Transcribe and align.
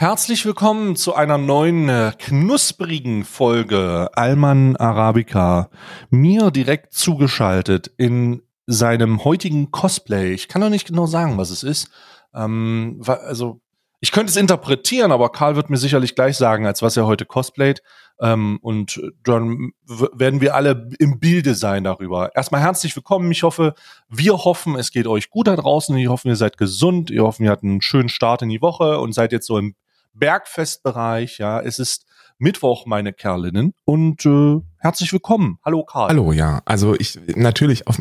Herzlich 0.00 0.46
willkommen 0.46 0.94
zu 0.94 1.16
einer 1.16 1.38
neuen 1.38 1.88
äh, 1.88 2.12
knusprigen 2.16 3.24
Folge 3.24 4.08
Alman 4.14 4.76
Arabica. 4.76 5.70
Mir 6.08 6.52
direkt 6.52 6.92
zugeschaltet 6.92 7.90
in 7.96 8.42
seinem 8.68 9.24
heutigen 9.24 9.72
Cosplay. 9.72 10.34
Ich 10.34 10.46
kann 10.46 10.60
noch 10.60 10.70
nicht 10.70 10.86
genau 10.86 11.06
sagen, 11.06 11.36
was 11.36 11.50
es 11.50 11.64
ist. 11.64 11.90
Ähm, 12.32 13.02
also 13.06 13.60
ich 13.98 14.12
könnte 14.12 14.30
es 14.30 14.36
interpretieren, 14.36 15.10
aber 15.10 15.32
Karl 15.32 15.56
wird 15.56 15.68
mir 15.68 15.78
sicherlich 15.78 16.14
gleich 16.14 16.36
sagen, 16.36 16.64
als 16.64 16.80
was 16.80 16.96
er 16.96 17.06
heute 17.06 17.24
cosplayt. 17.24 17.82
Ähm, 18.20 18.60
und 18.62 19.02
dann 19.24 19.72
werden 20.12 20.40
wir 20.40 20.54
alle 20.54 20.90
im 21.00 21.18
Bilde 21.18 21.56
sein 21.56 21.82
darüber. 21.82 22.36
Erstmal 22.36 22.60
herzlich 22.60 22.94
willkommen. 22.94 23.32
Ich 23.32 23.42
hoffe, 23.42 23.74
wir 24.08 24.44
hoffen, 24.44 24.76
es 24.76 24.92
geht 24.92 25.08
euch 25.08 25.28
gut 25.28 25.48
da 25.48 25.56
draußen. 25.56 25.96
Ich 25.96 26.06
hoffe, 26.06 26.28
ihr 26.28 26.36
seid 26.36 26.56
gesund. 26.56 27.10
Wir 27.10 27.24
hoffen, 27.24 27.42
ihr 27.42 27.50
habt 27.50 27.64
einen 27.64 27.82
schönen 27.82 28.08
Start 28.08 28.42
in 28.42 28.48
die 28.48 28.62
Woche 28.62 29.00
und 29.00 29.12
seid 29.12 29.32
jetzt 29.32 29.48
so 29.48 29.58
im 29.58 29.74
Bergfestbereich. 30.12 31.38
Ja, 31.38 31.60
es 31.60 31.78
ist 31.78 32.06
Mittwoch, 32.38 32.86
meine 32.86 33.12
Kerlinnen. 33.12 33.74
Und 33.84 34.24
äh, 34.24 34.60
herzlich 34.78 35.12
willkommen. 35.12 35.58
Hallo 35.64 35.84
Karl. 35.84 36.08
Hallo, 36.08 36.32
ja. 36.32 36.62
Also 36.64 36.94
ich 36.94 37.18
natürlich 37.34 37.86
auf, 37.86 38.00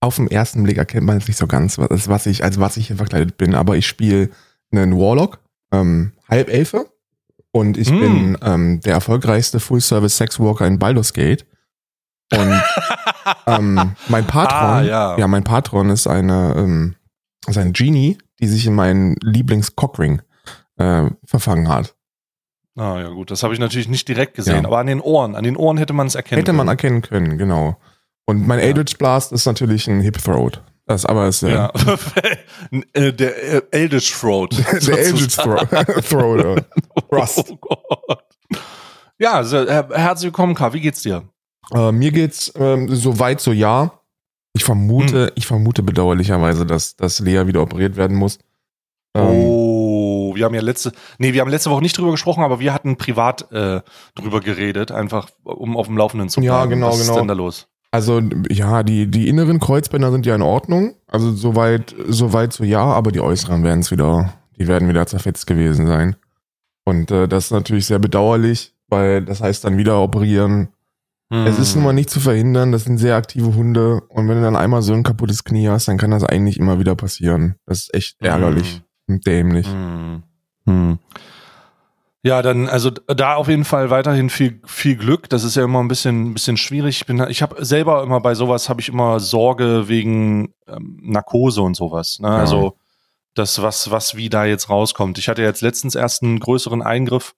auf 0.00 0.16
den 0.16 0.30
ersten 0.30 0.62
Blick 0.62 0.78
erkennt 0.78 1.06
man 1.06 1.18
jetzt 1.18 1.28
nicht 1.28 1.38
so 1.38 1.46
ganz, 1.46 1.78
was, 1.78 2.08
was 2.08 2.26
ich, 2.26 2.44
als 2.44 2.60
was 2.60 2.76
ich 2.76 2.86
hier 2.88 2.96
verkleidet 2.96 3.36
bin, 3.36 3.54
aber 3.54 3.76
ich 3.76 3.86
spiele 3.86 4.30
einen 4.70 4.96
Warlock, 4.96 5.40
ähm, 5.72 6.12
Halbelfe. 6.28 6.90
Und 7.50 7.78
ich 7.78 7.90
mm. 7.90 7.98
bin 7.98 8.38
ähm, 8.42 8.80
der 8.82 8.92
erfolgreichste 8.92 9.60
Full-Service-Sexwalker 9.60 10.66
in 10.66 10.78
Baldur's 10.78 11.14
Gate. 11.14 11.46
Und 12.30 12.62
ähm, 13.46 13.96
mein 14.08 14.26
Patron, 14.26 14.68
ah, 14.68 14.82
ja. 14.82 15.18
ja. 15.18 15.26
mein 15.26 15.42
Patron 15.42 15.88
ist 15.88 16.06
eine, 16.06 16.54
ähm, 16.56 16.96
ist 17.46 17.56
eine 17.56 17.72
Genie, 17.72 18.18
die 18.40 18.46
sich 18.46 18.66
in 18.66 18.74
meinen 18.74 19.16
Lieblings-Cockring 19.22 20.20
äh, 20.76 21.10
verfangen 21.24 21.68
hat. 21.68 21.94
Ah 22.76 23.00
ja 23.00 23.08
gut, 23.08 23.30
das 23.30 23.42
habe 23.42 23.54
ich 23.54 23.60
natürlich 23.60 23.88
nicht 23.88 24.06
direkt 24.06 24.34
gesehen, 24.34 24.62
ja. 24.62 24.64
aber 24.64 24.78
an 24.78 24.86
den 24.86 25.00
Ohren, 25.00 25.34
an 25.34 25.44
den 25.44 25.56
Ohren 25.56 25.78
hätte 25.78 25.94
man 25.94 26.06
es 26.06 26.14
erkennen 26.14 26.40
hätte 26.40 26.52
können. 26.52 26.58
Hätte 26.58 26.66
man 26.66 26.68
erkennen 26.68 27.02
können, 27.02 27.38
genau. 27.38 27.76
Und 28.26 28.46
mein 28.46 28.58
ja. 28.58 28.66
Eldritch 28.66 28.98
Blast 28.98 29.32
ist 29.32 29.46
natürlich 29.46 29.88
ein 29.88 30.00
Hip 30.00 30.18
Throat. 30.18 30.62
Das 30.86 31.04
aber 31.04 31.26
ist 31.26 31.42
ja. 31.42 31.72
Äh, 32.92 33.12
der 33.12 33.54
äh, 33.54 33.62
Eldritch 33.70 34.12
Throat. 34.12 34.56
der 34.86 34.98
Eldritch 34.98 35.36
Throat. 35.36 35.68
Throat. 36.08 36.64
Rust. 37.10 37.44
Oh 37.50 37.56
Gott. 37.56 38.24
Ja, 39.18 39.32
also, 39.32 39.66
herzlich 39.66 40.26
willkommen, 40.26 40.54
K. 40.54 40.72
Wie 40.72 40.80
geht's 40.80 41.02
dir? 41.02 41.22
Äh, 41.72 41.92
mir 41.92 42.12
geht's 42.12 42.52
ähm, 42.56 42.94
so 42.94 43.18
weit 43.18 43.40
so 43.40 43.52
ja. 43.52 43.92
Ich 44.52 44.64
vermute, 44.64 45.26
hm. 45.26 45.32
ich 45.34 45.46
vermute 45.46 45.82
bedauerlicherweise, 45.82 46.66
dass, 46.66 46.96
dass 46.96 47.20
Lea 47.20 47.46
wieder 47.46 47.62
operiert 47.62 47.96
werden 47.96 48.16
muss. 48.16 48.38
Ähm, 49.14 49.26
oh, 49.26 49.75
wir 50.36 50.44
haben 50.44 50.54
ja 50.54 50.60
letzte, 50.60 50.92
nee, 51.18 51.32
wir 51.32 51.40
haben 51.40 51.50
letzte 51.50 51.70
Woche 51.70 51.82
nicht 51.82 51.98
drüber 51.98 52.12
gesprochen, 52.12 52.44
aber 52.44 52.60
wir 52.60 52.72
hatten 52.72 52.96
privat 52.96 53.50
äh, 53.50 53.80
drüber 54.14 54.40
geredet, 54.40 54.92
einfach 54.92 55.28
um 55.42 55.76
auf 55.76 55.86
dem 55.86 55.96
Laufenden 55.96 56.28
zu 56.28 56.40
bleiben. 56.40 56.54
Ja, 56.54 56.64
genau, 56.66 56.88
Was 56.88 56.98
genau. 56.98 57.08
Was 57.08 57.16
ist 57.16 57.20
denn 57.20 57.28
da 57.28 57.34
los? 57.34 57.68
Also 57.90 58.20
ja, 58.50 58.82
die, 58.82 59.10
die 59.10 59.28
inneren 59.28 59.58
Kreuzbänder 59.58 60.10
sind 60.12 60.26
ja 60.26 60.34
in 60.34 60.42
Ordnung. 60.42 60.96
Also 61.06 61.32
soweit, 61.32 61.94
soweit 62.08 62.52
so 62.52 62.64
ja, 62.64 62.82
aber 62.82 63.10
die 63.10 63.20
äußeren 63.20 63.64
werden 63.64 63.80
es 63.80 63.90
wieder, 63.90 64.34
die 64.58 64.68
werden 64.68 64.88
wieder 64.88 65.06
zerfetzt 65.06 65.46
gewesen 65.46 65.86
sein. 65.86 66.16
Und 66.84 67.10
äh, 67.10 67.26
das 67.26 67.46
ist 67.46 67.50
natürlich 67.52 67.86
sehr 67.86 67.98
bedauerlich, 67.98 68.74
weil 68.88 69.24
das 69.24 69.40
heißt 69.40 69.64
dann 69.64 69.78
wieder 69.78 70.00
operieren. 70.00 70.68
Hm. 71.32 71.46
Es 71.46 71.58
ist 71.58 71.74
nun 71.74 71.84
mal 71.84 71.92
nicht 71.92 72.10
zu 72.10 72.20
verhindern, 72.20 72.70
das 72.70 72.84
sind 72.84 72.98
sehr 72.98 73.16
aktive 73.16 73.54
Hunde. 73.54 74.02
Und 74.08 74.28
wenn 74.28 74.36
du 74.36 74.42
dann 74.42 74.56
einmal 74.56 74.82
so 74.82 74.92
ein 74.92 75.02
kaputtes 75.02 75.44
Knie 75.44 75.68
hast, 75.68 75.88
dann 75.88 75.98
kann 75.98 76.10
das 76.10 76.22
eigentlich 76.22 76.58
immer 76.58 76.78
wieder 76.78 76.94
passieren. 76.94 77.56
Das 77.66 77.78
ist 77.78 77.94
echt 77.94 78.16
ärgerlich 78.20 78.74
hm. 78.74 78.82
Dämlich. 79.06 79.66
Hm. 79.66 80.22
Hm. 80.66 80.98
Ja, 82.26 82.42
dann 82.42 82.68
also 82.68 82.90
da 82.90 83.36
auf 83.36 83.46
jeden 83.46 83.64
Fall 83.64 83.90
weiterhin 83.90 84.30
viel 84.30 84.60
viel 84.64 84.96
Glück. 84.96 85.28
Das 85.28 85.44
ist 85.44 85.54
ja 85.54 85.62
immer 85.62 85.80
ein 85.80 85.86
bisschen 85.86 86.30
ein 86.30 86.34
bisschen 86.34 86.56
schwierig. 86.56 86.96
Ich 86.96 87.06
bin 87.06 87.24
ich 87.28 87.40
habe 87.40 87.64
selber 87.64 88.02
immer 88.02 88.20
bei 88.20 88.34
sowas 88.34 88.68
habe 88.68 88.80
ich 88.80 88.88
immer 88.88 89.20
Sorge 89.20 89.86
wegen 89.86 90.52
ähm, 90.66 90.98
Narkose 91.02 91.62
und 91.62 91.76
sowas. 91.76 92.18
Ne? 92.18 92.26
Ja. 92.26 92.38
Also 92.38 92.78
das 93.34 93.62
was 93.62 93.92
was 93.92 94.16
wie 94.16 94.28
da 94.28 94.44
jetzt 94.44 94.68
rauskommt. 94.68 95.18
Ich 95.18 95.28
hatte 95.28 95.42
jetzt 95.42 95.62
letztens 95.62 95.94
erst 95.94 96.24
einen 96.24 96.40
größeren 96.40 96.82
Eingriff 96.82 97.36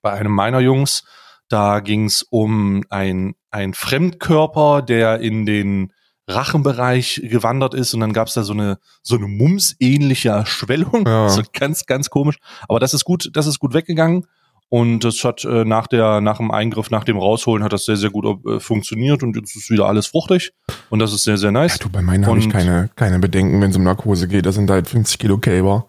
bei 0.00 0.12
einem 0.12 0.32
meiner 0.32 0.60
Jungs. 0.60 1.02
Da 1.48 1.80
ging 1.80 2.04
es 2.04 2.22
um 2.22 2.84
ein 2.88 3.34
ein 3.50 3.74
Fremdkörper, 3.74 4.82
der 4.82 5.18
in 5.18 5.44
den 5.44 5.92
Rachenbereich 6.34 7.22
gewandert 7.24 7.74
ist 7.74 7.94
und 7.94 8.00
dann 8.00 8.12
gab 8.12 8.28
es 8.28 8.34
da 8.34 8.42
so 8.42 8.52
eine 8.52 8.78
so 9.02 9.16
eine 9.16 9.26
Mums-ähnliche 9.26 10.30
Erschwellung. 10.30 11.04
Ja. 11.06 11.22
Also 11.32 11.42
ganz, 11.52 11.86
ganz 11.86 12.10
komisch. 12.10 12.36
Aber 12.68 12.78
das 12.78 12.94
ist 12.94 13.04
gut, 13.04 13.30
das 13.32 13.46
ist 13.46 13.58
gut 13.58 13.74
weggegangen. 13.74 14.26
Und 14.68 15.00
das 15.04 15.22
hat 15.22 15.44
äh, 15.44 15.66
nach 15.66 15.86
der, 15.86 16.22
nach 16.22 16.38
dem 16.38 16.50
Eingriff, 16.50 16.90
nach 16.90 17.04
dem 17.04 17.18
Rausholen 17.18 17.62
hat 17.62 17.74
das 17.74 17.84
sehr, 17.84 17.96
sehr 17.96 18.08
gut 18.08 18.24
äh, 18.46 18.58
funktioniert 18.58 19.22
und 19.22 19.36
jetzt 19.36 19.54
ist 19.54 19.68
wieder 19.70 19.86
alles 19.86 20.06
fruchtig. 20.06 20.52
Und 20.88 20.98
das 20.98 21.12
ist 21.12 21.24
sehr, 21.24 21.36
sehr 21.36 21.52
nice. 21.52 21.74
Ja, 21.74 21.82
du, 21.82 21.90
bei 21.90 22.00
meinen 22.00 22.26
habe 22.26 22.38
ich 22.38 22.48
keine, 22.48 22.88
keine 22.96 23.18
Bedenken, 23.18 23.60
wenn 23.60 23.70
es 23.70 23.76
um 23.76 23.82
Narkose 23.82 24.28
geht. 24.28 24.46
Das 24.46 24.54
sind 24.54 24.70
halt 24.70 24.88
50 24.88 25.18
Kilo 25.18 25.36
Kälber. 25.36 25.88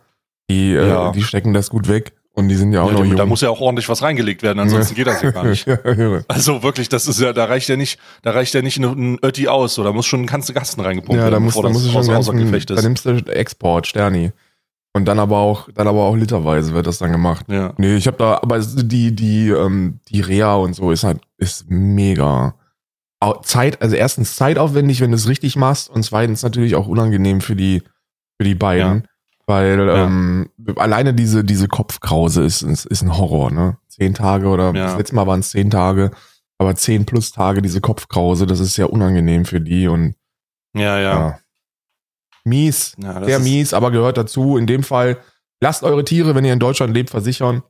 Die, 0.49 0.73
äh, 0.73 0.87
ja. 0.87 1.11
die 1.13 1.23
stecken 1.23 1.53
das 1.53 1.69
gut 1.69 1.87
weg. 1.87 2.13
Und 2.35 2.47
die 2.49 2.55
sind 2.55 2.73
ja 2.73 2.81
auch 2.81 2.88
ja, 2.88 2.94
noch 2.94 3.05
jung. 3.05 3.16
Da 3.16 3.27
muss 3.27 3.41
ja 3.41 3.49
auch 3.49 3.61
ordentlich 3.61 3.88
was 3.89 4.01
reingelegt 4.01 4.41
werden, 4.41 4.59
ansonsten 4.59 4.95
geht 4.95 5.05
das 5.05 5.21
ja 5.21 5.29
gar 5.29 5.44
nicht. 5.44 5.67
also 6.27 6.63
wirklich, 6.63 6.89
das 6.89 7.07
ist 7.07 7.19
ja, 7.19 7.31
da 7.31 7.45
reicht 7.45 7.69
ja 7.69 7.75
nicht, 7.75 7.99
da 8.23 8.31
reicht 8.31 8.55
ja 8.55 8.63
nicht 8.63 8.79
ein 8.79 9.19
Ötti 9.23 9.47
aus, 9.47 9.77
oder 9.77 9.94
muss 9.94 10.07
schon 10.07 10.21
ein 10.21 10.25
ganzer 10.25 10.53
Gasten 10.53 10.81
reingepumpt 10.81 11.21
ja, 11.21 11.29
da 11.29 11.39
muss, 11.39 11.53
da 11.53 11.69
muss 11.69 11.91
schon 11.91 12.09
außer 12.09 12.33
Gefecht 12.33 12.71
ist. 12.71 12.77
Da 12.77 12.81
nimmst 12.81 13.05
du 13.05 13.11
Export, 13.27 13.85
Sterni. 13.85 14.31
Und 14.94 15.05
dann 15.05 15.19
aber 15.19 15.38
auch, 15.38 15.69
dann 15.73 15.88
aber 15.88 16.03
auch 16.03 16.16
literweise 16.16 16.73
wird 16.73 16.88
das 16.88 16.97
dann 16.97 17.11
gemacht. 17.11 17.45
Ja. 17.49 17.73
Nee, 17.77 17.95
ich 17.95 18.07
habe 18.07 18.17
da, 18.17 18.39
aber 18.41 18.59
die, 18.59 19.15
die, 19.15 19.50
ähm, 19.50 20.00
die 20.09 20.21
Rea 20.21 20.55
und 20.55 20.73
so 20.73 20.91
ist 20.91 21.03
halt, 21.03 21.19
ist 21.38 21.69
mega. 21.69 22.55
Zeit, 23.44 23.81
also 23.81 23.95
erstens 23.95 24.35
zeitaufwendig, 24.35 25.00
wenn 25.00 25.11
du 25.11 25.15
es 25.15 25.29
richtig 25.29 25.55
machst, 25.55 25.89
und 25.89 26.03
zweitens 26.03 26.44
natürlich 26.44 26.75
auch 26.75 26.88
unangenehm 26.88 27.41
für 27.41 27.55
die, 27.55 27.81
für 28.38 28.44
die 28.44 28.55
beiden. 28.55 29.03
Ja. 29.03 29.09
Weil 29.45 29.87
ja. 29.87 30.05
ähm, 30.05 30.49
alleine 30.77 31.13
diese, 31.13 31.43
diese 31.43 31.67
Kopfkrause 31.67 32.43
ist, 32.43 32.61
ist, 32.61 32.85
ist 32.85 33.01
ein 33.01 33.17
Horror, 33.17 33.51
ne? 33.51 33.77
Zehn 33.89 34.13
Tage 34.13 34.47
oder 34.47 34.73
ja. 34.73 34.85
das 34.85 34.97
letzte 34.97 35.15
Mal 35.15 35.27
waren 35.27 35.41
es 35.41 35.49
zehn 35.49 35.69
Tage, 35.69 36.11
aber 36.57 36.75
zehn 36.75 37.05
plus 37.05 37.31
Tage 37.31 37.61
diese 37.61 37.81
Kopfkrause, 37.81 38.47
das 38.47 38.59
ist 38.59 38.73
sehr 38.73 38.91
unangenehm 38.91 39.45
für 39.45 39.61
die 39.61 39.87
und 39.87 40.15
ja, 40.75 40.97
ja. 40.99 41.13
ja. 41.13 41.39
Mies, 42.45 42.95
ja, 42.97 43.23
sehr 43.23 43.39
mies, 43.39 43.73
aber 43.73 43.91
gehört 43.91 44.17
dazu. 44.17 44.57
In 44.57 44.67
dem 44.67 44.83
Fall, 44.83 45.17
lasst 45.61 45.83
eure 45.83 46.03
Tiere, 46.03 46.35
wenn 46.35 46.43
ihr 46.43 46.53
in 46.53 46.59
Deutschland 46.59 46.93
lebt, 46.93 47.09
versichern. 47.09 47.63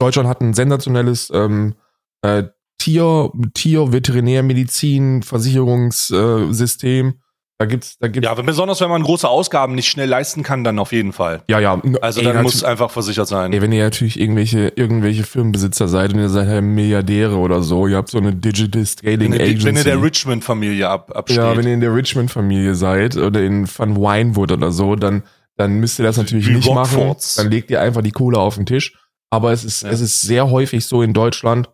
Deutschland 0.00 0.28
hat 0.28 0.40
ein 0.40 0.54
sensationelles 0.54 1.30
ähm, 1.32 1.74
äh, 2.22 2.44
Tier, 2.78 3.30
Tier, 3.52 3.92
Veterinärmedizin, 3.92 5.22
Versicherungssystem. 5.22 7.20
Da 7.60 7.66
gibt's, 7.66 7.98
da 7.98 8.08
gibt's. 8.08 8.26
Ja, 8.26 8.32
besonders 8.32 8.80
wenn 8.80 8.88
man 8.88 9.02
große 9.02 9.28
Ausgaben 9.28 9.74
nicht 9.74 9.86
schnell 9.86 10.08
leisten 10.08 10.42
kann, 10.42 10.64
dann 10.64 10.78
auf 10.78 10.92
jeden 10.92 11.12
Fall. 11.12 11.42
Ja, 11.46 11.60
ja. 11.60 11.78
Also 12.00 12.20
ey, 12.22 12.32
dann 12.32 12.42
muss 12.42 12.54
es 12.54 12.64
einfach 12.64 12.90
versichert 12.90 13.28
sein. 13.28 13.52
Ey, 13.52 13.60
wenn 13.60 13.70
ihr 13.70 13.84
natürlich 13.84 14.18
irgendwelche, 14.18 14.68
irgendwelche 14.76 15.24
Firmenbesitzer 15.24 15.86
seid 15.86 16.14
und 16.14 16.20
ihr 16.20 16.30
seid 16.30 16.48
halt 16.48 16.64
Milliardäre 16.64 17.36
oder 17.36 17.62
so, 17.62 17.86
ihr 17.86 17.98
habt 17.98 18.08
so 18.08 18.16
eine 18.16 18.34
Digital 18.34 18.86
Scaling 18.86 19.32
wenn 19.32 19.42
Agency. 19.42 19.66
Wenn 19.66 19.76
ihr 19.76 19.84
der 19.84 20.02
Richmond-Familie 20.02 20.88
ab, 20.88 21.14
absteht. 21.14 21.36
Ja, 21.36 21.54
wenn 21.54 21.66
ihr 21.66 21.74
in 21.74 21.82
der 21.82 21.94
Richmond-Familie 21.94 22.74
seid 22.74 23.18
oder 23.18 23.42
in 23.42 23.68
Van 23.68 23.94
Winewood 23.94 24.52
oder 24.52 24.72
so, 24.72 24.96
dann, 24.96 25.22
dann 25.58 25.80
müsst 25.80 25.98
ihr 25.98 26.06
das 26.06 26.16
natürlich 26.16 26.48
Wie 26.48 26.54
nicht 26.54 26.66
Rockfords. 26.66 27.36
machen. 27.36 27.44
Dann 27.44 27.52
legt 27.52 27.70
ihr 27.70 27.82
einfach 27.82 28.00
die 28.00 28.12
Kohle 28.12 28.38
auf 28.38 28.54
den 28.54 28.64
Tisch. 28.64 28.96
Aber 29.28 29.52
es 29.52 29.64
ist, 29.64 29.82
ja. 29.82 29.90
es 29.90 30.00
ist 30.00 30.22
sehr 30.22 30.50
häufig 30.50 30.86
so 30.86 31.02
in 31.02 31.12
Deutschland. 31.12 31.68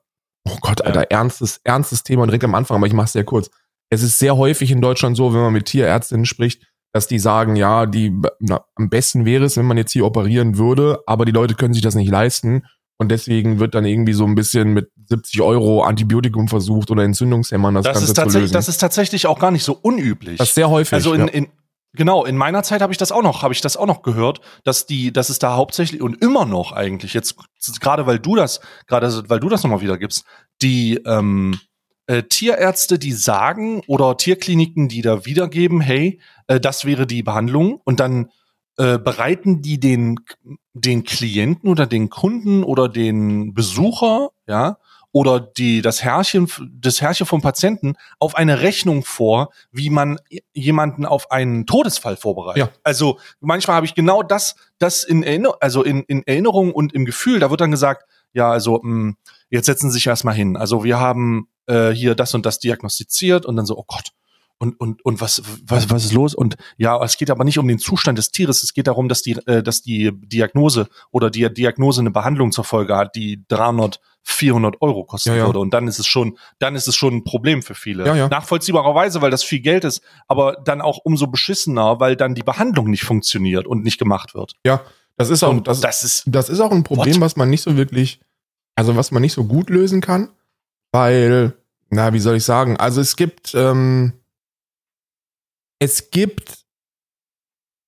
Oh 0.49 0.57
Gott, 0.61 0.83
Alter, 0.83 1.03
ja. 1.03 1.17
ernstes, 1.17 1.61
ernstes 1.63 2.03
Thema 2.03 2.27
direkt 2.27 2.43
am 2.43 2.57
Anfang, 2.57 2.77
aber 2.77 2.89
ich 2.89 2.93
mach's 2.93 3.13
sehr 3.13 3.23
kurz 3.23 3.51
es 3.91 4.03
ist 4.03 4.19
sehr 4.19 4.37
häufig 4.37 4.71
in 4.71 4.81
Deutschland 4.81 5.17
so, 5.17 5.33
wenn 5.33 5.41
man 5.41 5.53
mit 5.53 5.67
Tierärztinnen 5.67 6.27
spricht, 6.27 6.63
dass 6.93 7.07
die 7.07 7.19
sagen, 7.19 7.57
ja, 7.57 7.87
die 7.87 8.13
na, 8.41 8.65
am 8.75 8.89
besten 8.89 9.25
wäre 9.25 9.45
es, 9.45 9.57
wenn 9.57 9.67
man 9.67 9.77
jetzt 9.77 9.93
hier 9.93 10.07
operieren 10.07 10.59
würde, 10.59 11.01
aber 11.07 11.25
die 11.25 11.33
Leute 11.33 11.55
können 11.55 11.75
sich 11.75 11.83
das 11.83 11.95
nicht 11.95 12.11
leisten 12.11 12.65
und 12.99 13.11
deswegen 13.11 13.59
wird 13.59 13.75
dann 13.75 13.85
irgendwie 13.85 14.15
so 14.15 14.25
ein 14.25 14.35
bisschen 14.35 14.73
mit 14.73 14.91
70 15.09 15.43
Euro 15.43 15.83
Antibiotikum 15.83 16.49
versucht 16.49 16.91
oder 16.91 17.05
Entzündungshämmern 17.05 17.75
das, 17.75 17.85
das 17.85 17.95
Ganze 17.95 18.05
ist 18.09 18.15
tatsächlich, 18.15 18.33
zu 18.33 18.39
lösen. 18.41 18.53
Das 18.55 18.69
ist 18.69 18.79
tatsächlich 18.79 19.27
auch 19.27 19.39
gar 19.39 19.51
nicht 19.51 19.65
so 19.65 19.75
unüblich. 19.75 20.39
Das 20.39 20.49
ist 20.49 20.55
sehr 20.55 20.71
häufig. 20.71 20.95
Also 20.95 21.13
in, 21.13 21.27
ja. 21.27 21.33
in 21.33 21.49
genau 21.93 22.25
in 22.25 22.37
meiner 22.37 22.63
Zeit 22.63 22.81
habe 22.81 22.93
ich 22.93 22.99
das 22.99 23.13
auch 23.13 23.23
noch, 23.23 23.43
habe 23.43 23.53
ich 23.53 23.61
das 23.61 23.77
auch 23.77 23.87
noch 23.87 24.03
gehört, 24.03 24.41
dass 24.65 24.87
die, 24.87 25.13
dass 25.13 25.29
es 25.29 25.39
da 25.39 25.57
hauptsächlich 25.57 26.01
und 26.01 26.23
immer 26.23 26.47
noch 26.47 26.73
eigentlich 26.73 27.13
jetzt 27.15 27.37
gerade 27.81 28.07
weil 28.07 28.19
du 28.19 28.37
das 28.37 28.61
gerade 28.87 29.29
weil 29.29 29.41
du 29.41 29.49
das 29.49 29.63
nochmal 29.63 29.81
wieder 29.81 29.99
gibst, 29.99 30.25
die 30.63 30.97
ähm, 31.05 31.59
äh, 32.07 32.23
Tierärzte, 32.23 32.99
die 32.99 33.13
sagen 33.13 33.83
oder 33.87 34.17
Tierkliniken, 34.17 34.89
die 34.89 35.03
da 35.03 35.25
wiedergeben, 35.25 35.81
hey, 35.81 36.21
äh, 36.47 36.61
das 36.61 36.85
wäre 36.85 37.07
die 37.07 37.23
Behandlung 37.23 37.81
und 37.85 38.01
dann 38.01 38.31
äh, 38.79 38.99
bereiten 38.99 39.63
die 39.63 39.81
den 39.81 40.17
den 40.75 41.05
Klienten 41.05 41.71
oder 41.71 41.87
den 41.87 42.11
Kunden 42.11 42.63
oder 42.63 42.89
den 42.89 43.55
Besucher, 43.55 44.31
ja, 44.47 44.77
oder 45.17 45.41
die, 45.41 45.81
das 45.81 46.03
Herrchen, 46.05 46.47
das 46.79 47.01
Herrchen 47.01 47.25
vom 47.25 47.41
Patienten 47.41 47.95
auf 48.19 48.35
eine 48.35 48.61
Rechnung 48.61 49.03
vor, 49.03 49.49
wie 49.73 49.89
man 49.89 50.19
jemanden 50.53 51.07
auf 51.07 51.31
einen 51.31 51.65
Todesfall 51.65 52.19
vorbereitet. 52.19 52.59
Ja. 52.59 52.69
Also 52.83 53.19
manchmal 53.41 53.77
habe 53.77 53.87
ich 53.87 53.95
genau 53.95 54.23
das, 54.23 54.57
das 54.79 55.05
in 55.05 55.23
Erinnerung, 55.23 55.57
also 55.61 55.83
in, 55.83 56.03
in 56.03 56.23
Erinnerung 56.27 56.71
und 56.71 56.93
im 56.93 57.07
Gefühl, 57.07 57.41
da 57.41 57.49
wird 57.49 57.63
dann 57.63 57.71
gesagt, 57.71 58.05
ja, 58.35 58.51
also 58.51 58.81
mh, 58.83 58.83
hm, 58.83 59.17
jetzt 59.49 59.65
setzen 59.65 59.89
Sie 59.89 59.95
sich 59.95 60.07
erstmal 60.07 60.35
hin. 60.35 60.59
Also 60.59 60.85
wir 60.85 61.01
haben 61.01 61.49
äh, 61.67 61.91
hier 61.91 62.15
das 62.15 62.35
und 62.35 62.47
das 62.47 62.59
diagnostiziert 62.59 63.47
und 63.47 63.57
dann 63.57 63.67
so, 63.67 63.77
oh 63.79 63.85
Gott, 63.87 64.13
und, 64.59 64.81
und, 64.81 65.05
und 65.05 65.21
was, 65.21 65.43
was, 65.67 65.91
was 65.91 66.07
ist 66.07 66.13
los? 66.15 66.35
Und 66.35 66.57
ja, 66.79 67.03
es 67.05 67.19
geht 67.19 67.31
aber 67.31 67.45
nicht 67.45 67.59
um 67.59 67.69
den 67.69 67.79
Zustand 67.79 68.17
des 68.17 68.31
Tieres. 68.31 68.63
Es 68.63 68.73
geht 68.73 68.87
darum, 68.87 69.09
dass 69.09 69.21
die, 69.23 69.33
äh, 69.47 69.63
dass 69.63 69.83
die 69.83 70.13
Diagnose 70.15 70.89
oder 71.11 71.31
die 71.31 71.53
Diagnose 71.53 72.01
eine 72.01 72.11
Behandlung 72.11 72.53
zur 72.53 72.65
Folge 72.65 72.97
hat, 72.97 73.17
die 73.17 73.45
300, 73.49 74.01
400 74.23 74.81
Euro 74.81 75.05
kosten 75.05 75.31
ja, 75.31 75.37
ja. 75.37 75.47
würde. 75.47 75.59
Und 75.59 75.75
dann 75.75 75.87
ist 75.87 75.99
es 75.99 76.07
schon, 76.07 76.39
dann 76.59 76.75
ist 76.75 76.89
es 76.89 76.97
schon 76.97 77.15
ein 77.15 77.25
Problem 77.25 77.63
für 77.63 77.75
viele. 77.75 78.07
Ja. 78.17 78.29
Nachvollziehbarerweise, 78.29 79.21
weil 79.21 79.31
das 79.31 79.45
viel 79.45 79.61
Geld 79.61 79.85
ist, 79.85 80.03
aber 80.27 80.57
dann 80.65 80.81
auch 80.81 80.99
umso 81.05 81.27
beschissener, 81.27 82.01
weil 82.01 82.17
dann 82.17 82.35
die 82.35 82.43
Behandlung 82.43 82.91
nicht 82.91 83.05
funktioniert 83.05 83.67
und 83.67 83.85
nicht 83.85 83.99
gemacht 83.99 84.35
wird. 84.35 84.55
Ja, 84.65 84.83
das 85.17 85.29
ist 85.29 85.43
auch, 85.43 85.59
das, 85.61 85.81
das, 85.81 86.03
ist, 86.03 86.25
das 86.27 86.49
ist 86.49 86.61
auch 86.61 86.73
ein 86.73 86.83
Problem, 86.83 87.15
what? 87.17 87.21
was 87.21 87.37
man 87.37 87.51
nicht 87.51 87.63
so 87.63 87.77
wirklich, 87.77 88.21
also 88.75 88.97
was 88.97 89.11
man 89.11 89.23
nicht 89.23 89.33
so 89.33 89.45
gut 89.45 89.71
lösen 89.71 90.01
kann, 90.01 90.31
weil, 90.93 91.55
na, 91.91 92.13
wie 92.13 92.21
soll 92.21 92.37
ich 92.37 92.45
sagen? 92.45 92.77
Also 92.77 93.01
es 93.01 93.17
gibt, 93.17 93.55
ähm, 93.55 94.13
es 95.79 96.11
gibt 96.11 96.67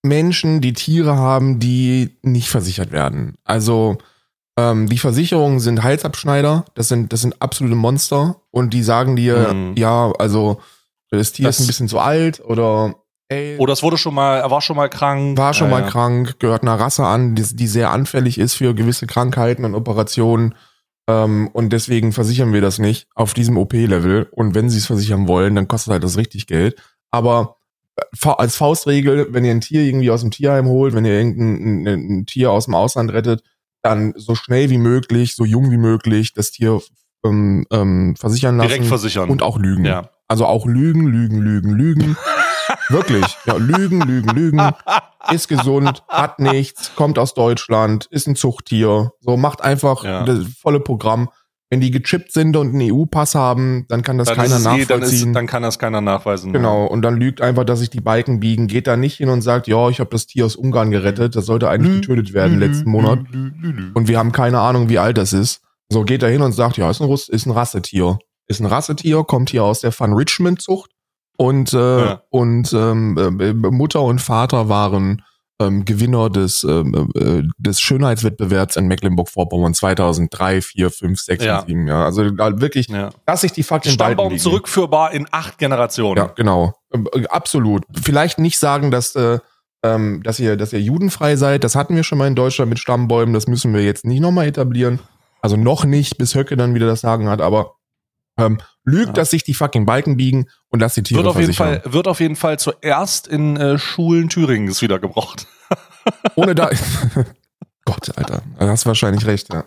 Menschen, 0.02 0.60
die 0.60 0.72
Tiere 0.72 1.16
haben, 1.16 1.58
die 1.58 2.18
nicht 2.22 2.48
versichert 2.48 2.92
werden. 2.92 3.36
Also 3.44 3.98
ähm, 4.58 4.88
die 4.88 4.98
Versicherungen 4.98 5.60
sind 5.60 5.82
Halsabschneider, 5.82 6.64
das 6.74 6.88
sind, 6.88 7.12
das 7.12 7.20
sind 7.20 7.40
absolute 7.40 7.76
Monster 7.76 8.42
und 8.50 8.74
die 8.74 8.82
sagen 8.82 9.16
dir, 9.16 9.52
mhm. 9.52 9.76
ja, 9.76 10.12
also 10.18 10.60
das 11.10 11.32
Tier 11.32 11.46
das 11.46 11.58
ist 11.58 11.64
ein 11.64 11.68
bisschen 11.68 11.88
zu 11.88 11.98
alt 11.98 12.40
oder 12.44 12.94
ey. 13.28 13.56
Oder 13.58 13.72
es 13.72 13.82
wurde 13.82 13.98
schon 13.98 14.14
mal, 14.14 14.38
er 14.38 14.50
war 14.50 14.60
schon 14.60 14.76
mal 14.76 14.88
krank. 14.88 15.38
War 15.38 15.54
schon 15.54 15.70
ja, 15.70 15.78
mal 15.78 15.82
ja. 15.82 15.88
krank, 15.88 16.38
gehört 16.38 16.62
einer 16.62 16.78
Rasse 16.78 17.06
an, 17.06 17.34
die, 17.34 17.42
die 17.42 17.66
sehr 17.66 17.90
anfällig 17.90 18.38
ist 18.38 18.54
für 18.54 18.74
gewisse 18.74 19.06
Krankheiten 19.06 19.64
und 19.64 19.74
Operationen. 19.74 20.54
Ähm, 21.08 21.48
und 21.52 21.72
deswegen 21.72 22.12
versichern 22.12 22.52
wir 22.52 22.60
das 22.60 22.78
nicht 22.78 23.08
auf 23.14 23.34
diesem 23.34 23.56
OP-Level. 23.56 24.28
Und 24.30 24.54
wenn 24.54 24.68
sie 24.68 24.78
es 24.78 24.86
versichern 24.86 25.26
wollen, 25.26 25.54
dann 25.54 25.66
kostet 25.66 25.92
halt 25.92 26.04
das 26.04 26.18
richtig 26.18 26.46
Geld. 26.46 26.80
Aber 27.10 27.56
als 28.22 28.56
Faustregel, 28.56 29.28
wenn 29.30 29.44
ihr 29.44 29.50
ein 29.50 29.62
Tier 29.62 29.82
irgendwie 29.82 30.10
aus 30.10 30.20
dem 30.20 30.30
Tierheim 30.30 30.66
holt, 30.66 30.94
wenn 30.94 31.04
ihr 31.04 31.14
irgendein 31.14 31.86
ein, 31.86 32.18
ein 32.18 32.26
Tier 32.26 32.52
aus 32.52 32.66
dem 32.66 32.74
Ausland 32.74 33.12
rettet, 33.12 33.42
dann 33.82 34.12
so 34.16 34.34
schnell 34.34 34.70
wie 34.70 34.78
möglich, 34.78 35.34
so 35.34 35.44
jung 35.44 35.70
wie 35.70 35.78
möglich 35.78 36.34
das 36.34 36.50
Tier 36.50 36.80
ähm, 37.24 37.66
ähm, 37.70 38.14
versichern 38.16 38.58
lassen. 38.58 38.68
Direkt 38.68 38.86
versichern. 38.86 39.30
Und 39.30 39.42
auch 39.42 39.58
lügen. 39.58 39.86
Ja. 39.86 40.10
Also 40.28 40.44
auch 40.44 40.66
lügen, 40.66 41.06
lügen, 41.06 41.38
lügen, 41.38 41.70
lügen. 41.70 42.16
Wirklich. 42.88 43.24
Ja, 43.46 43.56
lügen, 43.56 44.00
lügen, 44.00 44.30
lügen. 44.30 44.70
Ist 45.30 45.48
gesund, 45.48 46.02
hat 46.08 46.38
nichts, 46.38 46.94
kommt 46.94 47.18
aus 47.18 47.34
Deutschland, 47.34 48.06
ist 48.10 48.26
ein 48.26 48.36
Zuchttier. 48.36 49.12
So, 49.20 49.36
macht 49.36 49.62
einfach 49.62 50.04
ja. 50.04 50.24
das 50.24 50.46
volle 50.60 50.80
Programm. 50.80 51.28
Wenn 51.70 51.82
die 51.82 51.90
gechippt 51.90 52.32
sind 52.32 52.56
und 52.56 52.68
einen 52.68 52.90
EU-Pass 52.90 53.34
haben, 53.34 53.84
dann 53.88 54.00
kann 54.00 54.16
das 54.16 54.28
dann 54.28 54.38
keiner 54.38 54.58
nachvollziehen. 54.58 54.84
Eh, 54.84 54.86
dann, 54.86 55.02
ist, 55.02 55.34
dann, 55.34 55.46
kann 55.46 55.62
das 55.62 55.78
keiner 55.78 56.00
nachweisen. 56.00 56.54
Genau, 56.54 56.86
und 56.86 57.02
dann 57.02 57.18
lügt 57.18 57.42
einfach, 57.42 57.64
dass 57.64 57.80
sich 57.80 57.90
die 57.90 58.00
Balken 58.00 58.40
biegen, 58.40 58.68
geht 58.68 58.86
da 58.86 58.96
nicht 58.96 59.18
hin 59.18 59.28
und 59.28 59.42
sagt, 59.42 59.66
ja, 59.66 59.90
ich 59.90 60.00
habe 60.00 60.08
das 60.08 60.26
Tier 60.26 60.46
aus 60.46 60.56
Ungarn 60.56 60.90
gerettet, 60.90 61.36
das 61.36 61.44
sollte 61.44 61.68
eigentlich 61.68 62.00
getötet 62.00 62.32
werden 62.32 62.58
letzten 62.58 62.90
Monat. 62.90 63.18
Und 63.92 64.08
wir 64.08 64.18
haben 64.18 64.32
keine 64.32 64.60
Ahnung, 64.60 64.88
wie 64.88 64.98
alt 64.98 65.18
das 65.18 65.34
ist. 65.34 65.60
So 65.90 66.04
geht 66.04 66.22
er 66.22 66.30
hin 66.30 66.40
und 66.40 66.52
sagt, 66.52 66.78
ja, 66.78 66.88
ist 66.88 67.02
ein, 67.02 67.06
Russ, 67.06 67.28
ist 67.28 67.44
ein 67.44 67.52
Rassetier. 67.52 68.18
Ist 68.46 68.60
ein 68.60 68.66
Rassetier, 68.66 69.24
kommt 69.24 69.50
hier 69.50 69.64
aus 69.64 69.80
der 69.80 69.92
Van 69.98 70.14
Richmond 70.14 70.62
Zucht 70.62 70.90
und 71.38 71.72
äh, 71.72 72.04
ja. 72.04 72.22
und 72.30 72.72
ähm, 72.72 73.16
äh, 73.40 73.52
Mutter 73.52 74.02
und 74.02 74.20
Vater 74.20 74.68
waren 74.68 75.22
ähm, 75.60 75.84
Gewinner 75.84 76.30
des, 76.30 76.64
ähm, 76.64 77.12
äh, 77.14 77.42
des 77.58 77.80
Schönheitswettbewerbs 77.80 78.74
in 78.76 78.86
Mecklenburg-Vorpommern 78.86 79.72
2003, 79.72 80.60
4, 80.62 80.90
5, 80.90 81.20
6 81.20 81.44
ja. 81.44 81.60
und 81.60 81.68
7. 81.68 81.88
Ja. 81.88 82.04
Also 82.04 82.22
wirklich, 82.22 82.88
ja. 82.88 83.10
dass 83.24 83.42
sich 83.42 83.52
die 83.52 83.62
fucking 83.62 83.92
Stammbaum 83.92 84.36
zurückführbar 84.36 85.12
in 85.12 85.26
acht 85.30 85.58
Generationen. 85.58 86.16
Ja, 86.16 86.26
genau. 86.34 86.74
Ähm, 86.92 87.08
äh, 87.12 87.26
absolut. 87.28 87.84
Vielleicht 88.02 88.38
nicht 88.38 88.58
sagen, 88.58 88.90
dass, 88.90 89.14
äh, 89.14 89.38
ähm, 89.84 90.22
dass, 90.24 90.40
ihr, 90.40 90.56
dass 90.56 90.72
ihr 90.72 90.80
judenfrei 90.80 91.36
seid. 91.36 91.62
Das 91.62 91.76
hatten 91.76 91.94
wir 91.94 92.02
schon 92.02 92.18
mal 92.18 92.26
in 92.26 92.34
Deutschland 92.34 92.68
mit 92.68 92.80
Stammbäumen. 92.80 93.32
Das 93.32 93.46
müssen 93.46 93.72
wir 93.74 93.84
jetzt 93.84 94.04
nicht 94.04 94.20
nochmal 94.20 94.48
etablieren. 94.48 94.98
Also 95.40 95.56
noch 95.56 95.84
nicht, 95.84 96.18
bis 96.18 96.34
Höcke 96.34 96.56
dann 96.56 96.74
wieder 96.74 96.86
das 96.86 97.00
Sagen 97.00 97.28
hat. 97.28 97.40
Aber 97.40 97.74
ähm, 98.38 98.58
lügt, 98.88 99.08
ja. 99.08 99.12
dass 99.12 99.30
sich 99.30 99.44
die 99.44 99.54
fucking 99.54 99.86
Balken 99.86 100.16
biegen 100.16 100.48
und 100.68 100.80
dass 100.80 100.94
die 100.94 101.02
Tiere 101.02 101.20
wird 101.20 101.28
auf 101.28 101.40
jeden 101.40 101.54
Fall 101.54 101.82
Wird 101.84 102.08
auf 102.08 102.20
jeden 102.20 102.36
Fall 102.36 102.58
zuerst 102.58 103.26
in 103.26 103.56
äh, 103.56 103.78
Schulen 103.78 104.28
Thüringens 104.28 104.82
wieder 104.82 104.98
gebraucht. 104.98 105.46
Ohne 106.34 106.54
da. 106.54 106.70
Gott, 107.84 108.16
Alter. 108.16 108.42
Da 108.58 108.68
hast 108.68 108.86
wahrscheinlich 108.86 109.26
recht, 109.26 109.52
ja. 109.52 109.64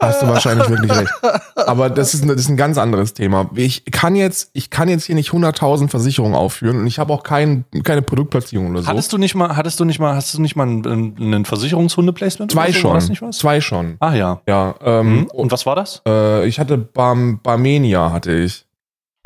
Hast 0.00 0.22
du 0.22 0.28
wahrscheinlich 0.28 0.68
wirklich 0.68 0.90
recht. 0.90 1.12
Aber 1.66 1.90
das 1.90 2.14
ist, 2.14 2.28
das 2.28 2.36
ist 2.36 2.48
ein 2.48 2.56
ganz 2.56 2.78
anderes 2.78 3.14
Thema. 3.14 3.50
Ich 3.54 3.84
kann 3.86 4.16
jetzt, 4.16 4.50
ich 4.52 4.70
kann 4.70 4.88
jetzt 4.88 5.04
hier 5.04 5.14
nicht 5.14 5.30
100.000 5.30 5.88
Versicherungen 5.88 6.34
aufführen 6.34 6.80
und 6.80 6.86
ich 6.86 6.98
habe 6.98 7.12
auch 7.12 7.22
kein, 7.22 7.64
keine 7.84 8.02
Produktplatzierung 8.02 8.70
oder 8.70 8.82
so. 8.82 8.88
Hattest 8.88 9.12
du 9.12 9.18
nicht 9.18 9.34
mal, 9.34 9.56
hattest 9.56 9.80
du 9.80 9.84
nicht 9.84 9.98
mal, 9.98 10.14
hast 10.14 10.34
du 10.34 10.40
nicht 10.40 10.56
mal 10.56 10.66
ein, 10.66 11.16
ein 11.18 11.44
Versicherungshunde-Placement? 11.44 12.52
Zwei 12.52 12.72
so? 12.72 12.78
schon. 12.78 13.32
Zwei 13.32 13.60
schon. 13.60 13.96
Ah 14.00 14.14
ja. 14.14 14.40
Ja. 14.48 14.74
Ähm, 14.82 15.20
mhm. 15.20 15.26
Und 15.26 15.52
was 15.52 15.66
war 15.66 15.76
das? 15.76 16.02
Äh, 16.06 16.46
ich 16.46 16.58
hatte 16.58 16.78
Bar 16.78 17.16
Barmenia 17.42 18.10
hatte 18.10 18.32
ich. 18.32 18.66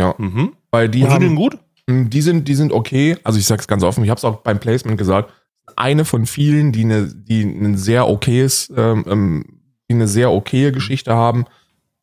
Ja. 0.01 0.15
Mhm. 0.19 0.53
Weil 0.71 0.89
die 0.89 1.05
und 1.05 1.11
haben, 1.11 1.25
sind 1.25 1.37
gut? 1.37 1.59
Hm, 1.89 2.11
die 2.11 2.21
sind, 2.21 2.49
die 2.49 2.55
sind 2.55 2.73
okay. 2.73 3.17
Also 3.23 3.39
ich 3.39 3.47
sag's 3.47 3.69
ganz 3.69 3.83
offen. 3.83 4.03
Ich 4.05 4.11
habe 4.11 4.19
es 4.19 4.25
auch 4.25 4.37
beim 4.37 4.59
Placement 4.59 4.99
gesagt 4.99 5.31
eine 5.75 6.05
von 6.05 6.27
vielen, 6.27 6.73
die 6.73 6.85
eine, 6.85 7.07
die 7.07 7.43
ein 7.43 7.77
sehr 7.77 8.09
okayes, 8.09 8.73
ähm, 8.77 9.05
ähm, 9.09 9.45
die 9.89 9.95
eine 9.95 10.09
sehr 10.09 10.33
okaye 10.33 10.73
Geschichte 10.73 11.15
haben. 11.15 11.47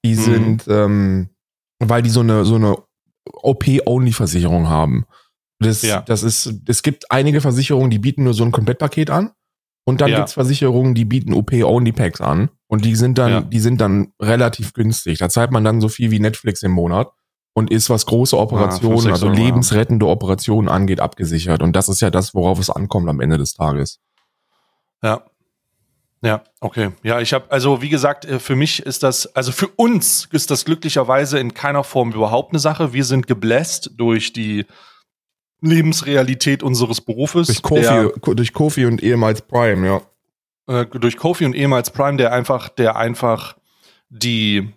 Die 0.05 0.15
mhm. 0.15 0.19
sind, 0.19 0.67
ähm, 0.67 1.29
weil 1.79 2.01
die 2.01 2.09
so 2.09 2.21
eine, 2.21 2.45
so 2.45 2.55
eine 2.55 2.77
OP-Only-Versicherung 3.25 4.69
haben. 4.69 5.05
Das, 5.59 5.81
ja. 5.81 6.01
das 6.01 6.23
ist, 6.23 6.53
es 6.67 6.83
gibt 6.83 7.09
einige 7.11 7.41
Versicherungen, 7.41 7.89
die 7.89 7.99
bieten 7.99 8.23
nur 8.23 8.33
so 8.33 8.43
ein 8.43 8.51
Komplettpaket 8.51 9.09
an. 9.09 9.31
Und 9.85 10.01
dann 10.01 10.09
ja. 10.09 10.17
gibt's 10.17 10.33
Versicherungen, 10.33 10.93
die 10.93 11.05
bieten 11.05 11.33
OP-Only-Packs 11.33 12.21
an. 12.21 12.49
Und 12.67 12.85
die 12.85 12.95
sind 12.95 13.17
dann, 13.17 13.31
ja. 13.31 13.41
die 13.41 13.59
sind 13.59 13.81
dann 13.81 14.13
relativ 14.21 14.73
günstig. 14.73 15.19
Da 15.19 15.29
zahlt 15.29 15.51
man 15.51 15.63
dann 15.63 15.81
so 15.81 15.89
viel 15.89 16.11
wie 16.11 16.19
Netflix 16.19 16.63
im 16.63 16.71
Monat 16.71 17.11
und 17.53 17.69
ist, 17.69 17.89
was 17.89 18.05
große 18.05 18.37
Operationen, 18.37 19.07
ah, 19.07 19.11
also 19.11 19.29
lebensrettende 19.29 20.07
Operationen 20.07 20.69
angeht, 20.69 20.99
abgesichert. 20.99 21.61
Und 21.61 21.75
das 21.75 21.89
ist 21.89 22.01
ja 22.01 22.09
das, 22.09 22.33
worauf 22.33 22.59
es 22.59 22.69
ankommt 22.69 23.09
am 23.09 23.19
Ende 23.19 23.37
des 23.37 23.53
Tages. 23.53 23.99
Ja. 25.03 25.23
Ja, 26.23 26.41
okay. 26.61 26.91
Ja, 27.03 27.19
ich 27.19 27.33
habe, 27.33 27.51
also 27.51 27.81
wie 27.81 27.89
gesagt, 27.89 28.23
äh, 28.23 28.39
für 28.39 28.55
mich 28.55 28.85
ist 28.85 29.03
das, 29.03 29.35
also 29.35 29.51
für 29.51 29.67
uns 29.67 30.29
ist 30.31 30.49
das 30.51 30.63
glücklicherweise 30.63 31.37
in 31.37 31.53
keiner 31.53 31.83
Form 31.83 32.13
überhaupt 32.13 32.53
eine 32.53 32.59
Sache. 32.59 32.93
Wir 32.93 33.03
sind 33.03 33.27
gebläst 33.27 33.91
durch 33.97 34.31
die 34.31 34.65
Lebensrealität 35.59 36.63
unseres 36.63 37.01
Berufes. 37.01 37.47
Durch 37.47 37.61
Kofi, 37.61 37.81
der, 37.81 38.35
durch 38.35 38.53
Kofi 38.53 38.85
und 38.85 39.03
ehemals 39.03 39.41
Prime, 39.41 39.85
ja. 39.85 40.81
Äh, 40.81 40.85
durch 40.85 41.17
Kofi 41.17 41.45
und 41.45 41.55
ehemals 41.55 41.89
Prime, 41.89 42.15
der 42.15 42.31
einfach, 42.31 42.69
der 42.69 42.95
einfach 42.95 43.57
die, 44.09 44.71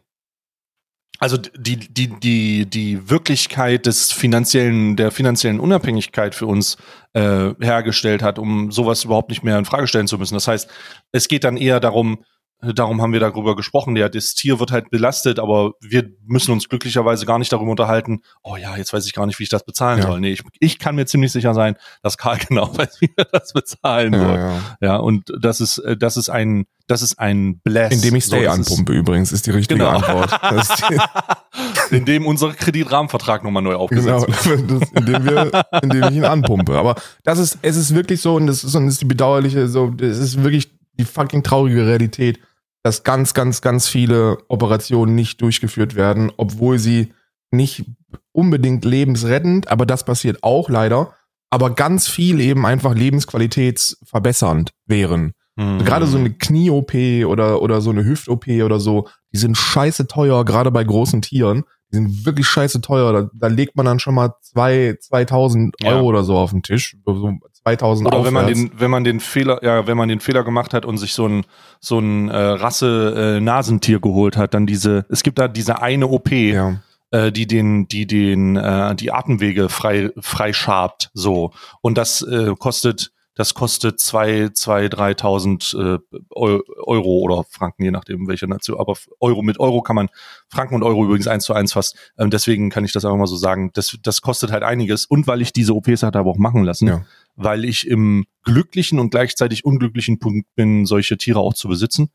also 1.19 1.37
die, 1.37 1.77
die, 1.77 2.09
die, 2.09 2.67
die 2.67 3.11
Wirklichkeit 3.11 3.87
des 3.87 4.13
finanziellen, 4.13 4.97
der 4.97 5.11
finanziellen 5.11 5.61
Unabhängigkeit 5.61 6.35
für 6.35 6.47
uns 6.47 6.77
äh, 7.15 7.51
hergestellt 7.61 8.23
hat, 8.23 8.39
um 8.39 8.71
sowas 8.71 9.05
überhaupt 9.05 9.31
nicht 9.31 9.43
mehr 9.43 9.59
in 9.59 9.65
Frage 9.65 9.87
stellen 9.87 10.07
zu 10.07 10.19
müssen. 10.19 10.35
Das 10.35 10.49
heißt, 10.49 10.69
es 11.13 11.29
geht 11.29 11.45
dann 11.45 11.57
eher 11.57 11.81
darum, 11.81 12.25
Darum 12.63 13.03
haben 13.03 13.13
wir 13.13 13.21
darüber 13.21 13.55
gesprochen. 13.55 13.97
Ja, 13.97 14.09
das 14.09 14.35
Tier 14.35 14.59
wird 14.59 14.73
halt 14.73 14.91
belastet, 14.91 15.39
aber 15.39 15.73
wir 15.81 16.09
müssen 16.25 16.53
uns 16.53 16.69
glücklicherweise 16.69 17.27
gar 17.27 17.39
nicht 17.39 17.53
darüber 17.53 17.71
unterhalten, 17.71 18.23
oh 18.43 18.57
ja, 18.57 18.77
jetzt 18.77 18.95
weiß 18.95 19.07
ich 19.07 19.13
gar 19.13 19.27
nicht, 19.27 19.39
wie 19.39 19.43
ich 19.43 19.51
das 19.51 19.65
bezahlen 19.65 19.99
ja. 19.99 20.07
soll. 20.07 20.21
Nee, 20.21 20.33
ich, 20.33 20.43
ich 20.59 20.79
kann 20.79 20.97
mir 20.97 21.05
ziemlich 21.05 21.33
sicher 21.33 21.53
sein, 21.53 21.77
dass 22.03 22.17
Karl 22.17 22.39
genau 22.49 22.77
weiß, 22.77 23.01
wie 23.01 23.11
er 23.17 23.27
das 23.27 23.53
bezahlen 23.53 24.15
ja, 24.15 24.19
soll. 24.19 24.39
Ja. 24.39 24.63
ja, 24.81 24.97
und 24.97 25.33
das 25.39 25.61
ist, 25.61 25.79
äh, 25.79 25.97
das 25.99 26.17
ist 26.17 26.31
ein, 26.31 26.67
das 26.87 27.03
ist 27.03 27.19
ein 27.19 27.61
Bless. 27.61 27.93
Indem 27.93 28.17
ich 28.17 28.25
Stay 28.25 28.45
so, 28.45 28.51
anpumpe 28.51 28.93
übrigens, 28.93 29.33
ist 29.33 29.47
die 29.47 29.51
richtige 29.51 29.79
genau. 29.79 29.91
Antwort. 29.91 30.31
indem 31.91 32.27
unser 32.27 32.53
Kreditrahmenvertrag 32.53 33.45
nochmal 33.45 33.63
neu 33.63 33.75
aufgesetzt 33.75 34.27
genau, 34.27 34.45
wird. 34.45 34.71
Das, 34.71 34.91
indem, 34.93 35.25
wir, 35.25 35.65
indem 35.83 36.05
ich 36.05 36.17
ihn 36.17 36.25
anpumpe. 36.25 36.79
Aber 36.79 36.95
das 37.23 37.39
ist, 37.39 37.59
es 37.63 37.77
ist 37.77 37.95
wirklich 37.95 38.21
so, 38.21 38.37
und 38.37 38.47
das 38.47 38.65
ist, 38.65 38.75
und 38.75 38.87
das 38.87 38.95
ist 38.95 39.03
die 39.03 39.07
bedauerliche, 39.07 39.69
so, 39.69 39.91
das 39.91 40.19
ist 40.19 40.43
wirklich 40.43 40.71
die 40.99 41.05
fucking 41.05 41.43
traurige 41.43 41.87
Realität, 41.87 42.41
dass 42.87 43.03
ganz, 43.03 43.35
ganz, 43.35 43.63
ganz 43.63 43.89
viele 43.89 44.39
Operationen 44.47 45.17
nicht 45.17 45.41
durchgeführt 45.41 45.97
werden, 45.97 46.31
obwohl 46.37 46.79
sie 46.79 47.13
nicht 47.51 47.85
unbedingt 48.31 48.85
lebensrettend, 48.85 49.67
aber 49.67 49.87
das 49.87 50.05
passiert 50.05 50.45
auch 50.45 50.71
leider, 50.71 51.13
aber 51.51 51.71
ganz 51.71 52.07
viel 52.07 52.39
eben 52.41 52.65
einfach 52.65 52.95
lebensqualitätsverbessernd 52.95 54.71
wären. 54.87 55.33
Mhm. 55.57 55.79
Gerade 55.79 56.07
so 56.07 56.17
eine 56.17 56.31
Knie-OP 56.33 56.95
oder, 57.27 57.61
oder 57.61 57.81
so 57.81 57.91
eine 57.91 58.05
Hüft-OP 58.05 58.47
oder 58.65 58.79
so, 58.79 59.09
die 59.33 59.39
sind 59.39 59.57
scheiße 59.57 60.07
teuer, 60.07 60.45
gerade 60.45 60.71
bei 60.71 60.85
großen 60.85 61.23
Tieren. 61.23 61.65
Die 61.91 61.97
sind 61.97 62.25
wirklich 62.25 62.47
scheiße 62.47 62.81
teuer. 62.83 63.13
Da, 63.13 63.31
da 63.35 63.47
legt 63.49 63.75
man 63.75 63.87
dann 63.87 63.99
schon 63.99 64.15
mal 64.15 64.35
zwei, 64.43 64.97
2000 65.01 65.75
Euro 65.85 65.97
ja. 65.97 66.03
oder 66.03 66.23
so 66.23 66.37
auf 66.37 66.51
den 66.51 66.63
Tisch. 66.63 66.97
So 67.05 67.33
2000 67.67 68.07
Oder 68.07 68.25
wenn 68.25 68.33
man 68.33 68.47
den, 68.47 68.71
wenn 68.77 68.91
man 68.91 69.03
den 69.03 69.19
Fehler, 69.19 69.63
ja, 69.65 69.87
wenn 69.89 69.97
man 69.97 70.09
den 70.09 70.21
Fehler 70.21 70.45
gemacht 70.45 70.73
hat 70.73 70.85
und 70.85 70.99
sich 70.99 71.15
so 71.15 71.27
ein, 71.27 71.45
so 71.81 71.99
ein 71.99 72.29
äh, 72.29 72.37
Rasse 72.37 73.37
äh, 73.37 73.41
Nasentier 73.41 74.01
geholt 74.01 74.37
hat, 74.37 74.55
dann 74.55 74.67
diese, 74.67 75.05
es 75.09 75.25
gibt 75.25 75.39
da 75.39 75.49
diese 75.49 75.83
eine 75.83 76.07
OP, 76.07 76.31
ja. 76.31 76.81
äh, 77.11 77.33
die 77.33 77.49
den, 77.49 77.89
die 77.89 78.07
den, 78.07 78.57
äh, 78.57 78.95
die 78.95 79.11
Atemwege 79.11 79.69
frei, 79.69 80.11
frei 80.21 80.53
schabt, 80.53 81.11
so. 81.13 81.51
Und 81.81 81.99
das 81.99 82.23
äh, 82.23 82.55
kostet 82.57 83.11
das 83.37 83.53
kostet 83.53 84.01
zwei, 84.01 84.49
zwei, 84.55 84.89
dreitausend 84.89 85.77
äh, 85.79 85.99
Euro 86.31 87.19
oder 87.19 87.45
Franken, 87.51 87.85
je 87.85 87.91
nachdem 87.91 88.27
welche 88.29 88.49
Nation. 88.49 88.81
Aber 88.81 88.95
Euro 89.21 89.43
mit 89.43 89.61
Euro 89.61 89.83
kann 89.83 89.95
man, 89.95 90.09
Franken 90.49 90.75
und 90.75 90.83
Euro 90.83 91.05
übrigens 91.05 91.29
eins 91.29 91.45
zu 91.45 91.53
eins 91.53 91.75
fast. 91.75 91.97
Ähm, 92.17 92.31
deswegen 92.31 92.71
kann 92.71 92.87
ich 92.87 92.93
das 92.93 93.05
einfach 93.05 93.19
mal 93.19 93.27
so 93.27 93.37
sagen. 93.37 93.73
Das, 93.75 93.95
das 94.03 94.23
kostet 94.23 94.53
halt 94.53 94.63
einiges. 94.63 95.05
Und 95.05 95.27
weil 95.27 95.43
ich 95.43 95.53
diese 95.53 95.75
OPs 95.75 96.03
hatte 96.03 96.19
aber 96.19 96.31
auch 96.31 96.39
machen 96.39 96.65
lassen, 96.65 96.89
ja. 96.89 97.05
Weil 97.37 97.65
ich 97.65 97.87
im 97.87 98.25
glücklichen 98.43 98.99
und 98.99 99.11
gleichzeitig 99.11 99.65
unglücklichen 99.65 100.19
Punkt 100.19 100.47
bin, 100.55 100.87
solche 100.87 101.17
Tiere 101.17 101.41
auch 101.41 101.55
zu 101.55 101.69
besitzen. 101.69 102.11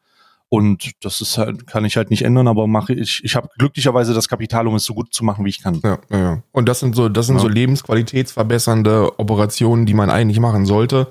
Und 0.53 0.91
das 1.01 1.21
ist 1.21 1.37
halt, 1.37 1.65
kann 1.65 1.85
ich 1.85 1.95
halt 1.95 2.09
nicht 2.09 2.23
ändern, 2.23 2.49
aber 2.49 2.67
mache 2.67 2.93
ich, 2.93 3.23
ich 3.23 3.37
habe 3.37 3.47
glücklicherweise 3.57 4.13
das 4.13 4.27
Kapital, 4.27 4.67
um 4.67 4.75
es 4.75 4.83
so 4.83 4.93
gut 4.93 5.13
zu 5.13 5.23
machen, 5.23 5.45
wie 5.45 5.49
ich 5.49 5.63
kann. 5.63 5.79
Ja, 5.81 5.99
ja. 6.09 6.43
Und 6.51 6.67
das 6.67 6.81
sind 6.81 6.93
so, 6.93 7.07
das 7.07 7.27
sind 7.27 7.35
ja. 7.35 7.41
so 7.41 7.47
lebensqualitätsverbessernde 7.47 9.17
Operationen, 9.17 9.85
die 9.85 9.93
man 9.93 10.09
eigentlich 10.09 10.41
machen 10.41 10.65
sollte. 10.65 11.07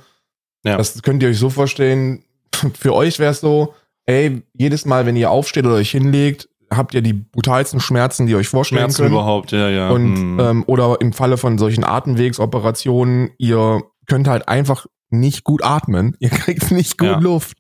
Ja. 0.63 0.77
Das 0.77 1.01
könnt 1.03 1.23
ihr 1.23 1.31
euch 1.31 1.39
so 1.39 1.49
vorstellen. 1.49 2.23
Für 2.79 2.95
euch 2.95 3.19
wäre 3.19 3.31
es 3.31 3.41
so, 3.41 3.75
ey, 4.05 4.43
jedes 4.53 4.85
Mal, 4.85 5.07
wenn 5.07 5.17
ihr 5.17 5.31
aufsteht 5.31 5.65
oder 5.65 5.77
euch 5.77 5.91
hinlegt, 5.91 6.51
habt 6.71 6.95
ihr 6.95 7.01
die 7.01 7.15
brutalsten 7.15 7.81
Schmerzen, 7.81 8.27
die 8.27 8.33
ihr 8.33 8.39
euch 8.39 8.49
vorstellen 8.49 8.81
Schmerzen 8.81 9.03
könnt. 9.05 9.13
überhaupt, 9.13 9.53
ja, 9.53 9.71
ja. 9.71 9.91
Und, 9.91 10.17
hm. 10.17 10.41
ähm, 10.41 10.65
oder 10.67 11.01
im 11.01 11.15
Falle 11.15 11.39
von 11.39 11.57
solchen 11.57 11.85
Atemwegsoperationen, 11.85 13.31
ihr 13.39 13.83
könnt 14.11 14.27
halt 14.27 14.49
einfach 14.49 14.87
nicht 15.09 15.45
gut 15.45 15.63
atmen. 15.65 16.17
Ihr 16.21 16.31
kriegt 16.31 16.71
nicht 16.73 16.99
gut 16.99 17.09
ja. 17.09 17.19
Luft. 17.19 17.57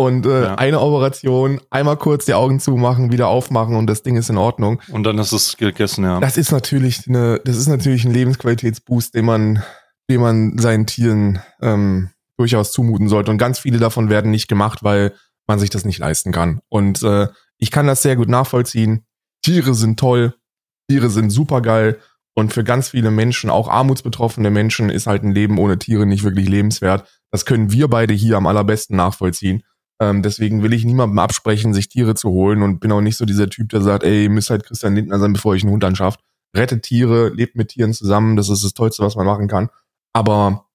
Und 0.00 0.26
äh, 0.26 0.44
ja. 0.44 0.54
eine 0.54 0.80
Operation, 0.80 1.60
einmal 1.70 1.96
kurz 1.96 2.24
die 2.24 2.34
Augen 2.34 2.60
zumachen, 2.60 3.10
wieder 3.10 3.26
aufmachen 3.26 3.74
und 3.74 3.88
das 3.88 4.04
Ding 4.04 4.16
ist 4.16 4.30
in 4.30 4.38
Ordnung. 4.38 4.80
Und 4.92 5.02
dann 5.02 5.18
ist 5.18 5.32
es 5.32 5.56
gegessen, 5.56 6.04
ja. 6.04 6.20
Das 6.20 6.36
ist 6.36 6.52
natürlich 6.52 7.08
eine, 7.08 7.40
das 7.44 7.56
ist 7.56 7.66
natürlich 7.66 8.04
ein 8.04 8.12
Lebensqualitätsboost, 8.12 9.12
den 9.12 9.24
man, 9.24 9.64
den 10.08 10.20
man 10.20 10.56
seinen 10.56 10.86
Tieren 10.86 11.40
ähm, 11.60 12.10
durchaus 12.36 12.70
zumuten 12.70 13.08
sollte. 13.08 13.32
Und 13.32 13.38
ganz 13.38 13.58
viele 13.58 13.78
davon 13.78 14.08
werden 14.08 14.30
nicht 14.30 14.46
gemacht, 14.46 14.84
weil 14.84 15.14
man 15.48 15.58
sich 15.58 15.70
das 15.70 15.84
nicht 15.84 15.98
leisten 15.98 16.30
kann. 16.30 16.60
Und 16.68 17.02
äh, 17.02 17.26
ich 17.56 17.72
kann 17.72 17.88
das 17.88 18.02
sehr 18.02 18.14
gut 18.14 18.28
nachvollziehen. 18.28 19.04
Tiere 19.42 19.74
sind 19.74 19.98
toll, 19.98 20.32
Tiere 20.88 21.10
sind 21.10 21.30
super 21.30 21.60
geil. 21.60 21.98
Und 22.38 22.52
für 22.52 22.62
ganz 22.62 22.90
viele 22.90 23.10
Menschen, 23.10 23.50
auch 23.50 23.66
armutsbetroffene 23.66 24.50
Menschen, 24.50 24.90
ist 24.90 25.08
halt 25.08 25.24
ein 25.24 25.34
Leben 25.34 25.58
ohne 25.58 25.76
Tiere 25.76 26.06
nicht 26.06 26.22
wirklich 26.22 26.48
lebenswert. 26.48 27.04
Das 27.32 27.44
können 27.44 27.72
wir 27.72 27.88
beide 27.88 28.14
hier 28.14 28.36
am 28.36 28.46
allerbesten 28.46 28.96
nachvollziehen. 28.96 29.64
Ähm, 30.00 30.22
deswegen 30.22 30.62
will 30.62 30.72
ich 30.72 30.84
niemandem 30.84 31.18
absprechen, 31.18 31.74
sich 31.74 31.88
Tiere 31.88 32.14
zu 32.14 32.30
holen 32.30 32.62
und 32.62 32.78
bin 32.78 32.92
auch 32.92 33.00
nicht 33.00 33.16
so 33.16 33.24
dieser 33.24 33.50
Typ, 33.50 33.70
der 33.70 33.82
sagt, 33.82 34.04
ey, 34.04 34.22
ihr 34.22 34.30
müsst 34.30 34.50
halt 34.50 34.64
Christian 34.64 34.94
Lindner 34.94 35.18
sein, 35.18 35.32
bevor 35.32 35.56
ich 35.56 35.64
einen 35.64 35.72
Hund 35.72 35.82
anschafft. 35.82 36.20
Rettet 36.56 36.84
Tiere, 36.84 37.30
lebt 37.30 37.56
mit 37.56 37.70
Tieren 37.70 37.92
zusammen, 37.92 38.36
das 38.36 38.48
ist 38.50 38.62
das 38.62 38.72
Tollste, 38.72 39.02
was 39.02 39.16
man 39.16 39.26
machen 39.26 39.48
kann. 39.48 39.68
Aber 40.12 40.66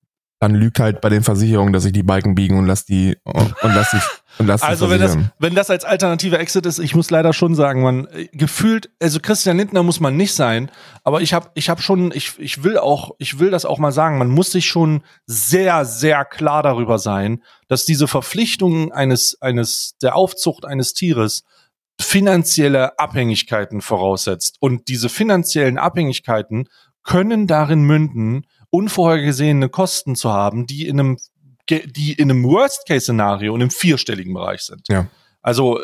dann 0.42 0.56
lügt 0.56 0.82
halt 0.82 1.00
bei 1.00 1.08
den 1.08 1.24
Versicherungen, 1.24 1.72
dass 1.72 1.86
ich 1.86 1.94
die 1.94 2.04
Balken 2.04 2.36
biegen 2.36 2.58
und 2.58 2.66
lass 2.66 2.84
die 2.84 3.16
und 3.24 3.56
lass 3.64 3.92
die 3.92 4.02
Also 4.40 4.90
wenn 4.90 5.00
das 5.00 5.18
wenn 5.40 5.56
das 5.56 5.70
als 5.70 5.86
alternative 5.86 6.38
Exit 6.38 6.66
ist, 6.66 6.80
ich 6.80 6.96
muss 6.96 7.10
leider 7.12 7.34
schon 7.34 7.56
sagen, 7.56 7.84
man 7.84 8.08
äh, 8.08 8.28
gefühlt, 8.32 8.90
also 9.02 9.20
Christian 9.20 9.58
Lindner 9.58 9.84
muss 9.84 10.00
man 10.00 10.18
nicht 10.18 10.34
sein, 10.34 10.72
aber 11.04 11.22
ich 11.22 11.34
habe 11.34 11.50
ich 11.54 11.70
habe 11.70 11.82
schon 11.82 12.12
ich 12.14 12.40
ich 12.40 12.64
will 12.64 12.78
auch 12.78 13.12
ich 13.20 13.40
will 13.40 13.52
das 13.52 13.66
auch 13.66 13.78
mal 13.78 13.92
sagen, 13.92 14.18
man 14.18 14.30
muss 14.30 14.52
sich 14.52 14.68
schon 14.68 15.04
sehr 15.26 15.86
sehr 15.86 16.26
klar 16.26 16.64
darüber 16.64 17.00
sein, 17.00 17.44
dass 17.68 17.86
diese 17.86 18.08
Verpflichtung 18.08 18.92
eines 18.92 19.38
eines 19.42 19.98
der 20.02 20.16
Aufzucht 20.16 20.66
eines 20.66 20.94
Tieres 20.94 21.44
finanzielle 22.00 22.98
Abhängigkeiten 23.00 23.82
voraussetzt. 23.82 24.58
Und 24.60 24.88
diese 24.88 25.10
finanziellen 25.10 25.78
Abhängigkeiten 25.78 26.68
können 27.04 27.48
darin 27.48 27.84
münden, 27.84 28.46
unvorhergesehene 28.70 29.70
Kosten 29.70 30.16
zu 30.16 30.32
haben, 30.32 30.66
die 30.66 30.88
in 30.88 31.00
einem, 31.00 31.18
die 31.70 32.14
in 32.14 32.30
einem 32.30 32.44
Worst-Case-Szenario 32.44 33.54
und 33.54 33.62
im 33.62 33.72
vierstelligen 33.72 34.34
Bereich 34.34 34.62
sind. 34.62 34.88
Ja. 34.90 35.08
Also 35.42 35.80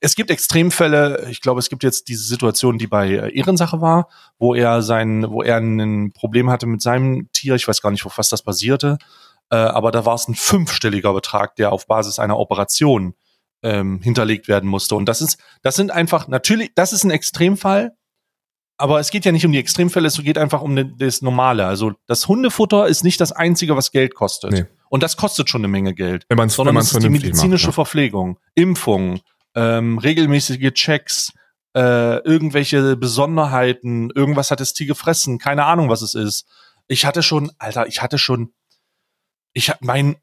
es 0.00 0.14
gibt 0.14 0.30
Extremfälle. 0.30 1.28
Ich 1.30 1.40
glaube, 1.40 1.60
es 1.60 1.68
gibt 1.68 1.82
jetzt 1.82 2.08
diese 2.08 2.24
Situation, 2.24 2.78
die 2.78 2.86
bei 2.86 3.10
äh, 3.10 3.36
Ehrensache 3.36 3.80
war, 3.80 4.08
wo 4.38 4.54
er 4.54 4.82
sein, 4.82 5.30
wo 5.30 5.42
er 5.42 5.58
ein 5.58 6.12
Problem 6.12 6.50
hatte 6.50 6.66
mit 6.66 6.80
seinem 6.80 7.30
Tier. 7.32 7.54
Ich 7.54 7.68
weiß 7.68 7.82
gar 7.82 7.90
nicht, 7.90 8.06
auf 8.06 8.18
was 8.18 8.28
das 8.28 8.42
basierte. 8.42 8.98
Äh, 9.50 9.56
aber 9.56 9.90
da 9.90 10.06
war 10.06 10.14
es 10.14 10.26
ein 10.26 10.34
fünfstelliger 10.34 11.12
Betrag, 11.12 11.56
der 11.56 11.72
auf 11.72 11.86
Basis 11.86 12.18
einer 12.18 12.38
Operation 12.38 13.14
ähm, 13.62 14.00
hinterlegt 14.00 14.48
werden 14.48 14.68
musste. 14.68 14.94
Und 14.94 15.06
das 15.06 15.20
ist, 15.20 15.38
das 15.62 15.76
sind 15.76 15.90
einfach 15.90 16.28
natürlich, 16.28 16.72
das 16.74 16.92
ist 16.92 17.04
ein 17.04 17.10
Extremfall 17.10 17.92
aber 18.80 18.98
es 18.98 19.10
geht 19.10 19.26
ja 19.26 19.32
nicht 19.32 19.44
um 19.44 19.52
die 19.52 19.58
Extremfälle, 19.58 20.08
es 20.08 20.16
geht 20.22 20.38
einfach 20.38 20.62
um 20.62 20.96
das 20.96 21.20
Normale. 21.20 21.66
Also 21.66 21.92
das 22.06 22.26
Hundefutter 22.28 22.88
ist 22.88 23.04
nicht 23.04 23.20
das 23.20 23.30
Einzige, 23.30 23.76
was 23.76 23.92
Geld 23.92 24.14
kostet. 24.14 24.52
Nee. 24.52 24.64
Und 24.90 25.04
das 25.04 25.16
kostet 25.16 25.48
schon 25.48 25.60
eine 25.60 25.68
Menge 25.68 25.94
Geld. 25.94 26.26
Wenn 26.28 26.36
man's, 26.36 26.54
sondern 26.54 26.74
wenn 26.74 26.82
es 26.82 26.92
ist 26.92 27.02
die 27.02 27.08
medizinische 27.08 27.68
macht, 27.68 27.76
ja. 27.76 27.84
Verpflegung, 27.84 28.38
Impfung, 28.56 29.20
ähm, 29.54 29.98
regelmäßige 29.98 30.72
Checks, 30.72 31.32
äh, 31.74 32.18
irgendwelche 32.24 32.96
Besonderheiten, 32.96 34.10
irgendwas 34.10 34.50
hat 34.50 34.58
das 34.58 34.74
Tier 34.74 34.88
gefressen, 34.88 35.38
keine 35.38 35.64
Ahnung, 35.64 35.88
was 35.88 36.02
es 36.02 36.14
ist. 36.14 36.44
Ich 36.88 37.06
hatte 37.06 37.22
schon, 37.22 37.52
Alter, 37.58 37.86
ich 37.86 38.02
hatte 38.02 38.18
schon, 38.18 38.52
ich 39.52 39.72
mein, 39.80 40.16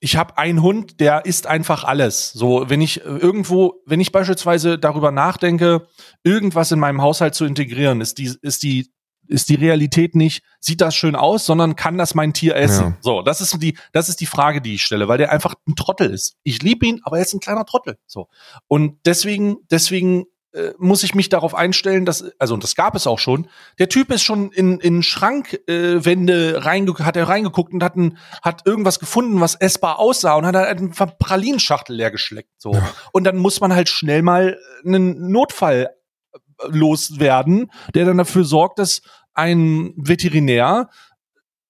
ich 0.00 0.16
habe 0.16 0.36
einen 0.36 0.60
Hund, 0.60 0.98
der 0.98 1.24
isst 1.24 1.46
einfach 1.46 1.84
alles. 1.84 2.32
So, 2.32 2.68
wenn 2.68 2.80
ich 2.80 3.04
irgendwo, 3.04 3.80
wenn 3.86 4.00
ich 4.00 4.10
beispielsweise 4.10 4.76
darüber 4.76 5.12
nachdenke, 5.12 5.86
irgendwas 6.24 6.72
in 6.72 6.80
meinem 6.80 7.00
Haushalt 7.00 7.36
zu 7.36 7.44
integrieren, 7.44 8.00
ist 8.00 8.18
die, 8.18 8.34
ist 8.42 8.64
die, 8.64 8.90
ist 9.30 9.48
die 9.48 9.54
Realität 9.54 10.14
nicht, 10.14 10.42
sieht 10.60 10.80
das 10.80 10.94
schön 10.94 11.16
aus, 11.16 11.46
sondern 11.46 11.76
kann 11.76 11.98
das 11.98 12.14
mein 12.14 12.32
Tier 12.32 12.56
essen? 12.56 12.86
Ja. 12.86 12.96
So, 13.00 13.22
das 13.22 13.40
ist 13.40 13.62
die, 13.62 13.76
das 13.92 14.08
ist 14.08 14.20
die 14.20 14.26
Frage, 14.26 14.60
die 14.60 14.74
ich 14.74 14.82
stelle, 14.82 15.08
weil 15.08 15.18
der 15.18 15.32
einfach 15.32 15.54
ein 15.66 15.76
Trottel 15.76 16.10
ist. 16.10 16.36
Ich 16.42 16.62
liebe 16.62 16.86
ihn, 16.86 17.00
aber 17.04 17.16
er 17.16 17.22
ist 17.22 17.34
ein 17.34 17.40
kleiner 17.40 17.64
Trottel. 17.64 17.98
So. 18.06 18.28
Und 18.68 18.98
deswegen, 19.04 19.58
deswegen 19.70 20.26
äh, 20.52 20.72
muss 20.78 21.04
ich 21.04 21.14
mich 21.14 21.28
darauf 21.28 21.54
einstellen, 21.54 22.04
dass, 22.04 22.24
also 22.40 22.54
und 22.54 22.64
das 22.64 22.74
gab 22.74 22.96
es 22.96 23.06
auch 23.06 23.20
schon, 23.20 23.46
der 23.78 23.88
Typ 23.88 24.10
ist 24.10 24.24
schon 24.24 24.50
in, 24.50 24.80
in 24.80 25.04
Schrankwände 25.04 26.54
äh, 26.54 26.58
reinge 26.58 26.92
hat 26.98 27.16
er 27.16 27.28
reingeguckt 27.28 27.72
und 27.72 27.84
hat, 27.84 27.96
ein, 27.96 28.18
hat 28.42 28.66
irgendwas 28.66 28.98
gefunden, 28.98 29.40
was 29.40 29.54
essbar 29.54 30.00
aussah 30.00 30.34
und 30.34 30.46
hat 30.46 30.56
halt 30.56 30.78
eine 30.78 30.88
Pralinschachtel 30.88 31.94
leer 31.94 32.10
geschleckt. 32.10 32.50
So. 32.58 32.72
Ja. 32.74 32.82
Und 33.12 33.24
dann 33.24 33.36
muss 33.36 33.60
man 33.60 33.72
halt 33.72 33.88
schnell 33.88 34.22
mal 34.22 34.58
einen 34.84 35.30
Notfall 35.30 35.90
äh, 36.32 36.38
loswerden, 36.66 37.70
der 37.94 38.06
dann 38.06 38.18
dafür 38.18 38.42
sorgt, 38.42 38.80
dass 38.80 39.02
ein 39.40 39.94
Veterinär 39.96 40.90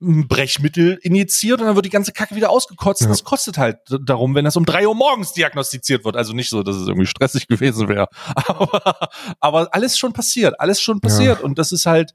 ein 0.03 0.29
Brechmittel 0.29 0.99
injiziert 1.03 1.61
und 1.61 1.67
dann 1.67 1.75
wird 1.75 1.85
die 1.85 1.91
ganze 1.91 2.13
Kacke 2.13 2.35
wieder 2.35 2.51
ausgekotzt. 2.51 3.03
Ja. 3.03 3.09
Das 3.09 3.23
kostet 3.23 3.59
halt 3.59 3.79
darum, 4.03 4.35
wenn 4.35 4.45
das 4.45 4.57
um 4.57 4.65
drei 4.65 4.89
Uhr 4.89 4.95
morgens 4.95 5.35
diagnostiziert 5.35 6.05
wird. 6.05 6.17
Also 6.17 6.33
nicht 6.33 6.49
so, 6.49 6.63
dass 6.63 6.77
es 6.77 6.89
irgendwie 6.89 7.07
stressig 7.07 7.49
gewesen 7.49 7.89
wäre. 7.89 8.09
Aber, 8.35 9.11
aber 9.41 9.75
alles 9.75 9.99
schon 9.99 10.13
passiert, 10.13 10.59
alles 10.59 10.81
schon 10.81 11.01
passiert. 11.01 11.41
Ja. 11.41 11.45
Und 11.45 11.59
das 11.59 11.73
ist 11.73 11.87
halt, 11.87 12.15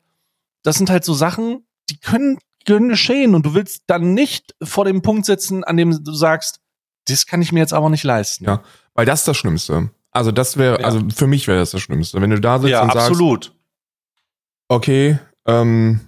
das 0.64 0.78
sind 0.78 0.90
halt 0.90 1.06
so 1.06 1.14
Sachen, 1.14 1.68
die 1.90 2.00
können, 2.00 2.40
können 2.66 2.90
geschehen. 2.90 3.36
Und 3.36 3.46
du 3.46 3.54
willst 3.54 3.84
dann 3.86 4.16
nicht 4.16 4.56
vor 4.64 4.86
dem 4.86 5.04
Punkt 5.04 5.28
sitzen, 5.28 5.64
an 5.64 5.78
dem 5.78 6.04
du 6.04 6.14
sagst, 6.14 6.60
das 7.08 7.28
kann 7.28 7.44
ich 7.44 7.52
mir 7.52 7.60
jetzt 7.60 7.74
aber 7.74 7.92
nicht 7.92 8.04
leisten. 8.04 8.46
Ja, 8.46 8.64
weil 8.96 9.06
das 9.06 9.20
ist 9.22 9.28
das 9.28 9.38
Schlimmste. 9.38 9.92
Also 10.10 10.32
das 10.32 10.58
wäre, 10.58 10.80
ja. 10.80 10.86
also 10.88 11.02
für 11.14 11.28
mich 11.28 11.48
wäre 11.48 11.60
das 11.60 11.70
das 11.70 11.82
Schlimmste. 11.82 12.20
Wenn 12.20 12.32
du 12.32 12.40
da 12.40 12.58
sitzt 12.58 12.72
ja, 12.72 12.82
und 12.82 12.96
absolut. 12.96 13.46
sagst, 13.46 13.58
okay, 14.70 15.20
ähm, 15.48 16.02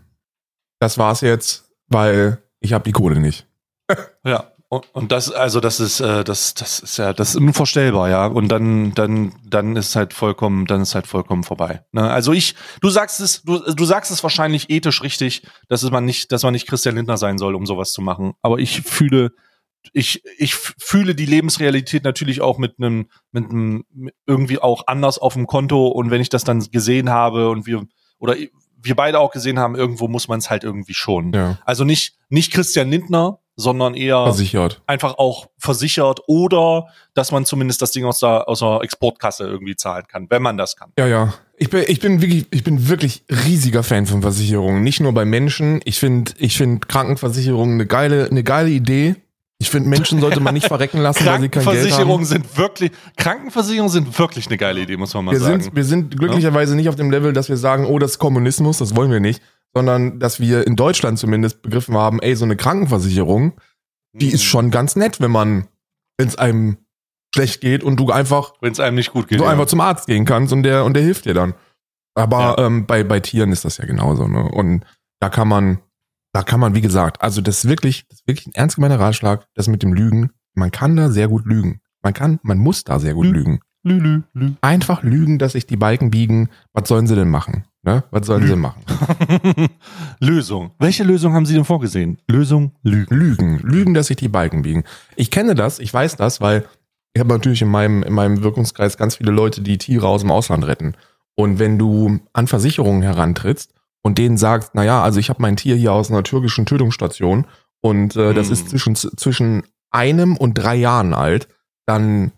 das 0.79 0.97
war's 0.97 1.21
jetzt 1.21 1.67
weil 1.87 2.43
ich 2.59 2.73
habe 2.73 2.83
die 2.83 2.91
Kohle 2.91 3.19
nicht. 3.19 3.47
ja. 4.25 4.51
Und, 4.69 5.13
das, 5.13 5.31
also 5.31 5.61
das 5.61 5.79
ist, 5.79 6.01
äh, 6.01 6.25
das, 6.25 6.53
das 6.53 6.81
ist 6.81 6.97
ja, 6.97 7.13
das 7.13 7.29
ist 7.29 7.35
unvorstellbar, 7.37 8.09
ja. 8.09 8.25
Und 8.25 8.49
dann, 8.49 8.93
dann, 8.93 9.31
dann 9.45 9.77
ist 9.77 9.95
halt 9.95 10.13
vollkommen, 10.13 10.65
dann 10.65 10.81
ist 10.81 10.93
halt 10.93 11.07
vollkommen 11.07 11.45
vorbei. 11.45 11.85
Ne? 11.93 12.11
Also 12.11 12.33
ich, 12.33 12.53
du 12.81 12.89
sagst 12.89 13.21
es, 13.21 13.43
du, 13.43 13.59
du 13.59 13.85
sagst 13.85 14.11
es 14.11 14.23
wahrscheinlich 14.23 14.69
ethisch 14.69 15.01
richtig, 15.03 15.43
dass 15.69 15.89
man 15.89 16.03
nicht, 16.03 16.33
dass 16.33 16.43
man 16.43 16.51
nicht 16.51 16.67
Christian 16.67 16.95
Lindner 16.95 17.15
sein 17.15 17.37
soll, 17.37 17.55
um 17.55 17.65
sowas 17.65 17.93
zu 17.93 18.01
machen. 18.01 18.33
Aber 18.41 18.59
ich 18.59 18.81
fühle, 18.81 19.31
ich, 19.93 20.21
ich 20.37 20.53
fühle 20.53 21.15
die 21.15 21.25
Lebensrealität 21.25 22.03
natürlich 22.03 22.41
auch 22.41 22.57
mit 22.57 22.75
einem, 22.77 23.07
mit 23.31 23.49
einem 23.49 23.85
irgendwie 24.25 24.59
auch 24.59 24.87
anders 24.87 25.17
auf 25.17 25.35
dem 25.35 25.47
Konto. 25.47 25.87
Und 25.87 26.11
wenn 26.11 26.19
ich 26.19 26.27
das 26.29 26.43
dann 26.43 26.59
gesehen 26.59 27.09
habe 27.09 27.49
und 27.49 27.67
wir, 27.67 27.87
oder 28.19 28.35
wir 28.87 28.95
beide 28.95 29.19
auch 29.19 29.31
gesehen 29.31 29.59
haben, 29.59 29.75
irgendwo 29.75 30.07
muss 30.07 30.27
man 30.27 30.39
es 30.39 30.49
halt 30.49 30.63
irgendwie 30.63 30.93
schon. 30.93 31.33
Ja. 31.33 31.57
Also 31.65 31.83
nicht, 31.83 32.15
nicht 32.29 32.51
Christian 32.51 32.89
Lindner, 32.89 33.39
sondern 33.57 33.95
eher 33.95 34.23
versichert. 34.23 34.81
einfach 34.85 35.17
auch 35.17 35.47
versichert 35.57 36.21
oder 36.27 36.87
dass 37.15 37.31
man 37.31 37.43
zumindest 37.43 37.81
das 37.81 37.91
Ding 37.91 38.05
aus 38.05 38.19
der, 38.19 38.47
aus 38.47 38.59
der 38.59 38.81
Exportkasse 38.83 39.45
irgendwie 39.45 39.75
zahlen 39.75 40.05
kann, 40.07 40.27
wenn 40.29 40.43
man 40.43 40.57
das 40.57 40.75
kann. 40.75 40.91
Ja, 40.97 41.07
ja. 41.07 41.33
Ich 41.59 41.71
bin, 41.71 41.83
ich 41.87 41.99
bin 41.99 42.21
wirklich, 42.21 42.45
ich 42.51 42.63
bin 42.63 42.87
wirklich 42.87 43.23
riesiger 43.29 43.81
Fan 43.81 44.05
von 44.05 44.21
Versicherungen. 44.21 44.83
Nicht 44.83 44.99
nur 44.99 45.11
bei 45.11 45.25
Menschen. 45.25 45.81
Ich 45.85 45.99
finde, 45.99 46.33
ich 46.37 46.55
finde 46.55 46.85
Krankenversicherungen 46.85 47.73
eine 47.73 47.87
geile, 47.87 48.27
eine 48.29 48.43
geile 48.43 48.69
Idee. 48.69 49.15
Ich 49.59 49.71
finde, 49.71 49.89
Menschen 49.89 50.19
sollte 50.19 50.39
man 50.39 50.53
nicht 50.53 50.67
verrecken 50.67 50.99
lassen, 50.99 51.25
weil 51.25 51.41
sie 51.41 51.49
kein 51.49 51.65
Geld 51.65 51.91
haben. 51.91 52.25
sind 52.25 52.57
wirklich, 52.57 52.91
Krankenversicherungen 53.15 53.91
sind 53.91 54.19
wirklich 54.19 54.47
eine 54.47 54.57
geile 54.57 54.81
Idee, 54.81 54.97
muss 54.97 55.13
man 55.13 55.25
mal 55.25 55.31
wir 55.31 55.39
sagen. 55.39 55.61
Sind, 55.61 55.75
wir 55.75 55.83
sind 55.83 56.17
glücklicherweise 56.17 56.73
ja? 56.73 56.75
nicht 56.77 56.89
auf 56.89 56.95
dem 56.95 57.09
Level, 57.09 57.33
dass 57.33 57.49
wir 57.49 57.57
sagen, 57.57 57.85
oh, 57.85 57.97
das 57.97 58.11
ist 58.11 58.19
Kommunismus, 58.19 58.77
das 58.77 58.95
wollen 58.95 59.11
wir 59.11 59.19
nicht, 59.19 59.41
sondern 59.73 60.19
dass 60.19 60.39
wir 60.39 60.67
in 60.67 60.75
Deutschland 60.75 61.17
zumindest 61.17 61.63
begriffen 61.63 61.97
haben, 61.97 62.19
ey, 62.21 62.35
so 62.35 62.45
eine 62.45 62.55
Krankenversicherung, 62.55 63.53
die 64.13 64.27
ist 64.27 64.41
hm. 64.41 64.47
schon 64.47 64.71
ganz 64.71 64.95
nett, 64.95 65.19
wenn 65.19 65.31
man, 65.31 65.67
wenn 66.17 66.27
es 66.27 66.37
einem 66.37 66.77
schlecht 67.33 67.61
geht 67.61 67.83
und 67.83 67.99
du 67.99 68.11
einfach, 68.11 68.53
wenn 68.61 68.71
es 68.71 68.79
einem 68.79 68.95
nicht 68.95 69.11
gut 69.11 69.27
geht, 69.27 69.39
du 69.39 69.43
ja. 69.43 69.49
einfach 69.49 69.65
zum 69.65 69.81
Arzt 69.81 70.07
gehen 70.07 70.25
kannst 70.25 70.53
und 70.53 70.63
der 70.63 70.85
und 70.85 70.93
der 70.93 71.03
hilft 71.03 71.25
dir 71.25 71.33
dann. 71.33 71.53
Aber 72.15 72.55
ja. 72.57 72.65
ähm, 72.65 72.85
bei 72.85 73.03
bei 73.03 73.19
Tieren 73.19 73.51
ist 73.51 73.65
das 73.65 73.77
ja 73.77 73.85
genauso. 73.85 74.27
Ne? 74.27 74.43
Und 74.43 74.85
da 75.19 75.29
kann 75.29 75.47
man 75.47 75.79
da 76.33 76.43
kann 76.43 76.59
man, 76.59 76.75
wie 76.75 76.81
gesagt, 76.81 77.21
also 77.21 77.41
das 77.41 77.63
ist 77.63 77.69
wirklich, 77.69 78.05
das 78.09 78.19
ist 78.19 78.27
wirklich 78.27 78.47
ein 78.47 78.53
ernst 78.53 78.75
gemeinter 78.75 78.99
Ratschlag, 78.99 79.47
das 79.55 79.67
mit 79.67 79.83
dem 79.83 79.93
Lügen. 79.93 80.31
Man 80.53 80.71
kann 80.71 80.95
da 80.95 81.09
sehr 81.09 81.27
gut 81.27 81.45
lügen. 81.45 81.81
Man 82.01 82.13
kann, 82.13 82.39
man 82.43 82.57
muss 82.57 82.83
da 82.83 82.99
sehr 82.99 83.13
gut 83.13 83.25
lü, 83.25 83.33
lügen. 83.33 83.59
Lü, 83.83 83.99
lü, 83.99 84.21
lü. 84.33 84.53
Einfach 84.61 85.03
lügen, 85.03 85.39
dass 85.39 85.53
sich 85.53 85.65
die 85.65 85.77
Balken 85.77 86.11
biegen. 86.11 86.49
Was 86.73 86.87
sollen 86.87 87.07
sie 87.07 87.15
denn 87.15 87.29
machen? 87.29 87.65
Ne? 87.83 88.03
Was 88.11 88.27
sollen 88.27 88.41
lü. 88.41 88.47
sie 88.49 88.55
machen? 88.55 88.81
Lösung. 90.19 90.71
Welche 90.79 91.03
Lösung 91.03 91.33
haben 91.33 91.45
Sie 91.45 91.53
denn 91.53 91.65
vorgesehen? 91.65 92.17
Lösung, 92.27 92.73
Lügen. 92.83 93.15
Lügen. 93.15 93.59
Lügen, 93.59 93.93
dass 93.93 94.07
sich 94.07 94.17
die 94.17 94.27
Balken 94.27 94.63
biegen. 94.63 94.83
Ich 95.15 95.31
kenne 95.31 95.55
das, 95.55 95.79
ich 95.79 95.93
weiß 95.93 96.17
das, 96.17 96.41
weil 96.41 96.65
ich 97.13 97.19
habe 97.19 97.33
natürlich 97.33 97.61
in 97.61 97.69
meinem, 97.69 98.03
in 98.03 98.13
meinem 98.13 98.43
Wirkungskreis 98.43 98.97
ganz 98.97 99.15
viele 99.15 99.31
Leute, 99.31 99.61
die 99.61 99.77
Tiere 99.77 100.07
aus 100.07 100.21
dem 100.21 100.31
Ausland 100.31 100.67
retten. 100.67 100.93
Und 101.35 101.59
wenn 101.59 101.77
du 101.79 102.19
an 102.33 102.47
Versicherungen 102.47 103.03
herantrittst, 103.03 103.73
und 104.07 104.17
denen 104.17 104.37
sagst, 104.37 104.73
naja, 104.73 105.03
also 105.03 105.19
ich 105.19 105.29
habe 105.29 105.41
mein 105.41 105.57
Tier 105.57 105.75
hier 105.75 105.91
aus 105.91 106.09
einer 106.09 106.23
türkischen 106.23 106.65
Tötungsstation 106.65 107.45
und 107.81 108.15
äh, 108.15 108.33
das 108.33 108.49
ist 108.49 108.61
hm. 108.61 108.69
zwischen, 108.69 108.95
zwischen 108.95 109.63
einem 109.91 110.37
und 110.37 110.53
drei 110.53 110.75
Jahren 110.75 111.13
alt, 111.13 111.49
dann 111.85 112.31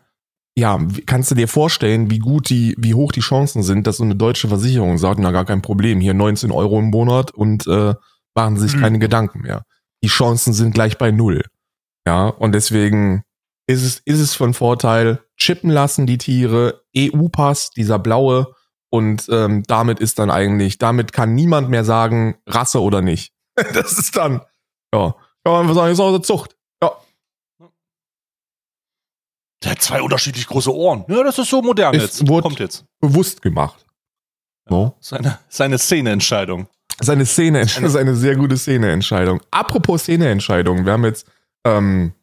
ja, 0.57 0.79
kannst 1.05 1.29
du 1.29 1.35
dir 1.35 1.47
vorstellen, 1.47 2.09
wie 2.09 2.17
gut 2.17 2.49
die, 2.49 2.75
wie 2.79 2.95
hoch 2.95 3.11
die 3.11 3.19
Chancen 3.19 3.61
sind, 3.61 3.85
dass 3.85 3.97
so 3.97 4.03
eine 4.03 4.15
deutsche 4.15 4.47
Versicherung 4.47 4.97
sagt, 4.97 5.19
na 5.19 5.31
gar 5.31 5.45
kein 5.45 5.61
Problem, 5.61 6.01
hier 6.01 6.15
19 6.15 6.51
Euro 6.51 6.79
im 6.79 6.89
Monat 6.89 7.31
und 7.31 7.67
äh, 7.67 7.93
machen 8.33 8.57
sich 8.57 8.75
mhm. 8.75 8.81
keine 8.81 8.99
Gedanken 8.99 9.41
mehr. 9.41 9.63
Die 10.03 10.09
Chancen 10.09 10.53
sind 10.53 10.73
gleich 10.73 10.97
bei 10.97 11.11
null. 11.11 11.43
Ja, 12.07 12.27
und 12.27 12.53
deswegen 12.53 13.21
ist 13.67 13.83
es, 13.83 13.99
ist 14.05 14.19
es 14.19 14.33
von 14.33 14.55
Vorteil, 14.55 15.19
chippen 15.37 15.69
lassen 15.69 16.07
die 16.07 16.17
Tiere, 16.17 16.81
EU-Pass, 16.97 17.69
dieser 17.69 17.99
blaue, 17.99 18.55
und 18.89 19.27
ähm, 19.29 19.63
damit 19.67 19.99
ist 19.99 20.19
dann 20.19 20.31
eigentlich, 20.31 20.77
damit 20.77 21.13
kann 21.13 21.35
niemand 21.35 21.69
mehr 21.69 21.83
sagen, 21.83 22.37
Rasse 22.47 22.81
oder 22.81 23.01
nicht. 23.01 23.33
das 23.73 23.97
ist 23.97 24.15
dann, 24.15 24.41
ja, 24.93 25.15
kann 25.43 25.53
man 25.53 25.61
einfach 25.61 25.75
sagen, 25.75 25.93
ist 25.93 25.99
auch 25.99 26.09
eine 26.09 26.21
Zucht. 26.21 26.55
Ja. 26.81 26.91
Der 29.63 29.71
hat 29.71 29.81
zwei 29.81 30.01
unterschiedlich 30.01 30.47
große 30.47 30.73
Ohren. 30.73 31.05
Ja, 31.07 31.23
das 31.23 31.37
ist 31.37 31.49
so 31.49 31.61
modern 31.61 31.93
es 31.95 32.01
jetzt. 32.01 32.27
Wurde 32.27 32.43
Kommt 32.43 32.59
jetzt. 32.59 32.85
Bewusst 32.99 33.41
gemacht. 33.41 33.85
So. 34.67 34.95
Seine, 34.99 35.39
seine 35.49 35.77
Szeneentscheidung. 35.77 36.67
Seine 37.01 37.25
Szene, 37.25 37.65
seine 37.85 38.15
sehr 38.15 38.35
gute 38.35 38.57
Szeneentscheidung. 38.57 39.41
Apropos 39.51 40.01
Szeneentscheidung, 40.01 40.85
wir 40.85 40.93
haben 40.93 41.05
jetzt 41.05 41.27
ähm, 41.63 42.13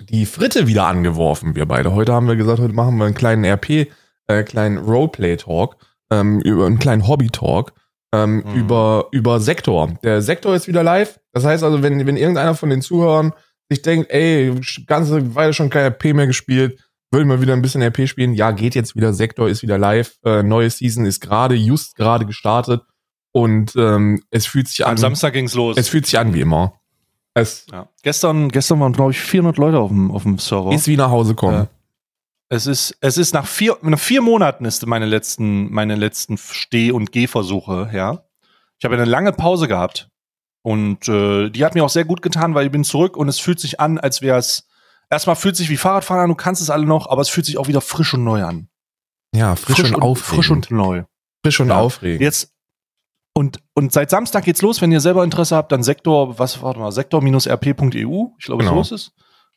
die 0.00 0.26
Fritte 0.26 0.66
wieder 0.66 0.86
angeworfen, 0.86 1.54
wir 1.54 1.66
beide. 1.66 1.92
Heute 1.92 2.12
haben 2.12 2.26
wir 2.26 2.36
gesagt, 2.36 2.60
heute 2.60 2.74
machen 2.74 2.96
wir 2.96 3.06
einen 3.06 3.14
kleinen 3.14 3.44
RP, 3.44 3.88
äh, 4.26 4.42
kleinen 4.42 4.78
Roleplay-Talk 4.78 5.76
ähm, 6.10 6.40
über 6.40 6.66
einen 6.66 6.78
kleinen 6.78 7.06
Hobby-Talk 7.06 7.72
ähm, 8.14 8.36
mhm. 8.36 8.54
über, 8.54 9.08
über 9.10 9.40
Sektor. 9.40 9.98
Der 10.02 10.22
Sektor 10.22 10.54
ist 10.54 10.68
wieder 10.68 10.82
live. 10.82 11.18
Das 11.32 11.44
heißt 11.44 11.64
also, 11.64 11.82
wenn, 11.82 12.06
wenn 12.06 12.16
irgendeiner 12.16 12.54
von 12.54 12.70
den 12.70 12.80
Zuhörern 12.80 13.32
sich 13.68 13.82
denkt, 13.82 14.10
ey, 14.10 14.54
ganze 14.86 15.34
Weile 15.34 15.52
schon 15.52 15.70
kein 15.70 15.86
RP 15.86 16.14
mehr 16.14 16.26
gespielt, 16.26 16.80
würde 17.10 17.26
mal 17.26 17.40
wieder 17.40 17.54
ein 17.54 17.62
bisschen 17.62 17.82
RP 17.82 18.08
spielen. 18.08 18.34
Ja, 18.34 18.50
geht 18.50 18.74
jetzt 18.74 18.94
wieder. 18.94 19.12
Sektor 19.12 19.48
ist 19.48 19.62
wieder 19.62 19.78
live. 19.78 20.16
Äh, 20.24 20.42
neue 20.42 20.70
Season 20.70 21.06
ist 21.06 21.20
gerade, 21.20 21.54
just 21.54 21.96
gerade 21.96 22.26
gestartet. 22.26 22.82
Und 23.32 23.74
ähm, 23.76 24.22
es 24.30 24.46
fühlt 24.46 24.68
sich 24.68 24.84
Am 24.84 24.90
an. 24.90 24.96
Am 24.96 24.98
Samstag 24.98 25.32
ging's 25.32 25.54
los. 25.54 25.76
Es 25.76 25.88
fühlt 25.88 26.06
sich 26.06 26.18
an 26.18 26.34
wie 26.34 26.40
immer. 26.40 26.74
Es 27.34 27.66
ja. 27.72 27.88
Gestern, 28.02 28.50
gestern 28.50 28.78
waren, 28.78 28.92
glaube 28.92 29.10
ich, 29.10 29.18
400 29.18 29.58
Leute 29.58 29.78
auf 29.78 29.90
dem, 29.90 30.12
auf 30.12 30.22
dem 30.22 30.38
Server. 30.38 30.72
Ist 30.72 30.86
wie 30.86 30.96
nach 30.96 31.10
Hause 31.10 31.34
kommen. 31.34 31.68
Es 32.48 32.66
ist, 32.66 32.96
es 33.00 33.18
ist 33.18 33.34
nach 33.34 33.46
vier, 33.46 33.78
nach 33.82 33.98
vier 33.98 34.20
Monaten 34.20 34.64
ist 34.64 34.86
meine 34.86 35.06
letzten, 35.06 35.72
meine 35.72 35.96
letzten 35.96 36.36
Steh- 36.36 36.92
und 36.92 37.10
Gehversuche, 37.10 37.90
ja. 37.92 38.24
Ich 38.78 38.84
habe 38.84 38.94
eine 38.94 39.04
lange 39.04 39.32
Pause 39.32 39.66
gehabt. 39.66 40.10
Und 40.62 41.08
äh, 41.08 41.50
die 41.50 41.64
hat 41.64 41.74
mir 41.74 41.84
auch 41.84 41.90
sehr 41.90 42.04
gut 42.04 42.22
getan, 42.22 42.54
weil 42.54 42.66
ich 42.66 42.72
bin 42.72 42.84
zurück 42.84 43.16
und 43.16 43.28
es 43.28 43.38
fühlt 43.38 43.60
sich 43.60 43.80
an, 43.80 43.98
als 43.98 44.22
wäre 44.22 44.38
es. 44.38 44.66
Erstmal 45.10 45.36
fühlt 45.36 45.56
sich 45.56 45.68
wie 45.68 45.76
Fahrradfahren 45.76 46.22
an, 46.22 46.30
du 46.30 46.34
kannst 46.34 46.62
es 46.62 46.70
alle 46.70 46.86
noch, 46.86 47.08
aber 47.08 47.20
es 47.20 47.28
fühlt 47.28 47.44
sich 47.44 47.58
auch 47.58 47.68
wieder 47.68 47.82
frisch 47.82 48.14
und 48.14 48.24
neu 48.24 48.42
an. 48.42 48.68
Ja, 49.34 49.56
frisch, 49.56 49.80
frisch 49.80 49.92
und, 49.92 50.02
aufregend. 50.02 50.34
Frisch 50.34 50.50
und 50.50 50.70
neu. 50.70 51.04
Frisch 51.44 51.60
und 51.60 51.68
ja. 51.68 51.78
aufregend. 51.78 52.22
Jetzt, 52.22 52.54
und, 53.34 53.58
und 53.74 53.92
seit 53.92 54.10
Samstag 54.10 54.44
geht's 54.44 54.62
los, 54.62 54.80
wenn 54.80 54.92
ihr 54.92 55.00
selber 55.00 55.24
Interesse 55.24 55.56
habt, 55.56 55.72
dann 55.72 55.82
Sektor, 55.82 56.38
was, 56.38 56.62
warte 56.62 56.80
mal, 56.80 56.92
sektor-rp.eu, 56.92 58.28
ich 58.38 58.44
glaube, 58.44 58.64
genau. 58.64 58.76
so 58.76 58.80
ist 58.80 58.92
es. 58.92 59.12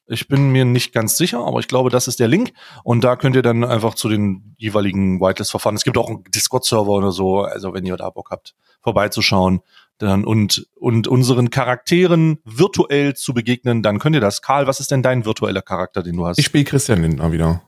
Ich 0.08 0.28
bin 0.28 0.52
mir 0.52 0.66
nicht 0.66 0.94
ganz 0.94 1.18
sicher, 1.18 1.40
aber 1.40 1.60
ich 1.60 1.68
glaube, 1.68 1.90
das 1.90 2.08
ist 2.08 2.20
der 2.20 2.28
Link. 2.28 2.54
Und 2.84 3.04
da 3.04 3.16
könnt 3.16 3.36
ihr 3.36 3.42
dann 3.42 3.64
einfach 3.64 3.94
zu 3.94 4.08
den 4.08 4.56
jeweiligen 4.58 5.20
Whitelist-Verfahren. 5.20 5.76
Es 5.76 5.84
gibt 5.84 5.98
auch 5.98 6.08
einen 6.08 6.24
Discord-Server 6.24 6.90
oder 6.90 7.12
so, 7.12 7.42
also 7.42 7.74
wenn 7.74 7.86
ihr 7.86 7.98
da 7.98 8.10
Bock 8.10 8.32
habt, 8.32 8.56
vorbeizuschauen 8.82 9.62
dann 9.98 10.26
und, 10.26 10.68
und 10.76 11.08
unseren 11.08 11.50
Charakteren 11.50 12.40
virtuell 12.46 13.16
zu 13.16 13.34
begegnen, 13.34 13.82
dann 13.82 14.00
könnt 14.00 14.16
ihr 14.16 14.22
das. 14.22 14.42
Karl, 14.42 14.68
was 14.68 14.80
ist 14.80 14.92
denn 14.92 15.02
dein 15.02 15.26
virtueller 15.26 15.62
Charakter, 15.62 16.04
den 16.04 16.18
du 16.18 16.28
hast? 16.28 16.38
Ich 16.38 16.46
spiele 16.46 16.64
Christian 16.64 17.02
Lindner 17.02 17.32
wieder. 17.32 17.64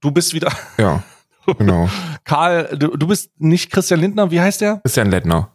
Du 0.00 0.10
bist 0.10 0.34
wieder. 0.34 0.52
Ja. 0.76 1.02
Genau. 1.56 1.88
Karl, 2.24 2.76
du, 2.76 2.94
du 2.94 3.06
bist 3.06 3.30
nicht 3.38 3.70
Christian 3.70 4.00
Lindner, 4.00 4.30
wie 4.30 4.38
heißt 4.38 4.60
der? 4.60 4.80
Christian 4.82 5.08
Lettner. 5.08 5.50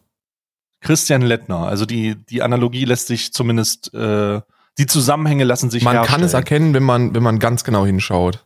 Christian 0.80 1.22
Lettner. 1.22 1.68
Also 1.68 1.86
die, 1.86 2.16
die 2.16 2.42
Analogie 2.42 2.84
lässt 2.84 3.06
sich 3.06 3.32
zumindest 3.32 3.94
äh, 3.94 4.40
die 4.78 4.86
Zusammenhänge 4.86 5.44
lassen 5.44 5.70
sich 5.70 5.84
Man 5.84 5.94
herstellen. 5.94 6.20
kann 6.20 6.26
es 6.26 6.34
erkennen, 6.34 6.74
wenn 6.74 6.82
man, 6.82 7.14
wenn 7.14 7.22
man 7.22 7.38
ganz 7.38 7.64
genau 7.64 7.86
hinschaut. 7.86 8.44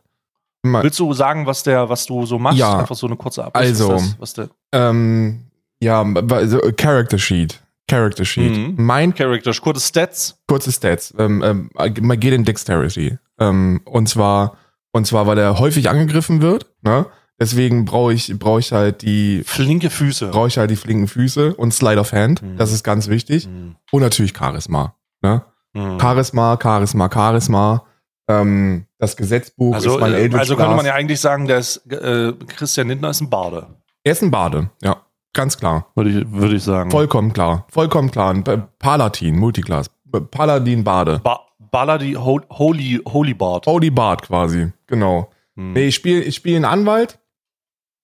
Man 0.61 0.83
Willst 0.83 0.99
du 0.99 1.13
sagen, 1.13 1.45
was 1.45 1.63
der, 1.63 1.89
was 1.89 2.05
du 2.05 2.25
so 2.25 2.37
machst? 2.37 2.59
Ja. 2.59 2.79
Einfach 2.79 2.95
so 2.95 3.07
eine 3.07 3.15
kurze 3.15 3.45
Abriss. 3.45 3.81
Also, 3.81 3.97
was, 4.19 4.33
der 4.33 4.49
ähm, 4.73 5.45
ja, 5.81 6.03
also 6.03 6.59
Character 6.75 7.17
Sheet. 7.17 7.61
Character 7.87 8.25
Sheet. 8.25 8.55
Mhm. 8.55 8.75
Mein 8.77 9.15
Character, 9.15 9.51
kurze 9.53 9.85
Stats. 9.85 10.37
Kurze 10.47 10.71
Stats. 10.71 11.13
Ähm, 11.17 11.41
ähm, 11.43 11.69
man 12.01 12.19
geht 12.19 12.33
in 12.33 12.43
Dexterity. 12.43 13.17
Ähm, 13.39 13.81
und 13.85 14.07
zwar, 14.09 14.57
und 14.91 15.07
zwar, 15.07 15.25
weil 15.27 15.37
er 15.37 15.59
häufig 15.59 15.89
angegriffen 15.89 16.41
wird. 16.41 16.67
Ne? 16.81 17.05
Deswegen 17.39 17.85
brauche 17.85 18.13
ich, 18.13 18.37
brauche 18.37 18.59
ich 18.59 18.73
halt 18.73 19.01
die 19.01 19.43
flinke 19.45 19.89
Füße. 19.89 20.27
Brauche 20.27 20.49
ich 20.49 20.57
halt 20.57 20.69
die 20.69 20.75
flinken 20.75 21.07
Füße 21.07 21.55
und 21.55 21.73
Slide 21.73 21.99
of 21.99 22.11
Hand. 22.11 22.41
Mhm. 22.41 22.57
Das 22.57 22.71
ist 22.71 22.83
ganz 22.83 23.07
wichtig. 23.07 23.47
Mhm. 23.47 23.77
Und 23.91 24.01
natürlich 24.01 24.33
Charisma. 24.37 24.95
Ne? 25.21 25.43
Mhm. 25.79 25.99
Charisma, 25.99 26.57
Charisma, 26.61 27.09
Charisma. 27.11 27.83
Ähm, 28.27 28.85
das 28.97 29.15
Gesetzbuch 29.15 29.73
also, 29.73 29.95
ist 29.95 30.01
mein 30.01 30.13
Eldritch 30.13 30.39
Also 30.39 30.55
könnte 30.55 30.75
man 30.75 30.85
ja 30.85 30.93
eigentlich 30.93 31.19
sagen, 31.19 31.47
ist, 31.49 31.77
äh, 31.91 32.33
Christian 32.47 32.89
Lindner 32.89 33.09
ist 33.09 33.21
ein 33.21 33.29
Bade. 33.29 33.67
Er 34.03 34.11
ist 34.11 34.21
ein 34.21 34.31
Bade, 34.31 34.69
ja. 34.81 34.97
Ganz 35.33 35.57
klar. 35.57 35.87
Würde 35.95 36.09
ich, 36.09 36.31
würde 36.31 36.55
ich 36.55 36.63
sagen. 36.63 36.89
Vollkommen 36.89 37.33
klar. 37.33 37.67
Vollkommen 37.69 38.09
klar. 38.09 38.33
Palatin, 38.79 39.37
Multiclass. 39.37 39.91
Paladin 40.31 40.83
Bade. 40.83 41.19
Ba 41.23 41.39
Baladi, 41.71 42.13
Holy, 42.13 43.01
Holy 43.07 43.33
Bard. 43.33 43.67
Holy 43.67 43.91
Bard 43.91 44.23
quasi, 44.23 44.71
genau. 44.87 45.29
Hm. 45.55 45.73
Nee, 45.73 45.87
ich 45.87 45.95
spiele 45.95 46.21
ich 46.21 46.35
spiel 46.35 46.55
einen 46.55 46.65
Anwalt. 46.65 47.19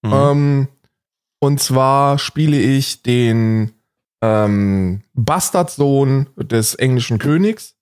Hm. 0.05 0.13
Ähm, 0.13 0.67
und 1.39 1.59
zwar 1.59 2.19
spiele 2.19 2.57
ich 2.57 3.01
den 3.01 3.71
ähm, 4.25 5.01
Bastardsohn 5.13 6.29
des 6.37 6.75
englischen 6.75 7.19
Königs. 7.19 7.75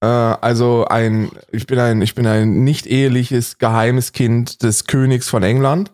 Äh, 0.00 0.06
also 0.06 0.86
ein, 0.86 1.30
ich 1.52 1.66
bin 1.66 1.78
ein, 1.78 2.02
ich 2.02 2.14
bin 2.14 2.26
ein 2.26 2.64
nicht 2.64 2.86
eheliches 2.86 3.58
geheimes 3.58 4.12
Kind 4.12 4.62
des 4.62 4.86
Königs 4.86 5.28
von 5.28 5.42
England, 5.42 5.92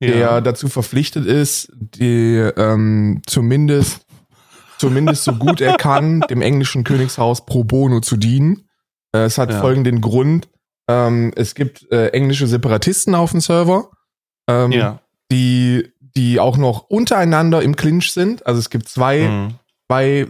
ja. 0.00 0.10
der 0.10 0.40
dazu 0.40 0.68
verpflichtet 0.68 1.26
ist, 1.26 1.72
die 1.74 2.36
ähm, 2.56 3.22
zumindest, 3.26 4.06
zumindest 4.78 5.24
so 5.24 5.32
gut 5.32 5.60
er 5.60 5.76
kann, 5.76 6.20
dem 6.30 6.42
englischen 6.42 6.84
Königshaus 6.84 7.46
pro 7.46 7.64
bono 7.64 8.00
zu 8.00 8.16
dienen. 8.16 8.68
Äh, 9.14 9.24
es 9.24 9.38
hat 9.38 9.50
ja. 9.50 9.60
folgenden 9.60 10.00
Grund. 10.00 10.48
Ähm, 10.88 11.32
es 11.36 11.54
gibt 11.54 11.90
äh, 11.90 12.08
englische 12.08 12.46
Separatisten 12.46 13.14
auf 13.14 13.30
dem 13.30 13.40
Server, 13.40 13.90
ähm, 14.48 14.72
ja. 14.72 15.00
die 15.32 15.93
die 16.16 16.38
auch 16.40 16.56
noch 16.56 16.82
untereinander 16.88 17.62
im 17.62 17.76
Clinch 17.76 18.12
sind. 18.12 18.46
Also 18.46 18.60
es 18.60 18.70
gibt 18.70 18.88
zwei, 18.88 19.28
mhm. 19.28 19.54
zwei, 19.88 20.26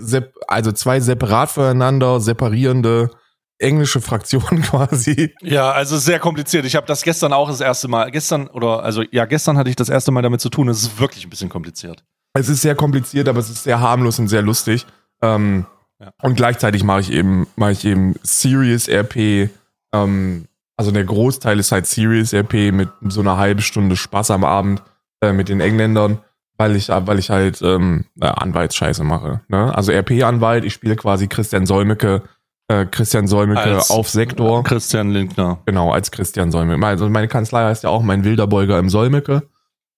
also 0.48 0.72
zwei 0.72 1.00
separat 1.00 1.50
voneinander 1.50 2.20
separierende 2.20 3.10
englische 3.58 4.00
Fraktionen 4.00 4.62
quasi. 4.70 5.34
Ja, 5.42 5.72
also 5.72 5.98
sehr 5.98 6.18
kompliziert. 6.18 6.64
Ich 6.64 6.76
habe 6.76 6.86
das 6.86 7.02
gestern 7.02 7.32
auch 7.32 7.48
das 7.48 7.60
erste 7.60 7.88
Mal, 7.88 8.10
gestern 8.10 8.48
oder 8.48 8.82
also 8.82 9.02
ja, 9.10 9.24
gestern 9.26 9.58
hatte 9.58 9.70
ich 9.70 9.76
das 9.76 9.88
erste 9.88 10.10
Mal 10.10 10.22
damit 10.22 10.40
zu 10.40 10.48
tun. 10.48 10.68
Es 10.68 10.82
ist 10.82 10.98
wirklich 10.98 11.24
ein 11.24 11.30
bisschen 11.30 11.48
kompliziert. 11.48 12.04
Es 12.34 12.48
ist 12.48 12.62
sehr 12.62 12.74
kompliziert, 12.74 13.28
aber 13.28 13.38
es 13.38 13.48
ist 13.48 13.64
sehr 13.64 13.80
harmlos 13.80 14.18
und 14.18 14.28
sehr 14.28 14.42
lustig. 14.42 14.86
Ähm, 15.22 15.66
ja. 16.00 16.12
Und 16.22 16.34
gleichzeitig 16.34 16.82
mache 16.82 17.00
ich 17.00 17.12
eben, 17.12 17.46
mache 17.56 17.72
ich 17.72 17.84
eben 17.84 18.14
Serious 18.22 18.88
RP. 18.88 19.50
Ähm, 19.92 20.46
also 20.76 20.90
der 20.90 21.04
Großteil 21.04 21.60
ist 21.60 21.70
halt 21.70 21.86
Serious 21.86 22.34
RP 22.34 22.72
mit 22.72 22.88
so 23.08 23.20
einer 23.20 23.36
halben 23.36 23.62
Stunde 23.62 23.96
Spaß 23.96 24.32
am 24.32 24.42
Abend 24.42 24.82
äh, 25.24 25.32
mit 25.32 25.48
den 25.48 25.60
Engländern, 25.60 26.18
weil 26.56 26.76
ich, 26.76 26.88
weil 26.88 27.18
ich 27.18 27.30
halt 27.30 27.60
ähm, 27.62 28.04
äh, 28.20 28.26
Anwaltsscheiße 28.26 29.04
mache. 29.04 29.40
Ne? 29.48 29.74
Also 29.74 29.92
RP-Anwalt, 29.92 30.64
ich 30.64 30.74
spiele 30.74 30.96
quasi 30.96 31.28
Christian 31.28 31.66
Solmecke, 31.66 32.22
äh, 32.68 32.86
Christian 32.86 33.26
Solmecke 33.26 33.60
als, 33.60 33.90
auf 33.90 34.08
Sektor. 34.08 34.62
Christian 34.64 35.10
Lindner. 35.10 35.60
Genau, 35.66 35.92
als 35.92 36.10
Christian 36.10 36.50
Solmecke. 36.50 36.86
Also 36.86 37.08
meine 37.08 37.28
Kanzlei 37.28 37.64
heißt 37.64 37.84
ja 37.84 37.90
auch 37.90 38.02
mein 38.02 38.24
Wilderbeuger 38.24 38.78
im 38.78 38.88
Solmecke. 38.88 39.42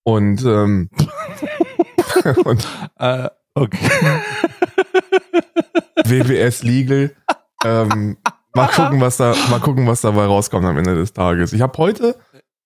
Und, 0.04 0.44
ähm, 0.44 0.88
und 2.44 2.66
äh, 2.98 3.28
okay. 3.54 3.90
WWS 6.04 6.62
Legal. 6.62 7.12
Ähm, 7.64 8.16
mal 8.54 8.68
gucken, 8.68 9.00
was 9.00 9.16
da, 9.16 9.34
mal 9.50 9.60
gucken, 9.60 9.86
was 9.86 10.00
dabei 10.00 10.26
rauskommt 10.26 10.64
am 10.64 10.78
Ende 10.78 10.94
des 10.94 11.12
Tages. 11.12 11.52
Ich 11.52 11.60
habe 11.60 11.76
heute, 11.78 12.16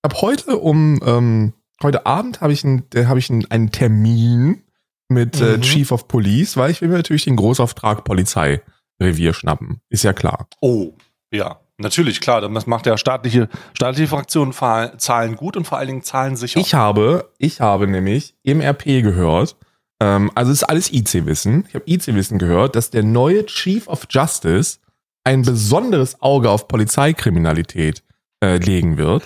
habe 0.04 0.20
heute 0.20 0.58
um, 0.58 1.00
ähm, 1.04 1.54
heute 1.82 2.06
Abend 2.06 2.40
habe 2.40 2.52
ich, 2.52 2.64
ein, 2.64 2.84
hab 2.94 3.16
ich 3.16 3.30
ein, 3.30 3.50
einen 3.50 3.70
Termin 3.70 4.62
mit 5.08 5.40
äh, 5.40 5.56
mhm. 5.56 5.62
Chief 5.62 5.92
of 5.92 6.08
Police, 6.08 6.56
weil 6.56 6.70
ich 6.70 6.80
will 6.80 6.88
mir 6.88 6.96
natürlich 6.96 7.24
den 7.24 7.36
Großauftrag 7.36 8.04
Polizeirevier 8.04 9.34
schnappen. 9.34 9.80
Ist 9.88 10.04
ja 10.04 10.12
klar. 10.12 10.46
Oh, 10.60 10.92
ja. 11.32 11.60
Natürlich, 11.78 12.20
klar, 12.20 12.42
das 12.42 12.66
macht 12.66 12.84
ja 12.84 12.98
staatliche, 12.98 13.48
staatliche 13.72 14.06
Fraktionen 14.06 14.52
zahlen 14.52 15.36
gut 15.36 15.56
und 15.56 15.66
vor 15.66 15.78
allen 15.78 15.88
Dingen 15.88 16.02
zahlen 16.02 16.36
sicher. 16.36 16.60
Ich 16.60 16.74
habe, 16.74 17.30
ich 17.38 17.62
habe 17.62 17.86
nämlich 17.86 18.34
im 18.42 18.60
RP 18.60 19.02
gehört, 19.02 19.56
ähm, 19.98 20.30
also 20.34 20.52
ist 20.52 20.64
alles 20.64 20.92
IC-Wissen. 20.92 21.64
Ich 21.68 21.74
habe 21.74 21.84
IC-Wissen 21.86 22.38
gehört, 22.38 22.76
dass 22.76 22.90
der 22.90 23.02
neue 23.02 23.46
Chief 23.46 23.88
of 23.88 24.06
Justice 24.10 24.78
ein 25.24 25.40
besonderes 25.40 26.20
Auge 26.20 26.50
auf 26.50 26.68
Polizeikriminalität 26.68 28.02
äh, 28.42 28.56
legen 28.56 28.96
wird. 28.96 29.24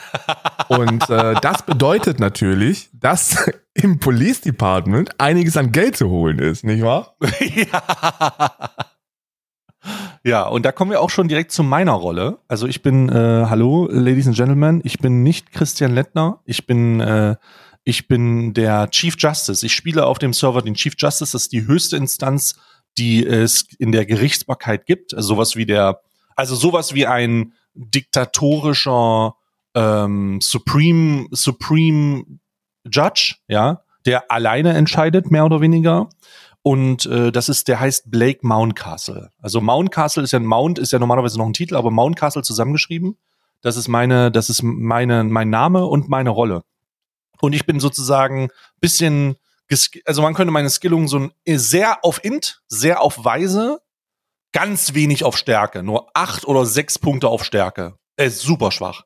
Und 0.69 1.09
äh, 1.11 1.35
das 1.41 1.65
bedeutet 1.65 2.21
natürlich, 2.21 2.91
dass 2.93 3.51
im 3.75 3.99
Police 3.99 4.41
Department 4.41 5.19
einiges 5.21 5.57
an 5.57 5.73
Geld 5.73 5.97
zu 5.97 6.09
holen 6.09 6.39
ist, 6.39 6.65
nicht 6.65 6.83
wahr? 6.83 7.17
ja. 7.55 8.71
Ja, 10.23 10.47
und 10.47 10.65
da 10.65 10.73
kommen 10.73 10.91
wir 10.91 11.03
auch 11.03 11.11
schon 11.11 11.29
direkt 11.29 11.53
zu 11.53 11.63
meiner 11.63 11.93
Rolle. 11.93 12.39
Also 12.49 12.67
ich 12.67 12.81
bin, 12.81 13.11
äh, 13.11 13.45
hallo, 13.47 13.87
Ladies 13.91 14.27
and 14.27 14.35
Gentlemen, 14.35 14.81
ich 14.83 14.99
bin 14.99 15.23
nicht 15.23 15.53
Christian 15.53 15.95
Lettner, 15.95 16.41
ich 16.47 16.67
bin 16.67 17.01
äh, 17.01 17.37
ich 17.85 18.09
bin 18.09 18.55
der 18.55 18.89
Chief 18.91 19.15
Justice. 19.19 19.65
Ich 19.65 19.75
spiele 19.75 20.07
auf 20.07 20.19
dem 20.19 20.33
Server 20.33 20.63
den 20.63 20.75
Chief 20.75 20.95
Justice. 20.97 21.33
Das 21.33 21.43
ist 21.43 21.53
die 21.53 21.67
höchste 21.67 21.99
Instanz, 21.99 22.57
die 22.97 23.25
es 23.27 23.67
in 23.79 23.93
der 23.93 24.07
Gerichtsbarkeit 24.07 24.87
gibt. 24.87 25.15
Also 25.15 25.35
sowas 25.35 25.55
wie 25.55 25.67
der, 25.67 26.01
also 26.35 26.55
sowas 26.55 26.95
wie 26.95 27.07
ein 27.07 27.53
diktatorischer 27.75 29.35
ähm, 29.75 30.41
Supreme 30.41 31.27
Supreme 31.33 32.25
Judge, 32.91 33.37
ja, 33.49 33.83
der 34.07 34.31
alleine 34.31 34.75
entscheidet, 34.75 35.31
mehr 35.31 35.45
oder 35.45 35.61
weniger. 35.61 36.09
Und 36.63 37.05
äh, 37.07 37.31
das 37.31 37.49
ist, 37.51 37.69
der 37.69 37.81
heißt 37.81 38.11
Blake 38.11 38.41
Mountcastle. 38.43 39.31
Also 39.39 39.61
Mountcastle 39.61 40.23
ist 40.23 40.33
ja 40.33 40.41
Mount 40.41 40.79
ist 40.79 40.93
ja 40.93 40.99
normalerweise 40.99 41.37
noch 41.37 41.47
ein 41.47 41.53
Titel, 41.53 41.77
aber 41.77 41.91
Mountcastle 41.91 42.43
zusammengeschrieben. 42.43 43.19
Das 43.61 43.77
ist 43.77 43.89
meine, 43.89 44.31
das 44.31 44.49
ist 44.49 44.63
meine, 44.63 45.25
mein 45.25 45.51
Name 45.51 45.85
und 45.87 46.09
meine 46.09 46.31
Rolle. 46.31 46.65
Und 47.41 47.53
ich 47.55 47.67
bin 47.67 47.81
sozusagen 47.81 48.49
bisschen, 48.81 49.37
also 50.07 50.23
man 50.23 50.35
könnte 50.35 50.53
meine 50.53 50.71
Skillung 50.71 51.09
so 51.09 51.31
sehr 51.47 52.03
auf 52.05 52.25
Int, 52.25 52.63
sehr 52.69 53.03
auf 53.03 53.25
Weise, 53.25 53.81
ganz 54.55 54.95
wenig 54.95 55.25
auf 55.25 55.37
Stärke. 55.37 55.83
Nur 55.83 56.09
acht 56.15 56.47
oder 56.47 56.65
sechs 56.65 56.99
Punkte 56.99 57.29
auf 57.29 57.45
Stärke. 57.45 57.99
Er 58.17 58.27
ist 58.27 58.41
super 58.41 58.71
schwach. 58.71 59.03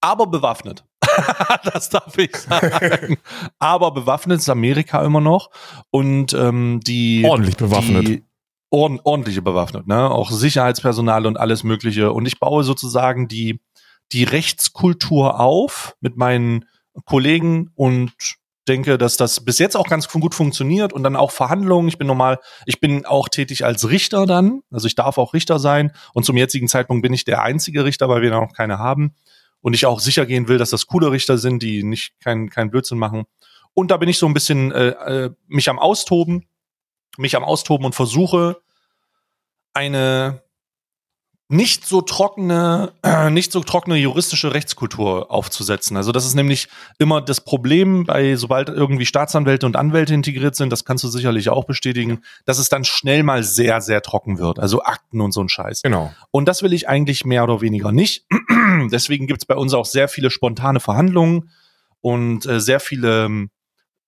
Aber 0.00 0.28
bewaffnet. 0.28 0.84
das 1.64 1.88
darf 1.88 2.16
ich 2.16 2.36
sagen. 2.36 3.18
Aber 3.58 3.90
bewaffnet 3.90 4.38
ist 4.38 4.48
Amerika 4.48 5.04
immer 5.04 5.20
noch. 5.20 5.50
Und 5.90 6.32
ähm, 6.34 6.80
die. 6.84 7.24
Ordentlich 7.24 7.56
bewaffnet. 7.56 8.06
Die, 8.06 8.24
ord 8.70 9.00
ordentliche 9.02 9.42
bewaffnet, 9.42 9.88
ne? 9.88 10.10
Auch 10.10 10.30
Sicherheitspersonal 10.30 11.26
und 11.26 11.38
alles 11.38 11.64
Mögliche. 11.64 12.12
Und 12.12 12.26
ich 12.26 12.38
baue 12.38 12.62
sozusagen 12.62 13.26
die, 13.26 13.60
die 14.12 14.24
Rechtskultur 14.24 15.40
auf 15.40 15.96
mit 16.00 16.16
meinen 16.16 16.66
Kollegen 17.04 17.70
und 17.74 18.12
denke, 18.68 18.98
dass 18.98 19.16
das 19.16 19.44
bis 19.44 19.58
jetzt 19.58 19.76
auch 19.76 19.88
ganz 19.88 20.08
gut 20.08 20.34
funktioniert 20.34 20.92
und 20.92 21.02
dann 21.02 21.16
auch 21.16 21.30
Verhandlungen. 21.30 21.88
Ich 21.88 21.98
bin 21.98 22.06
normal, 22.06 22.38
ich 22.66 22.80
bin 22.80 23.06
auch 23.06 23.28
tätig 23.28 23.64
als 23.64 23.88
Richter 23.88 24.26
dann, 24.26 24.62
also 24.70 24.86
ich 24.86 24.94
darf 24.94 25.18
auch 25.18 25.34
Richter 25.34 25.58
sein 25.58 25.92
und 26.12 26.24
zum 26.24 26.36
jetzigen 26.36 26.68
Zeitpunkt 26.68 27.02
bin 27.02 27.12
ich 27.12 27.24
der 27.24 27.42
einzige 27.42 27.84
Richter, 27.84 28.08
weil 28.08 28.22
wir 28.22 28.30
noch 28.30 28.52
keine 28.52 28.78
haben 28.78 29.14
und 29.60 29.74
ich 29.74 29.86
auch 29.86 30.00
sicher 30.00 30.26
gehen 30.26 30.48
will, 30.48 30.58
dass 30.58 30.70
das 30.70 30.86
coole 30.86 31.10
Richter 31.10 31.38
sind, 31.38 31.62
die 31.62 31.82
nicht 31.82 32.20
keinen 32.20 32.50
kein 32.50 32.70
Blödsinn 32.70 32.98
machen. 32.98 33.24
Und 33.74 33.90
da 33.90 33.96
bin 33.96 34.08
ich 34.08 34.18
so 34.18 34.26
ein 34.26 34.34
bisschen 34.34 34.72
äh, 34.72 34.88
äh, 34.88 35.30
mich 35.46 35.68
am 35.68 35.78
Austoben, 35.78 36.46
mich 37.16 37.36
am 37.36 37.44
Austoben 37.44 37.86
und 37.86 37.94
versuche 37.94 38.60
eine 39.72 40.42
nicht 41.50 41.84
so 41.84 42.00
trockene, 42.00 42.92
äh, 43.02 43.28
nicht 43.28 43.50
so 43.50 43.60
trockene 43.60 43.96
juristische 43.96 44.54
Rechtskultur 44.54 45.32
aufzusetzen. 45.32 45.96
Also 45.96 46.12
das 46.12 46.24
ist 46.24 46.36
nämlich 46.36 46.68
immer 46.98 47.20
das 47.20 47.40
Problem 47.40 48.04
bei, 48.04 48.36
sobald 48.36 48.68
irgendwie 48.68 49.04
Staatsanwälte 49.04 49.66
und 49.66 49.74
Anwälte 49.74 50.14
integriert 50.14 50.54
sind, 50.54 50.70
das 50.70 50.84
kannst 50.84 51.02
du 51.02 51.08
sicherlich 51.08 51.48
auch 51.48 51.64
bestätigen, 51.64 52.22
dass 52.44 52.58
es 52.58 52.68
dann 52.68 52.84
schnell 52.84 53.24
mal 53.24 53.42
sehr, 53.42 53.80
sehr 53.80 54.00
trocken 54.00 54.38
wird. 54.38 54.60
Also 54.60 54.82
Akten 54.84 55.20
und 55.20 55.32
so 55.32 55.40
ein 55.42 55.48
Scheiß. 55.48 55.82
Genau. 55.82 56.14
Und 56.30 56.46
das 56.46 56.62
will 56.62 56.72
ich 56.72 56.88
eigentlich 56.88 57.24
mehr 57.24 57.42
oder 57.42 57.60
weniger 57.60 57.90
nicht. 57.90 58.26
Deswegen 58.92 59.26
gibt's 59.26 59.44
bei 59.44 59.56
uns 59.56 59.74
auch 59.74 59.86
sehr 59.86 60.06
viele 60.06 60.30
spontane 60.30 60.78
Verhandlungen 60.78 61.50
und 62.00 62.46
äh, 62.46 62.60
sehr 62.60 62.78
viele 62.78 63.24
ähm, 63.24 63.50
äh, 63.52 63.59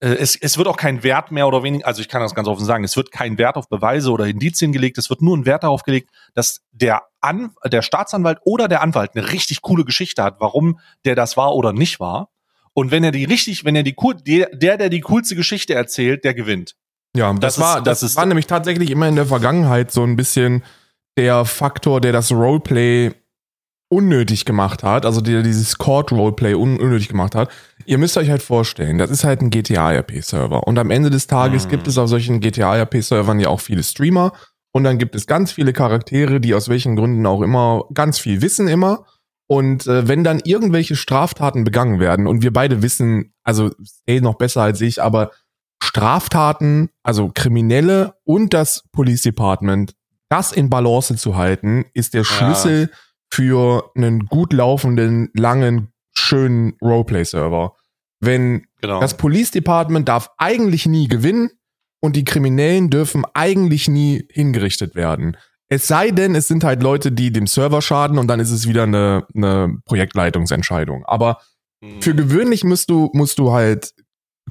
es, 0.03 0.35
es 0.35 0.59
wird 0.59 0.67
auch 0.67 0.77
kein 0.77 1.05
Wert 1.05 1.31
mehr 1.31 1.47
oder 1.47 1.63
weniger, 1.63 1.87
also 1.87 2.01
ich 2.01 2.09
kann 2.09 2.21
das 2.21 2.35
ganz 2.35 2.49
offen 2.49 2.65
sagen, 2.65 2.83
es 2.83 2.97
wird 2.97 3.13
kein 3.13 3.39
Wert 3.39 3.57
auf 3.57 3.69
Beweise 3.69 4.11
oder 4.11 4.27
Indizien 4.27 4.73
gelegt, 4.73 4.99
es 4.99 5.09
wird 5.11 5.23
nur 5.23 5.37
ein 5.37 5.47
Wert 5.47 5.63
darauf 5.63 5.85
gelegt, 5.85 6.11
dass 6.35 6.61
der, 6.73 7.03
An 7.21 7.53
der 7.65 7.83
Staatsanwalt 7.83 8.39
oder 8.45 8.67
der 8.67 8.83
Anwalt 8.83 9.13
eine 9.15 9.31
richtig 9.31 9.63
coole 9.63 9.85
Geschichte 9.85 10.23
hat, 10.25 10.37
warum 10.41 10.81
der 11.05 11.15
das 11.15 11.37
war 11.37 11.55
oder 11.55 11.73
nicht 11.73 12.01
war. 12.01 12.31
Und 12.75 12.91
wenn 12.91 13.05
er 13.05 13.13
die 13.13 13.25
richtig, 13.25 13.65
wenn 13.65 13.77
er 13.77 13.85
die 13.85 13.95
cool, 14.03 14.17
der, 14.17 14.49
der, 14.53 14.77
der 14.77 14.89
die 14.89 15.03
coolste 15.03 15.37
Geschichte 15.37 15.75
erzählt, 15.75 16.25
der 16.25 16.35
gewinnt. 16.35 16.75
Ja, 17.15 17.33
das, 17.35 17.57
das 17.57 17.59
war, 17.61 17.79
ist, 17.79 17.87
das, 17.87 18.01
das 18.01 18.11
ist, 18.11 18.17
war 18.17 18.27
nämlich 18.27 18.47
tatsächlich 18.49 18.91
immer 18.91 19.07
in 19.07 19.15
der 19.15 19.27
Vergangenheit 19.27 19.93
so 19.93 20.03
ein 20.03 20.17
bisschen 20.17 20.65
der 21.17 21.45
Faktor, 21.45 22.01
der 22.01 22.13
das 22.13 22.33
Roleplay 22.33 23.13
unnötig 23.93 24.47
gemacht 24.47 24.83
hat, 24.83 25.05
also 25.05 25.21
der 25.21 25.43
dieses 25.43 25.77
Court-Roleplay 25.77 26.55
un 26.55 26.81
unnötig 26.81 27.09
gemacht 27.09 27.35
hat. 27.35 27.51
Ihr 27.85 27.99
müsst 27.99 28.17
euch 28.17 28.31
halt 28.31 28.43
vorstellen, 28.43 28.97
das 28.97 29.11
ist 29.11 29.23
halt 29.23 29.43
ein 29.43 29.51
GTA-RP-Server. 29.51 30.67
Und 30.67 30.79
am 30.79 30.91
Ende 30.91 31.11
des 31.11 31.27
Tages 31.27 31.67
mhm. 31.67 31.71
gibt 31.71 31.89
es 31.89 31.99
auf 31.99 32.09
solchen 32.09 32.41
GTA-RP-Servern 32.41 33.39
ja 33.39 33.49
auch 33.49 33.61
viele 33.61 33.83
Streamer. 33.83 34.33
Und 34.73 34.85
dann 34.85 34.97
gibt 34.97 35.15
es 35.15 35.27
ganz 35.27 35.53
viele 35.53 35.75
Charaktere, 35.75 36.41
die 36.41 36.55
aus 36.55 36.71
welchen 36.71 36.97
Gründen 36.97 37.27
auch 37.27 37.43
immer 37.43 37.85
ganz 37.93 38.19
viel 38.19 38.41
wissen 38.41 38.67
immer. 38.67 39.05
Und 39.47 39.87
äh, 39.87 40.09
wenn 40.09 40.25
dann 40.25 40.41
irgendwelche 40.43 40.97
Straftaten 40.97 41.65
begangen 41.65 42.01
werden, 42.01 42.27
und 42.27 42.43
wir 42.43 42.53
beide 42.53 42.81
wissen, 42.81 43.35
also 43.45 43.71
eh 44.07 44.23
noch 44.23 44.37
besser 44.37 44.63
als 44.63 44.81
ich, 44.81 45.03
aber 45.03 45.33
Straftaten, 45.83 46.89
also 47.03 47.31
Kriminelle 47.35 48.15
und 48.25 48.55
das 48.55 48.85
Police 48.93 49.21
Department, 49.21 49.95
das 50.31 50.53
in 50.53 50.71
Balance 50.71 51.17
zu 51.17 51.37
halten, 51.37 51.85
ist 51.93 52.15
der 52.15 52.25
Schlüssel 52.25 52.89
ja 52.91 52.99
für 53.33 53.91
einen 53.95 54.27
gut 54.27 54.53
laufenden, 54.53 55.31
langen, 55.33 55.91
schönen 56.13 56.75
Roleplay-Server. 56.83 57.75
Wenn 58.21 58.67
genau. 58.83 59.01
das 59.01 59.17
Police 59.17 59.51
Department 59.51 60.07
darf 60.07 60.31
eigentlich 60.37 60.85
nie 60.85 61.09
gewinnen 61.09 61.49
und 62.03 62.15
die 62.15 62.25
Kriminellen 62.25 62.91
dürfen 62.91 63.25
eigentlich 63.33 63.89
nie 63.89 64.27
hingerichtet 64.31 64.95
werden. 64.95 65.39
Es 65.69 65.89
sei 65.89 66.11
denn, 66.11 66.35
es 66.35 66.47
sind 66.47 66.63
halt 66.63 66.83
Leute, 66.83 67.11
die 67.11 67.33
dem 67.33 67.47
Server 67.47 67.81
schaden 67.81 68.19
und 68.19 68.29
dann 68.29 68.39
ist 68.39 68.51
es 68.51 68.69
wieder 68.69 68.83
eine, 68.83 69.27
eine 69.35 69.79
Projektleitungsentscheidung. 69.87 71.07
Aber 71.07 71.39
hm. 71.83 72.03
für 72.03 72.15
gewöhnlich 72.15 72.65
musst 72.65 72.91
du, 72.91 73.09
musst 73.15 73.39
du 73.39 73.53
halt 73.53 73.95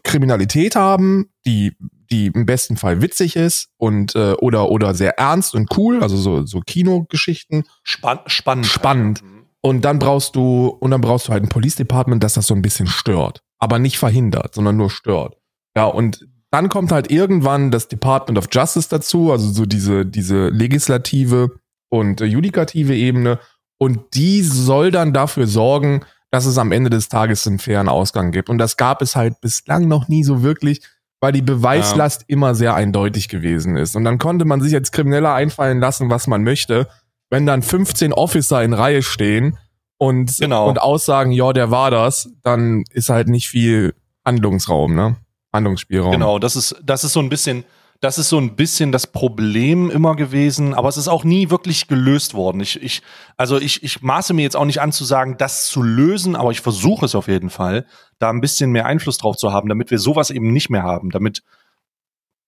Kriminalität 0.04 0.76
haben, 0.76 1.32
die 1.46 1.78
die 2.12 2.28
im 2.28 2.46
besten 2.46 2.78
Fall 2.78 3.02
witzig 3.02 3.36
ist 3.36 3.70
und 3.78 4.16
äh, 4.16 4.34
oder 4.34 4.70
oder 4.70 4.94
sehr 4.94 5.18
ernst 5.18 5.56
und 5.56 5.76
cool, 5.78 6.04
also 6.04 6.18
so 6.18 6.46
so 6.46 6.60
Kinogeschichten. 6.60 7.64
Spann 7.84 8.20
spannend. 8.28 8.66
Spannend. 8.66 9.24
Mhm. 9.24 9.46
Und 9.62 9.86
dann 9.86 10.00
brauchst 10.00 10.36
du 10.36 10.68
und 10.68 10.92
dann 10.92 11.02
brauchst 11.02 11.28
du 11.28 11.32
halt 11.32 11.44
ein 11.44 11.50
Police 11.50 11.76
Department, 11.76 12.24
das 12.24 12.34
das 12.34 12.48
so 12.48 12.56
ein 12.56 12.62
bisschen 12.62 12.88
stört, 12.88 13.42
aber 13.60 13.80
nicht 13.80 13.98
verhindert, 13.98 14.56
sondern 14.56 14.78
nur 14.78 14.90
stört. 14.90 15.38
Ja, 15.76 15.86
und 15.86 16.28
dann 16.52 16.68
kommt 16.68 16.92
halt 16.92 17.10
irgendwann 17.10 17.72
das 17.72 17.88
Department 17.88 18.38
of 18.38 18.48
Justice 18.52 18.90
dazu, 18.90 19.32
also 19.32 19.50
so 19.52 19.66
diese, 19.66 20.06
diese 20.06 20.50
legislative 20.50 21.60
und 21.90 22.22
äh, 22.22 22.26
judikative 22.26 22.96
Ebene. 22.96 23.40
Und 23.78 24.16
die 24.16 24.42
soll 24.42 24.92
dann 24.92 25.14
dafür 25.14 25.48
sorgen, 25.48 26.02
dass 26.30 26.46
es 26.46 26.58
am 26.58 26.72
Ende 26.72 26.90
des 26.90 27.10
Tages 27.10 27.48
einen 27.48 27.60
fairen 27.60 27.90
Ausgang 27.90 28.32
gibt. 28.32 28.50
Und 28.50 28.58
das 28.58 28.78
gab 28.78 29.02
es 29.02 29.16
halt 29.16 29.40
bislang 29.42 29.88
noch 29.88 30.08
nie 30.08 30.24
so 30.24 30.44
wirklich, 30.44 30.82
weil 31.22 31.32
die 31.32 31.44
Beweislast 31.44 32.22
ja. 32.22 32.26
immer 32.30 32.56
sehr 32.56 32.74
eindeutig 32.74 33.30
gewesen 33.30 33.78
ist. 33.78 33.96
Und 33.96 34.04
dann 34.04 34.18
konnte 34.18 34.44
man 34.44 34.60
sich 34.60 34.74
als 34.74 34.92
Krimineller 34.92 35.34
einfallen 35.34 35.80
lassen, 35.80 36.10
was 36.10 36.28
man 36.28 36.44
möchte. 36.44 36.88
Wenn 37.30 37.46
dann 37.46 37.62
15 37.62 38.12
Officer 38.12 38.62
in 38.64 38.74
Reihe 38.74 39.04
stehen 39.04 39.58
und, 39.98 40.36
genau. 40.40 40.68
und 40.68 40.82
aussagen, 40.82 41.32
ja, 41.32 41.54
der 41.54 41.72
war 41.72 41.92
das, 41.92 42.30
dann 42.42 42.84
ist 42.92 43.10
halt 43.10 43.30
nicht 43.30 43.48
viel 43.48 43.94
Handlungsraum, 44.26 44.96
ne? 44.96 45.16
Handlungsspielraum. 45.54 46.12
Genau, 46.12 46.40
das 46.40 46.56
ist, 46.56 46.76
das 46.84 47.04
ist 47.04 47.14
so 47.14 47.20
ein 47.20 47.30
bisschen, 47.30 47.64
das 48.02 48.18
ist 48.18 48.30
so 48.30 48.40
ein 48.40 48.56
bisschen 48.56 48.92
das 48.92 49.06
Problem 49.06 49.92
immer 49.92 50.16
gewesen, 50.16 50.74
aber 50.74 50.90
es 50.90 50.98
ist 50.98 51.08
auch 51.08 51.24
nie 51.24 51.52
wirklich 51.52 51.88
gelöst 51.88 52.34
worden. 52.34 52.60
Ich, 52.60 52.82
ich, 52.82 53.04
also 53.38 53.60
ich, 53.60 53.84
ich 53.84 54.02
maße 54.02 54.34
mir 54.34 54.42
jetzt 54.42 54.58
auch 54.58 54.66
nicht 54.66 54.82
an 54.82 54.92
zu 54.92 55.06
sagen, 55.06 55.38
das 55.38 55.68
zu 55.68 55.84
lösen, 55.84 56.36
aber 56.36 56.50
ich 56.50 56.62
versuche 56.62 57.06
es 57.06 57.14
auf 57.14 57.28
jeden 57.28 57.52
Fall, 57.52 57.86
da 58.18 58.32
ein 58.32 58.42
bisschen 58.42 58.72
mehr 58.72 58.88
Einfluss 58.88 59.20
drauf 59.20 59.38
zu 59.38 59.54
haben, 59.54 59.70
damit 59.70 59.92
wir 59.92 60.00
sowas 60.00 60.32
eben 60.32 60.52
nicht 60.52 60.72
mehr 60.72 60.82
haben, 60.82 61.12
damit 61.12 61.44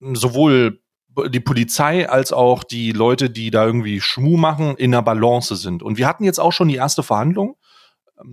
sowohl 0.00 0.80
die 1.28 1.40
Polizei 1.40 2.08
als 2.08 2.32
auch 2.32 2.64
die 2.64 2.90
Leute, 2.90 3.30
die 3.30 3.52
da 3.52 3.64
irgendwie 3.64 4.00
Schmu 4.00 4.36
machen, 4.36 4.76
in 4.76 4.90
der 4.90 5.02
Balance 5.02 5.54
sind. 5.54 5.84
Und 5.84 5.98
wir 5.98 6.08
hatten 6.08 6.24
jetzt 6.24 6.40
auch 6.40 6.52
schon 6.52 6.66
die 6.66 6.76
erste 6.76 7.04
Verhandlung 7.04 7.56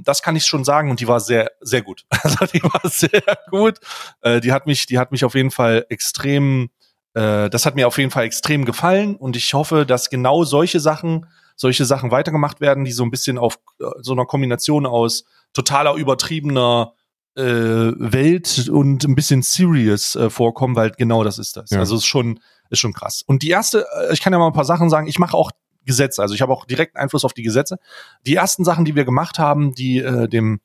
das 0.04 0.22
kann 0.22 0.36
ich 0.36 0.46
schon 0.46 0.64
sagen 0.64 0.92
und 0.92 1.00
die 1.00 1.08
war 1.08 1.20
sehr, 1.20 1.52
sehr 1.60 1.82
gut. 1.82 2.06
Also 2.24 2.46
die 2.46 2.64
war 2.64 2.82
sehr 2.86 3.24
gut. 3.50 3.80
Äh, 4.22 4.40
die 4.42 4.52
hat 4.52 4.68
mich, 4.68 4.86
die 4.86 5.00
hat 5.00 5.12
mich 5.12 5.26
auf 5.26 5.34
jeden 5.34 5.52
Fall 5.52 5.86
extrem, 5.90 6.70
äh, 7.14 7.50
das 7.50 7.66
hat 7.66 7.76
mir 7.76 7.88
auf 7.88 7.98
jeden 7.98 8.12
Fall 8.12 8.26
extrem 8.26 8.66
gefallen 8.66 9.16
und 9.16 9.36
ich 9.36 9.54
hoffe, 9.54 9.86
dass 9.86 10.10
genau 10.10 10.44
solche 10.44 10.80
Sachen, 10.80 11.26
solche 11.56 11.86
Sachen 11.86 12.12
weitergemacht 12.12 12.62
werden, 12.62 12.86
die 12.86 12.92
so 12.92 13.04
ein 13.04 13.12
bisschen 13.12 13.38
auf 13.38 13.60
äh, 13.80 13.86
so 14.02 14.14
einer 14.14 14.26
Kombination 14.26 14.86
aus 14.86 15.26
totaler 15.54 15.96
übertriebener 15.96 16.94
äh, 17.36 17.44
Welt 17.44 18.70
und 18.70 19.04
ein 19.04 19.16
bisschen 19.16 19.42
serious 19.42 20.16
äh, 20.16 20.30
vorkommen, 20.30 20.76
weil 20.76 20.92
genau 20.92 21.24
das 21.24 21.38
ist 21.38 21.58
das. 21.58 21.70
Ja. 21.70 21.80
Also 21.80 21.96
es 21.96 22.02
ist 22.02 22.08
schon, 22.08 22.40
ist 22.70 22.80
schon 22.80 22.94
krass. 22.94 23.24
Und 23.26 23.44
die 23.44 23.50
erste, 23.50 23.86
äh, 24.10 24.14
ich 24.14 24.22
kann 24.22 24.34
ja 24.34 24.40
mal 24.40 24.48
ein 24.48 24.54
paar 24.54 24.66
Sachen 24.66 24.90
sagen, 24.90 25.08
ich 25.08 25.20
mache 25.20 25.36
auch 25.36 25.52
Gesetze. 25.86 26.22
Also 26.22 26.36
ich 26.36 26.42
habe 26.42 26.54
auch 26.54 26.66
direkten 26.66 26.98
Einfluss 26.98 27.26
auf 27.26 27.34
die 27.34 27.44
Gesetze. 27.44 27.80
Die 28.26 28.36
ersten 28.36 28.64
Sachen, 28.64 28.86
die 28.86 28.96
wir 28.96 29.06
gemacht 29.06 29.40
haben, 29.40 29.74
die 29.74 30.00
äh, 30.00 30.28
dem, 30.28 30.62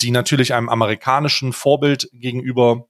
die 0.00 0.10
natürlich 0.10 0.54
einem 0.54 0.68
amerikanischen 0.68 1.52
Vorbild 1.52 2.08
gegenüber 2.12 2.86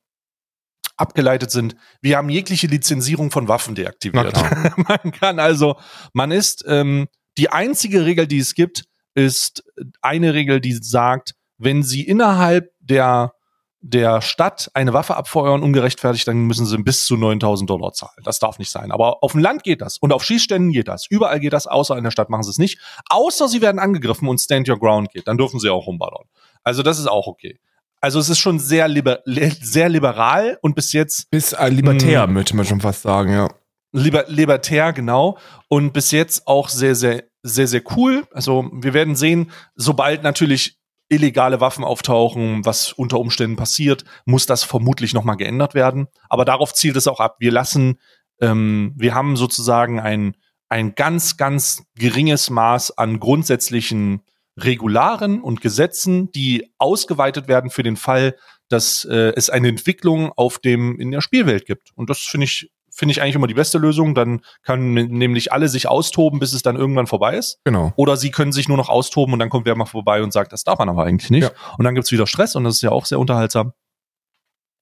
abgeleitet 0.99 1.51
sind. 1.51 1.77
Wir 2.01 2.17
haben 2.17 2.29
jegliche 2.29 2.67
Lizenzierung 2.67 3.31
von 3.31 3.49
Waffen 3.49 3.75
deaktiviert. 3.75 4.35
man 4.77 5.13
kann 5.13 5.39
also, 5.39 5.77
man 6.13 6.31
ist 6.31 6.65
ähm, 6.67 7.09
die 7.39 7.51
einzige 7.51 8.05
Regel, 8.05 8.27
die 8.27 8.39
es 8.39 8.55
gibt, 8.55 8.85
ist 9.15 9.65
eine 10.01 10.35
Regel, 10.35 10.61
die 10.61 10.73
sagt, 10.73 11.35
wenn 11.57 11.83
sie 11.83 12.03
innerhalb 12.03 12.71
der 12.81 13.33
der 13.81 14.21
Stadt 14.23 14.71
eine 14.75 14.93
Waffe 14.93 15.17
abfeuern, 15.17 15.63
ungerechtfertigt, 15.63 16.27
dann 16.27 16.47
müssen 16.47 16.67
sie 16.67 16.77
bis 16.79 17.05
zu 17.05 17.17
9000 17.17 17.71
Dollar 17.71 17.93
zahlen. 17.93 18.23
Das 18.25 18.41
darf 18.41 18.59
nicht 18.59 18.71
sein. 18.71 18.91
Aber 18.91 19.23
auf 19.23 19.33
dem 19.33 19.41
Land 19.41 19.63
geht 19.63 19.81
das. 19.81 19.99
Und 19.99 20.13
auf 20.13 20.25
Schießständen 20.25 20.73
geht 20.73 20.89
das. 20.89 21.07
Überall 21.09 21.39
geht 21.39 21.53
das, 21.53 21.67
außer 21.67 21.97
in 21.97 22.05
der 22.05 22.11
Stadt 22.11 22.29
machen 22.29 22.43
sie 22.43 22.51
es 22.51 22.59
nicht. 22.59 22.81
Außer 23.09 23.49
sie 23.49 23.63
werden 23.63 23.79
angegriffen 23.79 24.29
und 24.29 24.39
Stand 24.39 24.69
Your 24.69 24.79
Ground 24.79 25.11
geht. 25.13 25.29
Dann 25.29 25.39
dürfen 25.39 25.61
sie 25.61 25.71
auch 25.71 25.87
rumballern. 25.87 26.25
Also 26.65 26.83
das 26.83 26.99
ist 26.99 27.07
auch 27.07 27.29
okay. 27.29 27.61
Also 28.01 28.21
es 28.21 28.29
ist 28.29 28.39
schon 28.39 28.59
sehr, 28.59 28.87
liber 28.89 29.21
sehr 29.25 29.89
liberal 29.89 30.59
und 30.63 30.75
bis 30.75 30.93
jetzt. 30.93 31.31
Bis 31.31 31.53
äh, 31.53 31.69
libertär, 31.69 32.27
mh, 32.27 32.33
möchte 32.33 32.57
man 32.57 32.65
schon 32.65 32.81
fast 32.81 33.03
sagen, 33.03 33.33
ja. 33.33 33.49
Liber 33.93 34.25
libertär, 34.29 34.93
genau. 34.93 35.39
Und 35.69 35.93
bis 35.93 36.11
jetzt 36.11 36.47
auch 36.47 36.69
sehr, 36.69 36.95
sehr, 36.95 37.25
sehr, 37.43 37.67
sehr 37.67 37.83
cool. 37.97 38.27
Also 38.33 38.71
wir 38.73 38.95
werden 38.95 39.17
sehen, 39.17 39.51
sobald 39.75 40.23
natürlich 40.23 40.79
illegale 41.09 41.61
Waffen 41.61 41.85
auftauchen, 41.85 42.65
was 42.65 42.93
unter 42.93 43.19
Umständen 43.19 43.57
passiert, 43.57 44.05
muss 44.27 44.47
das 44.47 44.63
vermutlich 44.63 45.15
nochmal 45.15 45.37
geändert 45.37 45.75
werden. 45.75 46.09
Aber 46.29 46.45
darauf 46.45 46.75
zielt 46.75 46.97
es 46.97 47.09
auch 47.09 47.21
ab. 47.21 47.37
Wir 47.41 47.51
lassen, 47.51 47.99
ähm, 48.41 48.93
wir 48.97 49.15
haben 49.15 49.37
sozusagen 49.37 50.01
ein, 50.01 50.37
ein 50.69 50.95
ganz, 50.95 51.37
ganz 51.37 51.83
geringes 51.95 52.51
Maß 52.51 52.99
an 52.99 53.21
grundsätzlichen 53.21 54.23
Regularen 54.65 55.41
und 55.41 55.61
Gesetzen, 55.61 56.31
die 56.33 56.73
ausgeweitet 56.79 57.49
werden 57.49 57.71
für 57.71 57.83
den 57.83 57.97
Fall, 57.97 58.37
dass 58.69 59.05
äh, 59.05 59.33
es 59.37 59.51
eine 59.51 59.69
Entwicklung 59.69 60.33
auf 60.37 60.59
dem 60.59 60.99
in 61.01 61.11
der 61.11 61.21
Spielwelt 61.21 61.67
gibt. 61.67 61.91
Und 61.95 62.11
das 62.11 62.19
finde 62.19 62.45
ich 62.45 62.71
finde 62.99 63.13
ich 63.13 63.23
eigentlich 63.23 63.37
immer 63.37 63.47
die 63.47 63.55
beste 63.55 63.79
Lösung. 63.79 64.15
Dann 64.15 64.41
können 64.65 64.93
nämlich 64.93 65.53
alle 65.53 65.69
sich 65.69 65.89
austoben, 65.89 66.41
bis 66.41 66.53
es 66.53 66.63
dann 66.63 66.77
irgendwann 66.77 67.07
vorbei 67.07 67.37
ist. 67.37 67.61
Genau. 67.65 67.93
Oder 67.97 68.17
sie 68.17 68.33
können 68.33 68.53
sich 68.53 68.69
nur 68.69 68.77
noch 68.77 68.89
austoben 68.89 69.33
und 69.33 69.39
dann 69.39 69.51
kommt 69.51 69.67
wer 69.67 69.77
mal 69.77 69.87
vorbei 69.87 70.23
und 70.23 70.33
sagt, 70.33 70.53
das 70.53 70.65
darf 70.65 70.79
man 70.81 70.89
aber 70.89 71.05
eigentlich 71.05 71.31
nicht. 71.31 71.45
Ja. 71.45 71.51
Und 71.79 71.85
dann 71.85 71.95
gibt's 71.95 72.11
wieder 72.11 72.27
Stress 72.27 72.57
und 72.57 72.65
das 72.65 72.75
ist 72.75 72.83
ja 72.83 72.91
auch 72.91 73.07
sehr 73.07 73.21
unterhaltsam. 73.21 73.73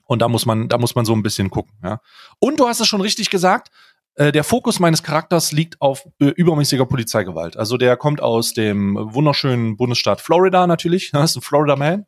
Und 0.06 0.22
da 0.22 0.28
muss 0.28 0.46
man, 0.46 0.68
da 0.68 0.78
muss 0.78 0.94
man 0.94 1.04
so 1.04 1.12
ein 1.12 1.22
bisschen 1.22 1.50
gucken. 1.50 1.72
Ja. 1.82 2.00
Und 2.38 2.58
du 2.60 2.66
hast 2.66 2.80
es 2.80 2.86
schon 2.86 3.00
richtig 3.00 3.28
gesagt, 3.28 3.68
äh, 4.16 4.33
der 4.33 4.44
Fokus 4.44 4.81
meines 4.81 5.02
Charakters 5.02 5.52
liegt 5.52 5.81
auf 5.81 6.09
äh, 6.20 6.26
übermäßiger 6.26 6.87
Polizeigewalt. 6.87 7.57
Also 7.57 7.76
der 7.76 7.96
kommt 7.96 8.22
aus 8.22 8.55
dem 8.55 8.96
wunderschönen 8.98 9.76
Bundesstaat 9.76 10.20
Florida 10.20 10.66
natürlich. 10.66 11.11
Das 11.12 11.31
ist 11.31 11.37
ein 11.37 11.42
Florida 11.42 11.76
Man. 11.76 12.07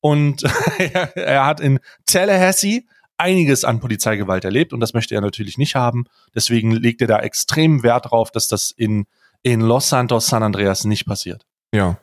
Und 0.00 0.42
er, 1.14 1.44
hat 1.44 1.60
in 1.60 1.78
Tallahassee 2.06 2.86
einiges 3.18 3.64
an 3.64 3.80
Polizeigewalt 3.80 4.46
erlebt 4.46 4.72
und 4.72 4.80
das 4.80 4.94
möchte 4.94 5.14
er 5.14 5.20
natürlich 5.20 5.58
nicht 5.58 5.74
haben. 5.74 6.06
Deswegen 6.34 6.72
legt 6.72 7.02
er 7.02 7.06
da 7.06 7.18
extrem 7.18 7.82
Wert 7.82 8.10
drauf, 8.10 8.30
dass 8.30 8.48
das 8.48 8.70
in, 8.70 9.06
in 9.42 9.60
Los 9.60 9.90
Santos, 9.90 10.28
San 10.28 10.42
Andreas 10.42 10.84
nicht 10.84 11.04
passiert. 11.04 11.44
Ja. 11.74 11.98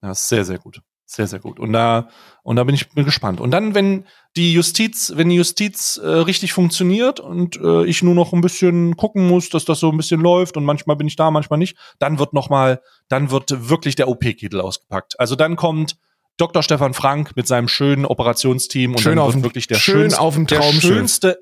Ja, 0.00 0.14
sehr, 0.14 0.44
sehr 0.44 0.58
gut. 0.58 0.80
Sehr, 1.14 1.26
sehr 1.26 1.40
gut. 1.40 1.60
Und 1.60 1.74
da, 1.74 2.08
und 2.42 2.56
da 2.56 2.64
bin 2.64 2.74
ich 2.74 2.88
gespannt. 2.88 3.38
Und 3.38 3.50
dann, 3.50 3.74
wenn 3.74 4.06
die 4.34 4.54
Justiz, 4.54 5.12
wenn 5.14 5.28
die 5.28 5.36
Justiz 5.36 6.00
äh, 6.02 6.08
richtig 6.08 6.54
funktioniert 6.54 7.20
und 7.20 7.56
äh, 7.56 7.84
ich 7.84 8.02
nur 8.02 8.14
noch 8.14 8.32
ein 8.32 8.40
bisschen 8.40 8.96
gucken 8.96 9.28
muss, 9.28 9.50
dass 9.50 9.66
das 9.66 9.78
so 9.78 9.90
ein 9.90 9.98
bisschen 9.98 10.22
läuft 10.22 10.56
und 10.56 10.64
manchmal 10.64 10.96
bin 10.96 11.06
ich 11.06 11.16
da, 11.16 11.30
manchmal 11.30 11.58
nicht, 11.58 11.76
dann 11.98 12.18
wird 12.18 12.32
noch 12.32 12.48
mal, 12.48 12.80
dann 13.08 13.30
wird 13.30 13.68
wirklich 13.68 13.94
der 13.94 14.08
OP-Kittel 14.08 14.58
ausgepackt. 14.62 15.20
Also 15.20 15.36
dann 15.36 15.56
kommt 15.56 15.98
Dr. 16.38 16.62
Stefan 16.62 16.94
Frank 16.94 17.36
mit 17.36 17.46
seinem 17.46 17.68
schönen 17.68 18.06
Operationsteam 18.06 18.92
und 18.92 19.02
schön 19.02 19.16
dann 19.16 19.34
wird 19.34 19.42
wirklich 19.42 19.66
der 19.66 19.74
schön 19.74 19.94
schönste, 19.94 20.20
auf 20.22 20.32
dem 20.32 20.46
Traum 20.46 20.72
der 20.72 20.80
schönste, 20.80 21.38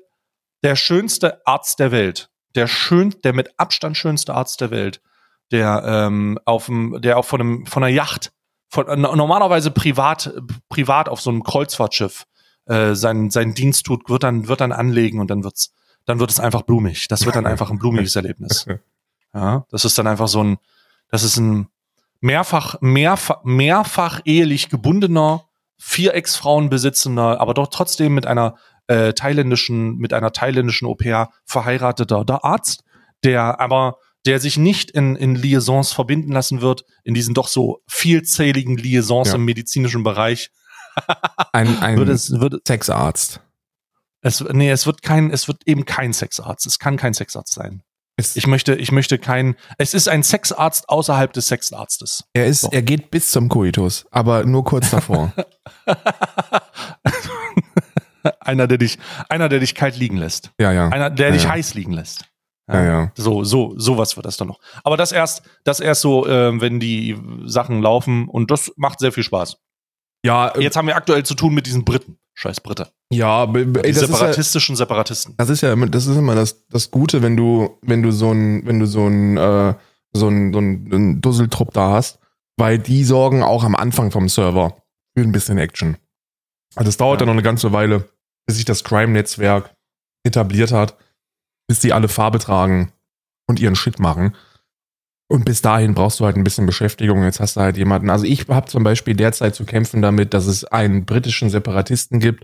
der 0.65 0.75
schönste 0.75 1.47
Arzt 1.47 1.79
der 1.79 1.93
Welt, 1.93 2.29
der 2.55 2.67
schön, 2.67 3.15
der 3.23 3.31
mit 3.31 3.57
Abstand 3.57 3.95
schönste 3.95 4.33
Arzt 4.33 4.59
der 4.59 4.69
Welt, 4.69 4.99
der 5.51 5.81
ähm, 5.85 6.39
auf 6.43 6.65
dem, 6.65 7.01
der 7.01 7.17
auch 7.17 7.25
von 7.25 7.39
einem 7.39 7.65
von 7.67 7.85
einer 7.85 7.93
Yacht, 7.93 8.33
von 8.71 9.01
normalerweise 9.01 9.69
privat 9.69 10.33
privat 10.69 11.09
auf 11.09 11.21
so 11.21 11.29
einem 11.29 11.43
Kreuzfahrtschiff 11.43 12.25
äh, 12.65 12.95
seinen 12.95 13.29
seinen 13.29 13.53
Dienst 13.53 13.85
tut, 13.85 14.09
wird 14.09 14.23
dann 14.23 14.47
wird 14.47 14.61
dann 14.61 14.71
anlegen 14.71 15.19
und 15.19 15.29
dann 15.29 15.43
wird's 15.43 15.73
dann 16.05 16.19
wird 16.19 16.31
es 16.31 16.39
einfach 16.39 16.63
blumig. 16.63 17.07
Das 17.09 17.25
wird 17.25 17.35
dann 17.35 17.45
einfach 17.45 17.69
ein 17.69 17.77
blumiges 17.77 18.15
Erlebnis. 18.15 18.65
Ja, 19.33 19.65
das 19.71 19.85
ist 19.85 19.97
dann 19.97 20.07
einfach 20.07 20.27
so 20.27 20.43
ein, 20.43 20.57
das 21.09 21.23
ist 21.23 21.37
ein, 21.37 21.69
mehrfach, 22.21 22.75
mehrfach, 22.81 23.43
mehrfach 23.43 24.21
ehelich 24.25 24.69
gebundener, 24.69 25.45
vier 25.77 26.13
Ex-Frauen 26.13 26.69
besitzender, 26.69 27.41
aber 27.41 27.53
doch 27.53 27.67
trotzdem 27.67 28.13
mit 28.13 28.27
einer 28.27 28.55
äh, 28.87 29.13
thailändischen, 29.13 29.97
mit 29.97 30.13
einer 30.13 30.31
thailändischen 30.31 30.87
Au-pair 30.87 31.29
verheirateter 31.45 32.23
der 32.23 32.45
Arzt, 32.45 32.83
der 33.23 33.59
aber 33.59 33.97
der 34.25 34.39
sich 34.39 34.57
nicht 34.57 34.91
in, 34.91 35.15
in 35.15 35.35
Liaisons 35.35 35.93
verbinden 35.93 36.31
lassen 36.31 36.61
wird, 36.61 36.85
in 37.03 37.13
diesen 37.13 37.33
doch 37.33 37.47
so 37.47 37.81
vielzähligen 37.87 38.77
Liaisons 38.77 39.29
ja. 39.29 39.35
im 39.35 39.45
medizinischen 39.45 40.03
Bereich. 40.03 40.51
ein 41.53 41.81
ein 41.81 41.97
wird 41.97 42.09
es, 42.09 42.31
wird, 42.39 42.67
Sexarzt. 42.67 43.41
Es, 44.21 44.41
nee, 44.41 44.69
es 44.69 44.85
wird 44.85 45.01
kein, 45.01 45.31
es 45.31 45.47
wird 45.47 45.63
eben 45.65 45.85
kein 45.85 46.13
Sexarzt. 46.13 46.65
Es 46.67 46.79
kann 46.79 46.97
kein 46.97 47.13
Sexarzt 47.13 47.53
sein. 47.53 47.81
Es 48.17 48.35
ich 48.35 48.45
möchte, 48.45 48.75
ich 48.75 48.91
möchte 48.91 49.17
kein. 49.17 49.55
Es 49.77 49.93
ist 49.93 50.07
ein 50.07 50.21
Sexarzt 50.21 50.89
außerhalb 50.89 51.33
des 51.33 51.47
Sexarztes. 51.47 52.25
Er 52.33 52.45
ist, 52.45 52.61
so. 52.61 52.69
er 52.71 52.81
geht 52.81 53.09
bis 53.09 53.31
zum 53.31 53.49
Coitus, 53.49 54.05
aber 54.11 54.43
nur 54.43 54.63
kurz 54.63 54.91
davor. 54.91 55.33
einer, 58.39 58.67
der 58.67 58.77
dich, 58.77 58.99
einer, 59.29 59.49
der 59.49 59.59
dich 59.59 59.73
kalt 59.73 59.97
liegen 59.97 60.17
lässt. 60.17 60.51
Ja, 60.59 60.71
ja. 60.71 60.89
Einer, 60.89 61.09
der 61.09 61.27
ja, 61.27 61.33
dich 61.33 61.43
ja. 61.43 61.51
heiß 61.51 61.73
liegen 61.73 61.93
lässt. 61.93 62.25
Ja, 62.71 62.83
ja. 62.83 63.11
So, 63.15 63.43
so, 63.43 63.73
sowas 63.77 64.15
wird 64.15 64.25
das 64.25 64.37
dann 64.37 64.47
noch. 64.47 64.59
Aber 64.83 64.97
das 64.97 65.11
erst, 65.11 65.43
das 65.63 65.79
erst 65.79 66.01
so, 66.01 66.27
äh, 66.27 66.59
wenn 66.59 66.79
die 66.79 67.17
Sachen 67.45 67.81
laufen 67.81 68.27
und 68.27 68.51
das 68.51 68.71
macht 68.77 68.99
sehr 68.99 69.11
viel 69.11 69.23
Spaß. 69.23 69.57
Ja, 70.25 70.49
äh, 70.49 70.61
jetzt 70.61 70.77
haben 70.77 70.87
wir 70.87 70.95
aktuell 70.95 71.23
zu 71.23 71.35
tun 71.35 71.53
mit 71.53 71.65
diesen 71.65 71.83
Briten. 71.83 72.17
Scheiß 72.33 72.61
Britte. 72.61 72.89
Ja, 73.11 73.43
ey, 73.43 73.65
die 73.65 73.93
separatistischen 73.93 74.75
ja, 74.75 74.77
Separatisten. 74.77 75.35
Das 75.37 75.49
ist 75.49 75.61
ja 75.61 75.73
immer, 75.73 75.87
das 75.87 76.07
ist 76.07 76.15
immer 76.15 76.33
das, 76.33 76.65
das 76.67 76.89
Gute, 76.89 77.21
wenn 77.21 77.35
du, 77.35 77.77
wenn 77.81 78.01
du 78.01 78.11
so 78.11 78.31
ein, 78.31 78.65
wenn 78.65 78.79
du 78.79 78.87
so 78.87 79.05
ein, 79.05 79.37
äh, 79.37 79.75
so 80.13 80.27
ein, 80.27 80.53
so 80.53 80.59
ein 80.59 81.21
Dusseltrupp 81.21 81.73
da 81.73 81.91
hast, 81.91 82.19
weil 82.57 82.79
die 82.79 83.03
sorgen 83.03 83.43
auch 83.43 83.63
am 83.63 83.75
Anfang 83.75 84.11
vom 84.11 84.29
Server 84.29 84.75
für 85.13 85.23
ein 85.23 85.31
bisschen 85.31 85.57
Action. 85.57 85.97
Also 86.75 86.87
das 86.87 86.97
dauert 86.97 87.15
ja. 87.15 87.19
dann 87.19 87.27
noch 87.27 87.33
eine 87.33 87.43
ganze 87.43 87.73
Weile, 87.73 88.09
bis 88.45 88.55
sich 88.55 88.65
das 88.65 88.83
Crime-Netzwerk 88.83 89.75
etabliert 90.23 90.71
hat, 90.71 90.95
bis 91.71 91.79
die 91.79 91.93
alle 91.93 92.09
Farbe 92.09 92.37
tragen 92.37 92.91
und 93.47 93.61
ihren 93.61 93.77
Shit 93.77 93.97
machen. 93.97 94.35
Und 95.29 95.45
bis 95.45 95.61
dahin 95.61 95.93
brauchst 95.93 96.19
du 96.19 96.25
halt 96.25 96.35
ein 96.35 96.43
bisschen 96.43 96.65
Beschäftigung. 96.65 97.23
Jetzt 97.23 97.39
hast 97.39 97.55
du 97.55 97.61
halt 97.61 97.77
jemanden. 97.77 98.09
Also 98.09 98.25
ich 98.25 98.49
habe 98.49 98.67
zum 98.67 98.83
Beispiel 98.83 99.15
derzeit 99.15 99.55
zu 99.55 99.63
kämpfen 99.63 100.01
damit, 100.01 100.33
dass 100.33 100.47
es 100.47 100.65
einen 100.65 101.05
britischen 101.05 101.49
Separatisten 101.49 102.19
gibt, 102.19 102.43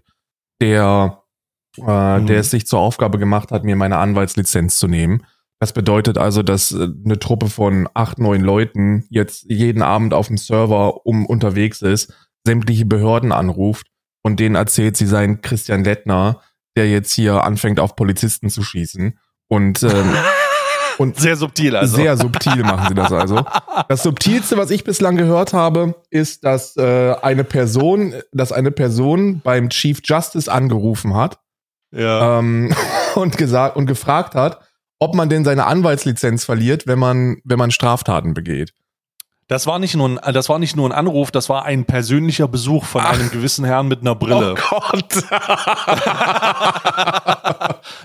der, 0.61 1.23
äh, 1.77 2.19
mhm. 2.19 2.27
der 2.27 2.39
es 2.39 2.51
sich 2.51 2.67
zur 2.67 2.79
Aufgabe 2.79 3.19
gemacht 3.19 3.51
hat, 3.51 3.65
mir 3.65 3.75
meine 3.75 3.97
Anwaltslizenz 3.97 4.77
zu 4.77 4.87
nehmen. 4.87 5.25
Das 5.59 5.73
bedeutet 5.73 6.17
also, 6.17 6.41
dass 6.41 6.71
äh, 6.71 6.87
eine 7.03 7.19
Truppe 7.19 7.49
von 7.49 7.89
acht, 7.93 8.19
neun 8.19 8.39
Leuten 8.39 9.03
jetzt 9.09 9.43
jeden 9.49 9.81
Abend 9.81 10.13
auf 10.13 10.27
dem 10.27 10.37
Server 10.37 11.05
um 11.05 11.25
unterwegs 11.25 11.81
ist, 11.81 12.13
sämtliche 12.45 12.85
Behörden 12.85 13.33
anruft 13.33 13.87
und 14.23 14.39
denen 14.39 14.55
erzählt, 14.55 14.95
sie 14.95 15.05
seien 15.05 15.41
Christian 15.41 15.83
Lettner, 15.83 16.39
der 16.77 16.89
jetzt 16.89 17.11
hier 17.13 17.43
anfängt 17.43 17.79
auf 17.79 17.95
Polizisten 17.95 18.49
zu 18.49 18.63
schießen. 18.63 19.19
Und 19.47 19.83
ähm, 19.83 20.13
Und 20.97 21.19
sehr 21.19 21.35
subtil 21.35 21.75
also. 21.75 21.95
Sehr 21.95 22.17
subtil 22.17 22.63
machen 22.63 22.87
sie 22.89 22.95
das 22.95 23.11
also. 23.11 23.45
Das 23.87 24.03
subtilste, 24.03 24.57
was 24.57 24.71
ich 24.71 24.83
bislang 24.83 25.15
gehört 25.15 25.53
habe, 25.53 25.95
ist, 26.09 26.43
dass 26.43 26.75
äh, 26.75 27.15
eine 27.21 27.43
Person, 27.43 28.15
dass 28.31 28.51
eine 28.51 28.71
Person 28.71 29.41
beim 29.41 29.69
Chief 29.69 29.99
Justice 30.03 30.51
angerufen 30.51 31.15
hat 31.15 31.37
ja. 31.91 32.39
ähm, 32.39 32.73
und 33.15 33.37
gesagt 33.37 33.75
und 33.75 33.85
gefragt 33.85 34.35
hat, 34.35 34.59
ob 34.99 35.13
man 35.13 35.29
denn 35.29 35.45
seine 35.45 35.65
Anwaltslizenz 35.65 36.43
verliert, 36.45 36.87
wenn 36.87 36.99
man 36.99 37.37
wenn 37.43 37.59
man 37.59 37.71
Straftaten 37.71 38.33
begeht. 38.33 38.73
Das 39.47 39.65
war 39.65 39.79
nicht 39.79 39.95
nur 39.95 40.09
ein, 40.09 40.19
das 40.33 40.49
war 40.49 40.59
nicht 40.59 40.75
nur 40.75 40.89
ein 40.89 40.91
Anruf, 40.91 41.31
das 41.31 41.47
war 41.47 41.63
ein 41.63 41.85
persönlicher 41.85 42.49
Besuch 42.49 42.83
von 42.83 43.01
Ach. 43.05 43.13
einem 43.13 43.31
gewissen 43.31 43.63
Herrn 43.63 43.87
mit 43.87 44.01
einer 44.01 44.13
Brille. 44.13 44.55
Oh 44.71 44.79
Gott. 44.79 45.23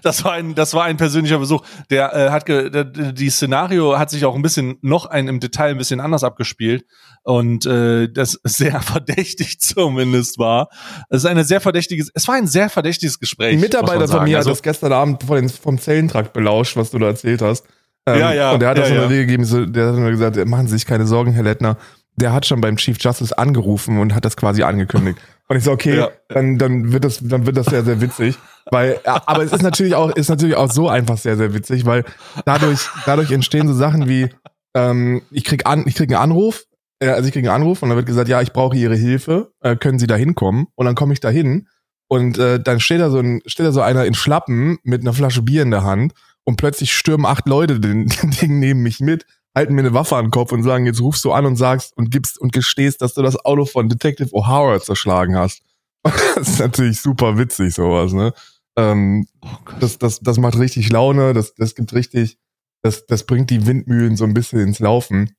das 0.03 0.25
war 0.25 0.35
ein, 0.35 0.55
das 0.55 0.73
war 0.75 0.85
ein 0.85 0.97
persönlicher 0.97 1.39
Besuch. 1.39 1.63
Der 1.91 2.15
äh, 2.15 2.31
hat 2.31 2.47
ge, 2.47 2.71
der, 2.71 2.85
die 2.85 3.29
Szenario 3.29 3.99
hat 3.99 4.11
sich 4.11 4.25
auch 4.25 4.37
ein 4.37 4.43
bisschen 4.43 4.77
noch 4.83 5.07
ein 5.07 5.27
im 5.27 5.41
Detail 5.41 5.71
ein 5.71 5.79
bisschen 5.79 5.99
anders 5.99 6.23
abgespielt 6.23 6.85
und 7.25 7.67
äh, 7.67 8.09
das 8.09 8.39
sehr 8.45 8.81
verdächtig 8.85 9.59
zumindest 9.61 10.39
war. 10.39 10.69
Es 11.11 11.25
ist 11.25 11.27
eine 11.27 11.43
sehr 11.43 11.61
verdächtiges, 11.61 12.13
es 12.15 12.29
war 12.29 12.37
ein 12.37 12.47
sehr 12.47 12.71
verdächtiges 12.71 13.19
Gespräch. 13.19 13.55
Ein 13.55 13.61
Mitarbeiter 13.61 14.07
von 14.07 14.23
mir 14.23 14.37
also, 14.37 14.51
hat 14.51 14.57
das 14.59 14.63
gestern 14.63 14.93
Abend 14.93 15.25
von 15.25 15.35
den, 15.37 15.49
vom 15.49 15.81
Zellentrakt 15.81 16.33
belauscht, 16.33 16.77
was 16.77 16.93
du 16.93 17.01
da 17.01 17.07
erzählt 17.07 17.43
hast. 17.43 17.67
Ähm, 18.07 18.19
ja, 18.19 18.33
ja. 18.33 18.53
Und 18.53 18.61
der 18.61 18.71
hat 18.71 18.79
ja, 18.79 18.85
das 18.85 18.93
ja. 18.93 19.03
Regel 19.03 19.27
gegeben, 19.27 19.45
so, 19.45 19.65
der 19.65 19.88
hat 19.88 19.95
nur 19.97 20.11
gesagt, 20.11 20.37
machen 20.47 20.67
Sie 20.67 20.75
sich 20.75 20.87
keine 20.87 21.07
Sorgen, 21.07 21.33
Herr 21.33 21.45
Lettner. 21.45 21.77
Der 22.17 22.33
hat 22.33 22.45
schon 22.45 22.61
beim 22.61 22.77
Chief 22.77 22.97
Justice 23.01 23.37
angerufen 23.37 23.99
und 23.99 24.15
hat 24.15 24.25
das 24.25 24.37
quasi 24.37 24.62
angekündigt. 24.62 25.19
Und 25.49 25.59
ich 25.59 25.65
so, 25.65 25.73
okay, 25.73 25.97
ja. 25.97 26.09
dann, 26.29 26.57
dann 26.57 26.93
wird 26.93 27.05
das, 27.05 27.19
dann 27.21 27.45
wird 27.45 27.59
das 27.59 27.67
sehr, 27.67 27.85
sehr 27.85 28.01
witzig. 28.01 28.38
Weil, 28.71 29.01
aber 29.05 29.43
es 29.43 29.53
ist 29.53 29.62
natürlich 29.62 29.95
auch, 29.95 30.11
ist 30.11 30.31
natürlich 30.31 30.57
auch 30.57 30.71
so 30.71 30.88
einfach 30.88 31.19
sehr, 31.19 31.37
sehr 31.37 31.53
witzig, 31.53 31.85
weil 31.85 32.05
dadurch, 32.47 32.88
dadurch 33.05 33.31
entstehen 33.33 33.69
so 33.69 33.75
Sachen 33.75 34.09
wie, 34.09 34.31
ähm, 34.75 35.21
ich 35.31 35.45
krieg 35.45 35.67
an, 35.67 35.85
ich 35.87 35.95
krieg 35.95 36.09
einen 36.11 36.23
Anruf, 36.23 36.65
äh, 37.01 37.09
also 37.09 37.27
ich 37.27 37.35
krieg 37.35 37.45
einen 37.45 37.55
Anruf 37.55 37.83
und 37.83 37.91
dann 37.91 37.97
wird 37.97 38.07
gesagt, 38.07 38.29
ja, 38.29 38.41
ich 38.41 38.53
brauche 38.53 38.77
Ihre 38.77 38.95
Hilfe, 38.95 39.53
äh, 39.61 39.77
können 39.77 39.99
Sie 39.99 40.07
da 40.07 40.15
hinkommen? 40.15 40.69
Und 40.75 40.87
dann 40.87 40.95
komme 40.95 41.12
ich 41.12 41.21
da 41.21 41.29
hin 41.29 41.69
und 42.09 42.38
äh, 42.38 42.59
dann 42.59 42.81
steht 42.81 43.01
da 43.01 43.11
so 43.11 43.19
ein, 43.19 43.43
steht 43.45 43.67
da 43.67 43.73
so 43.73 43.83
einer 43.83 44.07
in 44.07 44.15
Schlappen 44.15 44.79
mit 44.85 45.03
einer 45.03 45.12
Flasche 45.12 45.43
Bier 45.43 45.62
in 45.62 45.71
der 45.71 45.83
Hand 45.83 46.15
und 46.45 46.57
plötzlich 46.57 46.93
stürmen 46.93 47.27
acht 47.27 47.47
Leute 47.47 47.81
den, 47.81 48.09
den 48.09 48.31
Ding 48.41 48.59
neben 48.59 48.83
mich 48.83 49.01
mit, 49.01 49.27
halten 49.55 49.75
mir 49.75 49.83
eine 49.83 49.95
Waffe 49.95 50.17
an 50.17 50.27
den 50.27 50.31
Kopf 50.31 50.53
und 50.53 50.63
sagen, 50.63 50.87
jetzt 50.87 51.01
rufst 51.01 51.25
du 51.25 51.33
an 51.33 51.47
und 51.47 51.57
sagst 51.57 51.97
und 51.97 52.11
gibst 52.11 52.39
und 52.39 52.53
gestehst, 52.53 53.03
dass 53.03 53.15
du 53.15 53.23
das 53.23 53.45
Auto 53.45 53.65
von 53.65 53.89
Detective 53.89 54.31
O'Hara 54.31 54.81
zerschlagen 54.81 55.37
hast. 55.37 55.63
das 56.03 56.49
ist 56.49 56.59
natürlich 56.59 57.01
super 57.01 57.39
witzig, 57.39 57.75
sowas, 57.75 58.13
ne? 58.13 58.33
Ähm, 58.77 59.27
oh 59.43 59.49
das, 59.81 59.99
das, 59.99 60.21
das 60.21 60.39
macht 60.39 60.59
richtig 60.59 60.91
Laune, 60.91 61.35
das, 61.35 61.55
das 61.55 61.75
gibt 61.75 61.93
richtig, 61.93 62.39
das, 62.83 63.07
das 63.07 63.25
bringt 63.25 63.51
die 63.51 63.67
Windmühlen 63.67 64.17
so 64.17 64.25
ein 64.25 64.35
bisschen 64.35 64.61
ins 64.61 64.79
Laufen. 64.79 65.37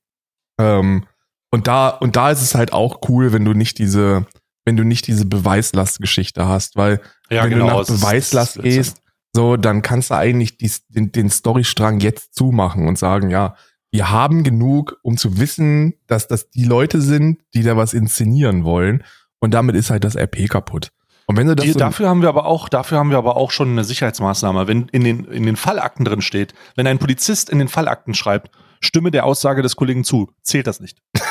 Ähm, 0.59 1.05
und 1.51 1.67
da, 1.67 1.89
und 1.89 2.15
da 2.15 2.31
ist 2.31 2.41
es 2.41 2.55
halt 2.55 2.73
auch 2.73 3.01
cool, 3.09 3.33
wenn 3.33 3.43
du 3.43 3.53
nicht 3.53 3.79
diese, 3.79 4.27
wenn 4.65 4.77
du 4.77 4.83
nicht 4.83 5.07
diese 5.07 5.25
Beweislastgeschichte 5.25 6.47
hast, 6.47 6.75
weil 6.75 7.01
ja, 7.29 7.43
wenn 7.43 7.51
genau, 7.51 7.69
du 7.69 7.91
nach 7.91 7.99
Beweislast 7.99 8.61
gehst, 8.61 9.02
so, 9.35 9.57
dann 9.57 9.81
kannst 9.81 10.11
du 10.11 10.15
eigentlich 10.15 10.57
die, 10.57 10.71
den, 10.89 11.11
den 11.11 11.29
Storystrang 11.29 11.99
jetzt 11.99 12.35
zumachen 12.35 12.87
und 12.87 12.99
sagen, 12.99 13.31
ja, 13.31 13.55
wir 13.91 14.09
haben 14.09 14.43
genug, 14.43 14.99
um 15.03 15.17
zu 15.17 15.39
wissen, 15.39 15.95
dass 16.07 16.27
das 16.27 16.49
die 16.49 16.65
Leute 16.65 17.01
sind, 17.01 17.39
die 17.53 17.63
da 17.63 17.77
was 17.77 17.93
inszenieren 17.93 18.63
wollen. 18.63 19.03
Und 19.39 19.53
damit 19.53 19.75
ist 19.75 19.89
halt 19.89 20.03
das 20.03 20.15
RP 20.15 20.49
kaputt. 20.49 20.89
Und 21.25 21.37
wenn 21.37 21.47
du 21.47 21.55
das 21.55 21.65
die, 21.65 21.71
so 21.71 21.79
dafür 21.79 22.09
haben 22.09 22.21
wir 22.21 22.29
aber 22.29 22.45
auch, 22.45 22.69
dafür 22.69 22.97
haben 22.97 23.09
wir 23.09 23.17
aber 23.17 23.37
auch 23.37 23.51
schon 23.51 23.69
eine 23.69 23.83
Sicherheitsmaßnahme. 23.83 24.67
Wenn 24.67 24.87
in 24.89 25.03
den, 25.03 25.25
in 25.25 25.45
den 25.45 25.55
Fallakten 25.55 26.05
drin 26.05 26.21
steht, 26.21 26.53
wenn 26.75 26.87
ein 26.87 26.99
Polizist 26.99 27.49
in 27.49 27.59
den 27.59 27.67
Fallakten 27.67 28.13
schreibt, 28.13 28.51
stimme 28.81 29.11
der 29.11 29.25
Aussage 29.25 29.61
des 29.61 29.75
Kollegen 29.75 30.03
zu, 30.03 30.31
zählt 30.41 30.67
das 30.67 30.79
nicht. 30.79 30.99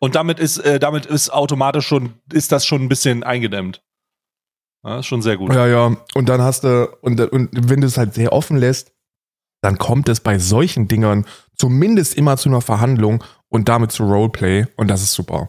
Und 0.00 0.16
damit 0.16 0.38
ist, 0.40 0.58
äh, 0.58 0.80
damit 0.80 1.06
ist 1.06 1.30
automatisch 1.30 1.86
schon, 1.86 2.14
ist 2.32 2.52
das 2.52 2.66
schon 2.66 2.82
ein 2.82 2.88
bisschen 2.88 3.22
eingedämmt. 3.22 3.82
Ja, 4.84 4.98
ist 4.98 5.06
schon 5.06 5.22
sehr 5.22 5.36
gut. 5.36 5.54
Ja, 5.54 5.66
ja. 5.66 5.96
Und 6.14 6.28
dann 6.28 6.42
hast 6.42 6.64
du, 6.64 6.88
und, 7.02 7.20
und 7.20 7.50
wenn 7.52 7.80
du 7.80 7.86
es 7.86 7.98
halt 7.98 8.14
sehr 8.14 8.32
offen 8.32 8.56
lässt, 8.56 8.92
dann 9.60 9.78
kommt 9.78 10.08
es 10.08 10.20
bei 10.20 10.38
solchen 10.38 10.88
Dingern 10.88 11.24
zumindest 11.56 12.14
immer 12.14 12.36
zu 12.36 12.48
einer 12.48 12.60
Verhandlung 12.60 13.22
und 13.48 13.68
damit 13.68 13.92
zu 13.92 14.04
Roleplay 14.04 14.66
und 14.76 14.88
das 14.88 15.02
ist 15.02 15.12
super. 15.12 15.48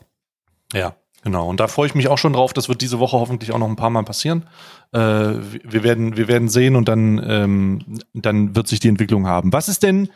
Ja, 0.71 0.95
genau. 1.23 1.49
Und 1.49 1.59
da 1.59 1.67
freue 1.67 1.87
ich 1.87 1.95
mich 1.95 2.09
auch 2.09 2.19
schon 2.19 2.33
drauf. 2.33 2.53
Das 2.53 2.69
wird 2.69 2.81
diese 2.81 2.99
Woche 2.99 3.17
hoffentlich 3.17 3.51
auch 3.51 3.57
noch 3.57 3.67
ein 3.67 3.75
paar 3.75 3.89
Mal 3.89 4.03
passieren. 4.03 4.47
Äh, 4.91 4.99
wir, 4.99 5.83
werden, 5.83 6.15
wir 6.15 6.27
werden 6.27 6.47
sehen 6.47 6.75
und 6.75 6.87
dann, 6.87 7.19
ähm, 7.27 7.99
dann 8.13 8.55
wird 8.55 8.67
sich 8.67 8.79
die 8.79 8.89
Entwicklung 8.89 9.25
haben. 9.25 9.51
Was 9.51 9.67
ist 9.67 9.81
denn, 9.81 10.09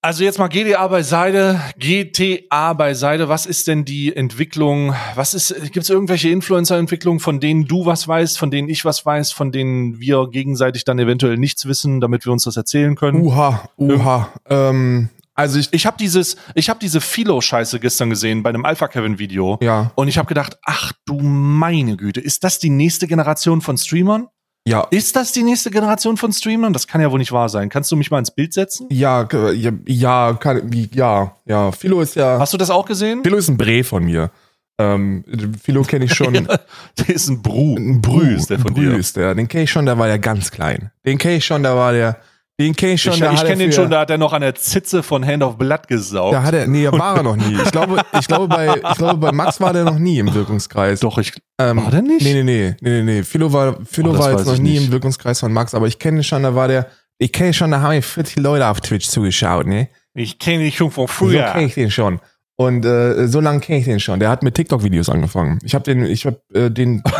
also 0.00 0.24
jetzt 0.24 0.38
mal 0.38 0.48
GDA 0.48 0.86
beiseite, 0.86 1.60
GTA 1.78 2.72
beiseite. 2.74 3.28
Was 3.28 3.46
ist 3.46 3.66
denn 3.66 3.84
die 3.84 4.14
Entwicklung? 4.14 4.94
Was 5.16 5.34
ist, 5.34 5.54
gibt 5.72 5.84
es 5.84 5.90
irgendwelche 5.90 6.28
Influencer-Entwicklungen, 6.28 7.20
von 7.20 7.40
denen 7.40 7.66
du 7.66 7.84
was 7.84 8.06
weißt, 8.06 8.38
von 8.38 8.50
denen 8.50 8.68
ich 8.68 8.84
was 8.84 9.04
weiß, 9.04 9.32
von 9.32 9.50
denen 9.50 9.98
wir 10.00 10.28
gegenseitig 10.30 10.84
dann 10.84 10.98
eventuell 10.98 11.36
nichts 11.36 11.66
wissen, 11.66 12.00
damit 12.00 12.24
wir 12.24 12.32
uns 12.32 12.44
das 12.44 12.56
erzählen 12.56 12.94
können? 12.94 13.20
Uha, 13.22 13.68
uha. 13.76 14.32
Ähm, 14.48 15.08
also 15.34 15.58
ich, 15.58 15.68
ich 15.72 15.86
habe 15.86 15.96
dieses, 15.98 16.36
ich 16.54 16.68
habe 16.68 16.80
diese 16.80 17.00
Philo-Scheiße 17.00 17.78
gestern 17.80 18.10
gesehen 18.10 18.42
bei 18.42 18.50
einem 18.50 18.64
Alpha 18.64 18.88
Kevin 18.88 19.18
Video. 19.18 19.58
Ja. 19.60 19.92
Und 19.94 20.08
ich 20.08 20.18
habe 20.18 20.28
gedacht, 20.28 20.58
ach 20.62 20.92
du 21.06 21.20
meine 21.20 21.96
Güte, 21.96 22.20
ist 22.20 22.44
das 22.44 22.58
die 22.58 22.70
nächste 22.70 23.06
Generation 23.06 23.60
von 23.60 23.76
Streamern? 23.76 24.28
Ja. 24.68 24.86
Ist 24.90 25.16
das 25.16 25.32
die 25.32 25.42
nächste 25.42 25.70
Generation 25.70 26.18
von 26.18 26.30
Streamern? 26.30 26.74
Das 26.74 26.86
kann 26.86 27.00
ja 27.00 27.10
wohl 27.10 27.18
nicht 27.18 27.32
wahr 27.32 27.48
sein. 27.48 27.70
Kannst 27.70 27.90
du 27.90 27.96
mich 27.96 28.10
mal 28.10 28.18
ins 28.18 28.30
Bild 28.30 28.52
setzen? 28.52 28.86
Ja, 28.90 29.26
ja, 29.54 29.72
ja, 29.86 30.36
kann, 30.38 30.70
ja, 30.92 31.34
ja. 31.46 31.72
Philo 31.72 32.02
ist 32.02 32.16
ja. 32.16 32.38
Hast 32.38 32.52
du 32.52 32.58
das 32.58 32.68
auch 32.68 32.84
gesehen? 32.84 33.22
Philo 33.22 33.38
ist 33.38 33.48
ein 33.48 33.56
Bre 33.56 33.82
von 33.82 34.04
mir. 34.04 34.30
Ähm, 34.78 35.24
Philo 35.62 35.82
kenne 35.82 36.04
ich 36.04 36.14
schon. 36.14 36.34
der 36.98 37.08
ist 37.08 37.28
ein 37.28 37.40
Bru. 37.40 37.76
Ein 37.76 38.02
Brü 38.02 38.34
ist 38.34 38.50
der 38.50 38.58
von 38.58 38.74
Brü 38.74 38.90
dir. 38.90 38.98
ist 38.98 39.16
der. 39.16 39.34
Den 39.34 39.48
kenne 39.48 39.64
ich 39.64 39.70
schon, 39.70 39.86
der 39.86 39.98
war 39.98 40.06
ja 40.06 40.18
ganz 40.18 40.50
klein. 40.50 40.90
Den 41.06 41.16
kenne 41.16 41.36
ich 41.36 41.46
schon, 41.46 41.62
der 41.62 41.74
war 41.74 41.92
der 41.92 42.18
den 42.60 42.74
kenne 42.74 42.94
ich 42.94 43.02
schon. 43.02 43.14
Ich, 43.14 43.22
ich 43.22 43.44
kenne 43.44 43.58
den 43.58 43.72
schon, 43.72 43.88
da 43.90 44.00
hat 44.00 44.10
er 44.10 44.18
noch 44.18 44.32
an 44.32 44.40
der 44.40 44.54
Zitze 44.54 45.02
von 45.02 45.24
Hand 45.24 45.42
of 45.42 45.56
Blood 45.56 45.86
gesaugt. 45.86 46.34
Da 46.34 46.42
hat 46.42 46.54
er, 46.54 46.66
nee, 46.66 46.86
war 46.90 47.16
er 47.16 47.22
noch 47.22 47.36
nie. 47.36 47.56
Ich 47.64 47.70
glaube, 47.70 48.02
ich 48.18 48.26
glaube 48.26 48.48
bei, 48.48 48.74
ich 48.74 48.98
glaube 48.98 49.16
bei 49.18 49.32
Max 49.32 49.60
war 49.60 49.72
der 49.72 49.84
noch 49.84 49.98
nie 49.98 50.18
im 50.18 50.34
Wirkungskreis. 50.34 51.00
Doch, 51.00 51.18
ich, 51.18 51.32
ähm, 51.60 51.84
war 51.84 51.90
der 51.90 52.02
nicht? 52.02 52.22
Nee, 52.22 52.42
nee, 52.42 52.42
nee, 52.42 52.76
nee, 52.80 53.02
nee. 53.02 53.22
Philo 53.22 53.52
war, 53.52 53.78
Philo 53.84 54.10
oh, 54.10 54.18
war 54.18 54.32
jetzt 54.32 54.46
noch 54.46 54.58
nie 54.58 54.72
nicht. 54.72 54.86
im 54.86 54.92
Wirkungskreis 54.92 55.38
von 55.38 55.52
Max, 55.52 55.72
aber 55.74 55.86
ich 55.86 56.00
kenne 56.00 56.24
schon, 56.24 56.42
da 56.42 56.54
war 56.54 56.66
der, 56.66 56.88
ich 57.18 57.32
kenne 57.32 57.54
schon, 57.54 57.70
da 57.70 57.80
haben 57.80 57.94
mir 57.94 58.02
40 58.02 58.38
Leute 58.38 58.66
auf 58.66 58.80
Twitch 58.80 59.08
zugeschaut, 59.08 59.66
ne? 59.66 59.88
Ich 60.14 60.40
kenne 60.40 60.64
dich 60.64 60.76
schon 60.76 60.90
von 60.90 61.06
früher. 61.06 61.46
So 61.46 61.52
kenne 61.52 61.66
ich 61.66 61.74
den 61.74 61.90
schon. 61.92 62.20
Und 62.56 62.84
äh, 62.84 63.28
so 63.28 63.40
lange 63.40 63.60
kenne 63.60 63.78
ich 63.78 63.84
den 63.84 64.00
schon. 64.00 64.18
Der 64.18 64.30
hat 64.30 64.42
mit 64.42 64.56
TikTok-Videos 64.56 65.08
angefangen. 65.08 65.60
Ich 65.62 65.76
habe 65.76 65.84
den, 65.84 66.04
ich 66.04 66.26
habe 66.26 66.40
äh, 66.52 66.70
den. 66.70 67.04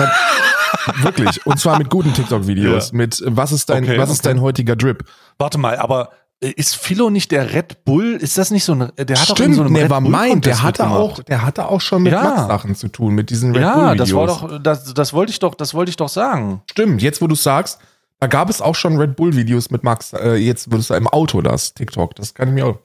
Wirklich. 1.02 1.44
Und 1.46 1.58
zwar 1.58 1.78
mit 1.78 1.90
guten 1.90 2.12
TikTok-Videos. 2.12 2.90
Ja. 2.90 2.96
Mit 2.96 3.22
was 3.26 3.52
ist 3.52 3.70
dein, 3.70 3.84
okay, 3.84 3.98
was 3.98 4.10
ist 4.10 4.26
dein 4.26 4.40
heutiger 4.40 4.76
Drip? 4.76 5.04
Warte 5.38 5.58
mal, 5.58 5.76
aber 5.76 6.10
äh, 6.40 6.50
ist 6.50 6.76
Philo 6.76 7.10
nicht 7.10 7.30
der 7.30 7.52
Red 7.52 7.84
Bull? 7.84 8.14
Ist 8.14 8.38
das 8.38 8.50
nicht 8.50 8.64
so 8.64 8.72
ein, 8.72 8.92
der 8.96 9.18
hat 9.18 9.28
Stimmt, 9.28 9.56
so 9.56 9.62
einen 9.62 9.72
Never 9.72 10.00
Mind, 10.00 10.46
der 10.46 10.62
hatte 10.62 10.88
auch, 10.88 11.22
der 11.22 11.42
hatte 11.44 11.68
auch 11.68 11.80
schon 11.80 12.02
mit 12.02 12.12
ja. 12.12 12.22
Max 12.22 12.46
Sachen 12.46 12.74
zu 12.74 12.88
tun, 12.88 13.14
mit 13.14 13.30
diesen 13.30 13.52
Red 13.52 13.62
ja, 13.62 13.74
Bull 13.74 13.92
Videos. 13.94 14.10
Ja, 14.10 14.26
das 14.26 14.40
war 14.40 14.48
doch, 14.48 14.62
das, 14.62 14.94
das 14.94 15.12
wollte 15.12 15.30
ich 15.30 15.38
doch, 15.38 15.54
das 15.54 15.74
wollte 15.74 15.90
ich 15.90 15.96
doch 15.96 16.08
sagen. 16.08 16.62
Stimmt, 16.70 17.02
jetzt 17.02 17.20
wo 17.20 17.26
du 17.26 17.34
sagst, 17.34 17.80
da 18.20 18.26
gab 18.26 18.50
es 18.50 18.60
auch 18.60 18.74
schon 18.74 18.96
Red 18.96 19.16
Bull 19.16 19.34
Videos 19.34 19.70
mit 19.70 19.84
Max, 19.84 20.12
äh, 20.12 20.34
jetzt 20.34 20.70
würdest 20.70 20.90
du 20.90 20.94
im 20.94 21.08
Auto 21.08 21.40
das, 21.42 21.74
TikTok, 21.74 22.14
das 22.14 22.34
kann 22.34 22.48
ich 22.48 22.54
mir 22.54 22.66
auch. 22.66 22.78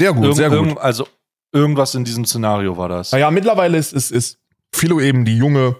Sehr 0.00 0.12
gut, 0.12 0.24
Irgend, 0.24 0.36
sehr 0.36 0.50
gut. 0.50 0.78
Also 0.78 1.06
irgendwas 1.52 1.94
in 1.94 2.04
diesem 2.04 2.24
Szenario 2.24 2.76
war 2.76 2.88
das. 2.88 3.12
Naja, 3.12 3.30
mittlerweile 3.30 3.78
ist, 3.78 3.92
ist, 3.92 4.10
ist 4.10 4.38
Philo 4.72 5.00
eben 5.00 5.24
die 5.24 5.36
junge, 5.36 5.76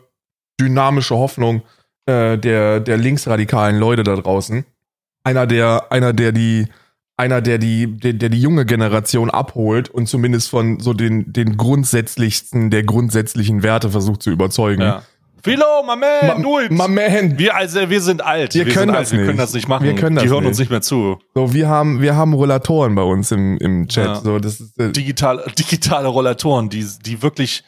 dynamische 0.61 1.16
Hoffnung, 1.16 1.62
äh, 2.06 2.38
der, 2.38 2.80
der 2.80 2.96
linksradikalen 2.96 3.78
Leute 3.78 4.02
da 4.02 4.16
draußen. 4.16 4.64
Einer, 5.24 5.46
der, 5.46 5.90
einer, 5.90 6.12
der 6.12 6.32
die, 6.32 6.66
einer, 7.16 7.40
der 7.40 7.59
die, 7.59 7.86
der, 7.86 8.12
der 8.14 8.28
die 8.28 8.40
junge 8.40 8.64
Generation 8.64 9.30
abholt 9.30 9.88
und 9.88 10.06
zumindest 10.09 10.50
von 10.50 10.80
so 10.80 10.94
den, 10.94 11.32
den 11.32 11.56
grundsätzlichsten 11.56 12.70
der 12.70 12.84
grundsätzlichen 12.84 13.62
Werte 13.62 13.90
versucht 13.90 14.22
zu 14.22 14.30
überzeugen. 14.30 14.82
Ja. 14.82 15.02
Philo, 15.42 15.64
my 15.86 15.94
man, 15.96 16.42
do 16.42 16.61
it. 16.61 16.70
My 16.70 16.88
man. 16.88 17.38
Wir, 17.38 17.54
also, 17.54 17.88
wir 17.88 18.00
sind 18.00 18.24
alt. 18.24 18.54
Wir, 18.54 18.66
wir 18.66 18.74
können 18.74 18.88
das 18.92 18.96
alt. 18.96 19.12
nicht. 19.12 19.20
Wir 19.20 19.26
können 19.26 19.38
das 19.38 19.54
nicht 19.54 19.68
machen. 19.68 19.84
Wir 19.84 19.94
können 19.94 20.16
das 20.16 20.24
Die 20.24 20.30
hören 20.30 20.40
nicht. 20.40 20.48
uns 20.48 20.59
nicht 20.59 20.70
mehr 20.70 20.82
zu. 20.82 21.18
So, 21.34 21.54
wir 21.54 21.68
haben, 21.68 22.02
wir 22.02 22.16
haben 22.16 22.32
Rollatoren 22.32 22.94
bei 22.94 23.02
uns 23.02 23.30
im, 23.30 23.56
im 23.59 23.86
Chat. 23.88 24.06
Ja. 24.06 24.14
So, 24.16 24.38
das 24.38 24.61
ist, 24.61 24.78
äh 24.78 24.90
Digital, 24.90 25.44
digitale 25.59 26.09
Rollatoren, 26.09 26.68
die, 26.68 26.84
die 27.04 27.22
wirklich, 27.22 27.62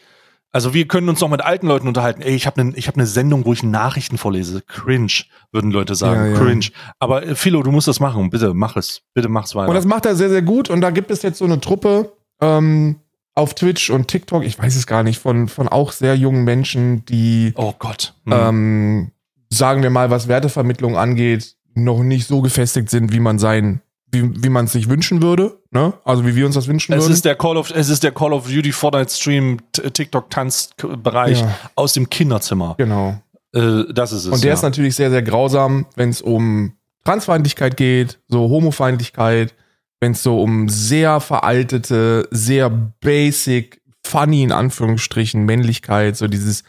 also 0.53 0.75
wir 0.75 0.89
können 0.89 1.09
uns 1.09 1.21
noch 1.21 1.29
mit 1.29 1.43
alten 1.43 1.67
Leuten 1.67 1.87
unterhalten. 1.87 2.23
Ey, 2.23 2.35
ich 2.35 2.47
habe 2.47 2.61
eine 2.61 2.73
hab 2.73 2.97
ne 2.97 3.07
Sendung, 3.07 3.45
wo 3.45 3.53
ich 3.53 3.63
Nachrichten 3.63 4.19
vorlese. 4.19 4.63
Cringe, 4.63 5.25
würden 5.53 5.71
Leute 5.71 5.95
sagen. 5.95 6.21
Ja, 6.21 6.33
ja. 6.33 6.39
Cringe. 6.39 6.67
Aber 6.99 7.25
äh, 7.25 7.35
Philo, 7.35 7.63
du 7.63 7.71
musst 7.71 7.89
das 7.89 8.01
machen. 8.01 8.31
Bitte, 8.31 8.55
mach 8.55 8.77
es. 8.77 9.03
Bitte 9.15 9.29
mach's 9.29 9.55
weiter. 9.55 9.69
Und 9.69 9.75
das 9.75 9.85
macht 9.85 10.07
er 10.07 10.17
sehr, 10.17 10.29
sehr 10.29 10.43
gut. 10.43 10.71
Und 10.71 10.81
da 10.81 10.91
gibt 10.91 11.11
es 11.11 11.23
jetzt 11.23 11.39
so 11.39 11.45
eine 11.45 11.61
Truppe, 11.61 12.13
ähm, 12.41 12.97
auf 13.35 13.55
Twitch 13.55 13.91
und 13.91 14.09
TikTok, 14.09 14.45
ich 14.45 14.59
weiß 14.59 14.77
es 14.77 14.87
gar 14.87 15.03
nicht, 15.03 15.19
von, 15.19 15.49
von 15.49 15.69
auch 15.69 15.93
sehr 15.93 16.15
jungen 16.17 16.45
Menschen, 16.45 17.05
die, 17.07 17.53
oh 17.57 17.73
Gott, 17.79 18.15
mhm. 18.25 18.33
ähm, 18.33 19.11
sagen 19.51 19.83
wir 19.83 19.91
mal, 19.91 20.11
was 20.11 20.29
Wertevermittlung 20.29 20.97
angeht, 20.97 21.57
noch 21.75 22.03
nicht 22.03 22.27
so 22.27 22.43
gefestigt 22.43 22.91
sind, 22.91 23.13
wie 23.13 23.21
man 23.21 23.39
sein, 23.39 23.81
wie, 24.13 24.45
wie 24.45 24.49
man 24.49 24.65
es 24.65 24.73
sich 24.73 24.89
wünschen 24.89 25.23
würde, 25.23 25.59
ne? 25.71 25.93
Also 26.05 26.27
wie 26.27 26.35
wir 26.35 26.47
uns 26.47 26.55
das 26.55 26.67
wünschen 26.67 26.93
es 26.93 27.03
würden. 27.03 27.13
Ist 27.13 27.25
der 27.25 27.37
Call 27.37 27.57
of, 27.57 27.71
es 27.71 27.89
ist 27.89 28.03
der 28.03 28.13
Call 28.13 28.33
of 28.33 28.47
Duty 28.47 28.73
Fortnite 28.73 29.11
Stream 29.11 29.59
TikTok 29.73 30.31
Tanzbereich 30.31 31.41
ja. 31.41 31.57
aus 31.75 31.93
dem 31.93 32.11
Kinderzimmer. 32.11 32.75
Genau. 32.79 33.21
Äh, 33.55 33.85
das 33.93 34.13
ist 34.13 34.25
es. 34.25 34.33
Und 34.33 34.43
der 34.43 34.49
ja. 34.49 34.55
ist 34.55 34.63
natürlich 34.63 34.95
sehr, 34.95 35.11
sehr 35.11 35.23
grausam, 35.23 35.87
wenn 35.97 36.11
es 36.11 36.23
um 36.23 36.73
Transfeindlichkeit 37.05 37.77
geht, 37.77 38.19
so 38.29 38.49
Homofeindlichkeit, 38.49 39.55
wenn 40.01 40.13
es 40.13 40.23
so 40.23 40.41
um 40.43 40.69
sehr 40.69 41.21
veraltete, 41.21 42.29
sehr 42.31 42.71
basic, 42.71 43.81
funny 44.05 44.43
in 44.43 44.53
Anführungsstrichen 44.53 45.45
Männlichkeit, 45.45 46.17
so 46.17 46.27
dieses 46.27 46.65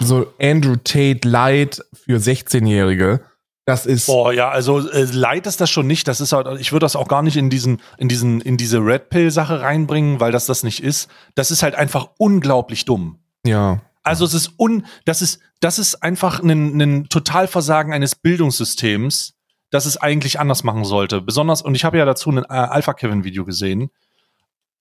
so 0.00 0.32
Andrew 0.40 0.76
Tate 0.76 1.28
Light 1.28 1.82
für 1.92 2.18
16-Jährige. 2.18 3.20
Das 3.64 3.86
ist. 3.86 4.06
Boah, 4.06 4.32
ja, 4.32 4.50
also 4.50 4.88
äh, 4.88 5.04
Light 5.04 5.46
ist 5.46 5.60
das 5.60 5.70
schon 5.70 5.86
nicht. 5.86 6.08
Das 6.08 6.20
ist 6.20 6.32
halt, 6.32 6.60
ich 6.60 6.72
würde 6.72 6.84
das 6.84 6.96
auch 6.96 7.06
gar 7.06 7.22
nicht 7.22 7.36
in 7.36 7.48
diesen, 7.48 7.80
in 7.96 8.08
diesen, 8.08 8.40
in 8.40 8.56
diese 8.56 8.78
Red 8.78 9.08
Pill-Sache 9.08 9.60
reinbringen, 9.60 10.18
weil 10.18 10.32
das 10.32 10.46
das 10.46 10.64
nicht 10.64 10.82
ist. 10.82 11.08
Das 11.36 11.50
ist 11.50 11.62
halt 11.62 11.76
einfach 11.76 12.08
unglaublich 12.18 12.84
dumm. 12.84 13.18
Ja. 13.46 13.80
Also 14.02 14.24
es 14.24 14.34
ist 14.34 14.54
un, 14.58 14.84
das 15.04 15.22
ist, 15.22 15.40
das 15.60 15.78
ist 15.78 16.02
einfach 16.02 16.42
ein, 16.42 16.80
ein 16.80 17.08
Totalversagen 17.08 17.92
eines 17.92 18.16
Bildungssystems, 18.16 19.34
dass 19.70 19.86
es 19.86 19.96
eigentlich 19.96 20.40
anders 20.40 20.64
machen 20.64 20.84
sollte. 20.84 21.20
Besonders, 21.20 21.62
und 21.62 21.76
ich 21.76 21.84
habe 21.84 21.98
ja 21.98 22.04
dazu 22.04 22.30
ein 22.30 22.38
äh, 22.38 22.46
Alpha-Kevin-Video 22.48 23.44
gesehen. 23.44 23.90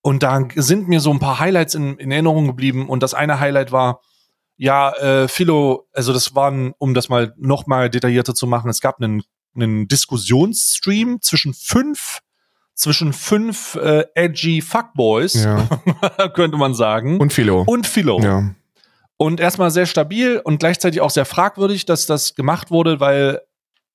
Und 0.01 0.23
da 0.23 0.47
sind 0.55 0.89
mir 0.89 0.99
so 0.99 1.11
ein 1.11 1.19
paar 1.19 1.39
Highlights 1.39 1.75
in, 1.75 1.97
in, 1.97 2.11
Erinnerung 2.11 2.47
geblieben. 2.47 2.89
Und 2.89 3.03
das 3.03 3.13
eine 3.13 3.39
Highlight 3.39 3.71
war, 3.71 4.01
ja, 4.61 4.91
äh, 4.91 5.27
Philo, 5.27 5.87
also 5.91 6.13
das 6.13 6.35
waren, 6.35 6.75
um 6.77 6.93
das 6.93 7.09
mal 7.09 7.33
noch 7.35 7.65
mal 7.65 7.89
detaillierter 7.89 8.35
zu 8.35 8.45
machen, 8.45 8.69
es 8.69 8.79
gab 8.79 9.01
einen, 9.01 9.23
einen 9.55 9.87
Diskussionsstream 9.87 11.19
zwischen 11.19 11.55
fünf 11.55 12.19
zwischen 12.75 13.11
fünf 13.11 13.73
äh, 13.75 14.05
edgy 14.13 14.61
Fuckboys, 14.61 15.33
ja. 15.33 15.67
könnte 16.35 16.57
man 16.57 16.75
sagen. 16.75 17.19
Und 17.19 17.33
Philo. 17.33 17.63
Und 17.65 17.87
Philo. 17.87 18.21
Ja. 18.21 18.53
Und 19.17 19.39
erstmal 19.39 19.71
sehr 19.71 19.87
stabil 19.87 20.39
und 20.43 20.59
gleichzeitig 20.59 21.01
auch 21.01 21.09
sehr 21.09 21.25
fragwürdig, 21.25 21.87
dass 21.87 22.05
das 22.05 22.35
gemacht 22.35 22.69
wurde, 22.69 22.99
weil 22.99 23.41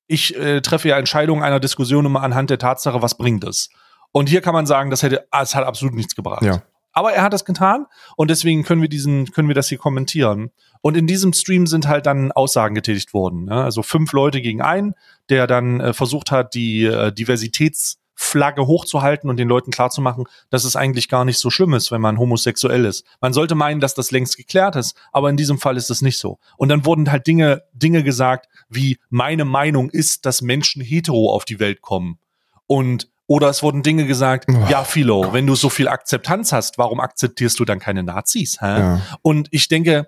ich 0.08 0.36
äh, 0.36 0.62
treffe 0.62 0.88
ja 0.88 0.98
Entscheidungen 0.98 1.44
einer 1.44 1.60
Diskussion 1.60 2.06
immer 2.06 2.22
anhand 2.22 2.50
der 2.50 2.58
Tatsache, 2.58 3.02
was 3.02 3.16
bringt 3.16 3.44
es. 3.44 3.70
Und 4.10 4.28
hier 4.28 4.40
kann 4.40 4.52
man 4.52 4.66
sagen, 4.66 4.90
das 4.90 5.04
hätte, 5.04 5.28
ah, 5.30 5.42
es 5.42 5.54
hat 5.54 5.64
absolut 5.64 5.94
nichts 5.94 6.16
gebracht. 6.16 6.42
Ja. 6.42 6.62
Aber 6.96 7.12
er 7.12 7.22
hat 7.22 7.34
das 7.34 7.44
getan 7.44 7.84
und 8.16 8.30
deswegen 8.30 8.62
können 8.62 8.80
wir 8.80 8.88
diesen, 8.88 9.30
können 9.30 9.48
wir 9.48 9.54
das 9.54 9.68
hier 9.68 9.76
kommentieren. 9.76 10.50
Und 10.80 10.96
in 10.96 11.06
diesem 11.06 11.34
Stream 11.34 11.66
sind 11.66 11.86
halt 11.86 12.06
dann 12.06 12.32
Aussagen 12.32 12.74
getätigt 12.74 13.12
worden. 13.12 13.44
Ne? 13.44 13.62
Also 13.62 13.82
fünf 13.82 14.14
Leute 14.14 14.40
gegen 14.40 14.62
einen, 14.62 14.94
der 15.28 15.46
dann 15.46 15.78
äh, 15.80 15.92
versucht 15.92 16.30
hat, 16.30 16.54
die 16.54 16.84
äh, 16.84 17.12
Diversitäts 17.12 17.98
hochzuhalten 18.18 19.28
und 19.28 19.36
den 19.36 19.46
Leuten 19.46 19.72
klarzumachen, 19.72 20.24
dass 20.48 20.64
es 20.64 20.74
eigentlich 20.74 21.10
gar 21.10 21.26
nicht 21.26 21.38
so 21.38 21.50
schlimm 21.50 21.74
ist, 21.74 21.92
wenn 21.92 22.00
man 22.00 22.18
homosexuell 22.18 22.86
ist. 22.86 23.04
Man 23.20 23.34
sollte 23.34 23.54
meinen, 23.54 23.80
dass 23.80 23.92
das 23.92 24.10
längst 24.10 24.38
geklärt 24.38 24.74
ist, 24.74 24.96
aber 25.12 25.28
in 25.28 25.36
diesem 25.36 25.58
Fall 25.58 25.76
ist 25.76 25.90
es 25.90 26.00
nicht 26.00 26.18
so. 26.18 26.38
Und 26.56 26.70
dann 26.70 26.86
wurden 26.86 27.12
halt 27.12 27.26
Dinge, 27.26 27.64
Dinge 27.74 28.04
gesagt, 28.04 28.48
wie 28.70 28.96
meine 29.10 29.44
Meinung 29.44 29.90
ist, 29.90 30.24
dass 30.24 30.40
Menschen 30.40 30.80
hetero 30.80 31.30
auf 31.30 31.44
die 31.44 31.60
Welt 31.60 31.82
kommen. 31.82 32.18
Und 32.66 33.10
oder 33.26 33.48
es 33.48 33.62
wurden 33.62 33.82
Dinge 33.82 34.06
gesagt, 34.06 34.46
oh, 34.48 34.66
ja, 34.68 34.84
Philo, 34.84 35.32
wenn 35.32 35.46
du 35.46 35.54
so 35.54 35.68
viel 35.68 35.88
Akzeptanz 35.88 36.52
hast, 36.52 36.78
warum 36.78 37.00
akzeptierst 37.00 37.58
du 37.58 37.64
dann 37.64 37.78
keine 37.78 38.02
Nazis? 38.02 38.60
Hä? 38.60 38.78
Ja. 38.78 39.00
Und 39.22 39.48
ich 39.50 39.68
denke, 39.68 40.06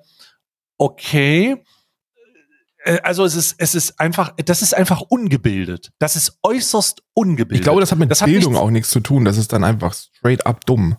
okay, 0.77 1.63
äh, 2.85 3.01
also 3.03 3.25
es 3.25 3.35
ist, 3.35 3.57
es 3.59 3.75
ist 3.75 4.01
einfach, 4.01 4.33
das 4.45 4.63
ist 4.63 4.75
einfach 4.75 5.01
ungebildet. 5.01 5.91
Das 5.99 6.17
ist 6.17 6.39
äußerst 6.43 7.03
ungebildet. 7.15 7.61
Ich 7.61 7.65
glaube, 7.65 7.81
das 7.81 7.91
hat 7.91 7.99
mit 7.99 8.11
das 8.11 8.25
Bildung 8.25 8.55
hat 8.55 8.63
auch 8.63 8.71
nichts 8.71 8.91
zu 8.91 9.01
tun. 9.01 9.25
Das 9.25 9.37
ist 9.37 9.53
dann 9.53 9.65
einfach 9.65 9.95
straight 9.95 10.47
up 10.47 10.65
dumm. 10.65 10.97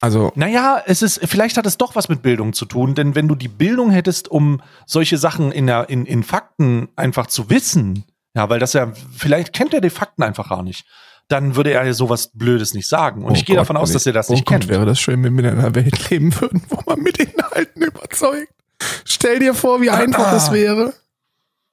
Also. 0.00 0.30
Naja, 0.36 0.80
es 0.86 1.02
ist, 1.02 1.20
vielleicht 1.24 1.56
hat 1.56 1.66
es 1.66 1.76
doch 1.76 1.96
was 1.96 2.08
mit 2.08 2.22
Bildung 2.22 2.52
zu 2.52 2.66
tun, 2.66 2.94
denn 2.94 3.16
wenn 3.16 3.26
du 3.26 3.34
die 3.34 3.48
Bildung 3.48 3.90
hättest, 3.90 4.28
um 4.28 4.62
solche 4.86 5.18
Sachen 5.18 5.50
in, 5.50 5.66
der, 5.66 5.88
in, 5.88 6.06
in 6.06 6.22
Fakten 6.22 6.88
einfach 6.94 7.26
zu 7.26 7.50
wissen, 7.50 8.04
ja, 8.34 8.48
weil 8.48 8.60
das 8.60 8.74
ja, 8.74 8.92
vielleicht 9.16 9.52
kennt 9.52 9.74
er 9.74 9.80
die 9.80 9.90
Fakten 9.90 10.22
einfach 10.22 10.50
gar 10.50 10.62
nicht, 10.62 10.86
dann 11.28 11.56
würde 11.56 11.72
er 11.72 11.84
ja 11.84 11.92
sowas 11.92 12.30
Blödes 12.32 12.74
nicht 12.74 12.88
sagen. 12.88 13.22
Und 13.22 13.32
oh 13.32 13.34
ich 13.34 13.44
gehe 13.44 13.56
davon 13.56 13.76
aus, 13.76 13.92
dass 13.92 14.06
er 14.06 14.12
das 14.12 14.30
oh 14.30 14.32
nicht 14.32 14.46
Gott, 14.46 14.60
kennt. 14.60 14.68
wäre 14.68 14.86
das 14.86 14.98
schön, 14.98 15.22
wenn 15.22 15.36
wir 15.36 15.44
in 15.44 15.58
einer 15.58 15.74
Welt 15.74 16.10
leben 16.10 16.34
würden, 16.40 16.62
wo 16.68 16.80
man 16.86 17.00
mit 17.00 17.18
Inhalten 17.18 17.82
überzeugt. 17.82 18.52
Stell 19.04 19.38
dir 19.38 19.54
vor, 19.54 19.80
wie 19.80 19.90
einfach 19.90 20.28
ah. 20.28 20.32
das 20.32 20.52
wäre. 20.52 20.94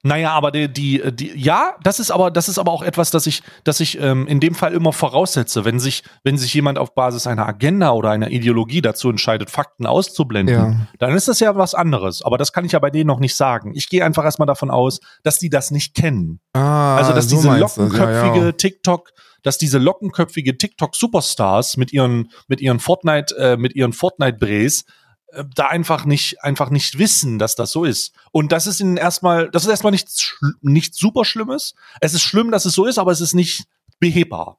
Naja, 0.06 0.32
aber 0.32 0.52
die, 0.52 0.72
die, 0.72 1.02
die, 1.12 1.32
ja, 1.36 1.74
das 1.82 1.98
ist 1.98 2.12
aber, 2.12 2.30
das 2.30 2.48
ist 2.48 2.58
aber 2.58 2.70
auch 2.70 2.82
etwas, 2.82 3.10
das 3.10 3.26
ich, 3.26 3.42
das 3.64 3.80
ich 3.80 4.00
ähm, 4.00 4.28
in 4.28 4.38
dem 4.38 4.54
Fall 4.54 4.72
immer 4.72 4.92
voraussetze. 4.92 5.64
Wenn 5.64 5.80
sich, 5.80 6.04
wenn 6.22 6.38
sich 6.38 6.54
jemand 6.54 6.78
auf 6.78 6.94
Basis 6.94 7.26
einer 7.26 7.46
Agenda 7.46 7.90
oder 7.90 8.10
einer 8.10 8.30
Ideologie 8.30 8.82
dazu 8.82 9.10
entscheidet, 9.10 9.50
Fakten 9.50 9.84
auszublenden, 9.84 10.54
ja. 10.54 10.86
dann 11.00 11.14
ist 11.14 11.26
das 11.26 11.40
ja 11.40 11.56
was 11.56 11.74
anderes. 11.74 12.22
Aber 12.22 12.38
das 12.38 12.52
kann 12.52 12.64
ich 12.64 12.72
ja 12.72 12.78
bei 12.78 12.90
denen 12.90 13.08
noch 13.08 13.18
nicht 13.18 13.34
sagen. 13.34 13.72
Ich 13.74 13.88
gehe 13.88 14.04
einfach 14.04 14.24
erstmal 14.24 14.46
davon 14.46 14.70
aus, 14.70 15.00
dass 15.24 15.40
die 15.40 15.50
das 15.50 15.72
nicht 15.72 15.94
kennen. 15.96 16.38
Ah, 16.52 16.96
also, 16.96 17.12
dass 17.12 17.28
so 17.28 17.36
diese 17.36 17.56
lockenköpfige 17.56 18.38
ja, 18.38 18.44
ja. 18.44 18.52
TikTok, 18.52 19.10
dass 19.46 19.58
diese 19.58 19.78
lockenköpfige 19.78 20.58
TikTok-Superstars 20.58 21.76
mit 21.76 21.92
ihren, 21.92 22.32
mit 22.48 22.60
ihren 22.60 22.80
Fortnite, 22.80 23.36
äh, 23.36 23.56
mit 23.56 23.76
ihren 23.76 23.92
Fortnite-Brees 23.92 24.86
äh, 25.28 25.44
da 25.54 25.68
einfach 25.68 26.04
nicht, 26.04 26.42
einfach 26.42 26.70
nicht 26.70 26.98
wissen, 26.98 27.38
dass 27.38 27.54
das 27.54 27.70
so 27.70 27.84
ist. 27.84 28.12
Und 28.32 28.50
das 28.50 28.66
ist 28.66 28.80
ihnen 28.80 28.96
erstmal, 28.96 29.48
das 29.48 29.62
ist 29.62 29.70
erstmal 29.70 29.92
nichts, 29.92 30.36
nichts 30.62 30.98
super 30.98 31.24
Schlimmes. 31.24 31.76
Es 32.00 32.12
ist 32.12 32.22
schlimm, 32.22 32.50
dass 32.50 32.64
es 32.64 32.74
so 32.74 32.86
ist, 32.86 32.98
aber 32.98 33.12
es 33.12 33.20
ist 33.20 33.34
nicht 33.34 33.66
behebbar. 34.00 34.58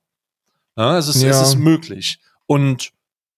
Ja, 0.77 0.97
es, 0.97 1.09
ist, 1.09 1.21
ja. 1.21 1.31
es 1.31 1.41
ist 1.41 1.57
möglich. 1.57 2.19
Und 2.45 2.93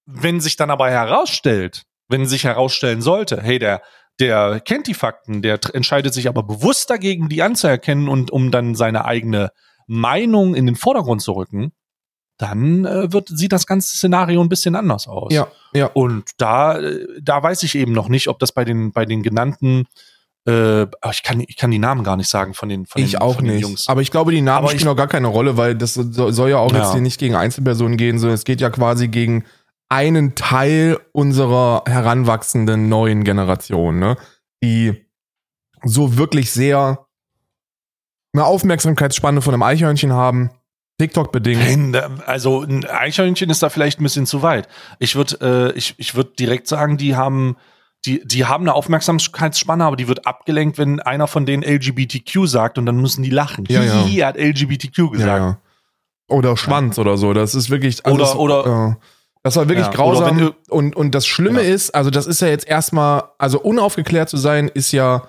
wenn 0.06 0.42
sich 0.42 0.56
dann 0.56 0.70
aber 0.70 0.92
herausstellt, 0.92 1.88
wenn 2.10 2.28
sich 2.28 2.44
herausstellen 2.44 3.02
sollte, 3.02 3.42
hey, 3.42 3.58
der, 3.58 3.82
der 4.20 4.60
kennt 4.60 4.86
die 4.86 4.94
Fakten, 4.94 5.42
der 5.42 5.60
entscheidet 5.74 6.14
sich 6.14 6.28
aber 6.28 6.44
bewusst 6.44 6.92
dagegen, 6.92 7.28
die 7.28 7.42
anzuerkennen 7.42 8.08
und 8.08 8.30
um 8.30 8.52
dann 8.52 8.76
seine 8.76 9.06
eigene 9.06 9.52
Meinung 9.90 10.56
in 10.56 10.66
den 10.66 10.76
Vordergrund 10.76 11.22
zu 11.22 11.34
rücken, 11.34 11.74
dann 12.38 12.86
äh, 12.86 13.12
wird, 13.12 13.28
sieht 13.28 13.52
das 13.52 13.68
ganze 13.68 13.98
Szenario 13.98 14.42
ein 14.42 14.50
bisschen 14.50 14.76
anders 14.76 15.08
aus. 15.08 15.34
Ja, 15.34 15.48
ja. 15.74 15.88
Und 15.88 16.30
da, 16.38 16.80
äh, 16.80 17.06
da 17.22 17.44
weiß 17.44 17.64
ich 17.64 17.76
eben 17.76 17.92
noch 17.92 18.08
nicht, 18.08 18.30
ob 18.30 18.40
das 18.40 18.54
bei 18.54 18.64
den, 18.64 18.92
bei 18.92 19.06
den 19.06 19.24
genannten 19.24 19.88
äh, 20.48 20.84
ich 21.12 21.24
kann, 21.24 21.42
ich 21.42 21.58
kann 21.58 21.72
die 21.72 21.80
Namen 21.80 22.04
gar 22.04 22.16
nicht 22.16 22.30
sagen 22.30 22.54
von 22.54 22.70
den, 22.70 22.86
von 22.86 23.02
ich 23.02 23.12
den, 23.12 23.20
auch 23.20 23.42
nicht. 23.42 23.62
Jungs. 23.62 23.88
Aber 23.88 24.02
ich 24.02 24.10
glaube, 24.10 24.32
die 24.32 24.42
Namen 24.42 24.66
Aber 24.66 24.74
spielen 24.74 24.88
auch 24.88 24.96
gar 24.96 25.08
keine 25.08 25.28
Rolle, 25.28 25.58
weil 25.58 25.76
das 25.76 25.96
soll 25.96 26.50
ja 26.50 26.58
auch 26.58 26.72
ja. 26.72 26.80
jetzt 26.80 26.94
hier 26.94 27.02
nicht 27.02 27.20
gegen 27.20 27.36
Einzelpersonen 27.36 27.98
gehen, 27.98 28.20
sondern 28.20 28.36
es 28.36 28.46
geht 28.46 28.62
ja 28.62 28.70
quasi 28.70 29.10
gegen 29.10 29.44
einen 29.90 30.36
Teil 30.36 31.00
unserer 31.12 31.84
heranwachsenden 31.88 32.90
neuen 32.90 33.24
Generation, 33.24 34.00
ne? 34.00 34.18
Die 34.64 35.06
so 35.84 36.18
wirklich 36.18 36.52
sehr 36.52 37.06
eine 38.34 38.46
Aufmerksamkeitsspanne 38.46 39.42
von 39.42 39.54
einem 39.54 39.64
Eichhörnchen 39.64 40.14
haben 40.14 40.52
TikTok 41.00 41.32
bedingt. 41.32 41.96
Also 42.26 42.62
ein 42.62 42.86
Eichhörnchen 42.86 43.50
ist 43.50 43.64
da 43.64 43.70
vielleicht 43.70 44.00
ein 44.00 44.04
bisschen 44.04 44.26
zu 44.26 44.42
weit. 44.42 44.68
Ich 45.00 45.16
würde 45.16 45.72
äh, 45.74 45.78
ich, 45.78 45.96
ich 45.98 46.16
würd 46.16 46.38
direkt 46.40 46.68
sagen, 46.68 46.98
die 46.98 47.16
haben 47.16 47.56
die, 48.06 48.22
die 48.26 48.46
haben 48.46 48.64
eine 48.64 48.74
Aufmerksamkeitsspanne, 48.76 49.84
aber 49.84 49.96
die 49.96 50.08
wird 50.08 50.26
abgelenkt, 50.26 50.78
wenn 50.78 51.00
einer 51.02 51.28
von 51.28 51.46
denen 51.46 51.64
LGBTQ 51.64 52.46
sagt 52.46 52.78
und 52.78 52.86
dann 52.86 52.98
müssen 52.98 53.24
die 53.24 53.30
lachen. 53.30 53.66
Ja, 53.68 53.84
ja. 53.84 54.28
Hat 54.28 54.38
LGBTQ 54.38 55.12
gesagt. 55.12 55.20
Ja, 55.22 55.38
ja. 55.38 55.58
Oder 56.30 56.56
Schwanz 56.56 56.98
ja. 56.98 57.02
oder 57.02 57.18
so. 57.18 57.34
Das 57.34 57.56
ist 57.56 57.70
wirklich. 57.70 58.06
Also 58.06 58.40
oder, 58.40 58.64
oder. 58.64 58.98
Äh, 58.98 59.06
das 59.42 59.56
war 59.56 59.70
wirklich 59.70 59.90
grausam. 59.92 60.54
und, 60.68 60.96
und 60.98 61.16
das 61.16 61.26
Schlimme 61.26 61.62
ist, 61.62 61.96
also 61.96 62.10
das 62.10 62.28
ist 62.28 62.42
ja 62.42 62.50
jetzt 62.50 62.68
erstmal, 62.68 63.24
also 63.38 63.60
unaufgeklärt 63.62 64.28
zu 64.28 64.36
sein, 64.36 64.68
ist 64.68 64.92
ja 64.92 65.24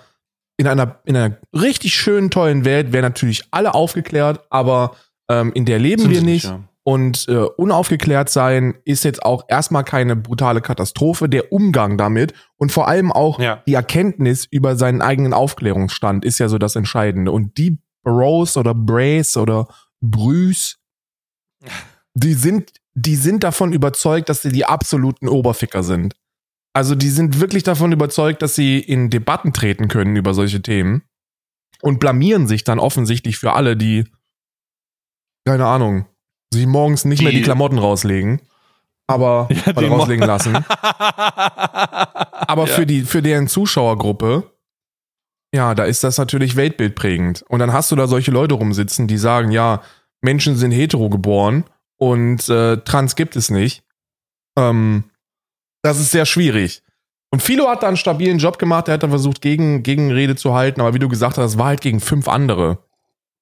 in 0.60 0.66
einer, 0.66 1.00
in 1.06 1.16
einer 1.16 1.38
richtig 1.54 1.94
schönen, 1.94 2.30
tollen 2.30 2.66
Welt, 2.66 2.92
wären 2.92 3.02
natürlich 3.02 3.44
alle 3.50 3.72
aufgeklärt, 3.72 4.44
aber 4.50 4.94
ähm, 5.30 5.52
in 5.54 5.64
der 5.64 5.78
leben 5.78 6.02
Sind 6.02 6.10
wir 6.10 6.20
nicht. 6.20 6.44
nicht 6.44 6.44
ja. 6.44 6.60
Und 6.82 7.28
äh, 7.28 7.36
unaufgeklärt 7.36 8.28
sein 8.28 8.74
ist 8.84 9.04
jetzt 9.04 9.22
auch 9.22 9.44
erstmal 9.48 9.84
keine 9.84 10.16
brutale 10.16 10.60
Katastrophe. 10.60 11.30
Der 11.30 11.50
Umgang 11.50 11.96
damit 11.96 12.34
und 12.56 12.72
vor 12.72 12.88
allem 12.88 13.10
auch 13.10 13.38
ja. 13.38 13.62
die 13.66 13.72
Erkenntnis 13.72 14.46
über 14.50 14.76
seinen 14.76 15.00
eigenen 15.00 15.32
Aufklärungsstand 15.32 16.26
ist 16.26 16.38
ja 16.38 16.48
so 16.48 16.58
das 16.58 16.76
Entscheidende. 16.76 17.32
Und 17.32 17.56
die 17.56 17.78
Bros 18.02 18.58
oder 18.58 18.74
Brace 18.74 19.38
oder 19.38 19.66
Brüs, 20.02 20.78
die 22.12 22.34
sind, 22.34 22.72
die 22.92 23.16
sind 23.16 23.44
davon 23.44 23.72
überzeugt, 23.72 24.28
dass 24.28 24.42
sie 24.42 24.52
die 24.52 24.66
absoluten 24.66 25.28
Oberficker 25.28 25.82
sind. 25.82 26.16
Also 26.72 26.94
die 26.94 27.08
sind 27.08 27.40
wirklich 27.40 27.62
davon 27.62 27.92
überzeugt, 27.92 28.42
dass 28.42 28.54
sie 28.54 28.78
in 28.78 29.10
Debatten 29.10 29.52
treten 29.52 29.88
können 29.88 30.16
über 30.16 30.34
solche 30.34 30.62
Themen 30.62 31.02
und 31.82 31.98
blamieren 31.98 32.46
sich 32.46 32.64
dann 32.64 32.78
offensichtlich 32.78 33.38
für 33.38 33.54
alle, 33.54 33.76
die, 33.76 34.04
keine 35.44 35.66
Ahnung, 35.66 36.06
sie 36.52 36.66
morgens 36.66 37.04
nicht 37.04 37.20
die, 37.20 37.24
mehr 37.24 37.32
die 37.32 37.42
Klamotten 37.42 37.78
rauslegen, 37.78 38.40
aber 39.08 39.48
ja, 39.66 39.76
oder 39.76 39.88
rauslegen 39.88 40.26
lassen. 40.26 40.56
aber 40.70 42.66
ja. 42.66 42.66
für 42.66 42.86
die, 42.86 43.02
für 43.02 43.22
deren 43.22 43.48
Zuschauergruppe, 43.48 44.52
ja, 45.52 45.74
da 45.74 45.84
ist 45.84 46.04
das 46.04 46.18
natürlich 46.18 46.54
weltbildprägend. 46.54 47.42
Und 47.48 47.58
dann 47.58 47.72
hast 47.72 47.90
du 47.90 47.96
da 47.96 48.06
solche 48.06 48.30
Leute 48.30 48.54
rumsitzen, 48.54 49.08
die 49.08 49.18
sagen, 49.18 49.50
ja, 49.50 49.82
Menschen 50.20 50.54
sind 50.54 50.70
hetero 50.70 51.10
geboren 51.10 51.64
und 51.96 52.48
äh, 52.48 52.76
trans 52.78 53.16
gibt 53.16 53.34
es 53.34 53.50
nicht. 53.50 53.82
Ähm, 54.56 55.09
das 55.82 56.00
ist 56.00 56.10
sehr 56.10 56.26
schwierig. 56.26 56.82
Und 57.30 57.42
Philo 57.42 57.68
hat 57.68 57.82
da 57.82 57.88
einen 57.88 57.96
stabilen 57.96 58.36
Job 58.38 58.58
gemacht, 58.58 58.88
er 58.88 58.94
hat 58.94 59.02
da 59.02 59.08
versucht, 59.08 59.40
gegen, 59.40 59.82
Gegenrede 59.82 60.36
zu 60.36 60.54
halten, 60.54 60.80
aber 60.80 60.94
wie 60.94 60.98
du 60.98 61.08
gesagt 61.08 61.38
hast, 61.38 61.52
es 61.52 61.58
war 61.58 61.66
halt 61.66 61.80
gegen 61.80 62.00
fünf 62.00 62.28
andere. 62.28 62.78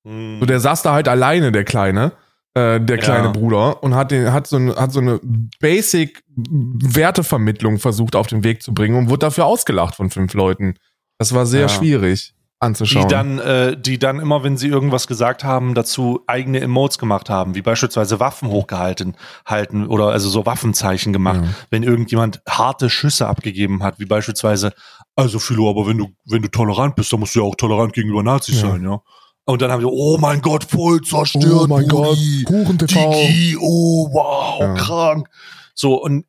Hm. 0.06 0.38
So, 0.40 0.46
der 0.46 0.60
saß 0.60 0.82
da 0.82 0.92
halt 0.92 1.08
alleine, 1.08 1.52
der 1.52 1.64
Kleine, 1.64 2.12
äh, 2.54 2.80
der 2.80 2.98
kleine 2.98 3.28
ja. 3.28 3.32
Bruder, 3.32 3.82
und 3.82 3.94
hat, 3.94 4.10
den, 4.10 4.30
hat, 4.32 4.46
so 4.46 4.56
eine, 4.56 4.76
hat 4.76 4.92
so 4.92 5.00
eine 5.00 5.20
Basic-Wertevermittlung 5.60 7.78
versucht 7.78 8.14
auf 8.14 8.26
den 8.26 8.44
Weg 8.44 8.62
zu 8.62 8.74
bringen 8.74 8.96
und 8.96 9.08
wurde 9.08 9.20
dafür 9.20 9.46
ausgelacht 9.46 9.94
von 9.94 10.10
fünf 10.10 10.34
Leuten. 10.34 10.74
Das 11.16 11.34
war 11.34 11.46
sehr 11.46 11.62
ja. 11.62 11.68
schwierig 11.68 12.34
anzuschauen. 12.60 13.06
Die 13.06 13.14
dann, 13.14 13.38
äh, 13.38 13.76
die 13.76 13.98
dann 13.98 14.18
immer, 14.18 14.42
wenn 14.42 14.56
sie 14.56 14.68
irgendwas 14.68 15.06
gesagt 15.06 15.44
haben, 15.44 15.74
dazu 15.74 16.22
eigene 16.26 16.60
Emotes 16.60 16.98
gemacht 16.98 17.30
haben, 17.30 17.54
wie 17.54 17.62
beispielsweise 17.62 18.20
Waffen 18.20 18.48
hochgehalten 18.48 19.16
halten 19.46 19.86
oder 19.86 20.08
also 20.08 20.28
so 20.28 20.46
Waffenzeichen 20.46 21.12
gemacht, 21.12 21.40
ja. 21.42 21.48
wenn 21.70 21.82
irgendjemand 21.82 22.42
harte 22.48 22.90
Schüsse 22.90 23.28
abgegeben 23.28 23.82
hat, 23.82 23.98
wie 23.98 24.06
beispielsweise, 24.06 24.72
also 25.14 25.38
Philo, 25.38 25.70
aber 25.70 25.86
wenn 25.86 25.98
du, 25.98 26.08
wenn 26.26 26.42
du 26.42 26.48
tolerant 26.48 26.96
bist, 26.96 27.12
dann 27.12 27.20
musst 27.20 27.34
du 27.34 27.40
ja 27.40 27.46
auch 27.46 27.56
tolerant 27.56 27.92
gegenüber 27.92 28.22
Nazis 28.22 28.62
ja. 28.62 28.70
sein, 28.70 28.82
ja. 28.82 29.00
Und 29.44 29.62
dann 29.62 29.70
haben 29.70 29.80
wir, 29.80 29.90
oh 29.90 30.18
mein 30.18 30.42
Gott, 30.42 30.64
voll 30.64 31.00
zerstört, 31.00 31.46
oh 31.46 31.66
mein 31.68 31.88
Budi, 31.88 32.44
Gott, 32.44 32.54
Kuchen 32.54 32.78
TV. 32.78 33.12
Digi, 33.12 33.56
oh 33.58 34.12
wow, 34.12 34.60
ja. 34.60 34.74
krank. 34.74 35.28
So, 35.74 36.02
und 36.02 36.26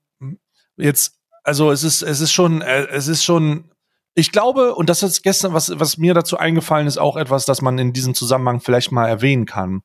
jetzt, 0.78 1.16
also 1.44 1.72
es 1.72 1.84
ist, 1.84 2.02
es 2.02 2.22
ist 2.22 2.32
schon, 2.32 2.62
äh, 2.62 2.88
es 2.92 3.10
ist 3.10 3.26
schon 3.26 3.69
ich 4.20 4.32
glaube, 4.32 4.76
und 4.76 4.90
das 4.90 5.02
ist 5.04 5.24
gestern, 5.24 5.54
was, 5.54 5.72
was 5.80 5.98
mir 5.98 6.14
dazu 6.14 6.38
eingefallen 6.38 6.88
ist, 6.88 6.98
auch 6.98 7.16
etwas, 7.16 7.46
das 7.46 7.62
man 7.62 7.80
in 7.80 7.94
diesem 7.94 8.14
Zusammenhang 8.14 8.60
vielleicht 8.60 8.92
mal 8.92 9.08
erwähnen 9.08 9.46
kann. 9.46 9.82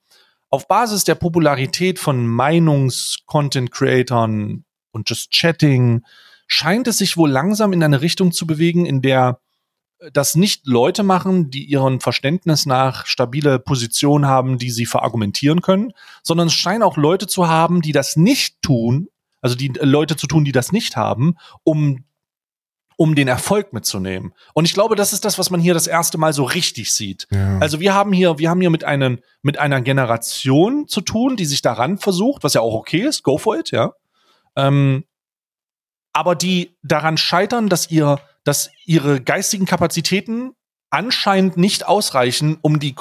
Auf 0.50 0.66
Basis 0.68 1.04
der 1.04 1.14
Popularität 1.14 1.98
von 1.98 2.26
Meinungs-Content-Creatern 2.26 4.64
und 4.92 5.08
Just 5.08 5.30
Chatting 5.32 6.04
scheint 6.46 6.86
es 6.88 6.98
sich 6.98 7.16
wohl 7.16 7.30
langsam 7.30 7.72
in 7.72 7.82
eine 7.82 8.02
Richtung 8.02 8.32
zu 8.32 8.46
bewegen, 8.46 8.86
in 8.86 9.02
der 9.02 9.40
das 10.12 10.34
nicht 10.34 10.66
Leute 10.66 11.02
machen, 11.02 11.50
die 11.50 11.64
ihren 11.64 12.00
Verständnis 12.00 12.66
nach 12.66 13.06
stabile 13.06 13.58
Position 13.58 14.26
haben, 14.26 14.58
die 14.58 14.70
sie 14.70 14.86
verargumentieren 14.86 15.62
können, 15.62 15.92
sondern 16.22 16.48
es 16.48 16.54
scheinen 16.54 16.82
auch 16.82 16.96
Leute 16.96 17.26
zu 17.26 17.48
haben, 17.48 17.80
die 17.80 17.92
das 17.92 18.16
nicht 18.16 18.60
tun, 18.60 19.08
also 19.40 19.56
die 19.56 19.72
Leute 19.80 20.16
zu 20.16 20.26
tun, 20.26 20.44
die 20.44 20.52
das 20.52 20.72
nicht 20.72 20.96
haben, 20.96 21.36
um 21.62 22.04
um 22.96 23.14
den 23.14 23.28
Erfolg 23.28 23.72
mitzunehmen. 23.72 24.32
Und 24.52 24.64
ich 24.64 24.74
glaube, 24.74 24.96
das 24.96 25.12
ist 25.12 25.24
das, 25.24 25.38
was 25.38 25.50
man 25.50 25.60
hier 25.60 25.74
das 25.74 25.86
erste 25.86 26.18
Mal 26.18 26.32
so 26.32 26.44
richtig 26.44 26.92
sieht. 26.92 27.26
Ja. 27.30 27.58
Also 27.58 27.80
wir 27.80 27.94
haben 27.94 28.12
hier, 28.12 28.38
wir 28.38 28.50
haben 28.50 28.60
hier 28.60 28.70
mit 28.70 28.84
einem, 28.84 29.20
mit 29.42 29.58
einer 29.58 29.80
Generation 29.80 30.86
zu 30.86 31.00
tun, 31.00 31.36
die 31.36 31.44
sich 31.44 31.62
daran 31.62 31.98
versucht, 31.98 32.44
was 32.44 32.54
ja 32.54 32.60
auch 32.60 32.74
okay 32.74 33.02
ist, 33.02 33.22
go 33.22 33.38
for 33.38 33.58
it, 33.58 33.70
ja. 33.70 33.92
Ähm, 34.56 35.04
aber 36.12 36.36
die 36.36 36.76
daran 36.82 37.16
scheitern, 37.16 37.68
dass 37.68 37.90
ihr, 37.90 38.20
dass 38.44 38.70
ihre 38.84 39.20
geistigen 39.20 39.66
Kapazitäten 39.66 40.52
anscheinend 40.90 41.56
nicht 41.56 41.86
ausreichen, 41.86 42.58
um 42.62 42.78
die 42.78 42.94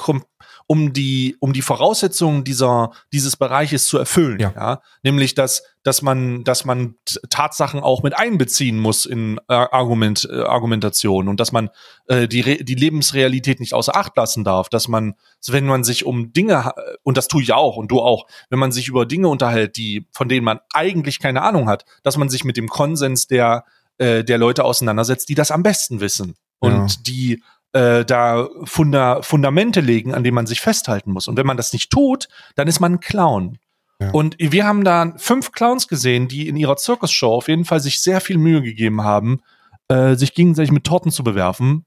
um 0.66 0.92
die, 0.92 1.36
um 1.40 1.52
die 1.52 1.62
Voraussetzungen 1.62 2.44
dieser, 2.44 2.92
dieses 3.12 3.36
Bereiches 3.36 3.86
zu 3.86 3.98
erfüllen. 3.98 4.40
Ja. 4.40 4.52
ja? 4.56 4.82
Nämlich, 5.02 5.34
dass, 5.34 5.62
dass 5.82 6.00
man, 6.00 6.42
dass 6.44 6.64
man 6.64 6.94
Tatsachen 7.28 7.80
auch 7.80 8.02
mit 8.02 8.16
einbeziehen 8.16 8.78
muss 8.78 9.04
in 9.04 9.38
äh, 9.48 9.54
Argument, 9.54 10.26
äh, 10.30 10.42
Argumentation 10.42 11.28
und 11.28 11.38
dass 11.38 11.52
man 11.52 11.70
äh, 12.08 12.26
die, 12.26 12.64
die 12.64 12.74
Lebensrealität 12.74 13.60
nicht 13.60 13.74
außer 13.74 13.94
Acht 13.94 14.16
lassen 14.16 14.44
darf, 14.44 14.68
dass 14.68 14.88
man, 14.88 15.14
wenn 15.46 15.66
man 15.66 15.84
sich 15.84 16.06
um 16.06 16.32
Dinge, 16.32 16.72
und 17.02 17.16
das 17.16 17.28
tue 17.28 17.42
ich 17.42 17.52
auch 17.52 17.76
und 17.76 17.90
du 17.90 18.00
auch, 18.00 18.26
wenn 18.48 18.58
man 18.58 18.72
sich 18.72 18.88
über 18.88 19.04
Dinge 19.04 19.28
unterhält, 19.28 19.76
die, 19.76 20.08
von 20.12 20.28
denen 20.28 20.44
man 20.44 20.60
eigentlich 20.72 21.18
keine 21.18 21.42
Ahnung 21.42 21.68
hat, 21.68 21.84
dass 22.02 22.16
man 22.16 22.30
sich 22.30 22.44
mit 22.44 22.56
dem 22.56 22.68
Konsens 22.68 23.26
der, 23.26 23.64
äh, 23.98 24.24
der 24.24 24.38
Leute 24.38 24.64
auseinandersetzt, 24.64 25.28
die 25.28 25.34
das 25.34 25.50
am 25.50 25.62
besten 25.62 26.00
wissen. 26.00 26.36
Und 26.60 26.92
ja. 26.92 27.02
die 27.06 27.42
äh, 27.74 28.04
da 28.04 28.48
Funda 28.64 29.20
Fundamente 29.22 29.80
legen, 29.80 30.14
an 30.14 30.24
denen 30.24 30.36
man 30.36 30.46
sich 30.46 30.60
festhalten 30.60 31.12
muss. 31.12 31.28
Und 31.28 31.36
wenn 31.36 31.46
man 31.46 31.56
das 31.56 31.72
nicht 31.72 31.90
tut, 31.90 32.28
dann 32.54 32.68
ist 32.68 32.80
man 32.80 32.94
ein 32.94 33.00
Clown. 33.00 33.58
Ja. 34.00 34.10
Und 34.10 34.36
wir 34.38 34.64
haben 34.64 34.84
da 34.84 35.12
fünf 35.16 35.52
Clowns 35.52 35.88
gesehen, 35.88 36.28
die 36.28 36.48
in 36.48 36.56
ihrer 36.56 36.76
Zirkusshow 36.76 37.34
auf 37.34 37.48
jeden 37.48 37.64
Fall 37.64 37.80
sich 37.80 38.02
sehr 38.02 38.20
viel 38.20 38.38
Mühe 38.38 38.62
gegeben 38.62 39.02
haben, 39.02 39.42
äh, 39.88 40.14
sich 40.14 40.34
gegenseitig 40.34 40.72
mit 40.72 40.84
Torten 40.84 41.10
zu 41.10 41.24
bewerfen 41.24 41.84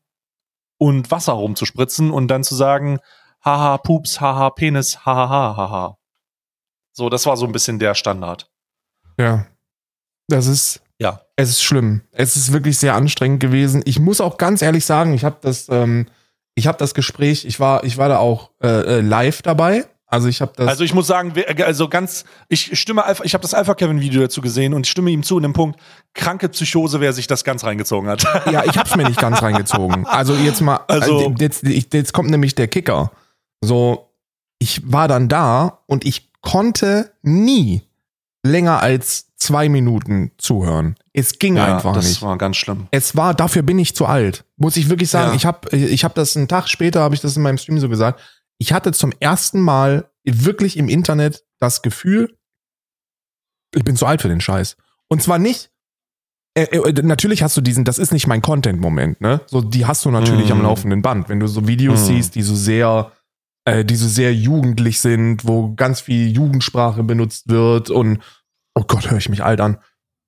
und 0.77 1.09
Wasser 1.09 1.33
rumzuspritzen 1.33 2.11
und 2.11 2.27
dann 2.27 2.43
zu 2.43 2.55
sagen, 2.55 2.99
haha, 3.43 3.77
Pups, 3.77 4.21
haha, 4.21 4.49
Penis, 4.49 5.05
haha, 5.05 5.55
haha. 5.57 5.97
So, 6.91 7.09
das 7.09 7.25
war 7.25 7.37
so 7.37 7.45
ein 7.45 7.51
bisschen 7.51 7.79
der 7.79 7.95
Standard. 7.95 8.49
Ja. 9.17 9.47
Das 10.27 10.47
ist, 10.47 10.81
ja. 10.99 11.21
Es 11.35 11.49
ist 11.49 11.63
schlimm. 11.63 12.01
Es 12.11 12.35
ist 12.35 12.51
wirklich 12.51 12.77
sehr 12.77 12.95
anstrengend 12.95 13.39
gewesen. 13.39 13.81
Ich 13.85 13.99
muss 13.99 14.21
auch 14.21 14.37
ganz 14.37 14.61
ehrlich 14.61 14.85
sagen, 14.85 15.13
ich 15.13 15.23
habe 15.23 15.37
das, 15.41 15.67
ähm, 15.69 16.07
ich 16.55 16.67
habe 16.67 16.77
das 16.77 16.93
Gespräch, 16.93 17.45
ich 17.45 17.59
war, 17.59 17.83
ich 17.83 17.97
war 17.97 18.09
da 18.09 18.17
auch 18.17 18.51
äh, 18.61 18.67
äh 18.67 19.01
live 19.01 19.41
dabei. 19.43 19.85
Also 20.09 20.29
ich 20.29 20.39
habe 20.39 20.53
das. 20.55 20.67
Also 20.67 20.85
ich 20.85 20.93
muss 20.93 21.05
sagen, 21.05 21.33
also 21.65 21.89
ganz, 21.89 22.23
ich 22.47 22.79
stimme, 22.79 23.03
ich 23.23 23.33
habe 23.33 23.41
das 23.41 23.53
Alpha 23.53 23.75
Kevin 23.75 23.99
Video 23.99 24.21
dazu 24.21 24.39
gesehen 24.39 24.73
und 24.73 24.85
ich 24.85 24.91
stimme 24.91 25.11
ihm 25.11 25.21
zu 25.21 25.35
in 25.35 25.43
dem 25.43 25.51
Punkt 25.51 25.79
kranke 26.13 26.47
Psychose, 26.47 27.01
wer 27.01 27.11
sich 27.11 27.27
das 27.27 27.43
ganz 27.43 27.65
reingezogen 27.65 28.09
hat. 28.09 28.25
Ja, 28.51 28.63
ich 28.63 28.77
habe 28.77 28.87
es 28.89 28.95
mir 28.95 29.03
nicht 29.03 29.19
ganz 29.19 29.41
reingezogen. 29.41 30.05
Also 30.05 30.33
jetzt 30.33 30.61
mal, 30.61 30.79
also, 30.87 31.17
also 31.17 31.35
jetzt, 31.39 31.63
jetzt 31.65 32.13
kommt 32.13 32.29
nämlich 32.29 32.55
der 32.55 32.69
Kicker. 32.69 33.11
So, 33.59 34.13
ich 34.59 34.89
war 34.89 35.09
dann 35.09 35.27
da 35.27 35.79
und 35.87 36.05
ich 36.05 36.31
konnte 36.41 37.11
nie 37.21 37.81
länger 38.43 38.81
als 38.81 39.26
zwei 39.37 39.69
Minuten 39.69 40.31
zuhören. 40.37 40.95
Es 41.13 41.39
ging 41.39 41.57
ja, 41.57 41.75
einfach 41.75 41.93
das 41.93 42.05
nicht. 42.05 42.17
Das 42.17 42.27
war 42.27 42.37
ganz 42.37 42.57
schlimm. 42.57 42.87
Es 42.91 43.15
war, 43.15 43.33
dafür 43.33 43.61
bin 43.61 43.79
ich 43.79 43.95
zu 43.95 44.05
alt. 44.05 44.45
Muss 44.57 44.77
ich 44.77 44.89
wirklich 44.89 45.09
sagen. 45.09 45.29
Ja. 45.29 45.35
Ich 45.35 45.45
habe 45.45 45.75
ich 45.75 46.03
hab 46.03 46.15
das 46.15 46.35
einen 46.35 46.47
Tag 46.47 46.67
später, 46.67 47.01
habe 47.01 47.15
ich 47.15 47.21
das 47.21 47.37
in 47.37 47.43
meinem 47.43 47.57
Stream 47.57 47.79
so 47.79 47.89
gesagt. 47.89 48.19
Ich 48.57 48.73
hatte 48.73 48.91
zum 48.91 49.13
ersten 49.19 49.61
Mal 49.61 50.09
wirklich 50.23 50.77
im 50.77 50.89
Internet 50.89 51.45
das 51.59 51.81
Gefühl, 51.81 52.35
ich 53.75 53.83
bin 53.83 53.95
zu 53.95 54.05
alt 54.05 54.21
für 54.21 54.29
den 54.29 54.41
Scheiß. 54.41 54.75
Und 55.07 55.21
zwar 55.21 55.37
nicht, 55.37 55.69
äh, 56.55 56.63
äh, 56.63 57.01
natürlich 57.03 57.43
hast 57.43 57.55
du 57.55 57.61
diesen, 57.61 57.85
das 57.85 57.99
ist 57.99 58.11
nicht 58.11 58.25
mein 58.25 58.41
Content-Moment, 58.41 59.21
ne? 59.21 59.41
So, 59.45 59.61
die 59.61 59.85
hast 59.85 60.03
du 60.05 60.11
natürlich 60.11 60.49
mm. 60.49 60.53
am 60.53 60.61
laufenden 60.63 61.01
Band. 61.03 61.29
Wenn 61.29 61.39
du 61.39 61.45
so 61.45 61.67
Videos 61.67 62.01
mm. 62.01 62.05
siehst, 62.05 62.35
die 62.35 62.41
so 62.41 62.55
sehr, 62.55 63.11
äh, 63.65 63.85
die 63.85 63.95
so 63.95 64.07
sehr 64.07 64.33
jugendlich 64.33 64.99
sind, 64.99 65.47
wo 65.47 65.75
ganz 65.75 66.01
viel 66.01 66.31
Jugendsprache 66.31 67.03
benutzt 67.03 67.49
wird 67.49 67.91
und 67.91 68.19
Oh 68.77 68.83
Gott, 68.87 69.09
höre 69.09 69.17
ich 69.17 69.27
mich 69.27 69.43
alt 69.43 69.59
an. 69.59 69.77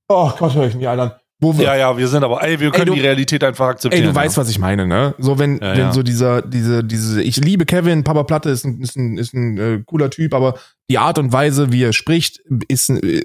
Oh 0.07 0.31
Gott, 0.35 0.55
höre 0.55 0.65
ich 0.65 0.73
mich 0.73 0.89
alt 0.89 0.99
an. 0.99 1.11
Wo 1.39 1.55
wir, 1.55 1.65
ja, 1.65 1.75
ja, 1.75 1.97
wir 1.97 2.07
sind 2.07 2.23
aber, 2.23 2.43
ey, 2.43 2.59
wir 2.59 2.71
können 2.71 2.81
ey, 2.81 2.85
du, 2.87 2.93
die 2.95 3.01
Realität 3.01 3.43
einfach 3.43 3.67
akzeptieren. 3.67 4.03
Ey, 4.03 4.11
du 4.11 4.17
ja. 4.17 4.23
weißt, 4.23 4.37
was 4.37 4.49
ich 4.49 4.57
meine, 4.57 4.87
ne? 4.87 5.13
So, 5.19 5.37
wenn, 5.37 5.59
ja, 5.59 5.71
wenn 5.71 5.77
ja. 5.77 5.93
so 5.93 6.01
dieser, 6.01 6.41
diese, 6.41 6.83
diese, 6.83 7.21
ich 7.21 7.37
liebe 7.37 7.65
Kevin, 7.65 8.03
Papa 8.03 8.23
Platte 8.23 8.49
ist 8.49 8.65
ein, 8.65 8.81
ist 8.81 8.97
ein, 8.97 9.17
ist 9.17 9.35
ein 9.35 9.57
äh, 9.57 9.83
cooler 9.85 10.09
Typ, 10.09 10.33
aber 10.33 10.55
die 10.89 10.97
Art 10.97 11.19
und 11.19 11.31
Weise, 11.31 11.71
wie 11.71 11.83
er 11.83 11.93
spricht, 11.93 12.41
ist, 12.67 12.89
äh, 12.89 13.21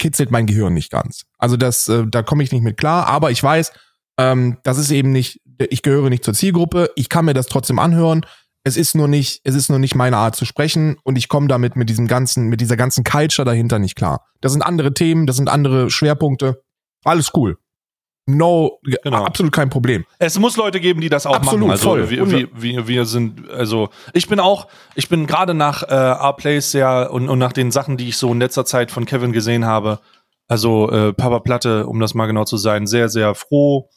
kitzelt 0.00 0.32
mein 0.32 0.46
Gehirn 0.46 0.74
nicht 0.74 0.90
ganz. 0.90 1.26
Also 1.38 1.56
das, 1.56 1.86
äh, 1.88 2.04
da 2.10 2.22
komme 2.24 2.42
ich 2.42 2.50
nicht 2.50 2.62
mit 2.62 2.76
klar, 2.76 3.06
aber 3.06 3.30
ich 3.30 3.42
weiß, 3.42 3.72
ähm, 4.18 4.58
das 4.64 4.78
ist 4.78 4.90
eben 4.90 5.12
nicht, 5.12 5.40
ich 5.70 5.82
gehöre 5.82 6.10
nicht 6.10 6.24
zur 6.24 6.34
Zielgruppe, 6.34 6.90
ich 6.96 7.08
kann 7.08 7.24
mir 7.24 7.34
das 7.34 7.46
trotzdem 7.46 7.78
anhören 7.78 8.26
es 8.62 8.76
ist 8.76 8.94
nur 8.94 9.08
nicht, 9.08 9.40
es 9.44 9.54
ist 9.54 9.70
nur 9.70 9.78
nicht 9.78 9.94
meine 9.94 10.16
Art 10.16 10.36
zu 10.36 10.44
sprechen 10.44 10.96
und 11.02 11.16
ich 11.16 11.28
komme 11.28 11.48
damit 11.48 11.76
mit 11.76 11.88
diesem 11.88 12.06
ganzen, 12.06 12.48
mit 12.48 12.60
dieser 12.60 12.76
ganzen 12.76 13.04
Culture 13.04 13.44
dahinter 13.46 13.78
nicht 13.78 13.96
klar. 13.96 14.26
Das 14.40 14.52
sind 14.52 14.62
andere 14.62 14.92
Themen, 14.92 15.26
das 15.26 15.36
sind 15.36 15.48
andere 15.48 15.90
Schwerpunkte. 15.90 16.62
Alles 17.04 17.32
cool. 17.34 17.56
no, 18.26 18.78
genau. 18.82 19.24
absolut 19.24 19.52
kein 19.52 19.70
Problem. 19.70 20.04
Es 20.18 20.38
muss 20.38 20.56
Leute 20.56 20.78
geben, 20.78 21.00
die 21.00 21.08
das 21.08 21.26
auch 21.26 21.34
absolut, 21.34 21.60
machen. 21.60 21.70
Also 21.70 21.84
voll. 21.84 22.10
Wir, 22.10 22.30
wir, 22.30 22.48
wir, 22.54 22.88
wir 22.88 23.04
sind, 23.06 23.48
also 23.50 23.88
ich 24.12 24.28
bin 24.28 24.38
auch, 24.38 24.68
ich 24.94 25.08
bin 25.08 25.26
gerade 25.26 25.54
nach 25.54 25.82
äh, 25.82 25.94
R-Plays 25.94 26.70
sehr 26.70 27.10
und, 27.12 27.28
und 27.28 27.38
nach 27.38 27.52
den 27.52 27.70
Sachen, 27.70 27.96
die 27.96 28.08
ich 28.08 28.18
so 28.18 28.30
in 28.30 28.38
letzter 28.40 28.66
Zeit 28.66 28.90
von 28.90 29.06
Kevin 29.06 29.32
gesehen 29.32 29.64
habe, 29.64 30.00
also 30.48 30.90
äh, 30.90 31.12
Papa 31.14 31.38
Platte, 31.38 31.86
um 31.86 31.98
das 31.98 32.12
mal 32.12 32.26
genau 32.26 32.44
zu 32.44 32.58
sein, 32.58 32.86
sehr, 32.86 33.08
sehr 33.08 33.34
froh, 33.34 33.88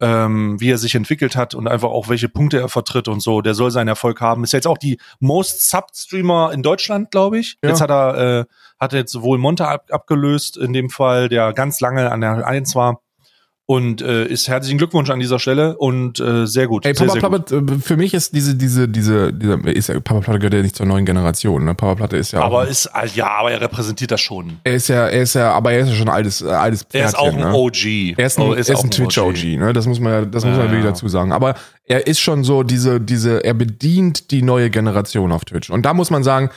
ähm, 0.00 0.60
wie 0.60 0.70
er 0.70 0.78
sich 0.78 0.94
entwickelt 0.94 1.36
hat 1.36 1.54
und 1.54 1.66
einfach 1.68 1.90
auch 1.90 2.08
welche 2.08 2.28
Punkte 2.28 2.58
er 2.58 2.68
vertritt 2.68 3.08
und 3.08 3.20
so. 3.20 3.40
Der 3.40 3.54
soll 3.54 3.70
seinen 3.70 3.88
Erfolg 3.88 4.20
haben. 4.20 4.44
Ist 4.44 4.52
jetzt 4.52 4.66
auch 4.66 4.78
die 4.78 4.98
Most 5.20 5.68
Sub 5.68 5.86
Streamer 5.94 6.52
in 6.52 6.62
Deutschland, 6.62 7.10
glaube 7.10 7.38
ich. 7.38 7.58
Ja. 7.62 7.70
Jetzt 7.70 7.80
hat 7.80 7.90
er 7.90 8.40
äh, 8.40 8.44
hat 8.78 8.92
jetzt 8.92 9.20
wohl 9.20 9.38
Monte 9.38 9.66
ab, 9.66 9.86
abgelöst 9.90 10.56
in 10.56 10.72
dem 10.72 10.88
Fall, 10.90 11.28
der 11.28 11.52
ganz 11.52 11.80
lange 11.80 12.10
an 12.12 12.20
der 12.20 12.46
1 12.46 12.74
war. 12.74 13.00
Und 13.70 14.00
äh, 14.00 14.24
ist 14.24 14.48
herzlichen 14.48 14.78
Glückwunsch 14.78 15.10
an 15.10 15.20
dieser 15.20 15.38
Stelle 15.38 15.76
und 15.76 16.18
äh, 16.20 16.46
sehr 16.46 16.68
gut. 16.68 16.86
Ey, 16.86 16.94
Papa 16.94 17.12
sehr, 17.12 17.20
sehr 17.20 17.28
Platte, 17.28 17.60
gut. 17.60 17.70
Äh, 17.70 17.78
für 17.80 17.98
mich 17.98 18.14
ist 18.14 18.34
diese, 18.34 18.54
diese, 18.54 18.88
diese, 18.88 19.30
dieser, 19.30 19.62
ist 19.66 19.90
ja, 19.90 20.00
Papa 20.00 20.20
Platte 20.20 20.38
gehört 20.38 20.54
ja 20.54 20.62
nicht 20.62 20.74
zur 20.74 20.86
neuen 20.86 21.04
Generation, 21.04 21.66
ne? 21.66 21.74
Papa 21.74 21.96
Platte 21.96 22.16
ist 22.16 22.32
ja. 22.32 22.40
Aber 22.40 22.62
auch, 22.62 22.66
ist, 22.66 22.86
äh, 22.86 23.06
ja, 23.14 23.28
aber 23.28 23.52
er 23.52 23.60
repräsentiert 23.60 24.10
das 24.10 24.22
schon. 24.22 24.58
Er 24.64 24.72
ist 24.72 24.88
ja, 24.88 25.06
er 25.08 25.20
ist 25.20 25.34
ja, 25.34 25.52
aber 25.52 25.72
er 25.72 25.80
ist 25.80 25.90
ja 25.90 25.96
schon 25.96 26.08
ein 26.08 26.14
altes, 26.14 26.40
äh, 26.40 26.46
altes 26.46 26.84
Pferdchen, 26.84 27.02
Er 27.02 27.08
ist 27.08 27.18
auch 27.18 27.34
ein 27.34 27.40
ne? 27.40 27.52
OG. 27.52 27.84
Er 28.16 28.26
ist 28.26 28.38
ein, 28.38 28.42
oh, 28.46 28.52
ist 28.54 28.70
er 28.70 28.74
ist 28.76 28.84
ein 28.84 28.90
Twitch-OG, 28.90 29.58
ne? 29.58 29.74
Das 29.74 29.86
muss 29.86 30.00
man 30.00 30.12
ja, 30.14 30.24
das 30.24 30.46
muss 30.46 30.56
man 30.56 30.64
ja. 30.64 30.72
wirklich 30.72 30.86
dazu 30.86 31.06
sagen. 31.08 31.32
Aber 31.32 31.54
er 31.84 32.06
ist 32.06 32.20
schon 32.20 32.44
so 32.44 32.62
diese, 32.62 33.02
diese, 33.02 33.44
er 33.44 33.52
bedient 33.52 34.30
die 34.30 34.40
neue 34.40 34.70
Generation 34.70 35.30
auf 35.30 35.44
Twitch. 35.44 35.68
Und 35.68 35.84
da 35.84 35.92
muss 35.92 36.08
man 36.08 36.24
sagen, 36.24 36.48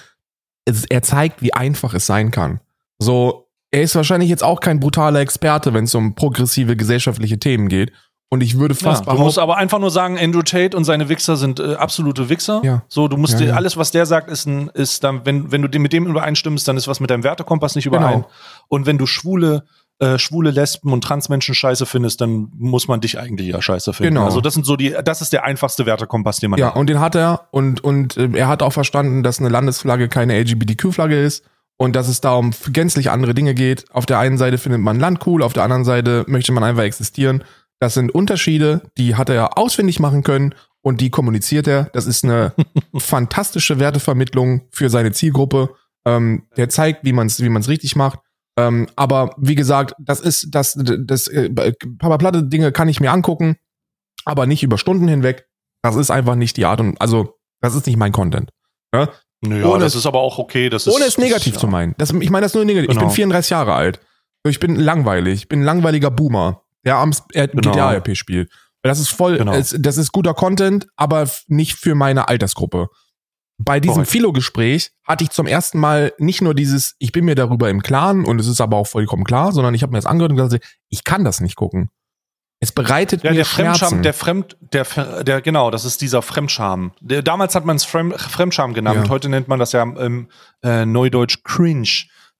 es, 0.63 0.85
er 0.85 1.01
zeigt, 1.01 1.41
wie 1.41 1.53
einfach 1.53 1.93
es 1.93 2.05
sein 2.05 2.31
kann. 2.31 2.61
So, 2.99 3.50
er 3.71 3.81
ist 3.81 3.95
wahrscheinlich 3.95 4.29
jetzt 4.29 4.43
auch 4.43 4.59
kein 4.59 4.79
brutaler 4.79 5.21
Experte, 5.21 5.73
wenn 5.73 5.85
es 5.85 5.95
um 5.95 6.13
progressive 6.13 6.75
gesellschaftliche 6.75 7.39
Themen 7.39 7.69
geht. 7.69 7.91
Und 8.33 8.41
ich 8.41 8.57
würde 8.57 8.75
fast 8.75 9.05
ja, 9.05 9.13
Du 9.13 9.19
musst 9.19 9.39
aber 9.39 9.57
einfach 9.57 9.79
nur 9.79 9.91
sagen, 9.91 10.17
Andrew 10.17 10.41
Tate 10.41 10.75
und 10.75 10.85
seine 10.85 11.09
Wichser 11.09 11.35
sind 11.35 11.59
äh, 11.59 11.75
absolute 11.75 12.29
Wichser. 12.29 12.61
Ja. 12.63 12.83
So, 12.87 13.09
du 13.09 13.17
musst 13.17 13.33
ja, 13.33 13.47
dir, 13.47 13.55
alles, 13.57 13.75
was 13.75 13.91
der 13.91 14.05
sagt, 14.05 14.29
ist 14.29 14.45
ein, 14.45 14.69
ist 14.69 15.03
dann, 15.03 15.25
wenn, 15.25 15.51
wenn 15.51 15.61
du 15.61 15.79
mit 15.79 15.91
dem 15.91 16.07
übereinstimmst, 16.07 16.65
dann 16.65 16.77
ist 16.77 16.87
was 16.87 17.01
mit 17.01 17.09
deinem 17.09 17.25
Wertekompass 17.25 17.75
nicht 17.75 17.87
überein. 17.87 18.21
Genau. 18.21 18.29
Und 18.69 18.85
wenn 18.85 18.97
du 18.97 19.05
schwule, 19.05 19.65
äh, 19.99 20.17
schwule 20.17 20.51
Lesben 20.51 20.93
und 20.93 21.03
Transmenschen 21.03 21.53
scheiße 21.53 21.85
findest, 21.85 22.21
dann 22.21 22.47
muss 22.57 22.87
man 22.87 23.01
dich 23.01 23.19
eigentlich 23.19 23.49
ja 23.49 23.61
scheiße 23.61 23.91
finden. 23.91 24.13
Genau. 24.13 24.25
Also 24.25 24.39
das 24.39 24.53
sind 24.53 24.65
so 24.65 24.77
die, 24.77 24.95
das 25.03 25.21
ist 25.21 25.33
der 25.33 25.43
einfachste 25.43 25.85
Wertekompass, 25.85 26.39
den 26.39 26.51
man 26.51 26.59
ja, 26.59 26.67
hat. 26.67 26.75
Ja, 26.75 26.79
und 26.79 26.89
den 26.89 27.01
hat 27.01 27.15
er 27.15 27.47
und, 27.51 27.83
und 27.83 28.15
äh, 28.15 28.29
er 28.33 28.47
hat 28.47 28.63
auch 28.63 28.71
verstanden, 28.71 29.23
dass 29.23 29.39
eine 29.39 29.49
Landesflagge 29.49 30.07
keine 30.07 30.39
LGBTQ-Flagge 30.39 31.21
ist 31.21 31.43
und 31.81 31.95
dass 31.95 32.07
es 32.07 32.21
da 32.21 32.35
um 32.35 32.51
gänzlich 32.71 33.09
andere 33.09 33.33
Dinge 33.33 33.55
geht. 33.55 33.85
Auf 33.89 34.05
der 34.05 34.19
einen 34.19 34.37
Seite 34.37 34.59
findet 34.59 34.81
man 34.81 34.99
Land 34.99 35.25
cool, 35.25 35.41
auf 35.41 35.53
der 35.53 35.63
anderen 35.63 35.83
Seite 35.83 36.23
möchte 36.27 36.51
man 36.51 36.63
einfach 36.63 36.83
existieren. 36.83 37.43
Das 37.79 37.95
sind 37.95 38.11
Unterschiede, 38.11 38.83
die 38.99 39.15
hat 39.15 39.29
er 39.29 39.57
ausfindig 39.57 39.99
machen 39.99 40.21
können 40.21 40.53
und 40.81 41.01
die 41.01 41.09
kommuniziert 41.09 41.67
er. 41.67 41.85
Das 41.85 42.05
ist 42.05 42.23
eine 42.23 42.53
fantastische 42.95 43.79
Wertevermittlung 43.79 44.67
für 44.69 44.91
seine 44.91 45.11
Zielgruppe. 45.11 45.73
Ähm, 46.05 46.43
der 46.55 46.69
zeigt, 46.69 47.03
wie 47.03 47.13
man 47.13 47.25
es 47.25 47.41
wie 47.41 47.49
man's 47.49 47.67
richtig 47.67 47.95
macht. 47.95 48.19
Ähm, 48.57 48.85
aber 48.95 49.33
wie 49.39 49.55
gesagt, 49.55 49.95
das 49.97 50.19
ist 50.19 50.49
das, 50.51 50.77
das, 50.77 51.29
äh, 51.29 51.49
Papa 51.97 52.19
Platte 52.19 52.43
Dinge 52.43 52.71
kann 52.71 52.89
ich 52.89 52.99
mir 52.99 53.11
angucken, 53.11 53.55
aber 54.23 54.45
nicht 54.45 54.61
über 54.61 54.77
Stunden 54.77 55.07
hinweg. 55.07 55.47
Das 55.81 55.95
ist 55.95 56.11
einfach 56.11 56.35
nicht 56.35 56.57
die 56.57 56.65
Art 56.65 56.79
und 56.79 57.01
also 57.01 57.39
das 57.59 57.73
ist 57.73 57.87
nicht 57.87 57.97
mein 57.97 58.11
Content. 58.11 58.51
Ja? 58.93 59.09
Naja, 59.41 59.65
ohne, 59.65 59.83
das 59.83 59.95
ist 59.95 60.05
aber 60.05 60.19
auch 60.19 60.37
okay. 60.37 60.69
Das 60.69 60.87
ohne 60.87 61.05
ist, 61.05 61.13
es 61.13 61.17
negativ 61.17 61.53
das, 61.53 61.61
zu 61.61 61.67
meinen. 61.67 61.95
Das, 61.97 62.11
ich 62.11 62.29
meine 62.29 62.45
das 62.45 62.53
nur 62.53 62.63
negativ. 62.63 62.89
Genau. 62.89 63.01
Ich 63.01 63.07
bin 63.07 63.15
34 63.15 63.49
genau. 63.49 63.59
Jahre 63.59 63.73
alt. 63.73 63.99
Ich 64.47 64.59
bin 64.59 64.75
langweilig. 64.75 65.41
Ich 65.41 65.47
bin 65.49 65.61
ein 65.61 65.65
langweiliger 65.65 66.11
Boomer, 66.11 66.63
der 66.85 66.97
am 66.97 67.11
genau. 67.35 67.71
GTA-RP 67.71 68.15
spielt. 68.15 68.51
Das 68.83 68.99
ist 68.99 69.09
voll, 69.09 69.37
genau. 69.37 69.53
es, 69.53 69.75
das 69.77 69.97
ist 69.97 70.11
guter 70.11 70.33
Content, 70.33 70.87
aber 70.95 71.29
nicht 71.47 71.75
für 71.75 71.93
meine 71.93 72.27
Altersgruppe. 72.27 72.87
Bei 73.63 73.79
diesem 73.79 74.05
Philo-Gespräch 74.05 74.91
hatte 75.03 75.23
ich 75.23 75.29
zum 75.29 75.45
ersten 75.45 75.79
Mal 75.79 76.13
nicht 76.17 76.41
nur 76.41 76.55
dieses, 76.55 76.95
ich 76.97 77.11
bin 77.11 77.25
mir 77.25 77.35
darüber 77.35 77.69
im 77.69 77.83
Klaren 77.83 78.25
und 78.25 78.39
es 78.39 78.47
ist 78.47 78.59
aber 78.59 78.77
auch 78.77 78.87
vollkommen 78.87 79.23
klar, 79.23 79.51
sondern 79.51 79.75
ich 79.75 79.83
habe 79.83 79.91
mir 79.91 79.99
das 79.99 80.07
angehört 80.07 80.31
und 80.31 80.37
gesagt, 80.37 80.65
ich 80.89 81.03
kann 81.03 81.23
das 81.23 81.41
nicht 81.41 81.55
gucken. 81.55 81.89
Es 82.63 82.71
bereitet 82.71 83.23
ja, 83.23 83.31
mir 83.31 83.37
der 83.37 83.43
Schmerzen. 83.45 83.79
Fremdscham, 83.79 84.03
der 84.03 84.13
Fremd, 84.13 84.57
der, 84.71 85.23
der, 85.23 85.41
genau, 85.41 85.71
das 85.71 85.83
ist 85.83 85.99
dieser 85.99 86.21
Fremdscham. 86.21 86.91
Der, 87.01 87.23
damals 87.23 87.55
hat 87.55 87.65
man 87.65 87.75
es 87.75 87.85
Fremd, 87.85 88.21
Fremdscham 88.21 88.75
genannt. 88.75 89.05
Ja. 89.05 89.09
Heute 89.09 89.29
nennt 89.29 89.47
man 89.47 89.57
das 89.57 89.71
ja 89.71 89.81
im 89.81 90.27
äh, 90.63 90.85
Neudeutsch 90.85 91.39
Cringe, 91.43 91.89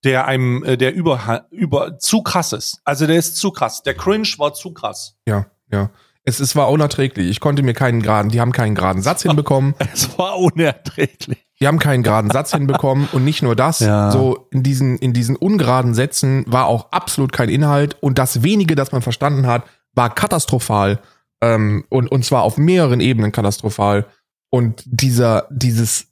der 0.04 0.28
einem, 0.28 0.64
äh, 0.64 0.78
der 0.78 0.94
über, 0.94 1.48
über 1.50 1.98
zu 1.98 2.22
krass 2.22 2.54
ist. 2.54 2.82
Also 2.86 3.08
der 3.08 3.18
ist 3.18 3.36
zu 3.36 3.50
krass. 3.50 3.82
Der 3.82 3.96
Cringe 3.96 4.28
war 4.38 4.54
zu 4.54 4.74
krass. 4.74 5.16
Ja, 5.26 5.48
ja. 5.72 5.90
Es, 6.24 6.40
es 6.40 6.56
war 6.56 6.70
unerträglich. 6.70 7.28
Ich 7.28 7.40
konnte 7.40 7.64
mir 7.64 7.74
keinen 7.74 8.04
geraden, 8.04 8.30
die 8.30 8.40
haben 8.40 8.52
keinen 8.52 8.76
geraden 8.76 9.02
Satz 9.02 9.22
hinbekommen. 9.24 9.74
Es 9.92 10.20
war 10.20 10.38
unerträglich. 10.38 11.48
Die 11.60 11.68
haben 11.68 11.80
keinen 11.80 12.04
geraden 12.04 12.30
Satz 12.30 12.52
hinbekommen 12.56 13.08
und 13.12 13.24
nicht 13.24 13.42
nur 13.42 13.56
das, 13.56 13.80
ja. 13.80 14.12
so 14.12 14.48
in 14.52 14.62
diesen, 14.62 15.00
in 15.00 15.14
diesen 15.14 15.36
ungeraden 15.36 15.96
Sätzen 15.96 16.44
war 16.48 16.68
auch 16.68 16.92
absolut 16.92 17.32
kein 17.34 17.50
Inhalt 17.50 17.98
und 18.02 18.20
das 18.20 18.44
wenige, 18.44 18.76
das 18.76 18.92
man 18.92 19.02
verstanden 19.02 19.48
hat, 19.48 19.64
war 19.94 20.14
katastrophal 20.14 21.00
ähm, 21.42 21.86
und, 21.90 22.12
und 22.12 22.24
zwar 22.24 22.44
auf 22.44 22.58
mehreren 22.58 23.00
Ebenen 23.00 23.32
katastrophal. 23.32 24.08
Und 24.50 24.84
dieser, 24.86 25.48
dieses 25.50 26.08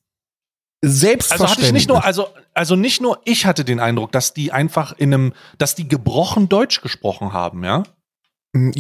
Selbstverständnis. 0.82 1.42
Also 1.42 1.52
hatte 1.52 1.66
ich 1.66 1.74
nicht 1.74 1.90
nur, 1.90 2.04
also, 2.04 2.28
also 2.54 2.76
nicht 2.76 3.02
nur 3.02 3.22
ich 3.26 3.46
hatte 3.46 3.66
den 3.66 3.80
Eindruck, 3.80 4.12
dass 4.12 4.34
die 4.34 4.52
einfach 4.52 4.94
in 4.98 5.14
einem, 5.14 5.34
dass 5.58 5.76
die 5.76 5.88
gebrochen 5.88 6.50
Deutsch 6.50 6.82
gesprochen 6.82 7.34
haben, 7.34 7.64
ja? 7.64 7.84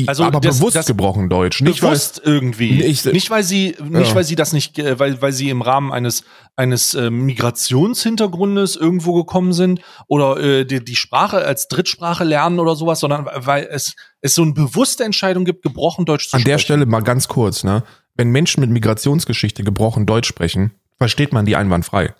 Also 0.07 0.23
aber 0.23 0.39
das, 0.39 0.57
bewusst 0.57 0.75
das 0.75 0.87
gebrochen 0.87 1.29
Deutsch, 1.29 1.61
nicht 1.61 1.81
bewusst 1.81 2.21
weil, 2.25 2.33
irgendwie, 2.33 2.81
ich, 2.83 3.05
nicht 3.05 3.29
weil 3.29 3.43
sie, 3.43 3.75
nicht 3.83 4.09
ja. 4.09 4.15
weil 4.15 4.23
sie 4.23 4.35
das 4.35 4.51
nicht, 4.51 4.79
äh, 4.79 4.97
weil 4.97 5.21
weil 5.21 5.31
sie 5.31 5.51
im 5.51 5.61
Rahmen 5.61 5.91
eines 5.91 6.23
eines 6.55 6.95
äh, 6.95 7.11
Migrationshintergrundes 7.11 8.75
irgendwo 8.75 9.13
gekommen 9.13 9.53
sind 9.53 9.81
oder 10.07 10.37
äh, 10.39 10.65
die, 10.65 10.83
die 10.83 10.95
Sprache 10.95 11.45
als 11.45 11.67
Drittsprache 11.67 12.23
lernen 12.23 12.59
oder 12.59 12.75
sowas, 12.75 12.99
sondern 12.99 13.27
weil 13.31 13.67
es 13.69 13.95
es 14.21 14.33
so 14.33 14.41
eine 14.41 14.53
bewusste 14.53 15.03
Entscheidung 15.03 15.45
gibt, 15.45 15.61
gebrochen 15.61 16.05
Deutsch 16.05 16.29
zu 16.29 16.37
An 16.37 16.41
sprechen. 16.41 16.51
An 16.51 16.57
der 16.57 16.63
Stelle 16.63 16.85
mal 16.87 17.03
ganz 17.03 17.27
kurz, 17.27 17.63
ne, 17.63 17.83
wenn 18.15 18.31
Menschen 18.31 18.61
mit 18.61 18.71
Migrationsgeschichte 18.71 19.63
gebrochen 19.63 20.07
Deutsch 20.07 20.27
sprechen, 20.27 20.71
versteht 20.97 21.31
man 21.31 21.45
die 21.45 21.55
einwandfrei. 21.55 22.15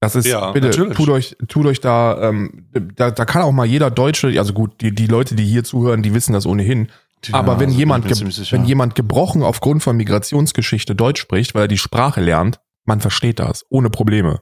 Das 0.00 0.14
ist, 0.14 0.26
ja, 0.26 0.52
bitte, 0.52 0.68
natürlich. 0.68 0.96
tut 0.96 1.08
euch, 1.10 1.36
tut 1.46 1.66
euch 1.66 1.80
da, 1.80 2.30
ähm, 2.30 2.66
da, 2.96 3.10
da 3.10 3.24
kann 3.26 3.42
auch 3.42 3.52
mal 3.52 3.66
jeder 3.66 3.90
Deutsche, 3.90 4.28
also 4.38 4.54
gut, 4.54 4.80
die, 4.80 4.94
die 4.94 5.06
Leute, 5.06 5.34
die 5.34 5.44
hier 5.44 5.62
zuhören, 5.62 6.02
die 6.02 6.14
wissen 6.14 6.32
das 6.32 6.46
ohnehin. 6.46 6.88
Ja, 7.26 7.34
aber 7.34 7.60
wenn 7.60 7.68
also 7.68 7.78
jemand, 7.78 8.50
wenn 8.52 8.64
jemand 8.64 8.94
gebrochen 8.94 9.42
aufgrund 9.42 9.82
von 9.82 9.98
Migrationsgeschichte 9.98 10.94
Deutsch 10.94 11.20
spricht, 11.20 11.54
weil 11.54 11.64
er 11.64 11.68
die 11.68 11.76
Sprache 11.76 12.22
lernt, 12.22 12.60
man 12.86 13.02
versteht 13.02 13.40
das, 13.40 13.66
ohne 13.68 13.90
Probleme. 13.90 14.40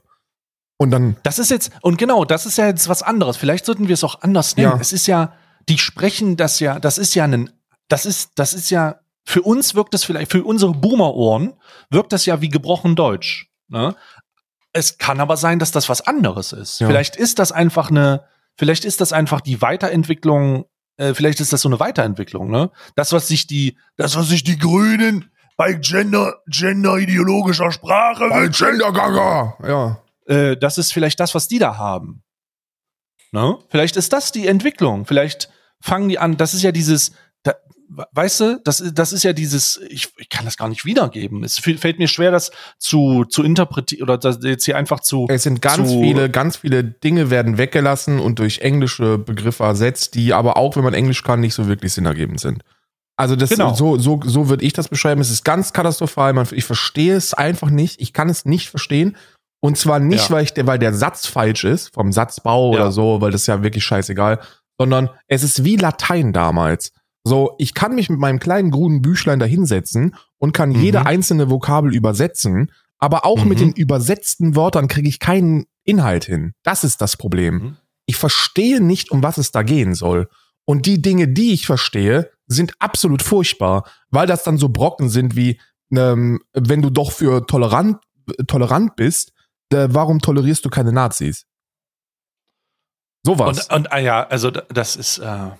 Und 0.77 0.91
dann. 0.91 1.17
Das 1.23 1.39
ist 1.39 1.51
jetzt, 1.51 1.71
und 1.81 1.97
genau, 1.97 2.23
das 2.23 2.45
ist 2.45 2.57
ja 2.57 2.67
jetzt 2.67 2.87
was 2.87 3.03
anderes. 3.03 3.35
Vielleicht 3.35 3.65
sollten 3.65 3.89
wir 3.89 3.95
es 3.95 4.05
auch 4.05 4.21
anders 4.21 4.55
nennen. 4.55 4.71
Ja. 4.71 4.77
Es 4.79 4.93
ist 4.93 5.07
ja, 5.07 5.33
die 5.67 5.77
sprechen 5.77 6.37
das 6.37 6.61
ja, 6.61 6.79
das 6.79 6.97
ist 6.97 7.15
ja 7.15 7.25
ein, 7.25 7.49
das 7.89 8.05
ist, 8.05 8.31
das 8.35 8.53
ist 8.53 8.69
ja, 8.69 9.01
für 9.25 9.41
uns 9.41 9.75
wirkt 9.75 9.93
das 9.93 10.05
vielleicht, 10.05 10.31
für 10.31 10.43
unsere 10.45 10.71
Boomer-Ohren 10.71 11.53
wirkt 11.89 12.13
das 12.13 12.25
ja 12.25 12.39
wie 12.39 12.47
gebrochen 12.47 12.95
Deutsch. 12.95 13.49
Ne? 13.67 13.95
Es 14.73 14.97
kann 14.97 15.19
aber 15.19 15.37
sein, 15.37 15.59
dass 15.59 15.71
das 15.71 15.89
was 15.89 16.01
anderes 16.01 16.53
ist. 16.53 16.79
Ja. 16.79 16.87
Vielleicht 16.87 17.15
ist 17.15 17.39
das 17.39 17.51
einfach 17.51 17.89
eine, 17.89 18.25
vielleicht 18.55 18.85
ist 18.85 19.01
das 19.01 19.13
einfach 19.13 19.41
die 19.41 19.61
Weiterentwicklung, 19.61 20.65
äh, 20.97 21.13
vielleicht 21.13 21.39
ist 21.39 21.53
das 21.53 21.61
so 21.61 21.69
eine 21.69 21.79
Weiterentwicklung, 21.79 22.51
ne? 22.51 22.71
Das, 22.95 23.11
was 23.13 23.27
sich 23.27 23.47
die, 23.47 23.77
das, 23.97 24.15
was 24.15 24.27
sich 24.29 24.43
die 24.43 24.57
Grünen 24.57 25.31
bei 25.57 25.73
Gender, 25.73 26.35
Gender 26.47 26.97
ideologischer 26.97 27.71
Sprache, 27.71 28.29
bei 28.29 28.47
Gendergaga, 28.47 29.57
ja. 29.67 30.01
Äh, 30.25 30.55
das 30.57 30.77
ist 30.77 30.93
vielleicht 30.93 31.19
das, 31.19 31.33
was 31.33 31.47
die 31.47 31.59
da 31.59 31.77
haben. 31.77 32.23
Ne? 33.31 33.57
Vielleicht 33.69 33.97
ist 33.97 34.13
das 34.13 34.31
die 34.31 34.47
Entwicklung. 34.47 35.05
Vielleicht 35.05 35.49
fangen 35.81 36.09
die 36.09 36.19
an, 36.19 36.37
das 36.37 36.53
ist 36.53 36.63
ja 36.63 36.71
dieses, 36.71 37.11
da, 37.43 37.55
weißt 37.89 38.39
du, 38.39 38.61
das, 38.63 38.83
das 38.93 39.13
ist 39.13 39.23
ja 39.23 39.33
dieses, 39.33 39.79
ich, 39.89 40.09
ich 40.17 40.29
kann 40.29 40.45
das 40.45 40.57
gar 40.57 40.69
nicht 40.69 40.85
wiedergeben. 40.85 41.43
Es 41.43 41.57
fällt 41.57 41.99
mir 41.99 42.07
schwer, 42.07 42.31
das 42.31 42.51
zu, 42.77 43.25
zu 43.25 43.43
interpretieren 43.43 44.03
oder 44.03 44.17
das 44.17 44.39
jetzt 44.43 44.65
hier 44.65 44.77
einfach 44.77 44.99
zu. 44.99 45.25
Es 45.29 45.43
sind 45.43 45.61
ganz 45.61 45.91
viele, 45.91 46.29
ganz 46.29 46.57
viele 46.57 46.83
Dinge 46.83 47.29
werden 47.29 47.57
weggelassen 47.57 48.19
und 48.19 48.39
durch 48.39 48.59
englische 48.59 49.17
Begriffe 49.17 49.63
ersetzt, 49.63 50.15
die 50.15 50.33
aber 50.33 50.57
auch, 50.57 50.75
wenn 50.75 50.83
man 50.83 50.93
Englisch 50.93 51.23
kann, 51.23 51.39
nicht 51.39 51.55
so 51.55 51.67
wirklich 51.67 51.93
sinnergebend 51.93 52.39
sind. 52.39 52.63
Also 53.17 53.35
das 53.35 53.49
genau. 53.49 53.73
so 53.73 53.97
so 53.97 54.21
so 54.23 54.47
würde 54.47 54.63
ich 54.63 54.71
das 54.71 54.87
beschreiben. 54.87 55.19
Es 55.19 55.29
ist 55.29 55.43
ganz 55.43 55.73
katastrophal. 55.73 56.31
Man, 56.31 56.47
ich 56.51 56.63
verstehe 56.63 57.15
es 57.15 57.33
einfach 57.33 57.69
nicht. 57.69 57.99
Ich 57.99 58.13
kann 58.13 58.29
es 58.29 58.45
nicht 58.45 58.69
verstehen. 58.69 59.17
Und 59.61 59.77
zwar 59.77 59.99
nicht, 59.99 60.29
ja. 60.29 60.35
weil 60.35 60.43
ich 60.43 60.53
der, 60.53 60.67
weil 60.67 60.79
der 60.79 60.93
Satz 60.93 61.25
falsch 61.25 61.65
ist 61.65 61.93
vom 61.93 62.13
Satzbau 62.13 62.73
ja. 62.73 62.79
oder 62.79 62.91
so, 62.93 63.19
weil 63.19 63.31
das 63.31 63.41
ist 63.41 63.47
ja 63.47 63.61
wirklich 63.61 63.83
scheißegal, 63.83 64.39
sondern 64.77 65.09
es 65.27 65.43
ist 65.43 65.65
wie 65.65 65.75
Latein 65.75 66.31
damals. 66.31 66.93
So, 67.23 67.55
ich 67.57 67.73
kann 67.73 67.95
mich 67.95 68.09
mit 68.09 68.19
meinem 68.19 68.39
kleinen 68.39 68.71
grünen 68.71 69.01
Büchlein 69.01 69.39
da 69.39 69.45
hinsetzen 69.45 70.15
und 70.37 70.53
kann 70.53 70.69
mhm. 70.69 70.81
jede 70.81 71.05
einzelne 71.05 71.49
Vokabel 71.49 71.93
übersetzen, 71.93 72.71
aber 72.97 73.25
auch 73.25 73.43
mhm. 73.43 73.49
mit 73.49 73.59
den 73.59 73.71
übersetzten 73.71 74.55
Wörtern 74.55 74.87
kriege 74.87 75.09
ich 75.09 75.19
keinen 75.19 75.65
Inhalt 75.83 76.25
hin. 76.25 76.53
Das 76.63 76.83
ist 76.83 77.01
das 77.01 77.17
Problem. 77.17 77.53
Mhm. 77.55 77.77
Ich 78.05 78.15
verstehe 78.15 78.81
nicht, 78.81 79.11
um 79.11 79.21
was 79.21 79.37
es 79.37 79.51
da 79.51 79.63
gehen 79.63 79.93
soll. 79.95 80.29
Und 80.65 80.85
die 80.85 81.01
Dinge, 81.01 81.27
die 81.27 81.53
ich 81.53 81.65
verstehe, 81.65 82.31
sind 82.47 82.73
absolut 82.79 83.21
furchtbar, 83.21 83.89
weil 84.09 84.27
das 84.27 84.43
dann 84.43 84.57
so 84.57 84.69
Brocken 84.69 85.09
sind 85.09 85.35
wie, 85.35 85.59
ähm, 85.91 86.41
wenn 86.53 86.81
du 86.81 86.89
doch 86.89 87.11
für 87.11 87.45
tolerant, 87.45 87.97
tolerant 88.47 88.95
bist, 88.95 89.33
äh, 89.71 89.87
warum 89.91 90.19
tolerierst 90.19 90.65
du 90.65 90.69
keine 90.69 90.91
Nazis? 90.91 91.45
Sowas. 93.25 93.67
Und, 93.67 93.75
und 93.75 93.91
ah 93.91 93.97
ja, 93.97 94.27
also 94.27 94.51
das 94.51 94.95
ist 94.95 95.19
äh, 95.19 95.25
äh, 95.25 95.51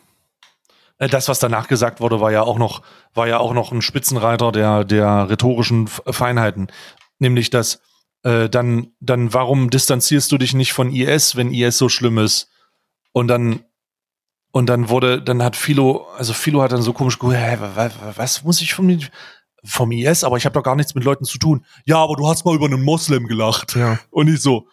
das, 1.08 1.30
was 1.30 1.40
danach 1.40 1.68
gesagt 1.68 2.02
wurde, 2.02 2.20
war 2.20 2.32
ja 2.32 2.42
auch 2.44 2.58
noch, 2.58 2.82
war 3.14 3.28
ja 3.28 3.40
auch 3.40 3.54
noch 3.54 3.72
ein 3.72 3.82
Spitzenreiter 3.82 4.52
der, 4.52 4.84
der 4.84 5.30
rhetorischen 5.30 5.88
Feinheiten. 5.88 6.68
Nämlich, 7.20 7.50
dass 7.50 7.82
äh, 8.24 8.50
dann, 8.50 8.92
dann, 9.00 9.34
warum 9.34 9.70
distanzierst 9.70 10.32
du 10.32 10.38
dich 10.38 10.54
nicht 10.54 10.74
von 10.74 10.92
IS, 10.94 11.38
wenn 11.38 11.54
IS 11.54 11.78
so 11.78 11.88
schlimm 11.88 12.18
ist? 12.18 12.50
Und 13.14 13.30
dann, 13.30 13.64
und 14.52 14.68
dann 14.68 14.90
wurde, 14.90 15.22
dann 15.22 15.42
hat 15.42 15.56
Philo, 15.56 16.08
also 16.18 16.34
Philo 16.34 16.62
hat 16.62 16.74
dann 16.74 16.82
so 16.82 16.92
komisch 16.92 17.18
gesagt, 17.18 17.62
was 18.18 18.44
muss 18.44 18.62
ich 18.62 18.74
vom, 18.74 19.00
vom 19.64 19.92
IS? 19.94 20.26
Aber 20.26 20.36
ich 20.36 20.46
habe 20.46 20.54
doch 20.54 20.64
gar 20.64 20.76
nichts 20.76 20.96
mit 20.96 21.06
Leuten 21.06 21.24
zu 21.24 21.38
tun. 21.38 21.66
Ja, 21.86 21.98
aber 21.98 22.16
du 22.16 22.28
hast 22.28 22.44
mal 22.44 22.56
über 22.56 22.66
einen 22.66 22.84
Moslem 22.84 23.26
gelacht. 23.26 23.76
Ja. 23.76 24.00
Und 24.10 24.28
ich 24.28 24.42
so, 24.42 24.68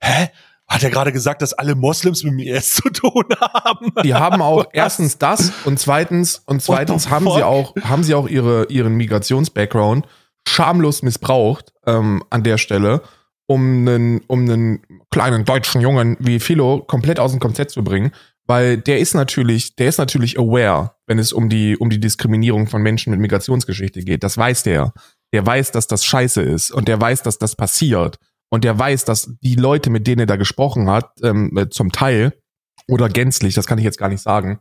hä? 0.00 0.28
Hat 0.68 0.82
er 0.82 0.90
gerade 0.90 1.12
gesagt, 1.12 1.42
dass 1.42 1.52
alle 1.52 1.74
Moslems 1.74 2.24
mit 2.24 2.32
dem 2.32 2.38
IS 2.38 2.72
zu 2.74 2.88
tun 2.90 3.24
haben? 3.40 3.92
Die 4.04 4.14
haben 4.14 4.40
auch 4.40 4.64
erstens 4.72 5.18
das 5.18 5.52
und 5.64 5.78
zweitens 5.78 6.42
und 6.46 6.62
zweitens 6.62 7.10
haben 7.10 7.30
sie 7.30 7.44
auch 7.44 7.74
haben 7.82 8.02
sie 8.02 8.14
auch 8.14 8.28
ihre 8.28 8.66
ihren 8.70 8.94
Migrations-Background 8.94 10.06
schamlos 10.48 11.02
missbraucht 11.02 11.72
ähm, 11.86 12.22
an 12.30 12.42
der 12.42 12.58
Stelle, 12.58 13.02
um 13.46 13.86
einen 13.86 14.20
um 14.26 14.40
einen 14.40 14.82
kleinen 15.10 15.44
deutschen 15.44 15.80
Jungen 15.80 16.16
wie 16.20 16.40
Philo 16.40 16.80
komplett 16.80 17.20
aus 17.20 17.32
dem 17.32 17.40
Konzept 17.40 17.72
zu 17.72 17.84
bringen, 17.84 18.12
weil 18.46 18.78
der 18.78 18.98
ist 18.98 19.14
natürlich 19.14 19.76
der 19.76 19.88
ist 19.88 19.98
natürlich 19.98 20.38
aware, 20.38 20.92
wenn 21.06 21.18
es 21.18 21.32
um 21.32 21.48
die 21.48 21.76
um 21.76 21.90
die 21.90 22.00
Diskriminierung 22.00 22.66
von 22.66 22.82
Menschen 22.82 23.10
mit 23.10 23.20
Migrationsgeschichte 23.20 24.00
geht. 24.00 24.22
Das 24.22 24.38
weiß 24.38 24.62
der. 24.62 24.92
Der 25.34 25.46
weiß, 25.46 25.72
dass 25.72 25.86
das 25.86 26.04
Scheiße 26.04 26.42
ist 26.42 26.70
und 26.70 26.88
der 26.88 27.00
weiß, 27.00 27.22
dass 27.22 27.38
das 27.38 27.56
passiert 27.56 28.18
und 28.52 28.64
der 28.64 28.78
weiß, 28.78 29.06
dass 29.06 29.34
die 29.40 29.54
Leute, 29.54 29.88
mit 29.88 30.06
denen 30.06 30.20
er 30.20 30.26
da 30.26 30.36
gesprochen 30.36 30.90
hat, 30.90 31.10
ähm, 31.22 31.56
äh, 31.56 31.70
zum 31.70 31.90
Teil 31.90 32.38
oder 32.86 33.08
gänzlich, 33.08 33.54
das 33.54 33.66
kann 33.66 33.78
ich 33.78 33.84
jetzt 33.84 33.96
gar 33.96 34.10
nicht 34.10 34.20
sagen, 34.20 34.60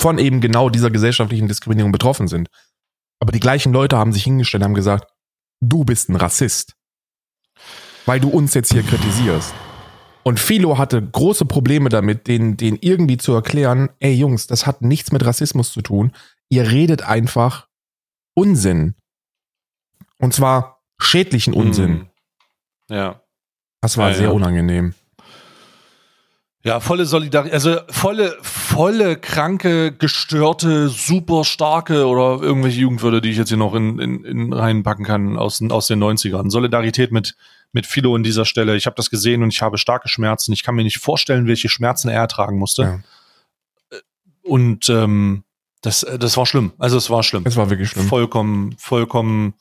von 0.00 0.18
eben 0.18 0.40
genau 0.40 0.70
dieser 0.70 0.92
gesellschaftlichen 0.92 1.48
Diskriminierung 1.48 1.90
betroffen 1.90 2.28
sind. 2.28 2.48
Aber 3.18 3.32
die 3.32 3.40
gleichen 3.40 3.72
Leute 3.72 3.98
haben 3.98 4.12
sich 4.12 4.22
hingestellt 4.22 4.62
und 4.62 4.66
haben 4.66 4.74
gesagt, 4.74 5.12
du 5.60 5.84
bist 5.84 6.08
ein 6.08 6.14
Rassist, 6.14 6.76
weil 8.04 8.20
du 8.20 8.28
uns 8.28 8.54
jetzt 8.54 8.72
hier 8.72 8.84
kritisierst. 8.84 9.52
Und 10.22 10.38
Philo 10.38 10.78
hatte 10.78 11.02
große 11.02 11.46
Probleme 11.46 11.88
damit, 11.88 12.28
den, 12.28 12.56
den 12.56 12.78
irgendwie 12.80 13.16
zu 13.16 13.32
erklären, 13.32 13.88
ey 13.98 14.14
Jungs, 14.14 14.46
das 14.46 14.66
hat 14.66 14.82
nichts 14.82 15.10
mit 15.10 15.26
Rassismus 15.26 15.72
zu 15.72 15.82
tun. 15.82 16.12
Ihr 16.48 16.70
redet 16.70 17.02
einfach 17.02 17.66
Unsinn. 18.34 18.94
Und 20.18 20.32
zwar 20.32 20.84
schädlichen 21.00 21.54
Unsinn. 21.54 21.92
Mm. 21.92 22.10
Ja. 22.88 23.20
Das 23.80 23.96
war 23.96 24.10
ja, 24.10 24.14
sehr 24.14 24.28
ja. 24.28 24.32
unangenehm. 24.32 24.94
Ja, 26.66 26.80
volle 26.80 27.04
Solidarität, 27.04 27.54
also 27.54 27.76
volle, 27.90 28.36
volle, 28.42 29.16
kranke, 29.16 29.92
gestörte, 29.92 30.88
super 30.88 31.44
starke 31.44 32.08
oder 32.08 32.42
irgendwelche 32.42 32.80
Jugendwörter, 32.80 33.20
die 33.20 33.30
ich 33.30 33.36
jetzt 33.36 33.50
hier 33.50 33.56
noch 33.56 33.74
in, 33.74 34.00
in, 34.00 34.24
in 34.24 34.52
reinpacken 34.52 35.04
kann 35.04 35.38
aus, 35.38 35.62
aus 35.70 35.86
den 35.86 36.02
90ern. 36.02 36.50
Solidarität 36.50 37.12
mit, 37.12 37.36
mit 37.70 37.86
Philo 37.86 38.16
an 38.16 38.24
dieser 38.24 38.44
Stelle. 38.44 38.74
Ich 38.74 38.86
habe 38.86 38.96
das 38.96 39.10
gesehen 39.10 39.44
und 39.44 39.52
ich 39.52 39.62
habe 39.62 39.78
starke 39.78 40.08
Schmerzen. 40.08 40.52
Ich 40.52 40.64
kann 40.64 40.74
mir 40.74 40.82
nicht 40.82 40.98
vorstellen, 40.98 41.46
welche 41.46 41.68
Schmerzen 41.68 42.08
er 42.08 42.22
ertragen 42.22 42.58
musste. 42.58 42.82
Ja. 42.82 43.98
Und 44.42 44.88
ähm, 44.88 45.44
das, 45.82 46.04
das 46.18 46.36
war 46.36 46.46
schlimm. 46.46 46.72
Also 46.78 46.96
es 46.96 47.10
war 47.10 47.22
schlimm. 47.22 47.44
Es 47.46 47.56
war 47.56 47.70
wirklich 47.70 47.90
schlimm. 47.90 48.08
Vollkommen, 48.08 48.74
vollkommen, 48.76 49.54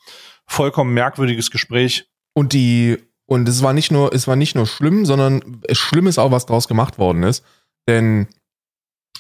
vollkommen 0.48 0.92
merkwürdiges 0.96 1.52
Gespräch. 1.52 2.08
Und 2.34 2.54
die 2.54 2.98
und 3.28 3.50
es 3.50 3.64
war 3.64 3.74
nicht 3.74 3.92
nur, 3.92 4.14
es 4.14 4.28
war 4.28 4.36
nicht 4.36 4.56
nur 4.56 4.68
schlimm, 4.68 5.06
sondern 5.06 5.62
schlimm 5.72 6.08
ist 6.08 6.20
auch, 6.20 6.32
was 6.32 6.46
draus 6.46 6.68
gemacht 6.68 6.98
worden 6.98 7.24
ist. 7.24 7.44
Denn 7.88 8.28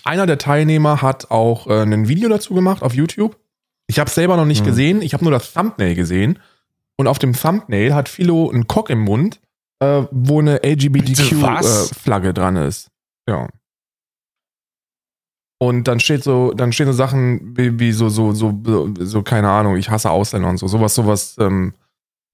einer 0.04 0.28
der 0.28 0.38
Teilnehmer 0.38 1.02
hat 1.02 1.32
auch 1.32 1.68
äh, 1.68 1.82
ein 1.82 2.08
Video 2.08 2.30
dazu 2.30 2.54
gemacht 2.54 2.84
auf 2.84 2.94
YouTube. 2.94 3.38
Ich 3.88 4.00
habe 4.00 4.08
es 4.08 4.16
selber 4.16 4.38
noch 4.38 4.46
nicht 4.46 4.60
hm. 4.60 4.66
gesehen, 4.68 5.02
ich 5.02 5.14
habe 5.14 5.24
nur 5.24 5.32
das 5.32 5.54
Thumbnail 5.54 5.96
gesehen. 5.96 6.40
Und 6.98 7.08
auf 7.08 7.20
dem 7.20 7.34
Thumbnail 7.34 7.94
hat 7.94 8.08
Philo 8.08 8.50
einen 8.50 8.68
Cock 8.68 8.90
im 8.90 9.00
Mund, 9.00 9.42
äh, 9.80 10.04
wo 10.12 10.40
eine 10.40 10.64
LGBTQ-Flagge 10.64 12.30
äh, 12.30 12.34
dran 12.34 12.56
ist. 12.56 12.90
Ja. 13.28 13.50
Und 15.58 15.88
dann 15.88 16.00
steht 16.00 16.24
so, 16.24 16.52
dann 16.52 16.74
stehen 16.74 16.88
so 16.88 16.94
Sachen 16.94 17.58
wie, 17.58 17.80
wie 17.80 17.92
so, 17.92 18.10
so, 18.10 18.34
so, 18.34 18.58
so, 18.64 18.94
so, 19.00 19.24
keine 19.24 19.50
Ahnung, 19.50 19.78
ich 19.78 19.90
hasse 19.90 20.10
Ausländer 20.10 20.50
und 20.50 20.58
so, 20.58 20.68
sowas, 20.68 20.96
sowas, 20.96 21.38
ähm, 21.40 21.74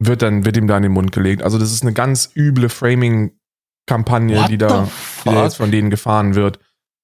wird 0.03 0.23
dann, 0.23 0.45
wird 0.45 0.57
ihm 0.57 0.67
da 0.67 0.77
in 0.77 0.83
den 0.83 0.91
Mund 0.91 1.11
gelegt. 1.11 1.43
Also 1.43 1.59
das 1.59 1.71
ist 1.71 1.83
eine 1.83 1.93
ganz 1.93 2.31
üble 2.35 2.69
Framing-Kampagne, 2.69 4.45
die 4.49 4.57
da, 4.57 4.89
die 5.23 5.29
da 5.29 5.43
jetzt 5.43 5.57
von 5.57 5.71
denen 5.71 5.89
gefahren 5.91 6.35
wird. 6.35 6.59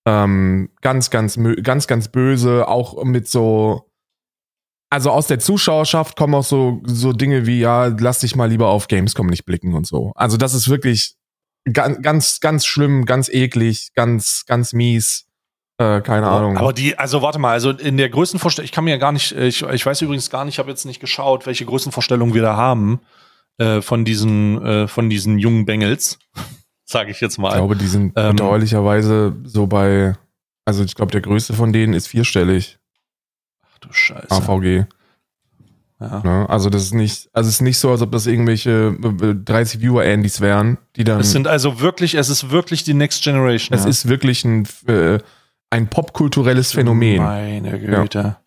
Ähm, 0.05 0.69
ganz, 0.81 1.09
ganz, 1.09 1.39
ganz, 1.61 1.87
ganz 1.87 2.07
böse, 2.07 2.67
auch 2.67 3.03
mit 3.03 3.27
so, 3.27 3.91
also 4.89 5.11
aus 5.11 5.27
der 5.27 5.39
Zuschauerschaft 5.39 6.17
kommen 6.17 6.33
auch 6.33 6.43
so, 6.43 6.81
so 6.85 7.13
Dinge 7.13 7.45
wie, 7.45 7.59
ja, 7.59 7.87
lass 7.87 8.19
dich 8.19 8.35
mal 8.35 8.49
lieber 8.49 8.67
auf 8.67 8.87
Gamescom 8.87 9.27
nicht 9.27 9.45
blicken 9.45 9.73
und 9.73 9.85
so. 9.85 10.11
Also 10.15 10.37
das 10.37 10.53
ist 10.53 10.69
wirklich 10.69 11.15
ganz, 11.71 12.01
ganz, 12.01 12.39
ganz 12.39 12.65
schlimm, 12.65 13.05
ganz 13.05 13.29
eklig, 13.29 13.91
ganz, 13.93 14.45
ganz 14.47 14.73
mies. 14.73 15.26
Äh, 15.79 16.01
keine 16.01 16.27
Ahnung. 16.27 16.57
Aber 16.57 16.73
die, 16.73 16.97
also 16.97 17.21
warte 17.21 17.37
mal, 17.37 17.51
also 17.51 17.69
in 17.69 17.97
der 17.97 18.09
Größenvorstellung, 18.09 18.65
ich 18.65 18.71
kann 18.71 18.83
mir 18.83 18.91
ja 18.91 18.97
gar 18.97 19.11
nicht, 19.11 19.31
ich, 19.33 19.61
ich 19.61 19.85
weiß 19.85 20.01
übrigens 20.01 20.29
gar 20.29 20.43
nicht, 20.43 20.55
ich 20.55 20.59
habe 20.59 20.69
jetzt 20.69 20.85
nicht 20.85 20.99
geschaut, 20.99 21.45
welche 21.45 21.65
Größenvorstellungen 21.65 22.33
wir 22.33 22.41
da 22.41 22.55
haben 22.55 22.99
äh, 23.59 23.81
von 23.81 24.03
diesen, 24.03 24.63
äh, 24.65 24.87
von 24.87 25.09
diesen 25.09 25.37
jungen 25.37 25.65
Bengels, 25.65 26.17
sage 26.85 27.11
ich 27.11 27.21
jetzt 27.21 27.37
mal. 27.37 27.49
Ich 27.49 27.55
glaube, 27.55 27.75
die 27.75 27.87
sind 27.87 28.13
ähm, 28.15 28.31
bedauerlicherweise 28.31 29.35
so 29.43 29.67
bei, 29.67 30.15
also 30.65 30.83
ich 30.83 30.95
glaube, 30.95 31.11
der 31.11 31.21
größte 31.21 31.53
von 31.53 31.71
denen 31.71 31.93
ist 31.93 32.07
vierstellig. 32.07 32.79
Ach 33.61 33.77
du 33.79 33.89
Scheiße. 33.91 34.31
AVG. 34.31 34.85
Ja. 35.99 36.21
Ne? 36.23 36.49
Also 36.49 36.69
das 36.69 36.83
ist 36.83 36.93
nicht, 36.93 37.29
also 37.33 37.47
es 37.47 37.55
ist 37.55 37.61
nicht 37.61 37.77
so, 37.77 37.91
als 37.91 38.01
ob 38.01 38.11
das 38.11 38.27
irgendwelche 38.27 38.95
30 38.99 39.79
äh, 39.79 39.83
Viewer 39.83 40.03
Andys 40.03 40.41
wären, 40.41 40.77
die 40.95 41.03
dann. 41.03 41.19
Es 41.19 41.31
sind 41.31 41.47
also 41.47 41.79
wirklich, 41.81 42.15
es 42.15 42.29
ist 42.29 42.51
wirklich 42.51 42.83
die 42.83 42.93
Next 42.93 43.23
Generation. 43.23 43.75
Es 43.75 43.83
ja. 43.83 43.89
ist 43.89 44.07
wirklich 44.07 44.45
ein 44.45 44.67
äh, 44.87 45.19
ein 45.69 45.89
popkulturelles 45.89 46.71
Phänomen. 46.71 47.21
Meine 47.21 47.79
Güte. 47.79 48.37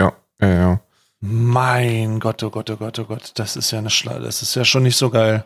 Ja. 0.00 0.12
ja, 0.40 0.48
ja, 0.48 0.54
ja. 0.54 0.80
Mein 1.20 2.20
Gott, 2.20 2.42
oh 2.44 2.50
Gott, 2.50 2.70
oh 2.70 2.76
Gott, 2.76 2.98
oh 2.98 3.04
Gott, 3.04 3.32
das 3.34 3.56
ist 3.56 3.72
ja 3.72 3.78
eine 3.78 3.90
Schla 3.90 4.20
das 4.20 4.40
ist 4.40 4.54
ja 4.54 4.64
schon 4.64 4.84
nicht 4.84 4.96
so 4.96 5.10
geil. 5.10 5.44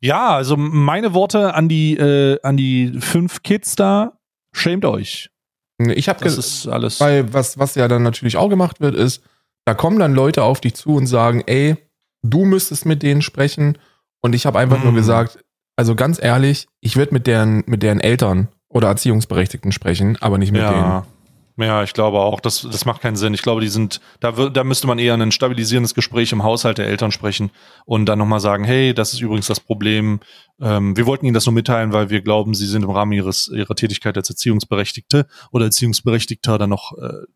Ja, 0.00 0.34
also 0.34 0.56
meine 0.56 1.14
Worte 1.14 1.54
an 1.54 1.68
die 1.68 1.96
äh, 1.96 2.40
an 2.42 2.56
die 2.56 3.00
fünf 3.00 3.42
Kids 3.42 3.76
da, 3.76 4.18
schämt 4.52 4.84
euch. 4.84 5.30
Ich 5.78 6.08
habe 6.08 6.22
das 6.22 6.38
ist 6.38 6.66
alles. 6.66 7.00
Weil 7.00 7.32
was 7.32 7.58
was 7.58 7.76
ja 7.76 7.86
dann 7.86 8.02
natürlich 8.02 8.36
auch 8.36 8.48
gemacht 8.48 8.80
wird, 8.80 8.96
ist, 8.96 9.22
da 9.64 9.74
kommen 9.74 9.98
dann 9.98 10.14
Leute 10.14 10.42
auf 10.42 10.60
dich 10.60 10.74
zu 10.74 10.96
und 10.96 11.06
sagen, 11.06 11.42
ey, 11.46 11.76
du 12.22 12.44
müsstest 12.44 12.84
mit 12.84 13.02
denen 13.02 13.22
sprechen. 13.22 13.78
Und 14.20 14.34
ich 14.34 14.46
habe 14.46 14.58
einfach 14.58 14.80
mm. 14.80 14.84
nur 14.84 14.94
gesagt, 14.94 15.44
also 15.76 15.94
ganz 15.94 16.22
ehrlich, 16.22 16.66
ich 16.80 16.96
würde 16.96 17.14
mit 17.14 17.26
deren 17.26 17.62
mit 17.66 17.82
deren 17.82 18.00
Eltern 18.00 18.48
oder 18.74 18.88
Erziehungsberechtigten 18.88 19.72
sprechen, 19.72 20.18
aber 20.20 20.36
nicht 20.36 20.52
mit 20.52 20.60
ja. 20.60 20.72
denen. 20.72 21.14
Ja, 21.56 21.84
ich 21.84 21.92
glaube 21.92 22.18
auch, 22.18 22.40
das, 22.40 22.66
das 22.68 22.84
macht 22.84 23.00
keinen 23.00 23.14
Sinn. 23.14 23.32
Ich 23.32 23.42
glaube, 23.42 23.60
die 23.60 23.68
sind, 23.68 24.00
da, 24.18 24.32
da 24.32 24.64
müsste 24.64 24.88
man 24.88 24.98
eher 24.98 25.14
ein 25.14 25.30
stabilisierendes 25.30 25.94
Gespräch 25.94 26.32
im 26.32 26.42
Haushalt 26.42 26.78
der 26.78 26.88
Eltern 26.88 27.12
sprechen 27.12 27.52
und 27.84 28.06
dann 28.06 28.18
nochmal 28.18 28.40
sagen, 28.40 28.64
hey, 28.64 28.92
das 28.92 29.12
ist 29.12 29.20
übrigens 29.20 29.46
das 29.46 29.60
Problem. 29.60 30.18
Ähm, 30.60 30.96
wir 30.96 31.06
wollten 31.06 31.26
Ihnen 31.26 31.34
das 31.34 31.46
nur 31.46 31.52
mitteilen, 31.52 31.92
weil 31.92 32.10
wir 32.10 32.22
glauben, 32.22 32.54
Sie 32.54 32.66
sind 32.66 32.82
im 32.82 32.90
Rahmen 32.90 33.12
Ihres, 33.12 33.48
Ihrer 33.54 33.76
Tätigkeit 33.76 34.16
als 34.16 34.28
Erziehungsberechtigte 34.28 35.28
oder 35.52 35.66
Erziehungsberechtigter 35.66 36.58
dann 36.58 36.70
noch, 36.70 36.98
äh, 36.98 37.26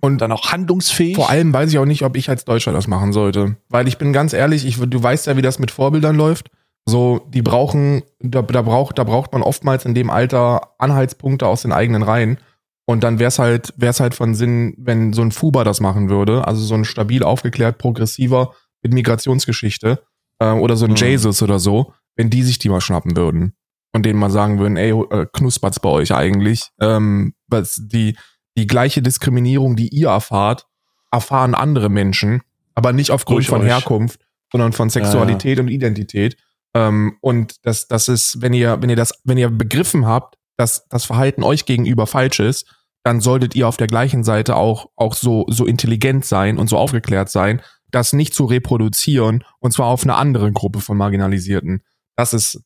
und 0.00 0.18
dann 0.22 0.32
auch 0.32 0.50
handlungsfähig. 0.52 1.16
Vor 1.16 1.28
allem 1.28 1.52
weiß 1.52 1.70
ich 1.70 1.78
auch 1.78 1.84
nicht, 1.84 2.02
ob 2.02 2.16
ich 2.16 2.30
als 2.30 2.46
Deutscher 2.46 2.72
das 2.72 2.86
machen 2.86 3.12
sollte. 3.12 3.56
Weil 3.68 3.88
ich 3.88 3.98
bin 3.98 4.14
ganz 4.14 4.32
ehrlich, 4.32 4.64
ich, 4.64 4.78
du 4.78 5.02
weißt 5.02 5.26
ja, 5.26 5.36
wie 5.36 5.42
das 5.42 5.58
mit 5.58 5.70
Vorbildern 5.70 6.16
läuft. 6.16 6.50
So, 6.88 7.26
die 7.28 7.42
brauchen, 7.42 8.02
da, 8.20 8.42
da, 8.42 8.62
braucht, 8.62 8.98
da 8.98 9.04
braucht 9.04 9.32
man 9.32 9.42
oftmals 9.42 9.84
in 9.84 9.94
dem 9.94 10.08
Alter 10.08 10.74
Anhaltspunkte 10.78 11.46
aus 11.46 11.62
den 11.62 11.72
eigenen 11.72 12.02
Reihen. 12.02 12.38
Und 12.86 13.02
dann 13.02 13.18
wäre 13.18 13.28
es 13.28 13.40
halt, 13.40 13.74
wär's 13.76 13.98
halt 13.98 14.14
von 14.14 14.34
Sinn, 14.34 14.74
wenn 14.78 15.12
so 15.12 15.22
ein 15.22 15.32
Fuba 15.32 15.64
das 15.64 15.80
machen 15.80 16.08
würde, 16.08 16.46
also 16.46 16.62
so 16.62 16.74
ein 16.74 16.84
stabil 16.84 17.24
aufgeklärt, 17.24 17.78
progressiver 17.78 18.54
mit 18.82 18.94
Migrationsgeschichte 18.94 20.04
äh, 20.38 20.52
oder 20.52 20.76
so 20.76 20.84
ein 20.84 20.92
mhm. 20.92 20.96
Jesus 20.96 21.42
oder 21.42 21.58
so, 21.58 21.92
wenn 22.14 22.30
die 22.30 22.44
sich 22.44 22.58
die 22.60 22.68
mal 22.68 22.80
schnappen 22.80 23.16
würden 23.16 23.56
und 23.92 24.06
denen 24.06 24.20
mal 24.20 24.30
sagen 24.30 24.60
würden, 24.60 24.76
ey, 24.76 24.90
äh, 24.92 25.26
knuspert's 25.32 25.80
bei 25.80 25.88
euch 25.88 26.14
eigentlich? 26.14 26.68
Ähm, 26.80 27.34
was 27.48 27.80
die, 27.82 28.16
die 28.56 28.68
gleiche 28.68 29.02
Diskriminierung, 29.02 29.74
die 29.74 29.88
ihr 29.88 30.08
erfahrt, 30.08 30.66
erfahren 31.10 31.54
andere 31.54 31.88
Menschen, 31.88 32.42
aber 32.76 32.92
nicht 32.92 33.10
aufgrund 33.10 33.38
Durch 33.38 33.48
von 33.48 33.62
euch. 33.62 33.68
Herkunft, 33.68 34.20
sondern 34.52 34.72
von 34.72 34.90
Sexualität 34.90 35.58
ja, 35.58 35.62
ja. 35.62 35.66
und 35.66 35.68
Identität. 35.68 36.36
Ähm, 36.76 37.16
und 37.22 37.64
das, 37.64 37.88
das 37.88 38.08
ist, 38.08 38.42
wenn 38.42 38.52
ihr, 38.52 38.82
wenn 38.82 38.90
ihr 38.90 38.96
das, 38.96 39.14
wenn 39.24 39.38
ihr 39.38 39.48
begriffen 39.48 40.06
habt, 40.06 40.36
dass 40.58 40.86
das 40.88 41.06
Verhalten 41.06 41.42
euch 41.42 41.64
gegenüber 41.64 42.06
falsch 42.06 42.38
ist, 42.40 42.66
dann 43.02 43.22
solltet 43.22 43.54
ihr 43.54 43.66
auf 43.66 43.78
der 43.78 43.86
gleichen 43.86 44.24
Seite 44.24 44.56
auch, 44.56 44.90
auch 44.94 45.14
so, 45.14 45.46
so 45.48 45.64
intelligent 45.64 46.26
sein 46.26 46.58
und 46.58 46.68
so 46.68 46.76
aufgeklärt 46.76 47.30
sein, 47.30 47.62
das 47.90 48.12
nicht 48.12 48.34
zu 48.34 48.44
reproduzieren 48.44 49.42
und 49.58 49.72
zwar 49.72 49.86
auf 49.86 50.02
eine 50.02 50.16
andere 50.16 50.52
Gruppe 50.52 50.80
von 50.80 50.98
Marginalisierten. 50.98 51.82
Das 52.14 52.34
ist, 52.34 52.62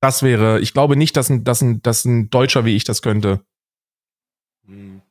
das 0.00 0.22
wäre, 0.22 0.60
ich 0.60 0.72
glaube 0.72 0.96
nicht, 0.96 1.16
dass 1.16 1.28
ein, 1.28 1.44
dass 1.44 1.60
ein, 1.60 1.82
dass 1.82 2.06
ein 2.06 2.30
Deutscher 2.30 2.64
wie 2.64 2.76
ich 2.76 2.84
das 2.84 3.02
könnte. 3.02 3.44
Hm. 4.64 5.02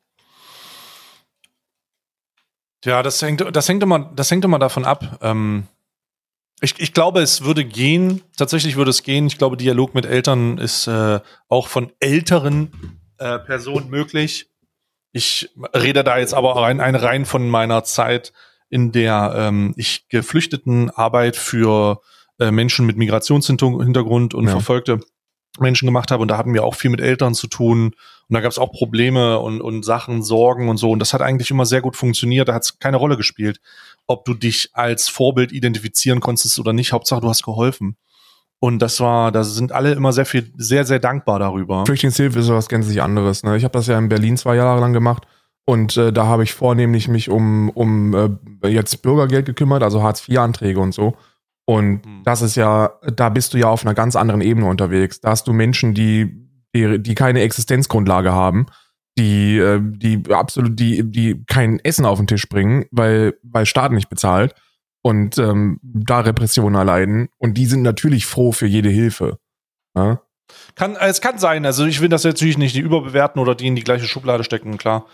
Ja, 2.84 3.02
das 3.02 3.22
hängt, 3.22 3.44
das 3.54 3.68
hängt 3.68 3.82
immer, 3.82 4.10
das 4.16 4.30
hängt 4.30 4.44
immer 4.44 4.58
davon 4.58 4.84
ab. 4.86 5.18
Ähm, 5.20 5.68
ich, 6.60 6.78
ich 6.78 6.92
glaube, 6.92 7.20
es 7.20 7.44
würde 7.44 7.64
gehen, 7.64 8.22
tatsächlich 8.36 8.76
würde 8.76 8.90
es 8.90 9.02
gehen. 9.02 9.26
Ich 9.26 9.38
glaube, 9.38 9.56
Dialog 9.56 9.94
mit 9.94 10.06
Eltern 10.06 10.58
ist 10.58 10.86
äh, 10.86 11.20
auch 11.48 11.68
von 11.68 11.92
älteren 12.00 13.00
äh, 13.18 13.38
Personen 13.38 13.88
möglich. 13.88 14.50
Ich 15.12 15.50
rede 15.74 16.04
da 16.04 16.18
jetzt 16.18 16.34
aber 16.34 16.56
rein, 16.56 16.80
ein 16.80 16.94
rein 16.94 17.24
von 17.24 17.48
meiner 17.48 17.82
Zeit, 17.84 18.32
in 18.68 18.92
der 18.92 19.34
ähm, 19.36 19.74
ich 19.76 20.08
Geflüchtetenarbeit 20.08 21.36
für 21.36 22.00
äh, 22.38 22.50
Menschen 22.50 22.86
mit 22.86 22.96
Migrationshintergrund 22.96 24.34
und 24.34 24.44
ja. 24.44 24.50
verfolgte 24.50 25.00
Menschen 25.58 25.86
gemacht 25.86 26.10
habe. 26.10 26.22
Und 26.22 26.28
da 26.28 26.38
hatten 26.38 26.54
wir 26.54 26.64
auch 26.64 26.74
viel 26.74 26.90
mit 26.90 27.00
Eltern 27.00 27.34
zu 27.34 27.48
tun. 27.48 27.86
Und 27.86 28.34
da 28.34 28.40
gab 28.40 28.52
es 28.52 28.58
auch 28.58 28.70
Probleme 28.70 29.40
und, 29.40 29.60
und 29.60 29.84
Sachen, 29.84 30.22
Sorgen 30.22 30.68
und 30.68 30.76
so. 30.76 30.90
Und 30.90 31.00
das 31.00 31.12
hat 31.12 31.22
eigentlich 31.22 31.50
immer 31.50 31.66
sehr 31.66 31.80
gut 31.80 31.96
funktioniert. 31.96 32.48
Da 32.48 32.54
hat 32.54 32.62
es 32.62 32.78
keine 32.78 32.96
Rolle 32.96 33.16
gespielt, 33.16 33.60
ob 34.10 34.24
du 34.24 34.34
dich 34.34 34.70
als 34.72 35.08
Vorbild 35.08 35.52
identifizieren 35.52 36.20
konntest 36.20 36.58
oder 36.58 36.72
nicht. 36.72 36.92
Hauptsache, 36.92 37.20
du 37.20 37.28
hast 37.28 37.44
geholfen. 37.44 37.96
Und 38.58 38.80
das 38.80 39.00
war, 39.00 39.32
da 39.32 39.42
sind 39.42 39.72
alle 39.72 39.92
immer 39.92 40.12
sehr 40.12 40.26
viel, 40.26 40.52
sehr, 40.56 40.84
sehr 40.84 40.98
dankbar 40.98 41.38
darüber. 41.38 41.86
Flüchtlingshilfe 41.86 42.40
ist 42.40 42.48
was 42.50 42.68
gänzlich 42.68 43.00
anderes. 43.00 43.42
Ne? 43.42 43.56
Ich 43.56 43.64
habe 43.64 43.72
das 43.72 43.86
ja 43.86 43.98
in 43.98 44.10
Berlin 44.10 44.36
zwei 44.36 44.56
Jahre 44.56 44.80
lang 44.80 44.92
gemacht 44.92 45.26
und 45.64 45.96
äh, 45.96 46.12
da 46.12 46.26
habe 46.26 46.42
ich 46.42 46.52
vornehmlich 46.52 47.08
mich 47.08 47.30
um, 47.30 47.70
um 47.70 48.38
äh, 48.62 48.68
jetzt 48.68 49.02
Bürgergeld 49.02 49.46
gekümmert, 49.46 49.82
also 49.82 50.02
Hartz-IV-Anträge 50.02 50.80
und 50.80 50.92
so. 50.92 51.14
Und 51.64 52.04
hm. 52.04 52.22
das 52.24 52.42
ist 52.42 52.56
ja, 52.56 52.92
da 53.14 53.28
bist 53.28 53.54
du 53.54 53.58
ja 53.58 53.68
auf 53.68 53.86
einer 53.86 53.94
ganz 53.94 54.16
anderen 54.16 54.40
Ebene 54.40 54.66
unterwegs. 54.66 55.20
Da 55.20 55.30
hast 55.30 55.46
du 55.46 55.52
Menschen, 55.52 55.94
die, 55.94 56.48
die, 56.74 57.00
die 57.00 57.14
keine 57.14 57.40
Existenzgrundlage 57.42 58.32
haben, 58.32 58.66
die, 59.18 59.58
äh, 59.58 59.80
die 59.82 60.22
absolut, 60.30 60.78
die, 60.78 61.10
die 61.10 61.44
kein 61.46 61.78
Essen 61.80 62.06
auf 62.06 62.18
den 62.18 62.26
Tisch 62.26 62.48
bringen, 62.48 62.86
weil, 62.90 63.34
weil 63.42 63.66
Staat 63.66 63.92
nicht 63.92 64.08
bezahlt 64.08 64.54
und 65.02 65.38
ähm, 65.38 65.80
da 65.82 66.20
Repressionen 66.20 66.78
erleiden. 66.78 67.28
Und 67.38 67.54
die 67.54 67.66
sind 67.66 67.82
natürlich 67.82 68.26
froh 68.26 68.52
für 68.52 68.66
jede 68.66 68.90
Hilfe. 68.90 69.38
Ja? 69.96 70.22
Kann, 70.74 70.96
es 70.96 71.20
kann 71.20 71.38
sein, 71.38 71.64
also 71.66 71.86
ich 71.86 72.00
will 72.00 72.08
das 72.08 72.24
natürlich 72.24 72.58
nicht 72.58 72.76
überbewerten 72.76 73.40
oder 73.40 73.54
die 73.54 73.66
in 73.66 73.76
die 73.76 73.84
gleiche 73.84 74.06
Schublade 74.06 74.44
stecken, 74.44 74.78
klar. 74.78 75.06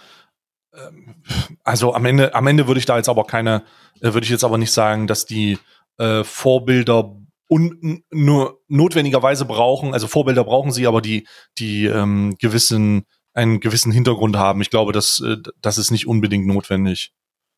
Ähm, 0.74 1.16
also 1.64 1.94
am 1.94 2.04
Ende, 2.04 2.34
am 2.34 2.46
Ende 2.46 2.66
würde 2.66 2.78
ich 2.78 2.86
da 2.86 2.96
jetzt 2.96 3.08
aber 3.08 3.24
keine, 3.24 3.64
äh, 4.00 4.12
würde 4.12 4.24
ich 4.24 4.30
jetzt 4.30 4.44
aber 4.44 4.58
nicht 4.58 4.72
sagen, 4.72 5.06
dass 5.06 5.26
die 5.26 5.58
äh, 5.98 6.24
Vorbilder 6.24 7.16
un 7.48 8.02
nur 8.10 8.60
notwendigerweise 8.68 9.44
brauchen, 9.44 9.94
also 9.94 10.08
Vorbilder 10.08 10.44
brauchen 10.44 10.72
sie, 10.72 10.86
aber 10.86 11.00
die, 11.00 11.28
die 11.58 11.86
ähm, 11.86 12.36
gewissen, 12.40 13.06
einen 13.36 13.60
gewissen 13.60 13.92
Hintergrund 13.92 14.36
haben. 14.36 14.60
Ich 14.60 14.70
glaube, 14.70 14.92
das, 14.92 15.20
äh, 15.20 15.36
das 15.60 15.78
ist 15.78 15.90
nicht 15.90 16.06
unbedingt 16.06 16.46
notwendig. 16.46 17.12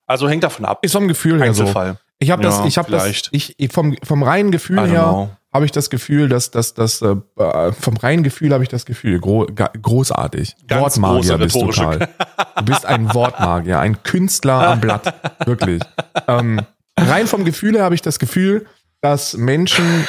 Also 0.07 0.29
hängt 0.29 0.43
davon 0.43 0.65
ab. 0.65 0.81
Ist 0.83 0.93
vom 0.93 1.09
Gefühl 1.09 1.43
her 1.43 1.55
so. 1.55 1.73
Ich 2.19 2.31
habe 2.31 2.43
das, 2.43 2.65
ich 2.65 2.79
habe 2.79 2.91
das, 2.91 3.29
ich 3.31 3.55
vom 3.71 3.97
vom 4.03 4.23
reinen 4.23 4.51
Gefühl 4.51 4.89
her 4.89 5.31
habe 5.53 5.65
ich 5.65 5.71
das 5.71 5.89
Gefühl, 5.89 6.29
dass 6.29 6.51
dass 6.51 6.75
das 6.75 7.01
äh, 7.01 7.15
vom 7.73 7.97
reinen 7.97 8.23
Gefühl 8.23 8.53
habe 8.53 8.65
ich 8.65 8.69
das 8.69 8.87
Gefühl 8.87 9.21
gro 9.21 9.47
großartig. 9.47 10.57
Ganz 10.67 11.01
Wortmagier 11.01 11.39
bist 11.39 11.55
du 11.55 11.69
Karl. 11.69 12.09
Du 12.57 12.65
bist 12.65 12.87
ein 12.87 13.15
Wortmagier, 13.15 13.79
ein 13.79 14.03
Künstler 14.03 14.71
am 14.71 14.81
Blatt, 14.81 15.15
wirklich. 15.47 15.83
Ähm, 16.27 16.61
rein 16.99 17.27
vom 17.27 17.45
Gefühl 17.45 17.77
her 17.77 17.85
habe 17.85 17.95
ich 17.95 18.03
das 18.03 18.19
Gefühl, 18.19 18.67
dass 19.01 19.37
Menschen 19.37 20.07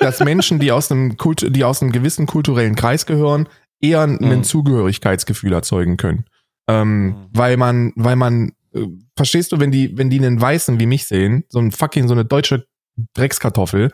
dass 0.00 0.20
Menschen, 0.20 0.58
die 0.58 0.70
aus 0.70 0.90
einem 0.90 1.16
Kult, 1.16 1.56
die 1.56 1.64
aus 1.64 1.82
einem 1.82 1.90
gewissen 1.90 2.26
kulturellen 2.26 2.76
Kreis 2.76 3.06
gehören, 3.06 3.48
eher 3.88 4.06
mhm. 4.06 4.18
ein 4.22 4.44
Zugehörigkeitsgefühl 4.44 5.52
erzeugen 5.52 5.96
können. 5.96 6.24
Ähm, 6.66 7.06
mhm. 7.06 7.14
weil 7.32 7.56
man, 7.56 7.92
weil 7.94 8.16
man 8.16 8.52
äh, 8.72 8.86
verstehst 9.16 9.52
du, 9.52 9.60
wenn 9.60 9.70
die, 9.70 9.96
wenn 9.98 10.08
die 10.08 10.18
einen 10.18 10.40
Weißen 10.40 10.80
wie 10.80 10.86
mich 10.86 11.06
sehen, 11.06 11.44
so 11.48 11.58
ein 11.58 11.72
fucking, 11.72 12.08
so 12.08 12.14
eine 12.14 12.24
deutsche 12.24 12.66
Dreckskartoffel, 13.14 13.92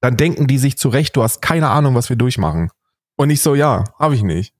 dann 0.00 0.16
denken 0.16 0.46
die 0.46 0.58
sich 0.58 0.76
zurecht, 0.76 1.16
du 1.16 1.22
hast 1.22 1.40
keine 1.40 1.70
Ahnung, 1.70 1.94
was 1.94 2.10
wir 2.10 2.16
durchmachen. 2.16 2.70
Und 3.16 3.30
ich 3.30 3.40
so, 3.40 3.54
ja, 3.54 3.84
habe 3.98 4.14
ich 4.14 4.22
nicht. 4.22 4.52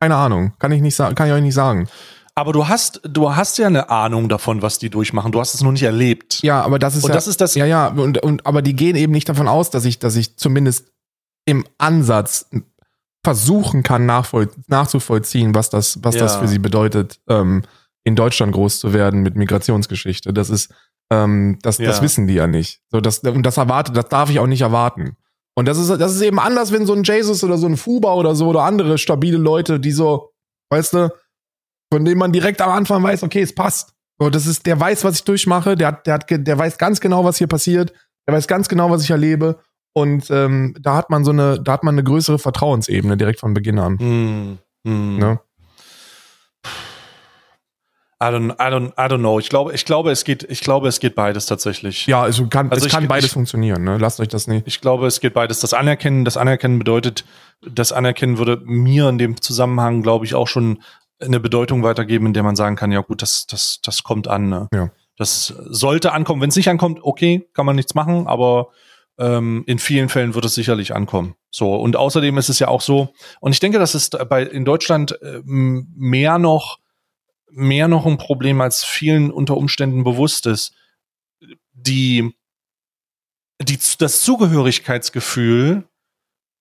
Keine 0.00 0.16
Ahnung, 0.16 0.54
kann 0.58 0.72
ich 0.72 0.80
nicht 0.80 0.94
sagen, 0.94 1.14
kann 1.14 1.26
ich 1.26 1.34
euch 1.34 1.42
nicht 1.42 1.54
sagen. 1.54 1.88
Aber 2.34 2.52
du 2.52 2.68
hast, 2.68 3.00
du 3.02 3.34
hast 3.34 3.58
ja 3.58 3.66
eine 3.66 3.90
Ahnung 3.90 4.28
davon, 4.28 4.62
was 4.62 4.78
die 4.78 4.90
durchmachen. 4.90 5.32
Du 5.32 5.40
hast 5.40 5.54
es 5.54 5.62
nur 5.62 5.72
nicht 5.72 5.82
erlebt. 5.82 6.40
Ja, 6.42 6.62
aber 6.62 6.78
das 6.78 6.94
ist 6.94 7.02
und 7.02 7.10
ja, 7.10 7.14
das 7.14 7.26
ist 7.26 7.40
das. 7.40 7.56
Ja, 7.56 7.66
ja, 7.66 7.88
und, 7.88 8.22
und 8.22 8.46
aber 8.46 8.62
die 8.62 8.76
gehen 8.76 8.94
eben 8.94 9.12
nicht 9.12 9.28
davon 9.28 9.48
aus, 9.48 9.70
dass 9.70 9.84
ich, 9.84 9.98
dass 9.98 10.14
ich 10.14 10.36
zumindest 10.36 10.92
im 11.46 11.66
Ansatz 11.78 12.48
versuchen 13.28 13.82
kann, 13.82 14.06
nachzuvollziehen, 14.06 15.54
was 15.54 15.68
das, 15.68 16.02
was 16.02 16.14
ja. 16.14 16.22
das 16.22 16.36
für 16.36 16.48
sie 16.48 16.58
bedeutet. 16.58 17.20
Ähm, 17.28 17.62
in 18.02 18.16
Deutschland 18.16 18.54
groß 18.54 18.80
zu 18.80 18.94
werden 18.94 19.20
mit 19.20 19.36
Migrationsgeschichte. 19.36 20.32
Das 20.32 20.48
ist, 20.48 20.72
ähm, 21.12 21.58
das, 21.60 21.76
ja. 21.76 21.88
das 21.88 22.00
wissen 22.00 22.26
die 22.26 22.32
ja 22.32 22.46
nicht. 22.46 22.80
So, 22.90 23.02
das, 23.02 23.18
und 23.18 23.42
das 23.42 23.58
erwartet, 23.58 23.94
das 23.98 24.08
darf 24.08 24.30
ich 24.30 24.38
auch 24.38 24.46
nicht 24.46 24.62
erwarten. 24.62 25.18
Und 25.54 25.68
das 25.68 25.76
ist, 25.76 25.90
das 25.90 26.14
ist 26.14 26.22
eben 26.22 26.38
anders, 26.38 26.72
wenn 26.72 26.86
so 26.86 26.94
ein 26.94 27.02
Jesus 27.02 27.44
oder 27.44 27.58
so 27.58 27.66
ein 27.66 27.76
Fuba 27.76 28.14
oder 28.14 28.34
so 28.34 28.48
oder 28.48 28.62
andere 28.62 28.96
stabile 28.96 29.36
Leute, 29.36 29.78
die 29.78 29.92
so, 29.92 30.30
weißt 30.70 30.94
du, 30.94 31.10
von 31.92 32.06
denen 32.06 32.18
man 32.18 32.32
direkt 32.32 32.62
am 32.62 32.70
Anfang 32.70 33.02
weiß, 33.02 33.24
okay, 33.24 33.42
es 33.42 33.54
passt. 33.54 33.92
So, 34.18 34.30
das 34.30 34.46
ist, 34.46 34.64
der 34.64 34.80
weiß, 34.80 35.04
was 35.04 35.16
ich 35.16 35.24
durchmache, 35.24 35.76
der 35.76 35.88
hat, 35.88 36.06
der 36.06 36.14
hat, 36.14 36.30
der 36.30 36.58
weiß 36.58 36.78
ganz 36.78 36.98
genau, 36.98 37.26
was 37.26 37.36
hier 37.36 37.46
passiert, 37.46 37.92
der 38.26 38.34
weiß 38.34 38.48
ganz 38.48 38.70
genau, 38.70 38.90
was 38.90 39.02
ich 39.02 39.10
erlebe. 39.10 39.60
Und 39.92 40.30
ähm, 40.30 40.76
da 40.80 40.96
hat 40.96 41.10
man 41.10 41.24
so 41.24 41.32
eine, 41.32 41.60
da 41.60 41.72
hat 41.72 41.82
man 41.82 41.94
eine 41.94 42.04
größere 42.04 42.38
Vertrauensebene 42.38 43.16
direkt 43.16 43.40
von 43.40 43.54
Beginn 43.54 43.78
an. 43.78 43.94
Mm, 43.94 44.58
mm. 44.88 45.18
Ne? 45.18 45.40
I 48.20 48.26
don't, 48.26 48.52
I 48.54 48.68
don't, 48.68 48.92
I 48.98 49.08
don't 49.08 49.18
know. 49.18 49.38
Ich 49.38 49.48
glaube, 49.48 49.72
ich 49.72 49.84
glaube, 49.84 50.10
es 50.10 50.24
geht, 50.24 50.42
ich 50.42 50.60
glaube, 50.60 50.88
es 50.88 50.98
geht 50.98 51.14
beides 51.14 51.46
tatsächlich. 51.46 52.06
Ja, 52.08 52.22
also 52.22 52.48
kann, 52.48 52.68
also 52.70 52.84
es 52.84 52.92
kann 52.92 53.06
beides 53.06 53.26
ich, 53.26 53.32
funktionieren. 53.32 53.84
Ne? 53.84 53.96
Lasst 53.98 54.18
euch 54.18 54.26
das 54.26 54.48
nicht. 54.48 54.66
Ich 54.66 54.80
glaube, 54.80 55.06
es 55.06 55.20
geht 55.20 55.34
beides. 55.34 55.60
Das 55.60 55.72
Anerkennen, 55.72 56.24
das 56.24 56.36
Anerkennen 56.36 56.80
bedeutet, 56.80 57.24
das 57.64 57.92
Anerkennen 57.92 58.38
würde 58.38 58.60
mir 58.64 59.08
in 59.08 59.18
dem 59.18 59.40
Zusammenhang, 59.40 60.02
glaube 60.02 60.24
ich, 60.24 60.34
auch 60.34 60.48
schon 60.48 60.82
eine 61.20 61.38
Bedeutung 61.38 61.84
weitergeben, 61.84 62.26
in 62.26 62.32
der 62.32 62.42
man 62.42 62.56
sagen 62.56 62.74
kann, 62.74 62.90
ja 62.90 63.00
gut, 63.02 63.22
das, 63.22 63.46
das, 63.46 63.80
das 63.84 64.02
kommt 64.02 64.26
an. 64.26 64.48
Ne? 64.48 64.68
Ja. 64.74 64.90
Das 65.16 65.46
sollte 65.46 66.12
ankommen. 66.12 66.42
Wenn 66.42 66.50
es 66.50 66.56
nicht 66.56 66.68
ankommt, 66.68 66.98
okay, 67.02 67.48
kann 67.54 67.66
man 67.66 67.76
nichts 67.76 67.94
machen, 67.94 68.26
aber 68.26 68.68
ähm, 69.18 69.64
in 69.66 69.78
vielen 69.78 70.08
Fällen 70.08 70.34
wird 70.34 70.44
es 70.44 70.54
sicherlich 70.54 70.94
ankommen. 70.94 71.34
So 71.50 71.74
und 71.74 71.96
außerdem 71.96 72.38
ist 72.38 72.48
es 72.48 72.58
ja 72.58 72.68
auch 72.68 72.80
so. 72.80 73.12
Und 73.40 73.52
ich 73.52 73.60
denke, 73.60 73.78
das 73.78 73.94
ist 73.94 74.16
bei 74.28 74.42
in 74.42 74.64
Deutschland 74.64 75.20
äh, 75.22 75.40
mehr 75.44 76.38
noch 76.38 76.78
mehr 77.50 77.88
noch 77.88 78.06
ein 78.06 78.18
Problem, 78.18 78.60
als 78.60 78.84
vielen 78.84 79.30
unter 79.30 79.56
Umständen 79.56 80.04
bewusst 80.04 80.46
ist. 80.46 80.74
Die, 81.72 82.34
die, 83.62 83.78
das 83.98 84.22
Zugehörigkeitsgefühl 84.22 85.84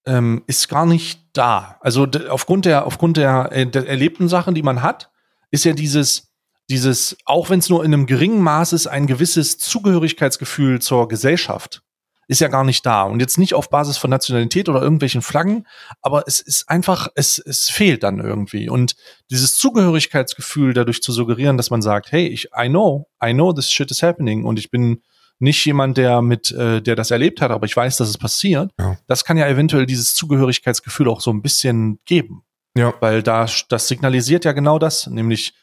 ähm, 0.05 0.43
ist 0.47 0.69
gar 0.69 0.85
nicht 0.85 1.21
da. 1.33 1.77
Also 1.81 2.07
aufgrund 2.29 2.65
der, 2.65 2.85
aufgrund 2.85 3.17
der, 3.17 3.51
äh, 3.51 3.67
der 3.67 3.87
erlebten 3.87 4.29
Sachen, 4.29 4.55
die 4.55 4.63
man 4.63 4.81
hat, 4.81 5.11
ist 5.51 5.65
ja 5.65 5.73
dieses, 5.73 6.33
dieses, 6.69 7.17
auch 7.25 7.49
wenn 7.49 7.59
es 7.59 7.69
nur 7.69 7.83
in 7.83 7.93
einem 7.93 8.05
geringen 8.05 8.41
Maß 8.41 8.73
ist, 8.73 8.87
ein 8.87 9.07
gewisses 9.07 9.57
Zugehörigkeitsgefühl 9.57 10.81
zur 10.81 11.07
Gesellschaft 11.07 11.83
ist 12.27 12.41
ja 12.41 12.49
gar 12.49 12.63
nicht 12.63 12.85
da. 12.85 13.03
Und 13.03 13.19
jetzt 13.19 13.37
nicht 13.37 13.53
auf 13.53 13.69
Basis 13.69 13.97
von 13.97 14.09
Nationalität 14.09 14.69
oder 14.69 14.81
irgendwelchen 14.81 15.21
Flaggen, 15.21 15.65
aber 16.01 16.23
es 16.27 16.39
ist 16.39 16.69
einfach, 16.69 17.07
es, 17.15 17.39
es 17.39 17.69
fehlt 17.69 18.03
dann 18.03 18.19
irgendwie. 18.19 18.69
Und 18.69 18.95
dieses 19.31 19.57
Zugehörigkeitsgefühl 19.57 20.73
dadurch 20.73 21.01
zu 21.01 21.11
suggerieren, 21.11 21.57
dass 21.57 21.69
man 21.69 21.81
sagt, 21.81 22.11
hey, 22.11 22.27
ich, 22.27 22.49
I 22.57 22.67
know, 22.67 23.07
I 23.23 23.33
know 23.33 23.53
this 23.53 23.71
shit 23.71 23.89
is 23.91 24.03
happening 24.03 24.43
und 24.43 24.59
ich 24.59 24.69
bin 24.69 25.01
nicht 25.39 25.63
jemand, 25.65 25.97
der 25.97 26.21
mit, 26.21 26.51
äh, 26.51 26.81
der 26.81 26.95
das 26.95 27.11
erlebt 27.11 27.41
hat, 27.41 27.51
aber 27.51 27.65
ich 27.65 27.75
weiß, 27.75 27.97
dass 27.97 28.09
es 28.09 28.17
passiert. 28.17 28.71
Ja. 28.79 28.97
Das 29.07 29.23
kann 29.23 29.37
ja 29.37 29.47
eventuell 29.47 29.85
dieses 29.85 30.15
Zugehörigkeitsgefühl 30.15 31.07
auch 31.09 31.21
so 31.21 31.31
ein 31.31 31.41
bisschen 31.41 31.99
geben. 32.05 32.43
Ja. 32.75 32.93
Weil 32.99 33.23
da, 33.23 33.47
das 33.69 33.87
signalisiert 33.87 34.45
ja 34.45 34.51
genau 34.51 34.79
das, 34.79 35.07
nämlich 35.07 35.53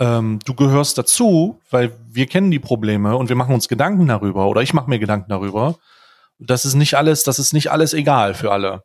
ähm, 0.00 0.38
du 0.44 0.54
gehörst 0.54 0.98
dazu, 0.98 1.60
weil 1.70 1.92
wir 2.08 2.26
kennen 2.26 2.50
die 2.50 2.58
Probleme 2.58 3.16
und 3.16 3.28
wir 3.28 3.36
machen 3.36 3.54
uns 3.54 3.68
Gedanken 3.68 4.08
darüber 4.08 4.48
oder 4.48 4.62
ich 4.62 4.72
mache 4.72 4.88
mir 4.88 4.98
Gedanken 4.98 5.28
darüber. 5.28 5.76
Das 6.38 6.64
ist 6.64 6.74
nicht 6.74 6.94
alles, 6.94 7.22
das 7.22 7.38
ist 7.38 7.52
nicht 7.52 7.70
alles 7.70 7.92
egal 7.92 8.32
für 8.34 8.50
alle. 8.50 8.82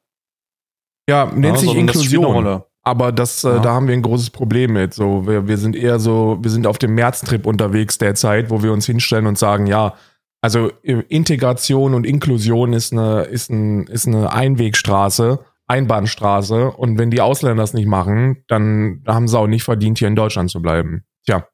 Ja, 1.09 1.26
nennt 1.26 1.55
ja, 1.55 1.57
sich 1.57 1.76
Inklusion. 1.76 2.63
Aber 2.84 3.11
das, 3.11 3.43
äh, 3.43 3.49
ja. 3.49 3.59
da 3.59 3.74
haben 3.74 3.88
wir 3.88 3.95
ein 3.95 4.01
großes 4.01 4.30
Problem 4.30 4.74
mit. 4.74 4.93
So, 4.93 5.26
wir, 5.26 5.47
wir 5.47 5.57
sind 5.57 5.76
eher 5.76 5.99
so, 5.99 6.38
wir 6.41 6.51
sind 6.51 6.68
auf 6.68 6.78
dem 6.78 6.93
Märztrip 6.93 7.47
unterwegs 7.47 7.97
derzeit, 7.97 8.49
wo 8.49 8.61
wir 8.61 8.74
uns 8.74 8.86
hinstellen 8.86 9.26
und 9.26 9.39
sagen, 9.39 9.66
ja, 9.66 9.95
also 10.41 10.70
äh, 10.84 11.01
Integration 11.07 11.95
und 11.95 12.05
Inklusion 12.05 12.74
ist 12.74 12.91
eine, 12.91 13.24
ist 13.24 13.49
ein, 13.49 13.88
ist 13.88 14.05
eine 14.05 14.32
Einwegstraße 14.32 15.39
Einbahnstraße 15.68 16.72
und 16.72 16.97
wenn 16.97 17.11
die 17.11 17.22
Ausländer 17.22 17.63
das 17.63 17.74
nicht 17.74 17.88
machen, 17.88 18.43
dann 18.47 19.03
haben 19.07 19.28
sie 19.28 19.38
auch 19.38 19.47
nicht 19.47 19.63
verdient, 19.63 19.99
hier 19.99 20.07
in 20.07 20.16
Deutschland 20.16 20.51
zu 20.51 20.61
bleiben. 20.61 21.03
Tja, 21.26 21.47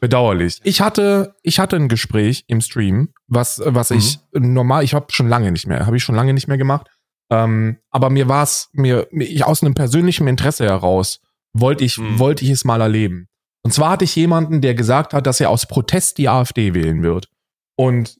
bedauerlich. 0.00 0.60
Ich 0.64 0.80
hatte, 0.80 1.34
ich 1.42 1.58
hatte 1.58 1.76
ein 1.76 1.88
Gespräch 1.88 2.44
im 2.46 2.60
Stream, 2.60 3.10
was, 3.26 3.60
was 3.64 3.90
mhm. 3.90 3.98
ich 3.98 4.18
normal, 4.32 4.84
ich 4.84 4.94
habe 4.94 5.06
schon 5.10 5.28
lange 5.28 5.52
nicht 5.52 5.66
mehr, 5.66 5.86
habe 5.86 5.96
ich 5.96 6.02
schon 6.02 6.14
lange 6.14 6.32
nicht 6.32 6.48
mehr 6.48 6.58
gemacht. 6.58 6.88
Ähm, 7.30 7.78
aber 7.90 8.08
mir 8.08 8.28
war 8.28 8.44
es, 8.44 8.70
mir, 8.72 9.08
ich, 9.10 9.44
aus 9.44 9.62
einem 9.62 9.74
persönlichen 9.74 10.28
Interesse 10.28 10.64
heraus, 10.64 11.20
wollte 11.52 11.84
ich, 11.84 11.98
mhm. 11.98 12.18
wollte 12.18 12.44
ich 12.44 12.50
es 12.50 12.64
mal 12.64 12.80
erleben. 12.80 13.28
Und 13.62 13.72
zwar 13.72 13.90
hatte 13.90 14.04
ich 14.04 14.14
jemanden, 14.14 14.60
der 14.60 14.74
gesagt 14.74 15.12
hat, 15.12 15.26
dass 15.26 15.40
er 15.40 15.50
aus 15.50 15.66
Protest 15.66 16.18
die 16.18 16.28
AfD 16.28 16.72
wählen 16.72 17.02
wird. 17.02 17.28
Und 17.76 18.16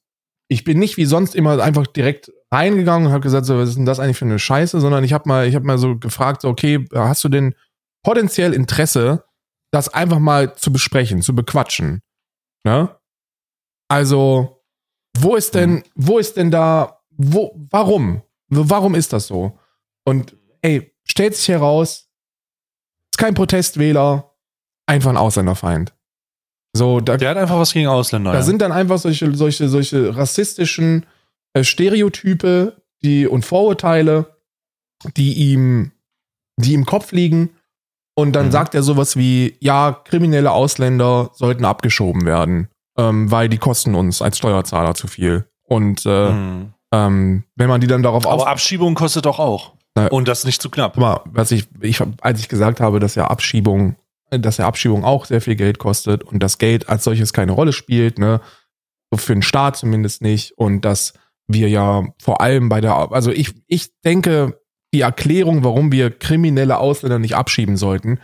ich 0.48 0.64
bin 0.64 0.78
nicht 0.78 0.96
wie 0.96 1.04
sonst 1.04 1.34
immer 1.34 1.62
einfach 1.62 1.86
direkt 1.86 2.32
reingegangen 2.52 3.08
und 3.08 3.12
habe 3.12 3.22
gesagt, 3.22 3.46
so, 3.46 3.58
was 3.58 3.70
ist 3.70 3.78
denn 3.78 3.86
das 3.86 4.00
eigentlich 4.00 4.18
für 4.18 4.24
eine 4.24 4.38
Scheiße, 4.38 4.80
sondern 4.80 5.04
ich 5.04 5.12
habe 5.12 5.28
mal, 5.28 5.46
ich 5.46 5.54
habe 5.54 5.66
mal 5.66 5.78
so 5.78 5.96
gefragt, 5.96 6.42
so, 6.42 6.48
okay, 6.48 6.84
hast 6.94 7.24
du 7.24 7.28
denn 7.28 7.54
potenziell 8.04 8.52
Interesse, 8.52 9.24
das 9.72 9.88
einfach 9.88 10.18
mal 10.18 10.54
zu 10.54 10.72
besprechen, 10.72 11.22
zu 11.22 11.34
bequatschen? 11.34 12.02
Ne? 12.64 12.96
Also, 13.88 14.62
wo 15.18 15.36
ist 15.36 15.54
denn, 15.54 15.82
wo 15.94 16.18
ist 16.18 16.36
denn 16.36 16.50
da, 16.50 17.00
wo, 17.10 17.54
warum? 17.70 18.22
Warum 18.48 18.94
ist 18.94 19.12
das 19.12 19.26
so? 19.26 19.58
Und 20.04 20.36
ey, 20.62 20.94
stellt 21.04 21.34
sich 21.34 21.48
heraus, 21.48 22.08
ist 23.12 23.18
kein 23.18 23.34
Protestwähler, 23.34 24.32
einfach 24.86 25.10
ein 25.10 25.16
Ausländerfeind. 25.16 25.94
So, 26.76 27.00
da, 27.00 27.16
Der 27.16 27.30
hat 27.30 27.36
einfach 27.38 27.58
was 27.58 27.72
gegen 27.72 27.88
Ausländer. 27.88 28.32
Da 28.32 28.38
ja. 28.38 28.44
sind 28.44 28.60
dann 28.60 28.70
einfach 28.70 28.98
solche, 28.98 29.34
solche, 29.34 29.68
solche 29.68 30.16
rassistischen 30.16 31.06
äh, 31.56 31.64
Stereotype 31.64 32.82
die, 33.02 33.26
und 33.26 33.44
Vorurteile, 33.44 34.36
die 35.16 35.32
ihm, 35.34 35.92
die 36.56 36.74
im 36.74 36.86
Kopf 36.86 37.12
liegen. 37.12 37.50
Und 38.14 38.32
dann 38.32 38.46
mhm. 38.46 38.50
sagt 38.50 38.74
er 38.74 38.82
sowas 38.82 39.16
wie, 39.16 39.56
ja, 39.60 39.92
kriminelle 40.04 40.50
Ausländer 40.52 41.30
sollten 41.34 41.64
abgeschoben 41.64 42.24
werden, 42.24 42.68
ähm, 42.96 43.30
weil 43.30 43.48
die 43.48 43.58
kosten 43.58 43.94
uns 43.94 44.22
als 44.22 44.38
Steuerzahler 44.38 44.94
zu 44.94 45.06
viel. 45.06 45.46
Und 45.64 46.04
äh, 46.06 46.32
mhm. 46.32 46.74
ähm, 46.92 47.44
wenn 47.56 47.68
man 47.68 47.80
die 47.80 47.86
dann 47.86 48.02
darauf 48.02 48.26
Aber 48.26 48.48
Abschiebung 48.48 48.94
kostet 48.94 49.26
doch 49.26 49.38
auch. 49.38 49.74
Na, 49.94 50.08
und 50.08 50.28
das 50.28 50.44
nicht 50.44 50.60
zu 50.60 50.70
knapp. 50.70 50.96
Mal, 50.96 51.20
was 51.26 51.50
ich, 51.50 51.68
ich, 51.80 52.02
als 52.20 52.40
ich 52.40 52.48
gesagt 52.48 52.80
habe, 52.80 53.00
dass 53.00 53.14
ja 53.14 53.26
Abschiebung 53.28 53.96
dass 54.30 54.56
der 54.56 54.66
Abschiebung 54.66 55.04
auch 55.04 55.24
sehr 55.24 55.40
viel 55.40 55.54
Geld 55.54 55.78
kostet 55.78 56.24
und 56.24 56.42
das 56.42 56.58
Geld 56.58 56.88
als 56.88 57.04
solches 57.04 57.32
keine 57.32 57.52
Rolle 57.52 57.72
spielt, 57.72 58.18
ne? 58.18 58.40
Für 59.14 59.34
den 59.34 59.42
Staat 59.42 59.76
zumindest 59.76 60.20
nicht. 60.20 60.58
Und 60.58 60.84
dass 60.84 61.14
wir 61.48 61.68
ja 61.68 62.04
vor 62.20 62.40
allem 62.40 62.68
bei 62.68 62.80
der, 62.80 63.12
also 63.12 63.30
ich, 63.30 63.54
ich 63.66 63.90
denke, 64.02 64.60
die 64.92 65.00
Erklärung, 65.00 65.64
warum 65.64 65.92
wir 65.92 66.10
kriminelle 66.10 66.78
Ausländer 66.78 67.18
nicht 67.18 67.36
abschieben 67.36 67.76
sollten, 67.76 68.20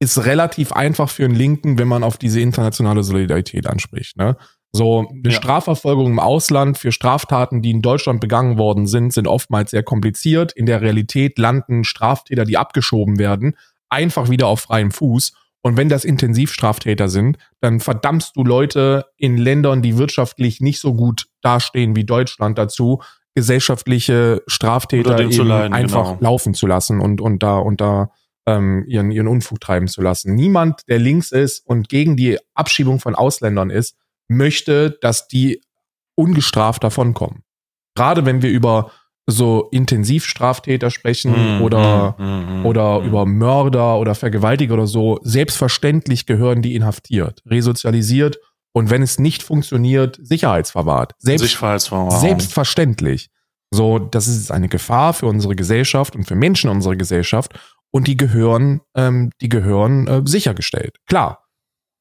ist 0.00 0.24
relativ 0.24 0.72
einfach 0.72 1.10
für 1.10 1.24
einen 1.24 1.34
Linken, 1.34 1.78
wenn 1.78 1.88
man 1.88 2.04
auf 2.04 2.18
diese 2.18 2.40
internationale 2.40 3.02
Solidarität 3.02 3.66
anspricht. 3.66 4.16
Ne? 4.16 4.36
So 4.70 5.08
eine 5.08 5.22
ja. 5.24 5.30
Strafverfolgung 5.32 6.06
im 6.06 6.18
Ausland 6.20 6.78
für 6.78 6.92
Straftaten, 6.92 7.62
die 7.62 7.70
in 7.70 7.82
Deutschland 7.82 8.20
begangen 8.20 8.58
worden 8.58 8.86
sind, 8.86 9.12
sind 9.12 9.26
oftmals 9.26 9.70
sehr 9.70 9.82
kompliziert. 9.82 10.52
In 10.52 10.66
der 10.66 10.82
Realität 10.82 11.38
landen 11.38 11.84
Straftäter, 11.84 12.44
die 12.44 12.58
abgeschoben 12.58 13.18
werden, 13.18 13.56
einfach 13.88 14.28
wieder 14.28 14.46
auf 14.46 14.60
freiem 14.60 14.90
Fuß. 14.90 15.32
Und 15.62 15.76
wenn 15.76 15.88
das 15.88 16.04
Intensivstraftäter 16.04 17.08
sind, 17.08 17.36
dann 17.60 17.80
verdammst 17.80 18.36
du 18.36 18.44
Leute 18.44 19.06
in 19.16 19.36
Ländern, 19.36 19.82
die 19.82 19.98
wirtschaftlich 19.98 20.60
nicht 20.60 20.80
so 20.80 20.94
gut 20.94 21.26
dastehen 21.42 21.96
wie 21.96 22.04
Deutschland 22.04 22.58
dazu, 22.58 23.02
gesellschaftliche 23.34 24.42
Straftäter 24.46 25.18
eben 25.20 25.46
leiden, 25.46 25.72
einfach 25.72 26.18
genau. 26.18 26.18
laufen 26.20 26.54
zu 26.54 26.66
lassen 26.66 27.00
und, 27.00 27.20
und 27.20 27.42
da, 27.42 27.58
und 27.58 27.80
da 27.80 28.10
ähm, 28.46 28.84
ihren, 28.88 29.10
ihren 29.10 29.28
Unfug 29.28 29.60
treiben 29.60 29.88
zu 29.88 30.00
lassen. 30.00 30.34
Niemand, 30.34 30.88
der 30.88 30.98
links 30.98 31.32
ist 31.32 31.64
und 31.66 31.88
gegen 31.88 32.16
die 32.16 32.38
Abschiebung 32.54 32.98
von 32.98 33.14
Ausländern 33.14 33.70
ist, 33.70 33.96
möchte, 34.28 34.98
dass 35.02 35.28
die 35.28 35.60
ungestraft 36.14 36.82
davonkommen. 36.82 37.42
Gerade 37.94 38.24
wenn 38.24 38.42
wir 38.42 38.50
über 38.50 38.90
so 39.30 39.68
Intensivstraftäter 39.72 40.90
sprechen 40.90 41.58
mm, 41.58 41.62
oder, 41.62 42.16
mm, 42.18 42.60
mm, 42.62 42.66
oder 42.66 43.00
über 43.00 43.26
Mörder 43.26 43.98
oder 43.98 44.14
Vergewaltiger 44.14 44.72
oder 44.72 44.86
so, 44.86 45.20
selbstverständlich 45.22 46.24
gehören 46.24 46.62
die 46.62 46.74
inhaftiert, 46.74 47.42
resozialisiert 47.44 48.38
und 48.72 48.88
wenn 48.88 49.02
es 49.02 49.18
nicht 49.18 49.42
funktioniert, 49.42 50.18
sicherheitsverwahrt. 50.22 51.12
Selbst, 51.18 51.42
Selbstverständlich. 52.10 53.28
So, 53.70 53.98
das 53.98 54.28
ist 54.28 54.50
eine 54.50 54.68
Gefahr 54.68 55.12
für 55.12 55.26
unsere 55.26 55.54
Gesellschaft 55.54 56.16
und 56.16 56.24
für 56.24 56.34
Menschen 56.34 56.70
unserer 56.70 56.96
Gesellschaft 56.96 57.52
und 57.90 58.06
die 58.06 58.16
gehören, 58.16 58.80
ähm, 58.94 59.30
die 59.42 59.50
gehören 59.50 60.06
äh, 60.06 60.22
sichergestellt. 60.24 60.96
Klar. 61.06 61.44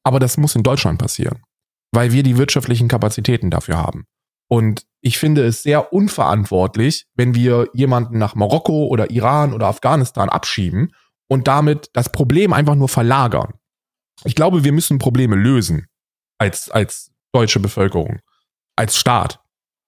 Aber 0.06 0.20
das 0.20 0.38
muss 0.38 0.56
in 0.56 0.64
Deutschland 0.64 1.00
passieren, 1.00 1.42
weil 1.92 2.14
wir 2.14 2.24
die 2.24 2.38
wirtschaftlichen 2.38 2.88
Kapazitäten 2.88 3.50
dafür 3.50 3.78
haben. 3.78 4.06
Und 4.48 4.86
ich 5.02 5.18
finde 5.18 5.46
es 5.46 5.64
sehr 5.64 5.94
unverantwortlich, 5.94 7.08
wenn 7.16 7.36
wir 7.36 7.70
jemanden 7.74 8.18
nach 8.18 8.36
Marokko 8.36 8.88
oder 8.88 9.10
Iran 9.12 9.54
oder 9.54 9.68
Afghanistan 9.68 10.30
abschieben 10.30 10.94
und 11.28 11.48
damit 11.48 11.90
das 11.94 12.12
Problem 12.12 12.54
einfach 12.54 12.76
nur 12.76 12.90
verlagern. 12.90 13.54
Ich 14.24 14.36
glaube, 14.36 14.64
wir 14.64 14.72
müssen 14.72 14.98
Probleme 14.98 15.36
lösen 15.36 15.88
als, 16.38 16.70
als 16.70 17.12
deutsche 17.32 17.60
Bevölkerung, 17.60 18.20
als 18.76 18.98
Staat 18.98 19.40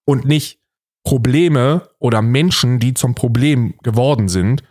und 0.05 0.26
nicht 0.26 0.60
Probleme 1.03 1.89
oder 1.97 2.22
Menschen, 2.22 2.80
die 2.80 2.93
zum 2.93 3.16
Problem 3.16 3.76
geworden 3.82 4.28
sind, 4.28 4.64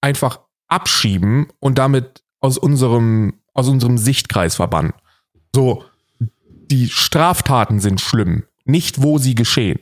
einfach 0.00 0.40
abschieben 0.68 1.48
und 1.58 1.78
damit 1.78 2.22
aus 2.40 2.56
unserem, 2.56 3.40
aus 3.52 3.68
unserem 3.68 3.98
Sichtkreis 3.98 4.54
verbannen. 4.56 4.94
So, 5.54 5.84
die 6.70 6.88
Straftaten 6.88 7.80
sind 7.80 8.00
schlimm 8.00 8.44
nicht 8.64 9.02
wo 9.02 9.18
sie 9.18 9.34
geschehen. 9.34 9.80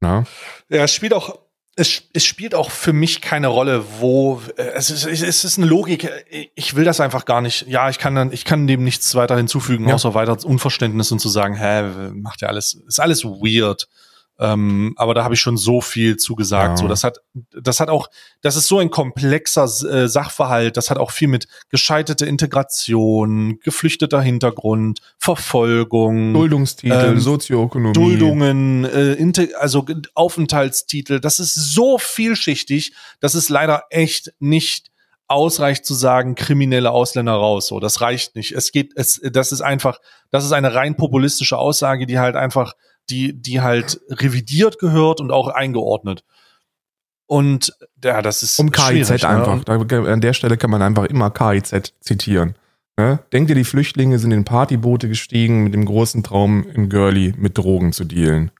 Na? 0.00 0.24
Ja, 0.68 0.84
es 0.84 0.92
spielt 0.92 1.14
auch 1.14 1.46
es, 1.78 2.04
es 2.14 2.24
spielt 2.24 2.54
auch 2.54 2.70
für 2.70 2.94
mich 2.94 3.20
keine 3.20 3.48
Rolle, 3.48 3.84
wo 4.00 4.40
äh, 4.56 4.62
es 4.74 4.90
ist, 4.90 5.04
es 5.04 5.44
ist 5.44 5.58
eine 5.58 5.66
Logik. 5.66 6.10
Ich 6.54 6.74
will 6.74 6.84
das 6.84 7.00
einfach 7.00 7.26
gar 7.26 7.42
nicht. 7.42 7.66
Ja, 7.68 7.90
ich 7.90 7.98
kann 7.98 8.14
dann, 8.14 8.32
ich 8.32 8.46
kann 8.46 8.66
dem 8.66 8.82
nichts 8.82 9.14
weiter 9.14 9.36
hinzufügen, 9.36 9.88
ja. 9.88 9.94
außer 9.94 10.14
weiter 10.14 10.42
Unverständnis 10.44 11.12
und 11.12 11.18
zu 11.18 11.28
sagen, 11.28 11.54
hä, 11.54 12.10
macht 12.14 12.40
ja 12.40 12.48
alles, 12.48 12.82
ist 12.88 12.98
alles 12.98 13.24
weird. 13.24 13.88
Ähm, 14.38 14.92
aber 14.96 15.14
da 15.14 15.24
habe 15.24 15.34
ich 15.34 15.40
schon 15.40 15.56
so 15.56 15.80
viel 15.80 16.16
zugesagt. 16.16 16.70
Ja. 16.70 16.76
So, 16.76 16.88
das 16.88 17.04
hat, 17.04 17.20
das 17.52 17.80
hat 17.80 17.88
auch, 17.88 18.08
das 18.42 18.56
ist 18.56 18.68
so 18.68 18.78
ein 18.78 18.90
komplexer 18.90 19.64
äh, 19.64 20.08
Sachverhalt. 20.08 20.76
Das 20.76 20.90
hat 20.90 20.98
auch 20.98 21.10
viel 21.10 21.28
mit 21.28 21.48
gescheiterte 21.70 22.26
Integration, 22.26 23.58
geflüchteter 23.60 24.20
Hintergrund, 24.20 25.00
Verfolgung, 25.18 26.34
Duldungstitel, 26.34 26.92
ähm, 26.92 27.20
Sozioökonomie, 27.20 27.94
Duldungen, 27.94 28.84
äh, 28.84 29.48
also 29.58 29.86
Aufenthaltstitel. 30.14 31.20
Das 31.20 31.38
ist 31.38 31.54
so 31.54 31.96
vielschichtig, 31.96 32.92
dass 33.20 33.34
es 33.34 33.48
leider 33.48 33.84
echt 33.90 34.34
nicht 34.38 34.90
ausreicht 35.28 35.84
zu 35.84 35.94
sagen, 35.94 36.34
kriminelle 36.34 36.90
Ausländer 36.90 37.32
raus. 37.32 37.66
So, 37.66 37.80
das 37.80 38.00
reicht 38.00 38.36
nicht. 38.36 38.52
Es 38.52 38.70
geht, 38.70 38.92
es, 38.96 39.20
das 39.32 39.50
ist 39.50 39.60
einfach, 39.60 39.98
das 40.30 40.44
ist 40.44 40.52
eine 40.52 40.74
rein 40.74 40.96
populistische 40.96 41.58
Aussage, 41.58 42.06
die 42.06 42.18
halt 42.18 42.36
einfach 42.36 42.74
die, 43.10 43.32
die 43.32 43.60
halt 43.60 44.00
revidiert 44.10 44.78
gehört 44.78 45.20
und 45.20 45.30
auch 45.30 45.48
eingeordnet. 45.48 46.24
Und 47.26 47.72
ja, 48.02 48.22
das 48.22 48.42
ist. 48.42 48.58
Um 48.58 48.70
KIZ 48.70 49.10
ne? 49.10 49.28
einfach. 49.28 49.64
Da, 49.64 50.04
an 50.04 50.20
der 50.20 50.32
Stelle 50.32 50.56
kann 50.56 50.70
man 50.70 50.82
einfach 50.82 51.04
immer 51.04 51.30
KIZ 51.30 51.94
zitieren. 52.00 52.54
Ne? 52.96 53.18
Denkt 53.32 53.50
ihr, 53.50 53.56
die 53.56 53.64
Flüchtlinge 53.64 54.18
sind 54.18 54.30
in 54.30 54.44
Partyboote 54.44 55.08
gestiegen 55.08 55.64
mit 55.64 55.74
dem 55.74 55.84
großen 55.84 56.22
Traum, 56.22 56.66
in 56.72 56.88
Girlie 56.88 57.34
mit 57.36 57.58
Drogen 57.58 57.92
zu 57.92 58.04
dealen? 58.04 58.50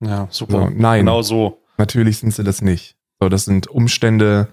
Ja, 0.00 0.26
super. 0.30 0.68
So, 0.68 0.70
nein. 0.70 1.00
Genau 1.00 1.22
so. 1.22 1.62
Natürlich 1.76 2.18
sind 2.18 2.34
sie 2.34 2.44
das 2.44 2.60
nicht. 2.60 2.96
So, 3.20 3.28
das 3.28 3.44
sind 3.44 3.68
Umstände, 3.68 4.48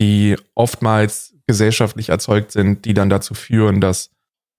die 0.00 0.36
oftmals 0.54 1.34
gesellschaftlich 1.46 2.10
erzeugt 2.10 2.52
sind, 2.52 2.84
die 2.84 2.94
dann 2.94 3.10
dazu 3.10 3.34
führen, 3.34 3.80
dass 3.80 4.10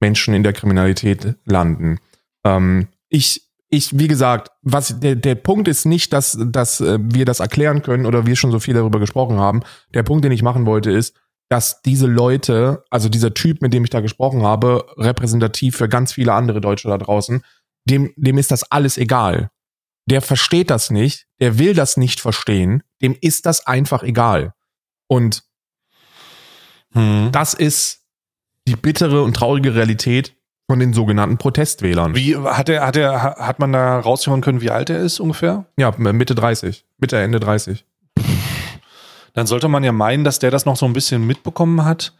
Menschen 0.01 0.33
in 0.33 0.43
der 0.43 0.53
Kriminalität 0.53 1.35
landen. 1.45 1.99
Ähm, 2.43 2.87
ich 3.09 3.48
ich, 3.69 3.97
wie 3.97 4.07
gesagt, 4.07 4.51
was 4.61 4.99
der, 4.99 5.15
der 5.15 5.35
Punkt 5.35 5.67
ist 5.67 5.85
nicht, 5.85 6.11
dass, 6.11 6.37
dass 6.39 6.81
äh, 6.81 6.97
wir 7.01 7.25
das 7.25 7.39
erklären 7.39 7.81
können 7.81 8.05
oder 8.05 8.25
wir 8.25 8.35
schon 8.35 8.51
so 8.51 8.59
viel 8.59 8.73
darüber 8.73 8.99
gesprochen 8.99 9.37
haben. 9.37 9.61
Der 9.93 10.03
Punkt, 10.03 10.25
den 10.25 10.31
ich 10.31 10.41
machen 10.41 10.65
wollte, 10.65 10.91
ist, 10.91 11.15
dass 11.49 11.81
diese 11.81 12.07
Leute, 12.07 12.83
also 12.89 13.09
dieser 13.09 13.33
Typ, 13.33 13.61
mit 13.61 13.73
dem 13.73 13.83
ich 13.83 13.89
da 13.89 14.01
gesprochen 14.01 14.43
habe, 14.43 14.85
repräsentativ 14.97 15.77
für 15.77 15.89
ganz 15.89 16.13
viele 16.13 16.33
andere 16.33 16.61
Deutsche 16.61 16.87
da 16.87 16.97
draußen, 16.97 17.43
dem, 17.85 18.13
dem 18.15 18.37
ist 18.37 18.51
das 18.51 18.63
alles 18.71 18.97
egal. 18.97 19.51
Der 20.05 20.21
versteht 20.21 20.69
das 20.69 20.89
nicht, 20.89 21.27
der 21.39 21.59
will 21.59 21.73
das 21.73 21.97
nicht 21.97 22.19
verstehen, 22.19 22.83
dem 23.01 23.15
ist 23.19 23.45
das 23.45 23.65
einfach 23.67 24.03
egal. 24.03 24.53
Und 25.07 25.43
hm. 26.93 27.29
das 27.31 27.53
ist 27.53 28.05
die 28.67 28.75
bittere 28.75 29.23
und 29.23 29.35
traurige 29.35 29.75
Realität, 29.75 30.35
von 30.69 30.79
den 30.79 30.93
sogenannten 30.93 31.39
Protestwählern. 31.39 32.13
Wie 32.13 32.37
hat 32.37 32.69
er, 32.69 32.85
hat 32.85 32.95
er, 32.95 33.37
hat 33.39 33.57
man 33.57 33.73
da 33.73 33.99
raushören 33.99 34.41
können, 34.41 34.61
wie 34.61 34.69
alt 34.69 34.91
er 34.91 34.99
ist 34.99 35.19
ungefähr? 35.19 35.65
Ja, 35.77 35.91
Mitte 35.97 36.35
30. 36.35 36.85
Mitte, 36.99 37.17
Ende 37.17 37.39
30. 37.39 37.85
dann 39.33 39.47
sollte 39.47 39.67
man 39.67 39.83
ja 39.83 39.91
meinen, 39.91 40.23
dass 40.23 40.37
der 40.37 40.51
das 40.51 40.67
noch 40.67 40.75
so 40.75 40.85
ein 40.85 40.93
bisschen 40.93 41.25
mitbekommen 41.25 41.85
hat. 41.85 42.13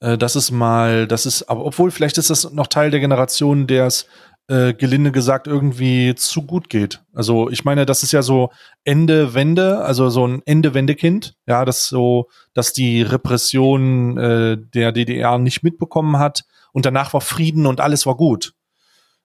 Äh, 0.00 0.18
das 0.18 0.36
ist 0.36 0.50
mal, 0.50 1.06
das 1.06 1.24
ist, 1.24 1.44
aber 1.44 1.64
obwohl 1.64 1.90
vielleicht 1.90 2.18
ist 2.18 2.28
das 2.28 2.52
noch 2.52 2.66
Teil 2.66 2.90
der 2.90 3.00
Generation, 3.00 3.66
der 3.66 3.86
es 3.86 4.06
äh, 4.48 4.74
gelinde 4.74 5.10
gesagt 5.10 5.46
irgendwie 5.46 6.14
zu 6.16 6.42
gut 6.42 6.68
geht. 6.68 7.00
Also 7.14 7.48
ich 7.48 7.64
meine, 7.64 7.86
das 7.86 8.02
ist 8.02 8.12
ja 8.12 8.20
so 8.20 8.50
Ende 8.84 9.32
Wende, 9.32 9.78
also 9.78 10.10
so 10.10 10.26
ein 10.26 10.42
Ende 10.44 10.74
Wendekind, 10.74 11.34
ja, 11.46 11.64
das 11.64 11.86
so, 11.86 12.28
dass 12.52 12.74
die 12.74 13.00
Repression 13.00 14.18
äh, 14.18 14.58
der 14.74 14.92
DDR 14.92 15.38
nicht 15.38 15.62
mitbekommen 15.62 16.18
hat 16.18 16.44
und 16.76 16.84
danach 16.84 17.14
war 17.14 17.22
Frieden 17.22 17.64
und 17.64 17.80
alles 17.80 18.04
war 18.04 18.16
gut 18.16 18.52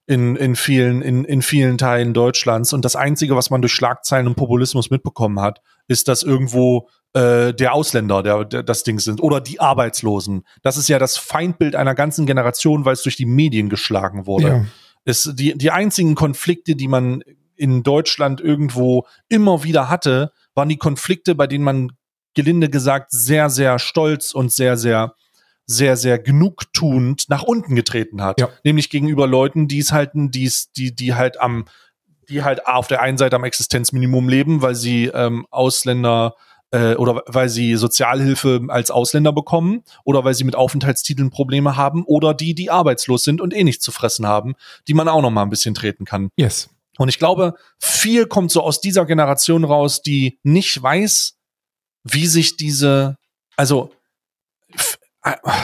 in, 0.05 0.37
in 0.37 0.55
vielen, 0.55 1.01
in, 1.01 1.25
in 1.25 1.41
vielen 1.41 1.77
Teilen 1.77 2.13
Deutschlands. 2.13 2.71
Und 2.71 2.85
das 2.85 2.95
Einzige, 2.95 3.35
was 3.35 3.49
man 3.49 3.61
durch 3.61 3.73
Schlagzeilen 3.73 4.25
und 4.27 4.35
Populismus 4.35 4.89
mitbekommen 4.89 5.41
hat, 5.41 5.61
ist, 5.89 6.07
dass 6.07 6.23
irgendwo 6.23 6.87
äh, 7.11 7.53
der 7.53 7.73
Ausländer 7.73 8.23
der, 8.23 8.45
der 8.45 8.63
das 8.63 8.83
Ding 8.83 8.99
sind 8.99 9.21
oder 9.21 9.41
die 9.41 9.59
Arbeitslosen. 9.59 10.45
Das 10.61 10.77
ist 10.77 10.87
ja 10.87 10.97
das 10.97 11.17
Feindbild 11.17 11.75
einer 11.75 11.93
ganzen 11.93 12.25
Generation, 12.25 12.85
weil 12.85 12.93
es 12.93 13.03
durch 13.03 13.17
die 13.17 13.25
Medien 13.25 13.67
geschlagen 13.67 14.25
wurde. 14.25 14.47
Ja. 14.47 14.65
Ist 15.03 15.37
die, 15.37 15.57
die 15.57 15.71
einzigen 15.71 16.15
Konflikte, 16.15 16.77
die 16.77 16.87
man 16.87 17.21
in 17.57 17.83
Deutschland 17.83 18.39
irgendwo 18.39 19.07
immer 19.27 19.65
wieder 19.65 19.89
hatte, 19.89 20.31
waren 20.55 20.69
die 20.69 20.77
Konflikte, 20.77 21.35
bei 21.35 21.47
denen 21.47 21.65
man 21.65 21.91
gelinde 22.33 22.69
gesagt 22.69 23.11
sehr, 23.11 23.49
sehr 23.49 23.77
stolz 23.77 24.33
und 24.33 24.53
sehr, 24.53 24.77
sehr 24.77 25.15
sehr, 25.71 25.97
sehr 25.97 26.19
genugtuend 26.19 27.29
nach 27.29 27.43
unten 27.43 27.75
getreten 27.75 28.21
hat. 28.21 28.39
Ja. 28.39 28.49
Nämlich 28.63 28.89
gegenüber 28.89 29.27
Leuten, 29.27 29.67
die 29.67 29.79
es 29.79 29.91
halt, 29.91 30.11
die's, 30.13 30.71
die, 30.71 30.93
die 30.95 31.13
halt 31.15 31.39
am, 31.39 31.65
die 32.29 32.43
halt 32.43 32.67
auf 32.67 32.87
der 32.87 33.01
einen 33.01 33.17
Seite 33.17 33.35
am 33.35 33.43
Existenzminimum 33.43 34.29
leben, 34.29 34.61
weil 34.61 34.75
sie 34.75 35.05
ähm, 35.05 35.45
Ausländer 35.49 36.35
äh, 36.71 36.95
oder 36.95 37.23
weil 37.27 37.49
sie 37.49 37.75
Sozialhilfe 37.75 38.61
als 38.69 38.91
Ausländer 38.91 39.33
bekommen 39.33 39.83
oder 40.03 40.23
weil 40.23 40.33
sie 40.33 40.43
mit 40.43 40.55
Aufenthaltstiteln 40.55 41.29
Probleme 41.29 41.75
haben 41.75 42.03
oder 42.05 42.33
die, 42.33 42.55
die 42.55 42.69
arbeitslos 42.69 43.23
sind 43.23 43.41
und 43.41 43.53
eh 43.53 43.63
nichts 43.63 43.83
zu 43.83 43.91
fressen 43.91 44.25
haben, 44.25 44.55
die 44.87 44.93
man 44.93 45.07
auch 45.07 45.21
noch 45.21 45.31
mal 45.31 45.43
ein 45.43 45.49
bisschen 45.49 45.75
treten 45.75 46.05
kann. 46.05 46.29
Yes. 46.37 46.69
Und 46.97 47.09
ich 47.09 47.19
glaube, 47.19 47.55
viel 47.79 48.25
kommt 48.25 48.51
so 48.51 48.61
aus 48.61 48.81
dieser 48.81 49.05
Generation 49.05 49.63
raus, 49.63 50.01
die 50.01 50.39
nicht 50.43 50.81
weiß, 50.81 51.37
wie 52.03 52.27
sich 52.27 52.57
diese, 52.57 53.17
also 53.55 53.91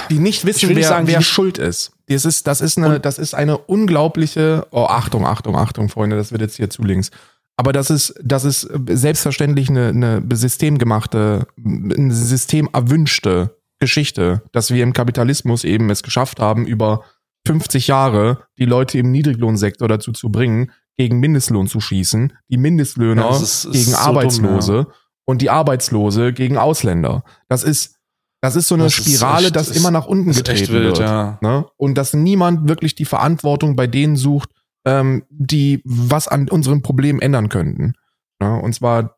die 0.09 0.19
nicht 0.19 0.45
wissen, 0.45 0.75
wer, 0.75 0.87
sagen, 0.87 1.07
wer 1.07 1.21
schuld 1.21 1.57
ist. 1.57 1.91
Das 2.07 2.25
ist, 2.25 2.47
das 2.47 2.61
ist 2.61 2.77
eine, 2.77 2.99
das 2.99 3.17
ist 3.17 3.33
eine 3.33 3.57
unglaubliche, 3.57 4.67
oh, 4.71 4.85
Achtung, 4.85 5.25
Achtung, 5.25 5.55
Achtung, 5.55 5.89
Freunde, 5.89 6.15
das 6.15 6.31
wird 6.31 6.41
jetzt 6.41 6.57
hier 6.57 6.69
zu 6.69 6.83
links. 6.83 7.09
Aber 7.55 7.73
das 7.73 7.89
ist, 7.89 8.13
das 8.23 8.45
ist 8.45 8.69
selbstverständlich 8.87 9.69
eine, 9.69 9.87
eine 9.87 10.23
systemgemachte, 10.31 11.47
eine 11.57 12.13
systemerwünschte 12.13 13.57
Geschichte, 13.79 14.43
dass 14.51 14.71
wir 14.71 14.83
im 14.83 14.93
Kapitalismus 14.93 15.63
eben 15.63 15.89
es 15.89 16.03
geschafft 16.03 16.39
haben, 16.39 16.67
über 16.67 17.03
50 17.47 17.87
Jahre 17.87 18.43
die 18.59 18.65
Leute 18.65 18.99
im 18.99 19.11
Niedriglohnsektor 19.11 19.87
dazu 19.87 20.11
zu 20.11 20.29
bringen, 20.29 20.71
gegen 20.97 21.19
Mindestlohn 21.19 21.67
zu 21.67 21.79
schießen, 21.79 22.33
die 22.49 22.57
Mindestlöhner 22.57 23.29
ja, 23.29 23.35
ist, 23.35 23.65
ist 23.65 23.71
gegen 23.71 23.91
so 23.91 23.97
Arbeitslose 23.97 24.73
dumm, 24.73 24.87
ja. 24.87 24.93
und 25.25 25.41
die 25.41 25.49
Arbeitslose 25.49 26.33
gegen 26.33 26.57
Ausländer. 26.57 27.23
Das 27.47 27.63
ist, 27.63 27.96
das 28.41 28.55
ist 28.55 28.67
so 28.67 28.75
eine 28.75 28.85
das 28.85 28.93
Spirale, 28.93 29.47
echt, 29.47 29.55
das 29.55 29.71
immer 29.71 29.91
nach 29.91 30.05
unten 30.05 30.31
getreten 30.31 30.73
wild, 30.73 30.83
wird. 30.83 30.99
Ja. 30.99 31.39
Ne? 31.41 31.65
Und 31.77 31.95
dass 31.95 32.13
niemand 32.13 32.67
wirklich 32.69 32.95
die 32.95 33.05
Verantwortung 33.05 33.75
bei 33.75 33.87
denen 33.87 34.15
sucht, 34.15 34.49
ähm, 34.85 35.23
die 35.29 35.81
was 35.83 36.27
an 36.27 36.49
unseren 36.49 36.81
Problemen 36.81 37.19
ändern 37.19 37.49
könnten. 37.49 37.93
Ne? 38.39 38.61
Und 38.61 38.73
zwar 38.73 39.17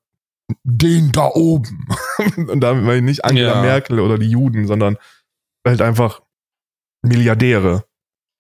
den 0.64 1.12
da 1.12 1.28
oben. 1.28 1.88
und 2.48 2.62
damit 2.62 2.84
meine 2.84 2.98
ich 2.98 3.04
nicht 3.04 3.26
Angela 3.26 3.56
ja. 3.56 3.62
Merkel 3.62 4.00
oder 4.00 4.18
die 4.18 4.30
Juden, 4.30 4.68
sondern 4.68 4.98
halt 5.68 5.82
einfach 5.82 6.22
Milliardäre. 7.02 7.86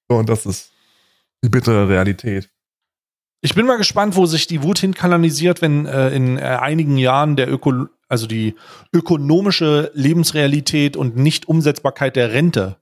So, 0.10 0.18
und 0.18 0.30
das 0.30 0.46
ist 0.46 0.72
die 1.44 1.50
bittere 1.50 1.88
Realität. 1.88 2.50
Ich 3.42 3.56
bin 3.56 3.66
mal 3.66 3.78
gespannt, 3.78 4.16
wo 4.16 4.26
sich 4.26 4.48
die 4.48 4.64
Wut 4.64 4.80
hinkanalisiert, 4.80 5.62
wenn 5.62 5.86
äh, 5.86 6.10
in 6.10 6.38
äh, 6.38 6.42
einigen 6.42 6.98
Jahren 6.98 7.36
der 7.36 7.50
Öko 7.50 7.88
also 8.10 8.28
die 8.28 8.55
ökonomische 8.91 9.91
Lebensrealität 9.93 10.97
und 10.97 11.16
Nicht-Umsetzbarkeit 11.16 12.16
der 12.16 12.34
Rente 12.34 12.78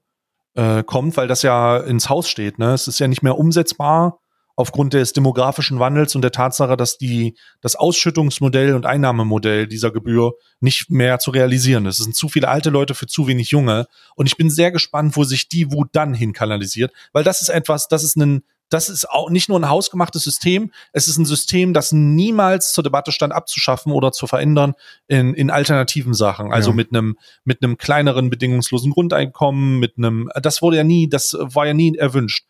äh, 0.55 0.83
kommt, 0.83 1.17
weil 1.17 1.27
das 1.27 1.43
ja 1.43 1.77
ins 1.77 2.09
Haus 2.09 2.27
steht. 2.29 2.57
Ne? 2.57 2.73
Es 2.73 2.87
ist 2.87 2.99
ja 2.99 3.07
nicht 3.07 3.21
mehr 3.21 3.37
umsetzbar 3.37 4.19
aufgrund 4.55 4.93
des 4.93 5.13
demografischen 5.13 5.79
Wandels 5.79 6.15
und 6.15 6.23
der 6.23 6.31
Tatsache, 6.31 6.75
dass 6.75 6.97
die, 6.97 7.35
das 7.61 7.75
Ausschüttungsmodell 7.75 8.73
und 8.73 8.87
Einnahmemodell 8.87 9.67
dieser 9.67 9.91
Gebühr 9.91 10.33
nicht 10.59 10.89
mehr 10.89 11.19
zu 11.19 11.29
realisieren 11.29 11.85
ist. 11.85 11.99
Es 11.99 12.05
sind 12.05 12.15
zu 12.15 12.27
viele 12.27 12.47
alte 12.47 12.71
Leute 12.71 12.95
für 12.95 13.05
zu 13.05 13.27
wenig 13.27 13.51
junge. 13.51 13.85
Und 14.15 14.25
ich 14.25 14.35
bin 14.35 14.49
sehr 14.49 14.71
gespannt, 14.71 15.15
wo 15.15 15.25
sich 15.25 15.47
die 15.47 15.71
Wut 15.71 15.89
dann 15.91 16.15
hinkanalisiert, 16.15 16.91
weil 17.13 17.23
das 17.23 17.43
ist 17.43 17.49
etwas, 17.49 17.87
das 17.87 18.03
ist 18.03 18.17
ein 18.17 18.41
das 18.69 18.89
ist 18.89 19.09
auch 19.09 19.29
nicht 19.29 19.49
nur 19.49 19.59
ein 19.59 19.69
hausgemachtes 19.69 20.23
System, 20.23 20.71
es 20.93 21.07
ist 21.07 21.17
ein 21.17 21.25
System, 21.25 21.73
das 21.73 21.91
niemals 21.91 22.73
zur 22.73 22.83
Debatte 22.83 23.11
stand, 23.11 23.33
abzuschaffen 23.33 23.91
oder 23.91 24.11
zu 24.11 24.27
verändern 24.27 24.73
in, 25.07 25.33
in 25.33 25.49
alternativen 25.49 26.13
Sachen. 26.13 26.51
Also 26.51 26.71
ja. 26.71 26.75
mit 26.75 26.93
einem 26.93 27.17
mit 27.43 27.63
einem 27.63 27.77
kleineren 27.77 28.29
bedingungslosen 28.29 28.91
Grundeinkommen, 28.91 29.79
mit 29.79 29.97
einem, 29.97 30.29
das 30.41 30.61
wurde 30.61 30.77
ja 30.77 30.83
nie, 30.83 31.09
das 31.09 31.35
war 31.39 31.65
ja 31.65 31.73
nie 31.73 31.95
erwünscht 31.95 32.45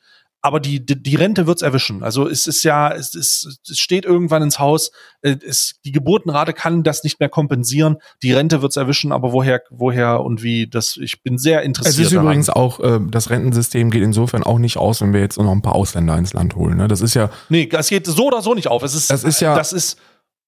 aber 0.48 0.60
die, 0.60 0.84
die, 0.86 1.02
die 1.02 1.16
Rente 1.16 1.46
wird's 1.46 1.62
erwischen. 1.62 2.04
Also 2.04 2.28
es 2.28 2.48
ist 2.48 2.64
ja, 2.64 2.92
es, 2.92 3.14
ist, 3.14 3.60
es 3.70 3.78
steht 3.78 4.06
irgendwann 4.06 4.42
ins 4.42 4.58
Haus, 4.58 4.92
äh, 5.22 5.36
es, 5.46 5.76
die 5.86 5.92
Geburtenrate 5.92 6.54
kann 6.54 6.84
das 6.84 7.04
nicht 7.04 7.20
mehr 7.20 7.30
kompensieren, 7.30 7.98
die 8.24 8.34
Rente 8.34 8.62
wird's 8.62 8.78
erwischen, 8.78 9.12
aber 9.12 9.34
woher, 9.34 9.62
woher 9.70 10.22
und 10.22 10.42
wie, 10.42 10.68
das, 10.68 10.98
ich 10.98 11.22
bin 11.22 11.38
sehr 11.38 11.62
interessiert. 11.62 11.96
Es 11.96 12.00
ist 12.00 12.14
daran. 12.14 12.26
übrigens 12.26 12.50
auch, 12.50 12.80
äh, 12.80 13.00
das 13.10 13.30
Rentensystem 13.30 13.92
geht 13.92 14.04
insofern 14.04 14.44
auch 14.44 14.58
nicht 14.58 14.78
aus, 14.78 15.02
wenn 15.02 15.14
wir 15.14 15.20
jetzt 15.20 15.38
noch 15.38 15.52
ein 15.52 15.62
paar 15.62 15.76
Ausländer 15.76 16.18
ins 16.18 16.34
Land 16.34 16.56
holen. 16.56 16.78
Ne? 16.78 16.88
Das 16.88 17.02
ist 17.02 17.14
ja. 17.14 17.30
Nee, 17.50 17.68
das 17.68 17.90
geht 17.90 18.08
so 18.08 18.28
oder 18.28 18.42
so 18.42 18.54
nicht 18.54 18.68
auf. 18.68 18.82
Es 18.84 18.96
ist, 18.96 19.12
das 19.12 19.24
ist 19.24 19.42
ja, 19.42 19.56
das 19.56 19.74
ist, 19.74 20.00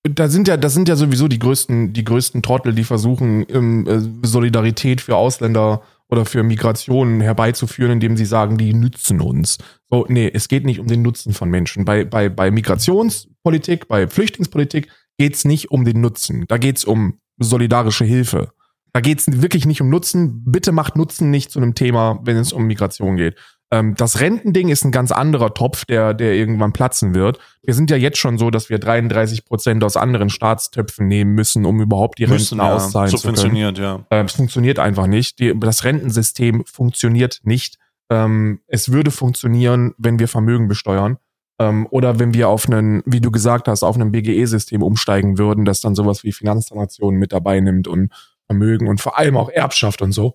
da 0.04 0.30
sind 0.30 0.48
ja, 0.48 0.58
das 0.58 0.74
sind 0.74 0.88
ja 0.88 0.96
sowieso 0.96 1.28
die 1.28 1.40
größten, 1.40 1.94
die 1.94 2.04
größten 2.06 2.42
Trottel, 2.42 2.74
die 2.74 2.84
versuchen, 2.84 3.86
äh, 3.86 4.28
Solidarität 4.28 5.02
für 5.02 5.16
Ausländer 5.16 5.82
oder 6.10 6.26
für 6.26 6.44
Migrationen 6.44 7.22
herbeizuführen, 7.22 7.94
indem 7.94 8.18
sie 8.18 8.26
sagen, 8.26 8.58
die 8.58 8.74
nützen 8.74 9.22
uns. 9.22 9.58
So, 9.90 10.06
nee, 10.10 10.30
es 10.34 10.48
geht 10.48 10.66
nicht 10.66 10.80
um 10.80 10.88
den 10.88 11.02
Nutzen 11.02 11.34
von 11.34 11.50
Menschen. 11.50 11.86
Bei, 11.86 12.04
bei, 12.04 12.30
bei 12.30 12.52
Migrationspolitik, 12.52 13.88
bei 13.88 14.08
Flüchtlingspolitik 14.08 14.90
geht's 15.18 15.46
nicht 15.46 15.72
um 15.72 15.86
den 15.86 16.02
Nutzen. 16.02 16.46
Da 16.48 16.58
geht's 16.58 16.84
um 16.84 17.20
solidarische 17.38 18.06
Hilfe. 18.06 18.52
Da 18.92 19.02
geht's 19.02 19.28
wirklich 19.42 19.66
nicht 19.66 19.82
um 19.82 19.90
Nutzen. 19.90 20.44
Bitte 20.46 20.72
macht 20.72 20.96
Nutzen 20.96 21.30
nicht 21.30 21.52
zu 21.52 21.60
einem 21.60 21.76
Thema, 21.76 22.20
wenn 22.24 22.38
es 22.38 22.54
um 22.54 22.66
Migration 22.66 23.16
geht. 23.16 23.36
Ähm, 23.72 23.96
das 23.96 24.20
Rentending 24.20 24.70
ist 24.70 24.84
ein 24.84 24.92
ganz 24.92 25.12
anderer 25.12 25.54
Topf, 25.54 25.86
der, 25.86 26.14
der 26.14 26.34
irgendwann 26.34 26.74
platzen 26.74 27.14
wird. 27.14 27.40
Wir 27.62 27.74
sind 27.74 27.92
ja 27.92 27.98
jetzt 27.98 28.18
schon 28.18 28.38
so, 28.38 28.50
dass 28.50 28.70
wir 28.70 28.80
33 28.80 29.46
Prozent 29.46 29.84
aus 29.84 29.96
anderen 29.96 30.30
Staatstöpfen 30.30 31.08
nehmen 31.08 31.34
müssen, 31.34 31.66
um 31.66 31.80
überhaupt 31.80 32.18
die 32.18 32.28
müssen, 32.28 32.60
Renten 32.60 32.72
ja. 32.72 32.76
auszahlen 32.76 33.12
so 33.12 33.18
zu 33.18 33.24
können. 33.24 33.38
funktioniert, 33.38 33.78
ja. 33.78 34.06
Ähm, 34.10 34.26
es 34.26 34.34
funktioniert 34.34 34.80
einfach 34.80 35.08
nicht. 35.08 35.40
Die, 35.40 35.54
das 35.60 35.84
Rentensystem 35.84 36.64
funktioniert 36.66 37.42
nicht. 37.44 37.78
Ähm, 38.10 38.62
es 38.68 38.92
würde 38.92 39.12
funktionieren, 39.12 39.94
wenn 39.98 40.18
wir 40.18 40.28
Vermögen 40.28 40.68
besteuern. 40.68 41.18
Ähm, 41.60 41.88
oder 41.92 42.18
wenn 42.18 42.34
wir 42.34 42.50
auf 42.50 42.68
einen, 42.68 43.04
wie 43.06 43.22
du 43.22 43.30
gesagt 43.30 43.68
hast, 43.68 43.84
auf 43.84 43.98
ein 43.98 44.12
BGE-System 44.12 44.82
umsteigen 44.82 45.38
würden, 45.38 45.66
das 45.66 45.82
dann 45.82 45.94
sowas 45.94 46.24
wie 46.24 46.32
Finanztransaktionen 46.32 47.20
mit 47.20 47.34
dabei 47.34 47.60
nimmt 47.60 47.88
und 47.88 48.12
Vermögen 48.48 48.88
und 48.88 49.00
vor 49.00 49.20
allem 49.20 49.38
auch 49.38 49.50
Erbschaft 49.50 50.02
und 50.02 50.12
so. 50.12 50.34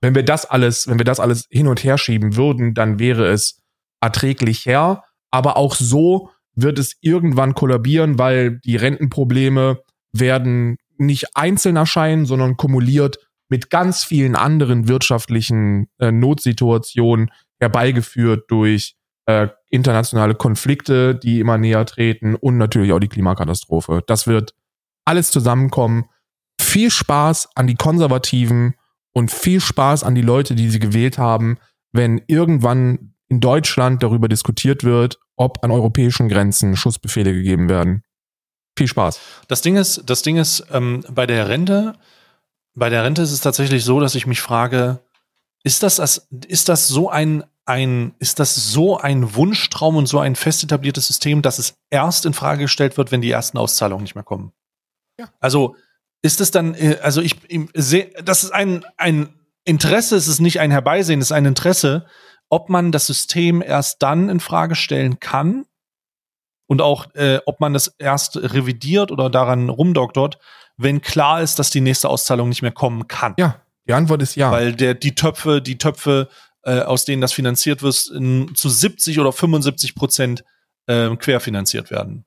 Wenn 0.00 0.14
wir 0.14 0.24
das 0.24 0.44
alles, 0.44 0.88
wenn 0.88 0.98
wir 0.98 1.04
das 1.04 1.20
alles 1.20 1.46
hin 1.50 1.68
und 1.68 1.82
her 1.82 1.98
schieben 1.98 2.36
würden, 2.36 2.74
dann 2.74 2.98
wäre 2.98 3.26
es 3.28 3.62
erträglich 4.00 4.66
her. 4.66 5.02
Aber 5.30 5.56
auch 5.56 5.74
so 5.74 6.30
wird 6.54 6.78
es 6.78 6.96
irgendwann 7.00 7.54
kollabieren, 7.54 8.18
weil 8.18 8.58
die 8.60 8.76
Rentenprobleme 8.76 9.80
werden 10.12 10.76
nicht 10.98 11.36
einzeln 11.36 11.76
erscheinen, 11.76 12.26
sondern 12.26 12.56
kumuliert 12.56 13.18
mit 13.48 13.70
ganz 13.70 14.04
vielen 14.04 14.34
anderen 14.34 14.88
wirtschaftlichen 14.88 15.88
äh, 15.98 16.10
Notsituationen 16.10 17.30
herbeigeführt 17.60 18.50
durch 18.50 18.96
äh, 19.26 19.48
internationale 19.70 20.34
Konflikte, 20.34 21.14
die 21.14 21.40
immer 21.40 21.58
näher 21.58 21.84
treten 21.86 22.34
und 22.34 22.58
natürlich 22.58 22.92
auch 22.92 22.98
die 22.98 23.08
Klimakatastrophe. 23.08 24.02
Das 24.06 24.26
wird 24.26 24.54
alles 25.04 25.30
zusammenkommen. 25.30 26.06
Viel 26.60 26.90
Spaß 26.90 27.50
an 27.54 27.66
die 27.66 27.74
Konservativen 27.74 28.74
und 29.16 29.30
viel 29.30 29.62
Spaß 29.62 30.04
an 30.04 30.14
die 30.14 30.20
Leute, 30.20 30.54
die 30.54 30.68
sie 30.68 30.78
gewählt 30.78 31.16
haben, 31.16 31.56
wenn 31.90 32.20
irgendwann 32.26 33.14
in 33.28 33.40
Deutschland 33.40 34.02
darüber 34.02 34.28
diskutiert 34.28 34.84
wird, 34.84 35.18
ob 35.36 35.64
an 35.64 35.70
europäischen 35.70 36.28
Grenzen 36.28 36.76
Schussbefehle 36.76 37.32
gegeben 37.32 37.70
werden. 37.70 38.02
Viel 38.76 38.88
Spaß. 38.88 39.18
Das 39.48 39.62
Ding 39.62 39.76
ist, 39.76 40.02
das 40.04 40.20
Ding 40.20 40.36
ist, 40.36 40.66
ähm, 40.70 41.02
bei 41.08 41.26
der 41.26 41.48
Rente, 41.48 41.94
bei 42.74 42.90
der 42.90 43.04
Rente 43.04 43.22
ist 43.22 43.32
es 43.32 43.40
tatsächlich 43.40 43.84
so, 43.84 44.00
dass 44.00 44.14
ich 44.14 44.26
mich 44.26 44.42
frage, 44.42 44.98
ist 45.64 45.82
das, 45.82 46.26
ist 46.46 46.68
das 46.68 46.86
so 46.86 47.08
ein, 47.08 47.42
ein, 47.64 48.14
ist 48.18 48.38
das 48.38 48.54
so 48.54 48.98
ein 48.98 49.34
Wunschtraum 49.34 49.96
und 49.96 50.04
so 50.04 50.18
ein 50.18 50.36
fest 50.36 50.62
etabliertes 50.62 51.06
System, 51.06 51.40
dass 51.40 51.58
es 51.58 51.78
erst 51.88 52.26
in 52.26 52.34
Frage 52.34 52.64
gestellt 52.64 52.98
wird, 52.98 53.12
wenn 53.12 53.22
die 53.22 53.30
ersten 53.30 53.56
Auszahlungen 53.56 54.02
nicht 54.02 54.14
mehr 54.14 54.24
kommen? 54.24 54.52
Ja. 55.18 55.30
Also, 55.40 55.74
ist 56.26 56.40
es 56.40 56.50
dann, 56.50 56.74
äh, 56.74 56.98
also 57.02 57.22
ich, 57.22 57.36
ich 57.48 57.68
sehe, 57.74 58.10
das 58.22 58.44
ist 58.44 58.52
ein, 58.52 58.84
ein 58.96 59.28
Interesse, 59.64 60.16
es 60.16 60.28
ist 60.28 60.40
nicht 60.40 60.60
ein 60.60 60.70
Herbeisehen, 60.70 61.20
es 61.20 61.28
ist 61.28 61.32
ein 61.32 61.46
Interesse, 61.46 62.06
ob 62.48 62.68
man 62.68 62.92
das 62.92 63.06
System 63.06 63.62
erst 63.62 64.02
dann 64.02 64.28
in 64.28 64.40
Frage 64.40 64.74
stellen 64.74 65.18
kann 65.20 65.64
und 66.66 66.82
auch, 66.82 67.14
äh, 67.14 67.40
ob 67.46 67.60
man 67.60 67.72
das 67.72 67.94
erst 67.98 68.36
revidiert 68.36 69.10
oder 69.10 69.30
daran 69.30 69.68
rumdoktort, 69.68 70.38
wenn 70.76 71.00
klar 71.00 71.40
ist, 71.42 71.58
dass 71.58 71.70
die 71.70 71.80
nächste 71.80 72.08
Auszahlung 72.08 72.48
nicht 72.48 72.62
mehr 72.62 72.72
kommen 72.72 73.08
kann. 73.08 73.34
Ja, 73.38 73.60
die 73.88 73.94
Antwort 73.94 74.22
ist 74.22 74.36
ja. 74.36 74.50
Weil 74.50 74.74
der, 74.74 74.94
die 74.94 75.14
Töpfe, 75.14 75.62
die 75.62 75.78
Töpfe, 75.78 76.28
äh, 76.62 76.80
aus 76.80 77.04
denen 77.04 77.22
das 77.22 77.32
finanziert 77.32 77.82
wird, 77.82 78.10
in, 78.14 78.54
zu 78.54 78.68
70 78.68 79.18
oder 79.18 79.32
75 79.32 79.94
Prozent 79.94 80.44
äh, 80.86 81.14
querfinanziert 81.16 81.90
werden. 81.90 82.25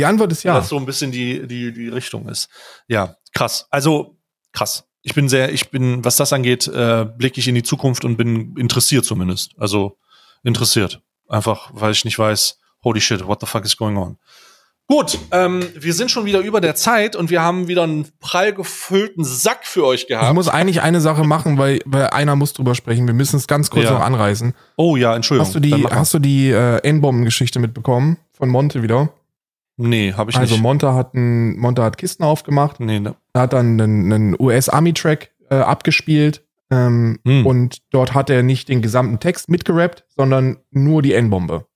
Die 0.00 0.06
Antwort 0.06 0.32
ist 0.32 0.44
ja. 0.44 0.54
Das 0.54 0.70
so 0.70 0.78
ein 0.78 0.86
bisschen 0.86 1.12
die, 1.12 1.46
die, 1.46 1.74
die 1.74 1.88
Richtung 1.88 2.26
ist. 2.26 2.48
Ja, 2.88 3.16
krass. 3.34 3.66
Also, 3.70 4.16
krass. 4.52 4.84
Ich 5.02 5.14
bin 5.14 5.28
sehr, 5.28 5.52
ich 5.52 5.70
bin, 5.70 6.02
was 6.04 6.16
das 6.16 6.32
angeht, 6.32 6.66
äh, 6.68 7.04
blicke 7.04 7.38
ich 7.38 7.48
in 7.48 7.54
die 7.54 7.62
Zukunft 7.62 8.04
und 8.06 8.16
bin 8.16 8.56
interessiert 8.56 9.04
zumindest. 9.04 9.52
Also 9.58 9.98
interessiert. 10.42 11.02
Einfach, 11.28 11.70
weil 11.74 11.92
ich 11.92 12.06
nicht 12.06 12.18
weiß, 12.18 12.58
holy 12.82 13.00
shit, 13.00 13.26
what 13.26 13.40
the 13.40 13.46
fuck 13.46 13.66
is 13.66 13.76
going 13.76 13.98
on? 13.98 14.16
Gut, 14.86 15.18
ähm, 15.32 15.62
wir 15.74 15.92
sind 15.92 16.10
schon 16.10 16.24
wieder 16.24 16.40
über 16.40 16.62
der 16.62 16.74
Zeit 16.74 17.14
und 17.14 17.28
wir 17.28 17.42
haben 17.42 17.68
wieder 17.68 17.82
einen 17.82 18.08
prall 18.20 18.54
gefüllten 18.54 19.22
Sack 19.22 19.66
für 19.66 19.84
euch 19.84 20.06
gehabt. 20.06 20.28
Ich 20.28 20.34
muss 20.34 20.48
eigentlich 20.48 20.80
eine 20.80 21.02
Sache 21.02 21.24
machen, 21.24 21.58
weil, 21.58 21.80
weil 21.84 22.06
einer 22.08 22.36
muss 22.36 22.54
drüber 22.54 22.74
sprechen. 22.74 23.06
Wir 23.06 23.14
müssen 23.14 23.36
es 23.36 23.46
ganz 23.46 23.68
kurz 23.68 23.84
ja. 23.84 23.92
noch 23.92 24.00
anreißen. 24.00 24.54
Oh 24.76 24.96
ja, 24.96 25.14
Entschuldigung. 25.14 25.46
Hast 25.46 25.54
du 25.54 25.60
die, 25.60 25.86
hast 25.86 26.14
du 26.14 26.18
die 26.18 26.50
äh, 26.50 26.78
N-Bomben-Geschichte 26.78 27.60
mitbekommen 27.60 28.16
von 28.32 28.48
Monte 28.48 28.82
wieder? 28.82 29.10
Nee, 29.80 30.12
habe 30.12 30.30
ich 30.30 30.36
also 30.36 30.44
nicht. 30.46 30.52
Also 30.52 30.62
Monte 30.62 30.94
hat, 30.94 31.14
ein, 31.14 31.58
Monte 31.58 31.82
hat 31.82 31.96
Kisten 31.96 32.22
aufgemacht. 32.22 32.80
Nee, 32.80 33.00
ne. 33.00 33.14
Hat 33.34 33.52
dann 33.52 33.80
einen, 33.80 34.12
einen 34.12 34.36
US-Army-Track 34.38 35.30
äh, 35.50 35.56
abgespielt. 35.56 36.44
Ähm, 36.70 37.18
hm. 37.26 37.46
Und 37.46 37.78
dort 37.90 38.14
hat 38.14 38.30
er 38.30 38.42
nicht 38.42 38.68
den 38.68 38.82
gesamten 38.82 39.18
Text 39.18 39.48
mitgerappt, 39.48 40.04
sondern 40.16 40.58
nur 40.70 41.02
die 41.02 41.14
N-Bombe. 41.14 41.66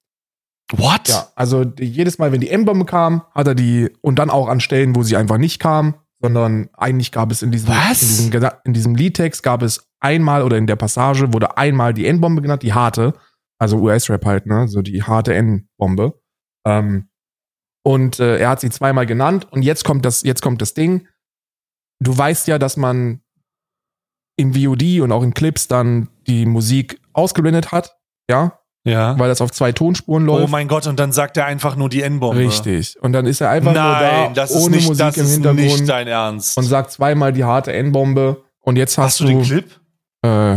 What? 0.72 1.08
Ja, 1.08 1.28
also 1.34 1.64
die, 1.64 1.84
jedes 1.84 2.18
Mal, 2.18 2.30
wenn 2.32 2.40
die 2.40 2.50
M-Bombe 2.50 2.84
kam, 2.84 3.22
hat 3.34 3.46
er 3.46 3.54
die 3.54 3.90
und 4.02 4.18
dann 4.18 4.30
auch 4.30 4.48
an 4.48 4.60
Stellen, 4.60 4.94
wo 4.94 5.02
sie 5.02 5.16
einfach 5.16 5.38
nicht 5.38 5.58
kam, 5.58 5.94
sondern 6.20 6.68
eigentlich 6.74 7.10
gab 7.10 7.32
es 7.32 7.42
in 7.42 7.50
diesem, 7.50 7.70
Was? 7.70 8.02
in 8.02 8.30
diesem, 8.30 8.50
in 8.64 8.72
diesem 8.72 8.94
Liedtext 8.94 9.42
gab 9.42 9.62
es 9.62 9.88
einmal 10.00 10.42
oder 10.42 10.56
in 10.56 10.66
der 10.66 10.76
Passage 10.76 11.32
wurde 11.32 11.56
einmal 11.58 11.92
die 11.92 12.06
N-Bombe 12.06 12.42
genannt, 12.42 12.62
die 12.62 12.72
harte, 12.72 13.14
also 13.58 13.78
US-Rap 13.78 14.24
halt, 14.24 14.46
ne, 14.46 14.68
so 14.68 14.82
die 14.82 15.02
harte 15.02 15.34
N-Bombe. 15.34 16.20
Ähm, 16.66 17.08
und 17.84 18.18
äh, 18.18 18.38
er 18.38 18.48
hat 18.48 18.60
sie 18.60 18.70
zweimal 18.70 19.06
genannt 19.06 19.46
und 19.52 19.62
jetzt 19.62 19.84
kommt 19.84 20.04
das, 20.04 20.22
jetzt 20.22 20.42
kommt 20.42 20.60
das 20.60 20.74
Ding. 20.74 21.06
Du 22.00 22.16
weißt 22.16 22.48
ja, 22.48 22.58
dass 22.58 22.76
man 22.76 23.20
im 24.36 24.54
VOD 24.54 25.00
und 25.00 25.12
auch 25.12 25.22
in 25.22 25.34
Clips 25.34 25.68
dann 25.68 26.08
die 26.26 26.44
Musik 26.46 27.00
ausgeblendet 27.12 27.70
hat, 27.70 27.96
ja, 28.28 28.58
ja. 28.86 29.18
Weil 29.18 29.28
das 29.28 29.40
auf 29.40 29.50
zwei 29.50 29.72
Tonspuren 29.72 30.26
läuft. 30.26 30.44
Oh 30.44 30.48
mein 30.48 30.68
Gott, 30.68 30.86
und 30.86 31.00
dann 31.00 31.10
sagt 31.10 31.38
er 31.38 31.46
einfach 31.46 31.74
nur 31.74 31.88
die 31.88 32.02
N-Bombe. 32.02 32.38
Richtig. 32.38 33.00
Und 33.00 33.14
dann 33.14 33.24
ist 33.24 33.40
er 33.40 33.48
einfach 33.48 33.72
Nein, 33.72 33.84
nur 34.26 34.34
da, 34.34 34.34
das 34.34 34.52
ohne 34.52 34.64
ist 34.64 34.70
nicht, 34.72 34.88
Musik 34.88 35.06
das 35.06 35.16
im 35.16 35.24
ist 35.24 35.32
Hintergrund. 35.32 35.66
nicht 35.66 35.88
dein 35.88 36.06
Ernst. 36.06 36.58
Und 36.58 36.64
sagt 36.64 36.90
zweimal 36.90 37.32
die 37.32 37.44
harte 37.44 37.72
N-Bombe. 37.72 38.44
Und 38.60 38.76
jetzt 38.76 38.98
hast, 38.98 39.04
hast 39.04 39.20
du 39.20 39.24
den 39.24 39.42
Clip? 39.42 39.80
Äh, 40.22 40.56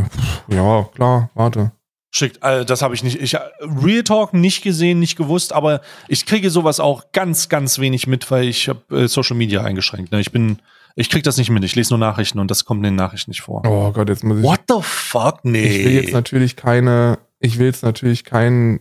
ja, 0.49 0.83
klar, 0.93 1.29
warte. 1.35 1.71
Schickt, 2.09 2.41
äh, 2.41 2.65
das 2.65 2.81
habe 2.81 2.95
ich 2.95 3.03
nicht. 3.03 3.21
Ich 3.21 3.35
Real 3.59 4.03
Talk 4.03 4.33
nicht 4.33 4.63
gesehen, 4.63 4.99
nicht 4.99 5.17
gewusst, 5.17 5.51
aber 5.51 5.81
ich 6.07 6.25
kriege 6.25 6.49
sowas 6.49 6.79
auch 6.79 7.11
ganz, 7.11 7.49
ganz 7.49 7.79
wenig 7.79 8.07
mit, 8.07 8.29
weil 8.31 8.45
ich 8.45 8.69
habe 8.69 9.03
äh, 9.03 9.07
Social 9.07 9.35
Media 9.35 9.63
eingeschränkt. 9.63 10.11
Ne? 10.11 10.21
Ich 10.21 10.31
bin, 10.31 10.59
ich 10.95 11.09
kriege 11.09 11.23
das 11.23 11.37
nicht 11.37 11.49
mit. 11.49 11.63
Ich 11.65 11.75
lese 11.75 11.91
nur 11.91 11.99
Nachrichten 11.99 12.39
und 12.39 12.49
das 12.49 12.63
kommt 12.63 12.79
in 12.79 12.91
den 12.91 12.95
Nachrichten 12.95 13.31
nicht 13.31 13.41
vor. 13.41 13.61
Oh 13.67 13.91
Gott, 13.91 14.07
jetzt 14.07 14.23
muss 14.23 14.37
ich. 14.37 14.43
What 14.43 14.61
the 14.69 14.79
fuck? 14.81 15.39
Nee. 15.43 15.65
Ich 15.65 15.85
will 15.85 15.93
jetzt 15.93 16.13
natürlich 16.13 16.55
keine, 16.55 17.19
ich 17.39 17.59
will 17.59 17.67
jetzt 17.67 17.83
natürlich 17.83 18.23
keinen 18.23 18.79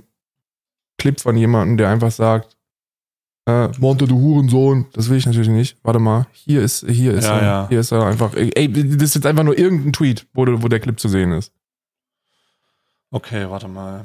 Clip 0.98 1.20
von 1.20 1.36
jemandem, 1.36 1.76
der 1.78 1.88
einfach 1.88 2.12
sagt, 2.12 2.56
äh, 3.46 3.68
Monte, 3.78 4.06
du 4.06 4.18
Hurensohn, 4.18 4.86
das 4.92 5.08
will 5.08 5.18
ich 5.18 5.26
natürlich 5.26 5.48
nicht. 5.48 5.78
Warte 5.82 5.98
mal, 5.98 6.26
hier 6.32 6.62
ist, 6.62 6.84
hier 6.88 7.12
ist 7.14 7.24
ja, 7.24 7.38
er, 7.38 7.44
ja. 7.44 7.66
hier 7.68 7.80
ist 7.80 7.92
er 7.92 8.06
einfach, 8.06 8.34
ey, 8.34 8.68
das 8.68 9.02
ist 9.02 9.14
jetzt 9.14 9.26
einfach 9.26 9.44
nur 9.44 9.56
irgendein 9.56 9.92
Tweet, 9.92 10.26
wo, 10.32 10.44
wo 10.46 10.68
der 10.68 10.80
Clip 10.80 10.98
zu 10.98 11.08
sehen 11.08 11.32
ist. 11.32 11.52
Okay, 13.16 13.48
warte 13.48 13.66
mal. 13.66 14.04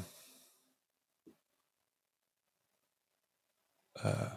Äh. 3.95 4.29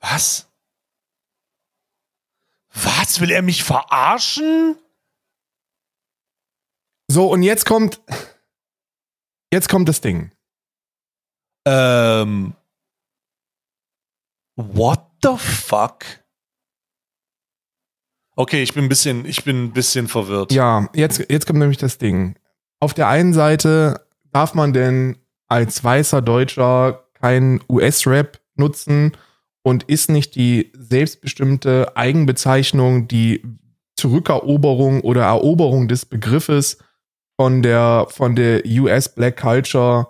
Was? 0.00 0.48
Was? 2.74 3.20
Will 3.20 3.30
er 3.30 3.42
mich 3.42 3.62
verarschen? 3.62 4.76
So, 7.08 7.30
und 7.30 7.44
jetzt 7.44 7.64
kommt. 7.64 8.00
Jetzt 9.52 9.68
kommt 9.68 9.88
das 9.88 10.00
Ding. 10.00 10.32
Ähm. 11.68 12.56
What 14.56 15.08
the 15.22 15.36
fuck? 15.38 16.21
Okay, 18.34 18.62
ich 18.62 18.72
bin 18.72 18.84
ein 18.84 18.88
bisschen, 18.88 19.26
ich 19.26 19.44
bin 19.44 19.64
ein 19.64 19.72
bisschen 19.72 20.08
verwirrt. 20.08 20.52
Ja, 20.52 20.88
jetzt, 20.94 21.24
jetzt 21.30 21.46
kommt 21.46 21.58
nämlich 21.58 21.78
das 21.78 21.98
Ding. 21.98 22.36
Auf 22.80 22.94
der 22.94 23.08
einen 23.08 23.32
Seite 23.32 24.06
darf 24.32 24.54
man 24.54 24.72
denn 24.72 25.18
als 25.48 25.84
weißer 25.84 26.22
Deutscher 26.22 27.04
keinen 27.20 27.60
US-Rap 27.68 28.40
nutzen 28.56 29.12
und 29.62 29.84
ist 29.84 30.10
nicht 30.10 30.34
die 30.34 30.72
selbstbestimmte 30.76 31.96
Eigenbezeichnung, 31.96 33.06
die 33.06 33.42
Zurückeroberung 33.96 35.02
oder 35.02 35.24
Eroberung 35.24 35.86
des 35.86 36.06
Begriffes 36.06 36.78
von 37.36 37.62
der, 37.62 38.06
von 38.08 38.34
der 38.34 38.62
US 38.66 39.08
Black 39.08 39.40
Culture 39.40 40.08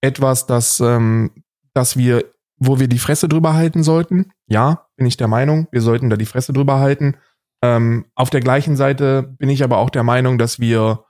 etwas, 0.00 0.46
das, 0.46 0.80
ähm, 0.80 1.30
dass 1.72 1.96
wir, 1.96 2.24
wo 2.56 2.78
wir 2.78 2.88
die 2.88 2.98
Fresse 2.98 3.28
drüber 3.28 3.54
halten 3.54 3.82
sollten. 3.82 4.32
Ja, 4.46 4.86
bin 4.96 5.06
ich 5.06 5.16
der 5.16 5.28
Meinung, 5.28 5.66
wir 5.72 5.80
sollten 5.80 6.08
da 6.08 6.16
die 6.16 6.26
Fresse 6.26 6.52
drüber 6.52 6.78
halten. 6.78 7.16
Ähm, 7.64 8.04
auf 8.14 8.28
der 8.28 8.40
gleichen 8.40 8.76
Seite 8.76 9.22
bin 9.22 9.48
ich 9.48 9.64
aber 9.64 9.78
auch 9.78 9.88
der 9.88 10.02
Meinung, 10.02 10.36
dass 10.36 10.60
wir 10.60 11.06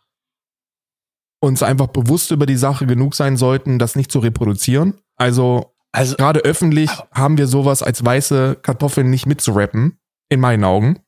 uns 1.41 1.65
einfach 1.65 1.89
bewusst 1.89 2.31
über 2.31 2.47
die 2.47 2.57
Sache 2.57 2.87
genug 2.87 3.17
sein 3.17 3.37
sollten, 3.37 3.81
das 3.81 3.97
nicht 3.97 4.13
zu 4.13 4.21
reproduzieren. 4.21 4.95
Also, 5.17 5.75
also 5.91 6.15
gerade 6.15 6.41
öffentlich 6.41 6.91
haben 7.13 7.39
wir 7.39 7.49
sowas 7.49 7.83
als 7.83 8.05
weiße 8.05 8.59
Kartoffeln 8.63 9.11
nicht 9.11 9.27
mitzurappen, 9.27 9.99
in 10.29 10.39
meinen 10.39 10.63
Augen. 10.63 11.01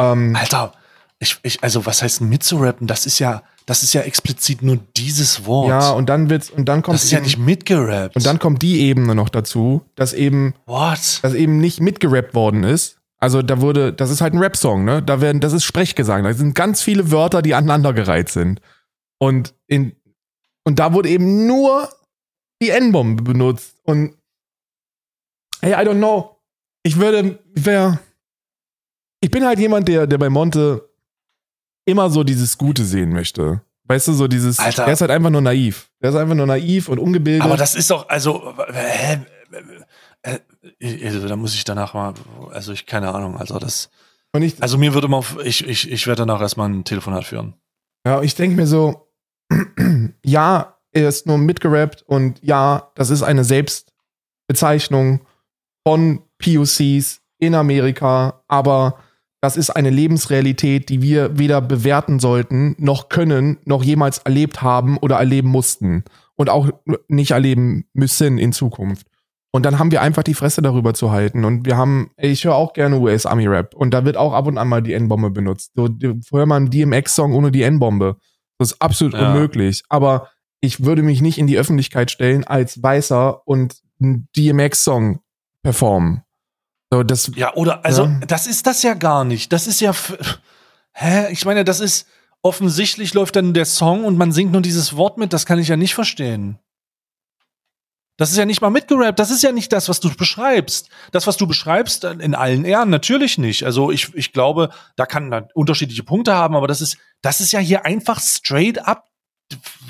Ähm, 0.00 0.34
Alter, 0.34 0.72
ich, 1.20 1.38
ich, 1.44 1.62
also 1.62 1.86
was 1.86 2.02
heißt 2.02 2.20
mitzurappen? 2.22 2.88
Das 2.88 3.06
ist 3.06 3.20
ja, 3.20 3.44
das 3.66 3.84
ist 3.84 3.94
ja 3.94 4.00
explizit 4.00 4.62
nur 4.62 4.78
dieses 4.96 5.46
Wort. 5.46 5.68
Ja, 5.68 5.90
und 5.90 6.08
dann 6.08 6.28
wird's, 6.28 6.50
und 6.50 6.68
dann 6.68 6.82
kommt. 6.82 6.96
Das 6.96 7.04
ist 7.04 7.12
eben, 7.12 7.20
ja 7.20 7.24
nicht 7.24 7.38
mitgerappt. 7.38 8.16
Und 8.16 8.26
dann 8.26 8.40
kommt 8.40 8.62
die 8.62 8.80
Ebene 8.80 9.14
noch 9.14 9.28
dazu, 9.28 9.82
dass 9.94 10.12
eben, 10.12 10.54
What? 10.66 11.20
dass 11.22 11.34
eben 11.34 11.58
nicht 11.58 11.80
mitgerappt 11.80 12.34
worden 12.34 12.64
ist. 12.64 12.95
Also 13.26 13.42
da 13.42 13.60
wurde, 13.60 13.92
das 13.92 14.10
ist 14.10 14.20
halt 14.20 14.34
ein 14.34 14.38
Rap-Song, 14.38 14.84
ne? 14.84 15.02
Da 15.02 15.20
werden, 15.20 15.40
das 15.40 15.52
ist 15.52 15.64
Sprechgesang. 15.64 16.22
Da 16.22 16.32
sind 16.32 16.54
ganz 16.54 16.80
viele 16.80 17.10
Wörter, 17.10 17.42
die 17.42 17.54
aneinandergereiht 17.54 18.28
sind. 18.28 18.60
Und 19.18 19.52
in, 19.66 19.96
und 20.62 20.78
da 20.78 20.92
wurde 20.92 21.08
eben 21.08 21.44
nur 21.44 21.88
die 22.62 22.70
N-Bombe 22.70 23.24
benutzt. 23.24 23.80
Und, 23.82 24.14
hey, 25.60 25.72
I 25.72 25.88
don't 25.88 25.96
know. 25.96 26.36
Ich 26.84 26.98
würde, 26.98 27.40
wer, 27.52 27.98
ich 29.20 29.32
bin 29.32 29.44
halt 29.44 29.58
jemand, 29.58 29.88
der, 29.88 30.06
der 30.06 30.18
bei 30.18 30.30
Monte 30.30 30.88
immer 31.84 32.10
so 32.10 32.22
dieses 32.22 32.56
Gute 32.56 32.84
sehen 32.84 33.12
möchte. 33.12 33.60
Weißt 33.88 34.06
du, 34.06 34.12
so 34.12 34.28
dieses, 34.28 34.60
Alter. 34.60 34.84
der 34.84 34.92
ist 34.92 35.00
halt 35.00 35.10
einfach 35.10 35.30
nur 35.30 35.40
naiv. 35.40 35.90
Der 36.00 36.10
ist 36.10 36.16
einfach 36.16 36.36
nur 36.36 36.46
naiv 36.46 36.88
und 36.88 37.00
ungebildet. 37.00 37.42
Aber 37.42 37.56
das 37.56 37.74
ist 37.74 37.90
doch, 37.90 38.08
also, 38.08 38.54
hä? 38.72 39.18
Also, 40.82 41.26
da 41.26 41.36
muss 41.36 41.54
ich 41.54 41.64
danach 41.64 41.94
mal, 41.94 42.14
also 42.50 42.72
ich, 42.72 42.86
keine 42.86 43.14
Ahnung, 43.14 43.36
also 43.38 43.58
das, 43.58 43.90
ich, 44.38 44.62
also 44.62 44.76
mir 44.76 44.92
würde 44.92 45.08
mal, 45.08 45.22
ich, 45.44 45.66
ich, 45.66 45.90
ich 45.90 46.06
werde 46.06 46.26
danach 46.26 46.40
erstmal 46.40 46.68
ein 46.68 46.84
Telefonat 46.84 47.24
führen. 47.24 47.54
Ja, 48.06 48.22
ich 48.22 48.34
denke 48.34 48.56
mir 48.56 48.66
so, 48.66 49.08
ja, 50.24 50.76
er 50.92 51.08
ist 51.08 51.26
nur 51.26 51.38
mitgerappt 51.38 52.02
und 52.02 52.42
ja, 52.42 52.90
das 52.94 53.10
ist 53.10 53.22
eine 53.22 53.44
Selbstbezeichnung 53.44 55.20
von 55.86 56.22
POCs 56.38 57.20
in 57.38 57.54
Amerika, 57.54 58.42
aber 58.48 58.98
das 59.40 59.56
ist 59.56 59.70
eine 59.70 59.90
Lebensrealität, 59.90 60.88
die 60.88 61.02
wir 61.02 61.38
weder 61.38 61.60
bewerten 61.60 62.18
sollten, 62.18 62.74
noch 62.78 63.08
können, 63.08 63.58
noch 63.64 63.84
jemals 63.84 64.18
erlebt 64.18 64.62
haben 64.62 64.96
oder 64.98 65.16
erleben 65.16 65.48
mussten 65.48 66.04
und 66.34 66.50
auch 66.50 66.68
nicht 67.08 67.32
erleben 67.32 67.86
müssen 67.92 68.38
in 68.38 68.52
Zukunft. 68.52 69.06
Und 69.52 69.64
dann 69.64 69.78
haben 69.78 69.90
wir 69.90 70.02
einfach 70.02 70.22
die 70.22 70.34
Fresse 70.34 70.60
darüber 70.60 70.92
zu 70.92 71.10
halten. 71.10 71.44
Und 71.44 71.64
wir 71.64 71.76
haben, 71.76 72.10
ich 72.16 72.44
höre 72.44 72.54
auch 72.54 72.72
gerne 72.72 72.98
US 72.98 73.26
Army 73.26 73.46
Rap. 73.46 73.74
Und 73.74 73.92
da 73.92 74.04
wird 74.04 74.16
auch 74.16 74.32
ab 74.32 74.46
und 74.46 74.58
an 74.58 74.68
mal 74.68 74.82
die 74.82 74.92
N-Bombe 74.92 75.30
benutzt. 75.30 75.72
So, 75.74 75.88
vorher 76.26 76.46
mal 76.46 76.56
einen 76.56 76.70
DMX-Song 76.70 77.32
ohne 77.32 77.50
die 77.50 77.62
N-Bombe. 77.62 78.16
Das 78.58 78.72
ist 78.72 78.82
absolut 78.82 79.14
ja. 79.14 79.32
unmöglich. 79.32 79.84
Aber 79.88 80.28
ich 80.60 80.84
würde 80.84 81.02
mich 81.02 81.22
nicht 81.22 81.38
in 81.38 81.46
die 81.46 81.58
Öffentlichkeit 81.58 82.10
stellen 82.10 82.44
als 82.44 82.82
Weißer 82.82 83.46
und 83.46 83.76
einen 84.00 84.28
DMX-Song 84.36 85.20
performen. 85.62 86.22
So, 86.92 87.02
das, 87.02 87.32
ja, 87.34 87.54
oder, 87.54 87.84
also, 87.84 88.04
ja. 88.04 88.20
das 88.26 88.46
ist 88.46 88.66
das 88.66 88.82
ja 88.82 88.94
gar 88.94 89.24
nicht. 89.24 89.52
Das 89.52 89.66
ist 89.66 89.80
ja, 89.80 89.92
hä? 90.92 91.32
Ich 91.32 91.44
meine, 91.44 91.64
das 91.64 91.80
ist, 91.80 92.06
offensichtlich 92.46 93.12
läuft 93.12 93.36
dann 93.36 93.54
der 93.54 93.64
Song 93.64 94.04
und 94.04 94.16
man 94.16 94.30
singt 94.30 94.52
nur 94.52 94.62
dieses 94.62 94.96
Wort 94.96 95.18
mit. 95.18 95.32
Das 95.32 95.46
kann 95.46 95.58
ich 95.58 95.68
ja 95.68 95.76
nicht 95.76 95.94
verstehen. 95.94 96.58
Das 98.16 98.30
ist 98.30 98.38
ja 98.38 98.46
nicht 98.46 98.62
mal 98.62 98.70
mitgerappt. 98.70 99.18
Das 99.18 99.30
ist 99.30 99.42
ja 99.42 99.52
nicht 99.52 99.72
das, 99.72 99.88
was 99.88 100.00
du 100.00 100.14
beschreibst. 100.14 100.88
Das, 101.12 101.26
was 101.26 101.36
du 101.36 101.46
beschreibst, 101.46 102.04
in 102.04 102.34
allen 102.34 102.64
Ehren 102.64 102.88
natürlich 102.88 103.36
nicht. 103.36 103.64
Also 103.64 103.90
ich, 103.90 104.14
ich 104.14 104.32
glaube, 104.32 104.70
da 104.96 105.04
kann 105.04 105.28
man 105.28 105.48
unterschiedliche 105.54 106.02
Punkte 106.02 106.34
haben, 106.34 106.56
aber 106.56 106.66
das 106.66 106.80
ist, 106.80 106.96
das 107.20 107.40
ist 107.40 107.52
ja 107.52 107.60
hier 107.60 107.84
einfach 107.84 108.20
straight 108.20 108.78
up. 108.78 109.04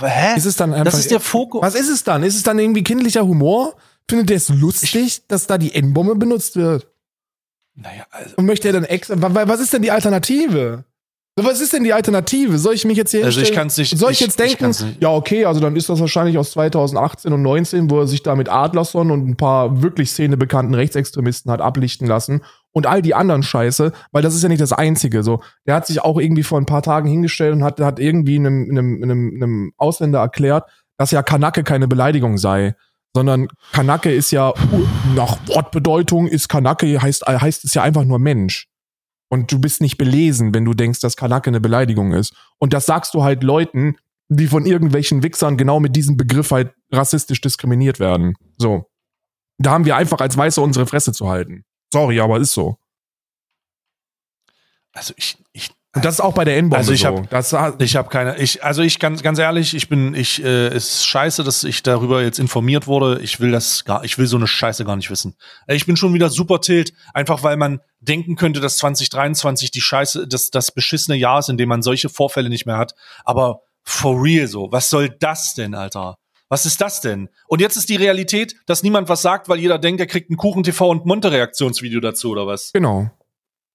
Hä? 0.00 0.36
Ist 0.36 0.44
es 0.44 0.56
dann 0.56 0.72
einfach, 0.72 0.86
das 0.86 0.98
ist 0.98 1.10
der 1.10 1.20
Fokus. 1.20 1.62
Was 1.62 1.74
ist 1.74 1.88
es 1.88 2.02
dann? 2.04 2.22
Ist 2.22 2.34
es 2.34 2.42
dann 2.42 2.58
irgendwie 2.58 2.82
kindlicher 2.82 3.24
Humor? 3.24 3.76
Findet 4.08 4.30
ihr 4.30 4.36
es 4.36 4.48
lustig, 4.48 4.94
ich, 4.96 5.26
dass 5.26 5.46
da 5.46 5.58
die 5.58 5.74
N-Bombe 5.74 6.16
benutzt 6.16 6.56
wird? 6.56 6.88
Naja, 7.74 8.06
also. 8.10 8.36
Und 8.36 8.46
möchte 8.46 8.68
er 8.68 8.72
dann 8.72 8.84
extra, 8.84 9.16
was 9.18 9.60
ist 9.60 9.72
denn 9.72 9.82
die 9.82 9.90
Alternative? 9.90 10.84
Was 11.38 11.60
ist 11.60 11.74
denn 11.74 11.84
die 11.84 11.92
Alternative? 11.92 12.56
Soll 12.56 12.72
ich 12.72 12.86
mich 12.86 12.96
jetzt 12.96 13.10
hier 13.10 13.22
Also 13.22 13.42
ich 13.42 13.52
kann 13.52 13.66
es 13.66 13.76
nicht. 13.76 13.98
Soll 13.98 14.10
ich, 14.10 14.22
ich 14.22 14.26
jetzt 14.26 14.40
denken, 14.40 14.70
ich 14.70 15.00
ja 15.00 15.10
okay, 15.10 15.44
also 15.44 15.60
dann 15.60 15.76
ist 15.76 15.86
das 15.90 16.00
wahrscheinlich 16.00 16.38
aus 16.38 16.52
2018 16.52 17.30
und 17.30 17.42
19, 17.42 17.90
wo 17.90 18.00
er 18.00 18.06
sich 18.06 18.22
da 18.22 18.34
mit 18.34 18.48
Adlerson 18.48 19.10
und 19.10 19.28
ein 19.28 19.36
paar 19.36 19.82
wirklich 19.82 20.10
szenebekannten 20.10 20.74
Rechtsextremisten 20.74 21.52
hat 21.52 21.60
ablichten 21.60 22.06
lassen 22.06 22.40
und 22.72 22.86
all 22.86 23.02
die 23.02 23.14
anderen 23.14 23.42
Scheiße, 23.42 23.92
weil 24.12 24.22
das 24.22 24.34
ist 24.34 24.44
ja 24.44 24.48
nicht 24.48 24.62
das 24.62 24.72
Einzige. 24.72 25.22
So, 25.22 25.42
der 25.66 25.74
hat 25.74 25.86
sich 25.86 26.00
auch 26.00 26.18
irgendwie 26.18 26.42
vor 26.42 26.58
ein 26.58 26.64
paar 26.64 26.82
Tagen 26.82 27.06
hingestellt 27.06 27.52
und 27.52 27.62
hat, 27.62 27.80
hat 27.80 27.98
irgendwie 27.98 28.36
einem, 28.36 28.70
einem, 28.70 29.02
einem, 29.02 29.32
einem 29.36 29.72
Ausländer 29.76 30.20
erklärt, 30.20 30.64
dass 30.96 31.10
ja 31.10 31.22
Kanake 31.22 31.64
keine 31.64 31.86
Beleidigung 31.86 32.38
sei 32.38 32.74
sondern 33.14 33.48
Kanake 33.72 34.12
ist 34.12 34.30
ja 34.30 34.52
nach 35.14 35.38
Wortbedeutung 35.46 36.26
ist 36.26 36.50
Kanake 36.50 37.00
heißt 37.00 37.26
heißt 37.26 37.64
es 37.64 37.72
ja 37.72 37.82
einfach 37.82 38.04
nur 38.04 38.18
Mensch. 38.18 38.68
Und 39.28 39.50
du 39.50 39.58
bist 39.58 39.80
nicht 39.80 39.98
belesen, 39.98 40.54
wenn 40.54 40.64
du 40.64 40.74
denkst, 40.74 41.00
dass 41.00 41.16
Kanake 41.16 41.50
eine 41.50 41.60
Beleidigung 41.60 42.12
ist. 42.12 42.34
Und 42.58 42.72
das 42.72 42.86
sagst 42.86 43.14
du 43.14 43.22
halt 43.24 43.42
Leuten, 43.42 43.96
die 44.28 44.46
von 44.46 44.66
irgendwelchen 44.66 45.22
Wichsern 45.22 45.56
genau 45.56 45.80
mit 45.80 45.96
diesem 45.96 46.16
Begriff 46.16 46.50
halt 46.50 46.74
rassistisch 46.90 47.40
diskriminiert 47.40 48.00
werden. 48.00 48.34
So. 48.56 48.90
Da 49.58 49.70
haben 49.70 49.84
wir 49.84 49.96
einfach 49.96 50.20
als 50.20 50.36
Weiße 50.36 50.60
unsere 50.60 50.86
Fresse 50.86 51.12
zu 51.12 51.28
halten. 51.28 51.64
Sorry, 51.92 52.20
aber 52.20 52.38
ist 52.38 52.52
so. 52.52 52.76
Also 54.92 55.14
ich, 55.16 55.38
ich 55.52 55.70
und 55.96 56.04
das 56.04 56.14
ist 56.16 56.20
auch 56.20 56.34
bei 56.34 56.44
der 56.44 56.58
N-Bombe 56.58 56.76
also 56.76 56.92
ich 56.92 57.00
so. 57.00 57.58
Hab, 57.58 57.80
ich 57.80 57.96
habe 57.96 58.10
keine, 58.10 58.36
ich, 58.36 58.62
also 58.62 58.82
ich 58.82 58.98
ganz, 58.98 59.22
ganz 59.22 59.38
ehrlich, 59.38 59.74
ich 59.74 59.88
bin, 59.88 60.14
ich, 60.14 60.44
äh, 60.44 60.76
ist 60.76 61.06
scheiße, 61.06 61.42
dass 61.42 61.64
ich 61.64 61.82
darüber 61.82 62.22
jetzt 62.22 62.38
informiert 62.38 62.86
wurde. 62.86 63.18
Ich 63.22 63.40
will 63.40 63.50
das 63.50 63.86
gar, 63.86 64.04
ich 64.04 64.18
will 64.18 64.26
so 64.26 64.36
eine 64.36 64.46
Scheiße 64.46 64.84
gar 64.84 64.96
nicht 64.96 65.10
wissen. 65.10 65.36
Ich 65.68 65.86
bin 65.86 65.96
schon 65.96 66.12
wieder 66.12 66.28
super 66.28 66.60
tilt, 66.60 66.92
einfach 67.14 67.42
weil 67.42 67.56
man 67.56 67.80
denken 68.00 68.36
könnte, 68.36 68.60
dass 68.60 68.76
2023 68.76 69.70
die 69.70 69.80
Scheiße, 69.80 70.28
das, 70.28 70.50
das 70.50 70.70
beschissene 70.70 71.16
Jahr 71.16 71.38
ist, 71.38 71.48
in 71.48 71.56
dem 71.56 71.70
man 71.70 71.80
solche 71.80 72.10
Vorfälle 72.10 72.50
nicht 72.50 72.66
mehr 72.66 72.76
hat. 72.76 72.94
Aber 73.24 73.62
for 73.82 74.22
real 74.22 74.46
so, 74.46 74.70
was 74.70 74.90
soll 74.90 75.08
das 75.08 75.54
denn, 75.54 75.74
Alter? 75.74 76.18
Was 76.50 76.66
ist 76.66 76.80
das 76.82 77.00
denn? 77.00 77.30
Und 77.48 77.62
jetzt 77.62 77.76
ist 77.76 77.88
die 77.88 77.96
Realität, 77.96 78.54
dass 78.66 78.82
niemand 78.82 79.08
was 79.08 79.22
sagt, 79.22 79.48
weil 79.48 79.58
jeder 79.58 79.78
denkt, 79.78 80.00
er 80.00 80.06
kriegt 80.06 80.30
ein 80.30 80.36
Kuchen-TV 80.36 80.90
und 80.90 81.06
Monte-Reaktionsvideo 81.06 82.00
dazu, 82.00 82.32
oder 82.32 82.46
was? 82.46 82.70
Genau. 82.72 83.10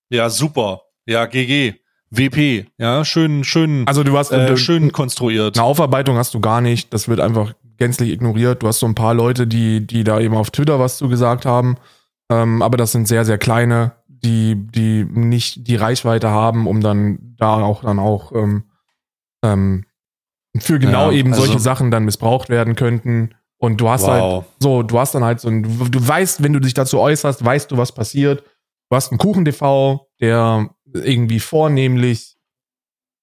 Ja, 0.09 0.29
super. 0.29 0.83
Ja, 1.05 1.25
GG. 1.25 1.81
WP, 2.11 2.67
ja, 2.77 3.05
schön, 3.05 3.43
schön, 3.43 3.87
also 3.87 4.03
du 4.03 4.17
hast 4.17 4.31
äh, 4.31 4.57
schön 4.57 4.91
konstruiert. 4.91 5.57
Eine 5.57 5.65
Aufarbeitung 5.65 6.17
hast 6.17 6.33
du 6.33 6.41
gar 6.41 6.59
nicht, 6.59 6.93
das 6.93 7.07
wird 7.07 7.21
einfach 7.21 7.53
gänzlich 7.77 8.11
ignoriert. 8.11 8.61
Du 8.61 8.67
hast 8.67 8.79
so 8.79 8.85
ein 8.85 8.95
paar 8.95 9.13
Leute, 9.13 9.47
die, 9.47 9.85
die 9.87 10.03
da 10.03 10.19
eben 10.19 10.35
auf 10.35 10.51
Twitter 10.51 10.79
was 10.79 10.97
zu 10.97 11.07
gesagt 11.07 11.45
haben, 11.45 11.77
ähm, 12.29 12.61
aber 12.61 12.77
das 12.77 12.91
sind 12.91 13.07
sehr, 13.07 13.23
sehr 13.23 13.37
kleine, 13.37 13.93
die, 14.07 14.55
die 14.55 15.05
nicht 15.05 15.67
die 15.67 15.77
Reichweite 15.77 16.29
haben, 16.29 16.67
um 16.67 16.81
dann 16.81 17.35
da 17.37 17.55
auch 17.55 17.81
dann 17.81 17.97
auch 17.97 18.33
ähm, 18.33 18.63
ähm, 19.43 19.85
für 20.59 20.79
genau 20.79 21.11
ja, 21.11 21.17
eben 21.17 21.31
also, 21.31 21.45
solche 21.45 21.59
Sachen 21.59 21.91
dann 21.91 22.05
missbraucht 22.05 22.49
werden 22.49 22.75
könnten. 22.75 23.35
Und 23.57 23.79
du 23.79 23.89
hast 23.89 24.07
halt 24.07 24.21
wow. 24.21 24.43
halt 24.43 24.45
so, 24.59 24.83
du 24.83 24.99
hast 24.99 25.15
dann 25.15 25.23
halt 25.23 25.39
so 25.39 25.47
ein, 25.47 25.63
du, 25.63 25.89
du 25.89 26.07
weißt, 26.07 26.43
wenn 26.43 26.53
du 26.53 26.59
dich 26.59 26.73
dazu 26.73 26.99
äußerst, 26.99 27.43
weißt 27.43 27.71
du, 27.71 27.77
was 27.77 27.91
passiert. 27.91 28.43
Du 28.89 28.95
hast 28.95 29.11
einen 29.11 29.19
Kuchen-TV, 29.19 30.07
der 30.19 30.69
irgendwie 30.93 31.39
vornehmlich 31.39 32.35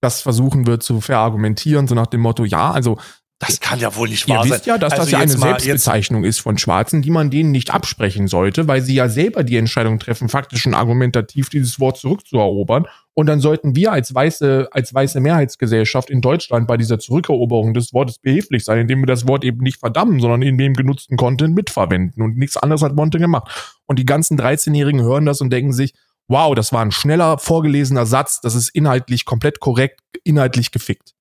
das 0.01 0.21
versuchen 0.21 0.67
wird 0.67 0.83
zu 0.83 1.01
verargumentieren, 1.01 1.89
so 1.89 1.95
nach 1.95 2.07
dem 2.07 2.21
Motto, 2.21 2.45
ja, 2.45 2.71
also 2.71 2.99
das 3.41 3.61
kann 3.61 3.79
ja 3.79 3.95
wohl 3.95 4.09
nicht 4.09 4.29
wahr 4.29 4.39
sein. 4.39 4.49
Ihr 4.49 4.55
wisst 4.55 4.67
ja, 4.67 4.79
dass 4.79 4.93
also 4.95 5.05
das 5.05 5.13
ja 5.13 5.19
eine 5.21 5.29
Selbstbezeichnung 5.31 6.25
ist 6.25 6.41
von 6.41 6.59
Schwarzen, 6.59 7.03
die 7.03 7.11
man 7.11 7.31
denen 7.31 7.53
nicht 7.53 7.73
absprechen 7.73 8.27
sollte, 8.27 8.67
weil 8.67 8.83
sie 8.83 8.95
ja 8.95 9.09
selber 9.09 9.45
die 9.45 9.57
Entscheidung 9.57 10.01
treffen, 10.01 10.29
faktisch 10.29 10.67
und 10.67 10.75
argumentativ 10.75 11.49
dieses 11.49 11.79
Wort 11.79 11.99
zurückzuerobern. 11.99 12.87
Und 13.15 13.27
dann 13.27 13.39
sollten 13.39 13.77
wir 13.77 13.93
als 13.93 14.13
weiße, 14.13 14.69
als 14.73 14.93
weiße 14.93 15.21
Mehrheitsgesellschaft 15.21 16.11
in 16.11 16.21
Deutschland 16.21 16.67
bei 16.67 16.77
dieser 16.77 16.99
Zurückeroberung 16.99 17.75
des 17.75 17.93
Wortes 17.93 18.19
behilflich 18.19 18.65
sein, 18.65 18.79
indem 18.79 19.03
wir 19.03 19.07
das 19.07 19.29
Wort 19.29 19.45
eben 19.45 19.61
nicht 19.63 19.79
verdammen, 19.79 20.19
sondern 20.19 20.43
in 20.43 20.59
dem 20.59 20.75
genutzten 20.75 21.17
Content 21.17 21.55
mitverwenden. 21.55 22.23
Und 22.23 22.37
nichts 22.37 22.57
anderes 22.57 22.83
hat 22.83 22.97
Monte 22.97 23.21
gemacht. 23.21 23.79
Und 23.87 24.01
die 24.01 24.07
ganzen 24.07 24.39
13-Jährigen 24.39 25.03
hören 25.03 25.27
das 25.27 25.41
und 25.41 25.51
denken 25.51 25.73
sich, 25.73 25.95
wow, 26.29 26.55
das 26.55 26.73
war 26.73 26.83
ein 26.83 26.93
schneller 26.93 27.39
vorgelesener 27.39 28.07
Satz, 28.07 28.41
das 28.41 28.55
ist 28.55 28.69
inhaltlich 28.69 29.25
komplett 29.25 29.61
korrekt, 29.61 30.01
inhaltlich 30.25 30.71
gefickt. 30.71 31.15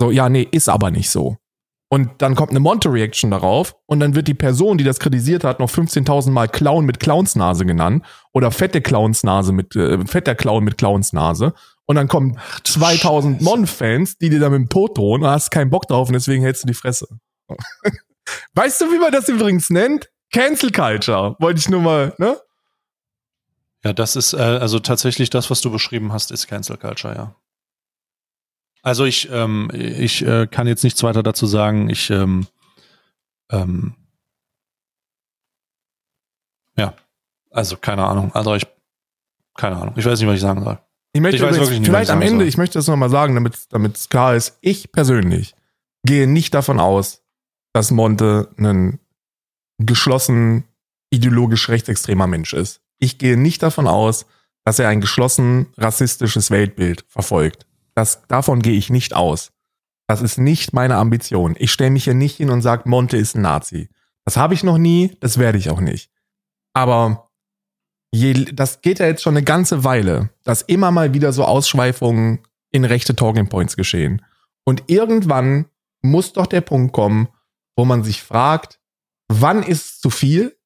So, 0.00 0.10
ja, 0.10 0.28
nee, 0.28 0.46
ist 0.50 0.68
aber 0.68 0.90
nicht 0.90 1.10
so. 1.10 1.36
Und 1.92 2.22
dann 2.22 2.36
kommt 2.36 2.50
eine 2.50 2.60
Monte-Reaction 2.60 3.32
darauf 3.32 3.74
und 3.86 3.98
dann 3.98 4.14
wird 4.14 4.28
die 4.28 4.34
Person, 4.34 4.78
die 4.78 4.84
das 4.84 5.00
kritisiert 5.00 5.42
hat, 5.42 5.58
noch 5.58 5.68
15.000 5.68 6.30
Mal 6.30 6.46
Clown 6.46 6.86
mit 6.86 7.00
Clownsnase 7.00 7.66
genannt 7.66 8.04
oder 8.32 8.52
fette 8.52 8.80
Clownsnase 8.80 9.52
mit, 9.52 9.74
äh, 9.74 9.98
fetter 10.06 10.36
Clown 10.36 10.62
mit 10.62 10.78
Clownsnase. 10.78 11.52
Und 11.86 11.96
dann 11.96 12.06
kommen 12.06 12.38
2000 12.62 13.40
Mon-Fans, 13.40 14.18
die 14.18 14.30
dir 14.30 14.38
da 14.38 14.50
mit 14.50 14.58
dem 14.58 14.68
Tod 14.68 14.96
drohen 14.96 15.24
und 15.24 15.30
hast 15.30 15.50
keinen 15.50 15.70
Bock 15.70 15.88
drauf 15.88 16.08
und 16.08 16.12
deswegen 16.12 16.44
hältst 16.44 16.62
du 16.62 16.68
die 16.68 16.74
Fresse. 16.74 17.08
weißt 18.54 18.82
du, 18.82 18.92
wie 18.92 19.00
man 19.00 19.10
das 19.10 19.28
übrigens 19.28 19.68
nennt? 19.70 20.08
Cancel 20.32 20.70
Culture. 20.70 21.34
Wollte 21.40 21.58
ich 21.58 21.68
nur 21.68 21.80
mal, 21.80 22.14
ne? 22.18 22.38
Ja, 23.84 23.92
das 23.92 24.16
ist 24.16 24.34
äh, 24.34 24.38
also 24.38 24.78
tatsächlich 24.78 25.30
das, 25.30 25.50
was 25.50 25.60
du 25.60 25.70
beschrieben 25.70 26.12
hast, 26.12 26.30
ist 26.30 26.46
Cancel 26.46 26.76
Culture, 26.76 27.14
ja. 27.14 27.34
Also 28.82 29.04
ich, 29.04 29.30
ähm, 29.30 29.70
ich 29.74 30.22
äh, 30.22 30.46
kann 30.46 30.66
jetzt 30.66 30.84
nichts 30.84 31.02
weiter 31.02 31.22
dazu 31.22 31.46
sagen. 31.46 31.90
Ich, 31.90 32.10
ähm, 32.10 32.46
ähm, 33.50 33.94
ja, 36.76 36.94
also 37.50 37.76
keine 37.76 38.06
Ahnung. 38.06 38.32
Also 38.34 38.54
ich, 38.54 38.66
keine 39.54 39.76
Ahnung. 39.76 39.94
Ich 39.96 40.04
weiß 40.04 40.18
nicht, 40.18 40.28
was 40.28 40.36
ich 40.36 40.40
sagen 40.40 40.64
soll. 40.64 40.78
Ich 41.12 41.20
möchte 41.20 41.36
ich 41.36 41.42
übrigens, 41.42 41.70
nicht, 41.70 41.86
vielleicht 41.86 42.10
am 42.10 42.22
Ende, 42.22 42.44
soll. 42.44 42.48
ich 42.48 42.56
möchte 42.56 42.78
das 42.78 42.86
nochmal 42.86 43.10
sagen, 43.10 43.34
damit 43.34 43.58
damit 43.70 43.96
es 43.96 44.08
klar 44.08 44.34
ist. 44.34 44.58
Ich 44.60 44.92
persönlich 44.92 45.54
gehe 46.04 46.26
nicht 46.26 46.54
davon 46.54 46.80
aus, 46.80 47.22
dass 47.72 47.90
Monte 47.90 48.48
ein 48.58 49.00
geschlossen 49.78 50.64
ideologisch 51.10 51.68
rechtsextremer 51.68 52.26
Mensch 52.26 52.52
ist. 52.52 52.80
Ich 53.00 53.18
gehe 53.18 53.36
nicht 53.36 53.62
davon 53.62 53.88
aus, 53.88 54.26
dass 54.64 54.78
er 54.78 54.88
ein 54.88 55.00
geschlossen 55.00 55.66
rassistisches 55.76 56.50
Weltbild 56.50 57.04
verfolgt. 57.08 57.66
Das, 57.94 58.22
davon 58.28 58.62
gehe 58.62 58.76
ich 58.76 58.90
nicht 58.90 59.14
aus. 59.14 59.52
Das 60.06 60.22
ist 60.22 60.38
nicht 60.38 60.72
meine 60.72 60.96
Ambition. 60.96 61.54
Ich 61.58 61.72
stelle 61.72 61.90
mich 61.90 62.04
hier 62.04 62.14
nicht 62.14 62.36
hin 62.36 62.50
und 62.50 62.62
sage, 62.62 62.88
Monte 62.88 63.16
ist 63.16 63.34
ein 63.34 63.42
Nazi. 63.42 63.88
Das 64.24 64.36
habe 64.36 64.54
ich 64.54 64.62
noch 64.62 64.78
nie, 64.78 65.16
das 65.20 65.38
werde 65.38 65.58
ich 65.58 65.70
auch 65.70 65.80
nicht. 65.80 66.10
Aber 66.74 67.30
je, 68.12 68.32
das 68.52 68.82
geht 68.82 68.98
ja 68.98 69.06
jetzt 69.06 69.22
schon 69.22 69.36
eine 69.36 69.44
ganze 69.44 69.82
Weile, 69.84 70.30
dass 70.44 70.62
immer 70.62 70.90
mal 70.90 71.14
wieder 71.14 71.32
so 71.32 71.44
Ausschweifungen 71.44 72.40
in 72.70 72.84
rechte 72.84 73.16
Talking 73.16 73.48
Points 73.48 73.76
geschehen. 73.76 74.24
Und 74.64 74.84
irgendwann 74.88 75.66
muss 76.02 76.32
doch 76.32 76.46
der 76.46 76.60
Punkt 76.60 76.92
kommen, 76.92 77.28
wo 77.76 77.84
man 77.84 78.04
sich 78.04 78.22
fragt, 78.22 78.80
wann 79.28 79.62
ist 79.62 80.02
zu 80.02 80.10
viel 80.10 80.56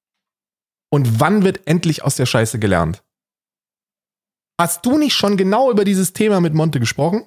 und 0.94 1.18
wann 1.18 1.42
wird 1.42 1.66
endlich 1.66 2.04
aus 2.04 2.14
der 2.14 2.24
Scheiße 2.24 2.60
gelernt? 2.60 3.02
Hast 4.60 4.86
du 4.86 4.96
nicht 4.96 5.14
schon 5.14 5.36
genau 5.36 5.68
über 5.72 5.84
dieses 5.84 6.12
Thema 6.12 6.40
mit 6.40 6.54
Monte 6.54 6.78
gesprochen? 6.78 7.26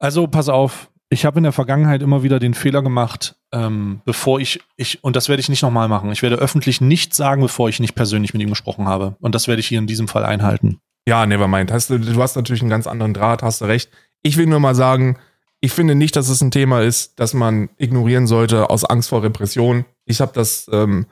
Also 0.00 0.26
pass 0.26 0.48
auf, 0.48 0.90
ich 1.08 1.24
habe 1.24 1.38
in 1.38 1.44
der 1.44 1.52
Vergangenheit 1.52 2.02
immer 2.02 2.24
wieder 2.24 2.40
den 2.40 2.52
Fehler 2.52 2.82
gemacht, 2.82 3.36
ähm, 3.52 4.00
bevor 4.06 4.40
ich, 4.40 4.60
ich, 4.76 5.04
und 5.04 5.14
das 5.14 5.28
werde 5.28 5.38
ich 5.38 5.48
nicht 5.48 5.62
nochmal 5.62 5.86
machen. 5.86 6.10
Ich 6.10 6.22
werde 6.22 6.34
öffentlich 6.34 6.80
nichts 6.80 7.16
sagen, 7.16 7.42
bevor 7.42 7.68
ich 7.68 7.78
nicht 7.78 7.94
persönlich 7.94 8.32
mit 8.32 8.42
ihm 8.42 8.50
gesprochen 8.50 8.88
habe. 8.88 9.16
Und 9.20 9.36
das 9.36 9.46
werde 9.46 9.60
ich 9.60 9.68
hier 9.68 9.78
in 9.78 9.86
diesem 9.86 10.08
Fall 10.08 10.24
einhalten. 10.24 10.80
Ja, 11.06 11.24
nevermind. 11.26 11.70
Hast 11.70 11.90
du, 11.90 11.98
du 11.98 12.20
hast 12.20 12.34
natürlich 12.34 12.62
einen 12.62 12.70
ganz 12.70 12.88
anderen 12.88 13.14
Draht, 13.14 13.44
hast 13.44 13.60
du 13.60 13.66
recht. 13.66 13.88
Ich 14.22 14.36
will 14.36 14.46
nur 14.46 14.58
mal 14.58 14.74
sagen, 14.74 15.16
ich 15.60 15.70
finde 15.70 15.94
nicht, 15.94 16.16
dass 16.16 16.28
es 16.28 16.40
ein 16.40 16.50
Thema 16.50 16.82
ist, 16.82 17.20
das 17.20 17.34
man 17.34 17.68
ignorieren 17.76 18.26
sollte 18.26 18.68
aus 18.68 18.84
Angst 18.84 19.10
vor 19.10 19.22
Repression. 19.22 19.84
Ich 20.08 20.20
habe 20.20 20.32
das, 20.32 20.68
ähm, 20.72 21.06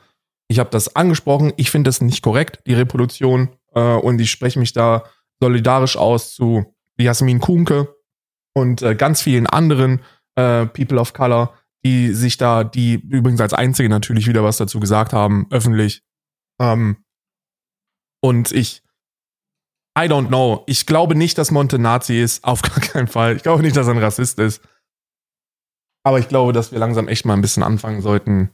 ich 0.48 0.58
das 0.58 0.96
angesprochen. 0.96 1.52
Ich 1.56 1.70
finde 1.70 1.88
das 1.88 2.00
nicht 2.00 2.22
korrekt, 2.22 2.60
die 2.66 2.74
Reproduktion. 2.74 3.50
Äh, 3.74 3.80
und 3.80 4.20
ich 4.20 4.30
spreche 4.30 4.58
mich 4.58 4.72
da 4.72 5.04
solidarisch 5.40 5.96
aus 5.96 6.34
zu 6.34 6.74
Jasmin 6.98 7.40
Kuhnke 7.40 7.94
und 8.54 8.82
äh, 8.82 8.94
ganz 8.94 9.20
vielen 9.20 9.46
anderen 9.46 10.00
äh, 10.34 10.66
People 10.66 10.98
of 10.98 11.12
Color, 11.12 11.52
die 11.84 12.14
sich 12.14 12.38
da, 12.38 12.64
die 12.64 12.94
übrigens 12.94 13.40
als 13.40 13.52
einzige 13.52 13.88
natürlich 13.88 14.26
wieder 14.26 14.42
was 14.42 14.56
dazu 14.56 14.80
gesagt 14.80 15.12
haben, 15.12 15.46
öffentlich. 15.50 16.02
Ähm, 16.58 17.04
und 18.22 18.52
ich, 18.52 18.82
I 19.96 20.02
don't 20.02 20.28
know. 20.28 20.64
Ich 20.66 20.86
glaube 20.86 21.14
nicht, 21.14 21.38
dass 21.38 21.50
Monte 21.50 21.78
Nazi 21.78 22.20
ist. 22.20 22.44
Auf 22.44 22.62
gar 22.62 22.80
keinen 22.80 23.08
Fall. 23.08 23.36
Ich 23.36 23.42
glaube 23.42 23.62
nicht, 23.62 23.76
dass 23.76 23.86
er 23.86 23.94
ein 23.94 24.02
Rassist 24.02 24.38
ist. 24.38 24.62
Aber 26.02 26.18
ich 26.18 26.28
glaube, 26.28 26.52
dass 26.52 26.72
wir 26.72 26.78
langsam 26.78 27.08
echt 27.08 27.26
mal 27.26 27.34
ein 27.34 27.40
bisschen 27.40 27.62
anfangen 27.62 28.00
sollten, 28.00 28.50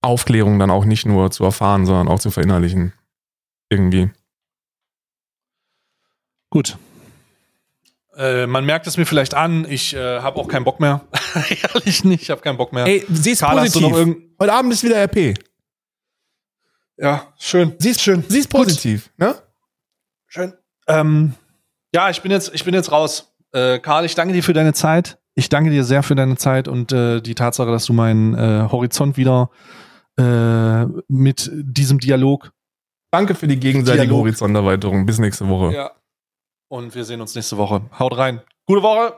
Aufklärung 0.00 0.58
dann 0.58 0.70
auch 0.70 0.84
nicht 0.84 1.06
nur 1.06 1.30
zu 1.30 1.44
erfahren, 1.44 1.86
sondern 1.86 2.08
auch 2.08 2.20
zu 2.20 2.30
verinnerlichen. 2.30 2.92
Irgendwie. 3.70 4.10
Gut. 6.50 6.78
Äh, 8.16 8.46
man 8.46 8.64
merkt 8.64 8.86
es 8.86 8.96
mir 8.96 9.06
vielleicht 9.06 9.34
an, 9.34 9.66
ich 9.68 9.94
äh, 9.94 10.20
habe 10.20 10.38
auch 10.40 10.48
keinen 10.48 10.64
Bock 10.64 10.80
mehr. 10.80 11.02
Ehrlich 11.74 12.04
nicht, 12.04 12.22
ich 12.22 12.30
habe 12.30 12.40
keinen 12.40 12.56
Bock 12.56 12.72
mehr. 12.72 12.86
Ey, 12.86 13.04
sie 13.08 13.32
ist 13.32 13.40
Karl, 13.40 13.58
positiv. 13.58 14.16
Heute 14.40 14.52
Abend 14.52 14.72
ist 14.72 14.82
wieder 14.82 14.96
RP. 14.96 15.38
Ja, 16.96 17.32
schön. 17.38 17.74
Sie 17.78 17.90
ist 17.90 18.02
schön. 18.02 18.24
Sie 18.28 18.40
ist 18.40 18.48
positiv, 18.50 19.10
Gut. 19.18 19.18
ne? 19.18 19.34
Schön. 20.26 20.52
Ähm, 20.88 21.34
ja, 21.94 22.10
ich 22.10 22.20
bin 22.22 22.32
jetzt, 22.32 22.52
ich 22.54 22.64
bin 22.64 22.74
jetzt 22.74 22.90
raus. 22.90 23.32
Äh, 23.52 23.78
Karl, 23.78 24.04
ich 24.04 24.14
danke 24.16 24.34
dir 24.34 24.42
für 24.42 24.52
deine 24.52 24.72
Zeit. 24.72 25.18
Ich 25.34 25.48
danke 25.48 25.70
dir 25.70 25.84
sehr 25.84 26.02
für 26.02 26.16
deine 26.16 26.36
Zeit 26.36 26.66
und 26.66 26.90
äh, 26.90 27.20
die 27.20 27.36
Tatsache, 27.36 27.70
dass 27.70 27.84
du 27.84 27.92
meinen 27.92 28.34
äh, 28.34 28.68
Horizont 28.68 29.16
wieder 29.16 29.50
äh, 30.18 30.86
mit 31.08 31.50
diesem 31.52 31.98
Dialog. 31.98 32.52
Danke 33.10 33.34
für 33.34 33.48
die 33.48 33.58
gegenseitige 33.58 34.06
Dialog. 34.06 34.20
Horizonterweiterung. 34.20 35.06
Bis 35.06 35.18
nächste 35.18 35.48
Woche. 35.48 35.74
Ja. 35.74 35.92
Und 36.70 36.94
wir 36.94 37.04
sehen 37.04 37.20
uns 37.20 37.34
nächste 37.34 37.56
Woche. 37.56 37.82
Haut 37.98 38.16
rein. 38.16 38.42
Gute 38.66 38.82
Woche. 38.82 39.14